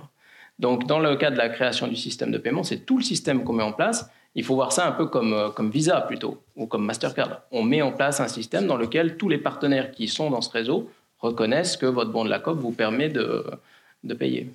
Donc, 0.60 0.85
dans 0.88 0.99
le 0.99 1.15
cas 1.15 1.31
de 1.31 1.38
la 1.38 1.49
création 1.49 1.88
du 1.88 1.95
système 1.95 2.31
de 2.31 2.38
paiement, 2.38 2.64
c'est 2.64 2.85
tout 2.85 2.97
le 2.97 3.03
système 3.03 3.43
qu'on 3.43 3.53
met 3.53 3.64
en 3.64 3.73
place. 3.73 4.10
Il 4.35 4.43
faut 4.43 4.55
voir 4.55 4.72
ça 4.72 4.88
un 4.88 4.91
peu 4.91 5.07
comme, 5.07 5.34
euh, 5.34 5.49
comme 5.49 5.69
Visa 5.69 6.01
plutôt, 6.01 6.41
ou 6.55 6.68
comme 6.68 6.85
Mastercard. 6.85 7.41
On 7.51 7.64
met 7.64 7.81
en 7.81 7.91
place 7.91 8.19
un 8.19 8.27
système 8.27 8.68
dans 8.68 8.77
lequel 8.77 9.18
tous 9.18 9.30
les 9.30 9.38
partenaires 9.38 9.91
qui 9.91 10.07
sont 10.07 10.30
dans 10.30 10.41
ce 10.41 10.51
réseau 10.51 10.89
reconnaissent 11.19 11.77
que 11.77 11.85
votre 11.85 12.11
bon 12.11 12.26
de 12.26 12.30
la 12.30 12.39
COP 12.39 12.60
vous 12.60 12.72
permet 12.72 13.10
de, 13.10 13.45
de 14.03 14.14
payer. 14.14 14.49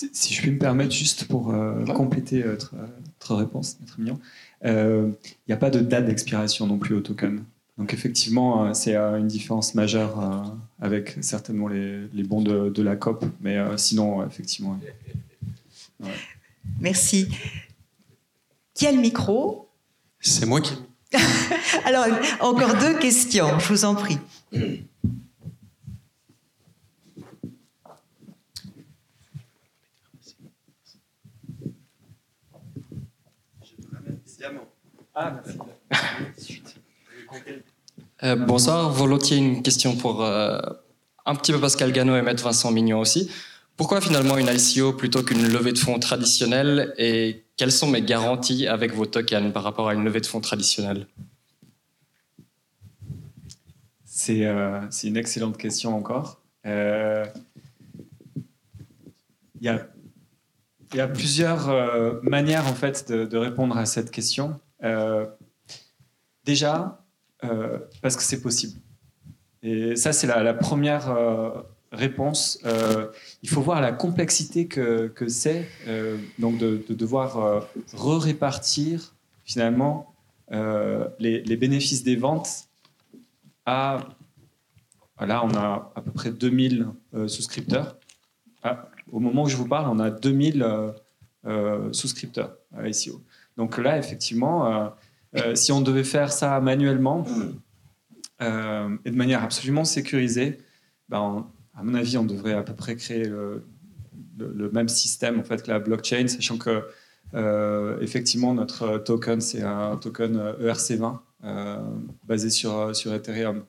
Si, 0.00 0.10
si 0.12 0.34
je 0.34 0.40
puis 0.40 0.50
me 0.50 0.58
permettre, 0.58 0.92
juste 0.92 1.24
pour 1.24 1.52
euh, 1.52 1.84
compléter 1.86 2.42
votre, 2.42 2.74
votre 3.18 3.34
réponse, 3.34 3.78
notre 3.80 4.00
mignon, 4.00 4.18
il 4.64 5.14
n'y 5.48 5.54
a 5.54 5.56
pas 5.56 5.70
de 5.70 5.80
date 5.80 6.06
d'expiration 6.06 6.66
non 6.66 6.78
plus 6.78 6.94
au 6.94 7.00
token. 7.00 7.44
Donc 7.80 7.94
effectivement, 7.94 8.66
euh, 8.66 8.74
c'est 8.74 8.94
euh, 8.94 9.18
une 9.18 9.26
différence 9.26 9.74
majeure 9.74 10.20
euh, 10.20 10.42
avec 10.82 11.16
certainement 11.22 11.66
les, 11.66 12.08
les 12.12 12.22
bons 12.24 12.42
de, 12.42 12.68
de 12.68 12.82
la 12.82 12.94
COP, 12.94 13.24
mais 13.40 13.56
euh, 13.56 13.78
sinon, 13.78 14.24
effectivement. 14.26 14.78
ouais. 16.00 16.08
Merci. 16.78 17.28
Qui 18.74 18.86
a 18.86 18.92
le 18.92 18.98
micro? 18.98 19.70
C'est 20.20 20.44
moi 20.44 20.60
qui. 20.60 20.74
Alors, 21.86 22.06
encore 22.40 22.76
deux 22.76 22.98
questions, 22.98 23.58
je 23.58 23.68
vous 23.68 23.86
en 23.86 23.94
prie. 23.94 24.18
Euh, 38.22 38.36
bonsoir, 38.36 38.90
volontiers 38.90 39.36
une 39.36 39.62
question 39.62 39.96
pour 39.96 40.22
euh, 40.22 40.58
un 41.24 41.34
petit 41.34 41.52
peu 41.52 41.60
Pascal 41.60 41.92
Gano 41.92 42.16
et 42.16 42.22
Maître 42.22 42.44
Vincent 42.44 42.70
Mignon 42.70 43.00
aussi. 43.00 43.30
Pourquoi 43.76 44.00
finalement 44.00 44.36
une 44.36 44.48
ICO 44.48 44.92
plutôt 44.92 45.22
qu'une 45.22 45.48
levée 45.48 45.72
de 45.72 45.78
fonds 45.78 45.98
traditionnelle 45.98 46.92
et 46.98 47.44
quelles 47.56 47.72
sont 47.72 47.86
mes 47.86 48.02
garanties 48.02 48.66
avec 48.66 48.92
vos 48.94 49.06
tokens 49.06 49.52
par 49.52 49.62
rapport 49.62 49.88
à 49.88 49.94
une 49.94 50.04
levée 50.04 50.20
de 50.20 50.26
fonds 50.26 50.40
traditionnelle? 50.40 51.06
C'est 54.04 54.44
euh, 54.44 54.80
c'est 54.90 55.08
une 55.08 55.16
excellente 55.16 55.56
question 55.56 55.96
encore. 55.96 56.40
Euh, 56.66 57.24
Il 59.60 59.66
y, 59.66 59.68
a, 59.68 59.86
il 60.92 60.96
y 60.96 61.00
a 61.00 61.08
plusieurs 61.08 61.68
euh, 61.68 62.20
manières 62.22 62.66
en 62.66 62.74
fait 62.74 63.10
de, 63.10 63.36
répondre 63.36 63.76
à 63.76 63.86
cette 63.86 64.10
question. 64.10 64.58
Euh, 64.82 65.26
déjà, 66.44 67.04
euh, 67.44 67.78
parce 68.02 68.16
que 68.16 68.22
c'est 68.22 68.40
possible. 68.40 68.80
Et 69.62 69.94
ça, 69.96 70.12
c'est 70.12 70.26
la, 70.26 70.54
première 70.54 71.14
réponse. 71.92 72.58
Il 73.42 73.48
faut 73.50 73.60
voir 73.60 73.82
la 73.82 73.92
complexité 73.92 74.66
que, 74.66 75.12
c'est, 75.28 75.68
donc 76.38 76.56
de, 76.56 76.82
de 76.88 76.94
devoir 76.94 77.66
re-répartir 77.92 79.14
finalement 79.44 80.14
les, 80.50 81.42
les 81.42 81.56
bénéfices 81.56 82.02
des 82.02 82.16
ventes 82.16 82.70
à. 83.66 84.00
Là, 85.20 85.44
on 85.44 85.54
a 85.54 85.92
à 85.94 86.00
peu 86.00 86.10
près 86.12 86.30
2000 86.30 86.88
euh, 87.12 87.28
souscripteurs. 87.28 87.98
Ah, 88.62 88.88
au 89.12 89.20
moment 89.20 89.44
où 89.44 89.48
je 89.48 89.56
vous 89.56 89.66
parle, 89.66 89.88
on 89.88 89.98
a 89.98 90.10
2000 90.10 90.62
euh, 90.62 90.92
euh, 91.46 91.92
souscripteurs 91.92 92.56
à 92.76 92.88
ICO. 92.88 93.22
Donc 93.56 93.78
là, 93.78 93.98
effectivement, 93.98 94.66
euh, 94.66 94.88
euh, 95.36 95.54
si 95.54 95.72
on 95.72 95.80
devait 95.80 96.04
faire 96.04 96.32
ça 96.32 96.60
manuellement 96.60 97.24
euh, 98.42 98.96
et 99.04 99.10
de 99.10 99.16
manière 99.16 99.42
absolument 99.42 99.84
sécurisée, 99.84 100.58
ben, 101.08 101.46
à 101.74 101.82
mon 101.82 101.94
avis, 101.94 102.18
on 102.18 102.24
devrait 102.24 102.54
à 102.54 102.62
peu 102.62 102.74
près 102.74 102.96
créer 102.96 103.24
le, 103.24 103.62
même 104.72 104.88
système 104.88 105.38
en 105.38 105.44
fait 105.44 105.62
que 105.62 105.70
la 105.70 105.78
blockchain, 105.78 106.26
sachant 106.28 106.56
que 106.56 106.84
euh, 107.34 108.00
effectivement 108.00 108.54
notre 108.54 108.98
token 108.98 109.40
c'est 109.40 109.62
un 109.62 109.96
token 109.96 110.36
euh, 110.36 110.72
ERC20 110.72 111.18
euh, 111.44 111.76
basé 112.26 112.50
sur, 112.50 112.96
sur 112.96 113.12
Ethereum. 113.12 113.64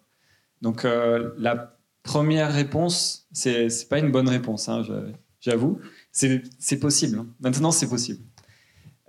Donc 0.62 0.86
euh, 0.86 1.32
la 1.38 1.76
Première 2.04 2.52
réponse, 2.52 3.28
c'est 3.32 3.70
c'est 3.70 3.88
pas 3.88 4.00
une 4.00 4.12
bonne 4.12 4.28
réponse, 4.28 4.68
hein, 4.70 4.84
j'avoue. 5.42 5.80
C'est 6.12 6.80
possible. 6.80 7.20
hein. 7.20 7.28
Maintenant, 7.42 7.72
c'est 7.72 7.90
possible. 7.90 8.24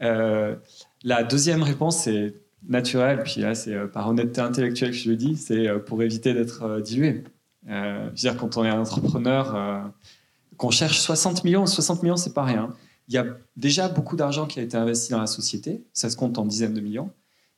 Euh, 0.03 0.57
la 1.05 1.23
deuxième 1.23 1.63
réponse, 1.63 2.03
c'est 2.05 2.35
naturel, 2.69 3.23
puis 3.25 3.41
là, 3.41 3.55
c'est 3.55 3.75
euh, 3.75 3.87
par 3.87 4.09
honnêteté 4.09 4.41
intellectuelle 4.41 4.91
que 4.91 4.97
je 4.97 5.11
le 5.11 5.17
dis, 5.17 5.37
c'est 5.37 5.69
euh, 5.69 5.79
pour 5.79 6.03
éviter 6.03 6.33
d'être 6.35 6.81
dilué. 6.81 7.25
Euh, 7.69 8.05
je 8.07 8.11
veux 8.11 8.33
dire, 8.33 8.37
quand 8.37 8.57
on 8.57 8.65
est 8.65 8.69
un 8.69 8.81
entrepreneur, 8.81 9.93
qu'on 10.57 10.71
cherche 10.71 11.01
60 11.01 11.45
millions, 11.45 11.67
60 11.67 12.03
millions, 12.03 12.17
c'est 12.17 12.35
pas 12.35 12.45
rien. 12.45 12.75
Il 13.09 13.15
y 13.15 13.19
a 13.19 13.27
déjà 13.57 13.89
beaucoup 13.89 14.17
d'argent 14.17 14.47
qui 14.47 14.61
a 14.61 14.63
été 14.63 14.77
investi 14.77 15.11
dans 15.11 15.21
la 15.21 15.27
société, 15.27 15.85
ça 15.93 16.09
se 16.09 16.17
compte 16.17 16.39
en 16.39 16.45
dizaines 16.45 16.75
de 16.75 16.81
millions, 16.81 17.11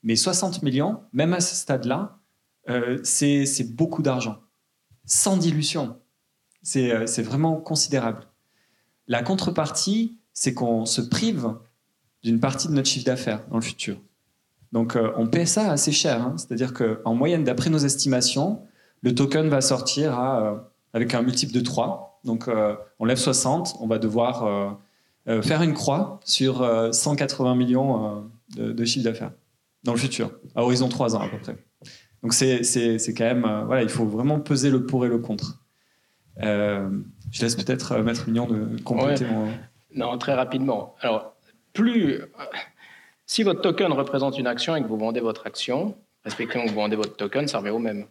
mais 0.03 0.17
60 0.17 0.63
millions, 0.63 1.01
même 1.13 1.33
à 1.33 1.41
ce 1.41 1.55
stade-là, 1.55 2.19
c'est 3.03 3.75
beaucoup 3.75 4.03
d'argent, 4.03 4.39
sans 5.05 5.37
dilution. 5.37 5.99
C'est 6.63 7.23
vraiment 7.23 7.57
considérable. 7.57 8.27
La 9.09 9.23
contrepartie, 9.23 10.19
c'est 10.33 10.55
qu'on 10.55 10.87
se 10.87 11.01
prive 11.01 11.55
d'une 12.23 12.41
partie 12.41 12.69
de 12.69 12.73
notre 12.73 12.89
chiffre 12.89 13.05
d'affaires 13.05 13.45
dans 13.51 13.57
le 13.57 13.63
futur. 13.63 13.97
Donc 14.73 14.97
euh, 14.97 15.13
on 15.17 15.27
paie 15.27 15.47
ça 15.47 15.71
assez 15.71 15.93
cher. 15.93 16.23
hein. 16.23 16.35
C'est-à-dire 16.37 16.73
qu'en 16.73 17.15
moyenne, 17.15 17.45
d'après 17.45 17.71
nos 17.71 17.79
estimations, 17.79 18.63
le 19.05 19.15
token 19.15 19.49
va 19.49 19.61
sortir 19.61 20.19
euh, 20.19 20.57
avec 20.95 21.15
un 21.15 21.23
multiple 21.23 21.53
de 21.53 21.61
3. 21.61 22.21
Donc 22.25 22.49
euh, 22.49 22.75
on 22.99 23.05
lève 23.05 23.19
60, 23.19 23.77
on 23.81 23.87
va 23.87 23.99
devoir 23.99 24.79
faire 25.43 25.63
une 25.63 25.75
croix 25.75 26.21
sur 26.25 26.63
euh, 26.63 26.91
180 26.91 27.55
millions 27.55 28.25
de, 28.57 28.85
chiffre 28.85 29.05
d'affaires 29.05 29.33
dans 29.85 29.93
le 29.93 29.99
futur, 29.99 30.33
à 30.55 30.63
horizon 30.63 30.89
3 30.89 31.17
ans 31.17 31.21
à 31.21 31.29
peu 31.29 31.39
près. 31.39 31.57
Donc 32.23 32.33
c'est 32.33 32.63
quand 33.15 33.25
même, 33.25 33.47
voilà, 33.67 33.83
il 33.83 33.91
faut 33.91 34.07
vraiment 34.07 34.41
peser 34.41 34.71
le 34.71 34.87
pour 34.87 35.05
et 35.05 35.09
le 35.09 35.19
contre. 35.19 35.64
Euh, 36.43 36.89
je 37.31 37.43
laisse 37.43 37.55
peut-être 37.55 37.93
euh, 37.93 38.03
Maître 38.03 38.25
Mignon 38.27 38.47
de 38.47 38.81
compléter 38.83 39.25
Ouais. 39.25 39.31
mon... 39.31 39.49
Non, 39.95 40.19
très 40.19 40.35
rapidement. 40.35 40.95
Alors, 41.01 41.35
plus. 41.73 42.21
Si 43.27 43.43
votre 43.43 43.61
token 43.63 43.93
représente 43.93 44.39
une 44.39 44.47
action 44.47 44.75
et 44.77 44.83
que 44.83 44.89
vous 44.89 44.99
vendez 44.99 45.21
votre 45.21 45.47
action, 45.47 45.97
respectivement 46.25 46.65
que 46.65 46.71
vous 46.71 46.75
vendez 46.75 46.97
votre 46.97 47.17
token, 47.17 47.47
ça 47.49 47.59
revient 47.59 47.71
au 47.71 47.79
même. 47.79 48.07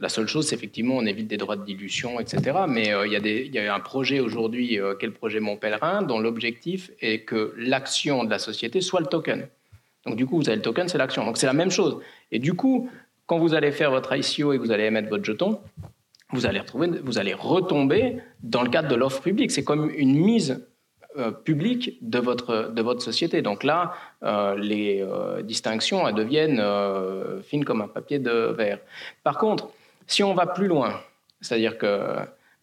La 0.00 0.08
seule 0.08 0.26
chose, 0.26 0.48
c'est 0.48 0.54
effectivement, 0.56 0.96
on 0.96 1.04
évite 1.06 1.28
des 1.28 1.36
droits 1.36 1.56
de 1.56 1.64
dilution, 1.64 2.18
etc. 2.20 2.60
Mais 2.66 2.92
euh, 2.92 3.06
il 3.06 3.12
y, 3.12 3.50
y 3.54 3.58
a 3.58 3.74
un 3.74 3.80
projet 3.80 4.18
aujourd'hui, 4.20 4.80
euh, 4.80 4.94
qui 4.96 5.04
est 5.04 5.08
le 5.08 5.14
projet 5.14 5.40
Mon 5.40 5.56
Pèlerin, 5.56 6.02
dont 6.02 6.18
l'objectif 6.18 6.90
est 7.00 7.20
que 7.20 7.54
l'action 7.56 8.24
de 8.24 8.30
la 8.30 8.38
société 8.38 8.80
soit 8.80 9.00
le 9.00 9.06
token. 9.06 9.46
Donc, 10.06 10.16
du 10.16 10.24
coup, 10.26 10.36
vous 10.38 10.48
avez 10.48 10.56
le 10.56 10.62
token, 10.62 10.88
c'est 10.88 10.96
l'action. 10.98 11.24
Donc, 11.24 11.36
c'est 11.36 11.46
la 11.46 11.52
même 11.52 11.70
chose. 11.70 11.98
Et 12.32 12.38
du 12.38 12.54
coup, 12.54 12.88
quand 13.26 13.38
vous 13.38 13.52
allez 13.54 13.72
faire 13.72 13.90
votre 13.90 14.16
ICO 14.16 14.52
et 14.54 14.56
que 14.58 14.62
vous 14.62 14.72
allez 14.72 14.84
émettre 14.84 15.10
votre 15.10 15.24
jeton, 15.24 15.60
vous 16.32 16.46
allez, 16.46 16.60
retrouver, 16.60 16.88
vous 17.02 17.18
allez 17.18 17.34
retomber 17.34 18.18
dans 18.42 18.62
le 18.62 18.70
cadre 18.70 18.88
de 18.88 18.94
l'offre 18.94 19.22
publique. 19.22 19.50
C'est 19.50 19.64
comme 19.64 19.90
une 19.90 20.16
mise 20.16 20.64
euh, 21.18 21.32
publique 21.32 21.98
de 22.02 22.20
votre, 22.20 22.70
de 22.72 22.82
votre 22.82 23.02
société. 23.02 23.42
Donc 23.42 23.64
là, 23.64 23.94
euh, 24.22 24.56
les 24.56 25.02
euh, 25.02 25.42
distinctions 25.42 26.06
elles 26.06 26.14
deviennent 26.14 26.62
fines 27.42 27.64
comme 27.64 27.80
un 27.80 27.88
papier 27.88 28.20
de 28.20 28.54
verre. 28.56 28.78
Par 29.24 29.36
contre, 29.36 29.70
si 30.06 30.22
on 30.22 30.34
va 30.34 30.46
plus 30.46 30.68
loin, 30.68 31.00
c'est-à-dire 31.40 31.78
que 31.78 32.16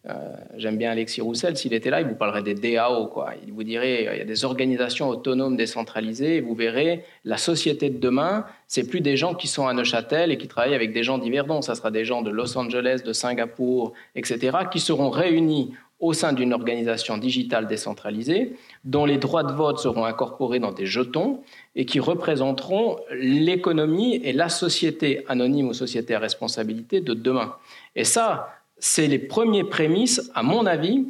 euh, 0.06 0.32
j'aime 0.56 0.78
bien 0.78 0.92
Alexis 0.92 1.20
Roussel, 1.20 1.56
s'il 1.56 1.74
était 1.74 1.90
là, 1.90 2.00
il 2.00 2.06
vous 2.06 2.14
parlerait 2.14 2.42
des 2.42 2.54
DAO. 2.54 3.12
Il 3.46 3.52
vous 3.52 3.64
dirait 3.64 4.06
euh, 4.06 4.14
il 4.14 4.18
y 4.18 4.22
a 4.22 4.24
des 4.24 4.44
organisations 4.44 5.08
autonomes 5.08 5.56
décentralisées, 5.56 6.40
vous 6.40 6.54
verrez, 6.54 7.04
la 7.24 7.36
société 7.36 7.90
de 7.90 7.98
demain, 7.98 8.46
c'est 8.68 8.88
plus 8.88 9.00
des 9.00 9.16
gens 9.16 9.34
qui 9.34 9.48
sont 9.48 9.66
à 9.66 9.74
Neuchâtel 9.74 10.30
et 10.30 10.38
qui 10.38 10.46
travaillent 10.46 10.74
avec 10.74 10.92
des 10.92 11.02
gens 11.02 11.18
divers 11.18 11.46
dons. 11.46 11.62
Ça 11.62 11.74
sera 11.74 11.90
des 11.90 12.04
gens 12.04 12.22
de 12.22 12.30
Los 12.30 12.56
Angeles, 12.56 13.02
de 13.04 13.12
Singapour, 13.12 13.92
etc., 14.14 14.58
qui 14.70 14.78
seront 14.78 15.10
réunis 15.10 15.74
au 16.00 16.12
sein 16.12 16.32
d'une 16.32 16.52
organisation 16.52 17.18
digitale 17.18 17.66
décentralisée, 17.66 18.56
dont 18.84 19.04
les 19.04 19.18
droits 19.18 19.42
de 19.42 19.52
vote 19.52 19.80
seront 19.80 20.04
incorporés 20.04 20.60
dans 20.60 20.70
des 20.70 20.86
jetons 20.86 21.40
et 21.74 21.86
qui 21.86 21.98
représenteront 21.98 22.98
l'économie 23.10 24.14
et 24.22 24.32
la 24.32 24.48
société 24.48 25.24
anonyme 25.26 25.68
ou 25.68 25.74
société 25.74 26.14
à 26.14 26.20
responsabilité 26.20 27.00
de 27.00 27.14
demain. 27.14 27.56
Et 27.96 28.04
ça, 28.04 28.57
c'est 28.80 29.06
les 29.06 29.18
premiers 29.18 29.64
prémices, 29.64 30.30
à 30.34 30.42
mon 30.42 30.66
avis, 30.66 31.06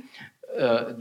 euh, 0.59 0.93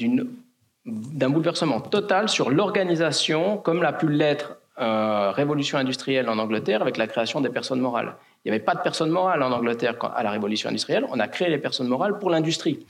d'un 0.86 1.30
bouleversement 1.30 1.82
total 1.82 2.30
sur 2.30 2.50
l'organisation, 2.50 3.58
comme 3.58 3.82
l'a 3.82 3.94
pu 3.94 4.10
l'être 4.10 4.58
euh, 4.80 5.32
révolution 5.32 5.78
industrielle 5.78 6.30
en 6.30 6.38
Angleterre 6.38 6.82
avec 6.82 6.98
la 6.98 7.08
création 7.08 7.42
des 7.42 7.50
personnes 7.50 7.80
morales. 7.80 8.14
Il 8.46 8.52
n'y 8.52 8.56
avait 8.56 8.64
pas 8.64 8.76
de 8.76 8.82
personnes 8.82 9.10
morales 9.10 9.42
en 9.42 9.52
Angleterre 9.52 9.96
à 10.16 10.24
la 10.24 10.32
révolution 10.32 10.70
industrielle. 10.70 11.06
On 11.10 11.20
a 11.20 11.28
créé 11.28 11.50
les 11.50 11.58
personnes 11.58 11.88
morales 11.88 12.20
pour 12.20 12.30
l'industrie. 12.30 12.86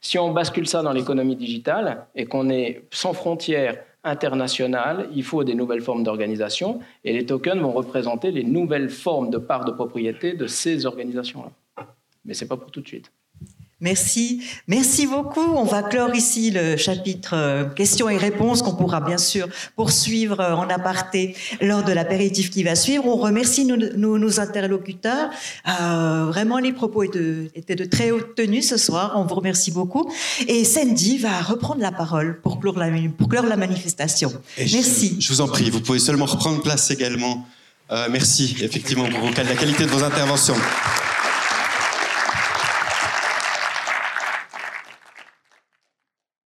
Si 0.00 0.18
on 0.18 0.30
bascule 0.30 0.66
ça 0.66 0.82
dans 0.82 0.92
l'économie 0.92 1.36
digitale 1.36 2.06
et 2.14 2.26
qu'on 2.26 2.50
est 2.50 2.82
sans 2.90 3.12
frontières 3.12 3.78
internationales, 4.04 5.08
il 5.14 5.22
faut 5.22 5.42
des 5.42 5.54
nouvelles 5.54 5.80
formes 5.80 6.02
d'organisation 6.02 6.80
et 7.04 7.12
les 7.12 7.24
tokens 7.24 7.60
vont 7.60 7.72
représenter 7.72 8.30
les 8.30 8.44
nouvelles 8.44 8.90
formes 8.90 9.30
de 9.30 9.38
parts 9.38 9.64
de 9.64 9.70
propriété 9.70 10.34
de 10.34 10.46
ces 10.46 10.86
organisations-là. 10.86 11.50
Mais 12.24 12.34
c'est 12.34 12.46
pas 12.46 12.56
pour 12.56 12.70
tout 12.70 12.80
de 12.80 12.88
suite. 12.88 13.10
Merci, 13.80 14.40
merci 14.68 15.08
beaucoup. 15.08 15.40
On 15.40 15.64
va 15.64 15.82
clore 15.82 16.14
ici 16.14 16.52
le 16.52 16.76
chapitre 16.76 17.34
euh, 17.34 17.64
questions 17.64 18.08
et 18.08 18.16
réponses 18.16 18.62
qu'on 18.62 18.76
pourra 18.76 19.00
bien 19.00 19.18
sûr 19.18 19.48
poursuivre 19.74 20.38
euh, 20.38 20.54
en 20.54 20.68
aparté 20.70 21.34
lors 21.60 21.82
de 21.82 21.90
l'apéritif 21.90 22.48
qui 22.50 22.62
va 22.62 22.76
suivre. 22.76 23.04
On 23.06 23.16
remercie 23.16 23.64
nos, 23.64 23.76
nos- 23.76 24.18
nos 24.18 24.38
interlocuteurs. 24.38 25.30
Euh, 25.80 26.26
vraiment, 26.28 26.58
les 26.58 26.72
propos 26.72 27.02
étaient 27.02 27.18
de, 27.18 27.50
étaient 27.56 27.74
de 27.74 27.84
très 27.84 28.12
haute 28.12 28.36
tenue 28.36 28.62
ce 28.62 28.76
soir. 28.76 29.14
On 29.16 29.24
vous 29.24 29.34
remercie 29.34 29.72
beaucoup. 29.72 30.08
Et 30.46 30.64
Sandy 30.64 31.18
va 31.18 31.40
reprendre 31.40 31.80
la 31.80 31.90
parole 31.90 32.40
pour 32.40 32.60
clore 32.60 32.78
la, 32.78 32.88
pour 33.18 33.28
clore 33.28 33.46
la 33.46 33.56
manifestation. 33.56 34.32
Et 34.58 34.68
je- 34.68 34.76
Merci. 34.76 35.16
Je, 35.18 35.28
vous 35.32 35.40
en 35.40 35.48
prie, 35.48 35.70
vous 35.70 35.80
pouvez 35.80 35.98
seulement 35.98 36.26
reprendre 36.26 36.62
place 36.62 36.88
également. 36.92 37.48
Euh, 37.90 38.06
merci 38.12 38.54
effectivement 38.62 39.08
pour 39.08 39.18
vos- 39.18 39.34
la 39.42 39.56
qualité 39.56 39.86
de 39.86 39.90
vos 39.90 40.04
interventions. 40.04 40.54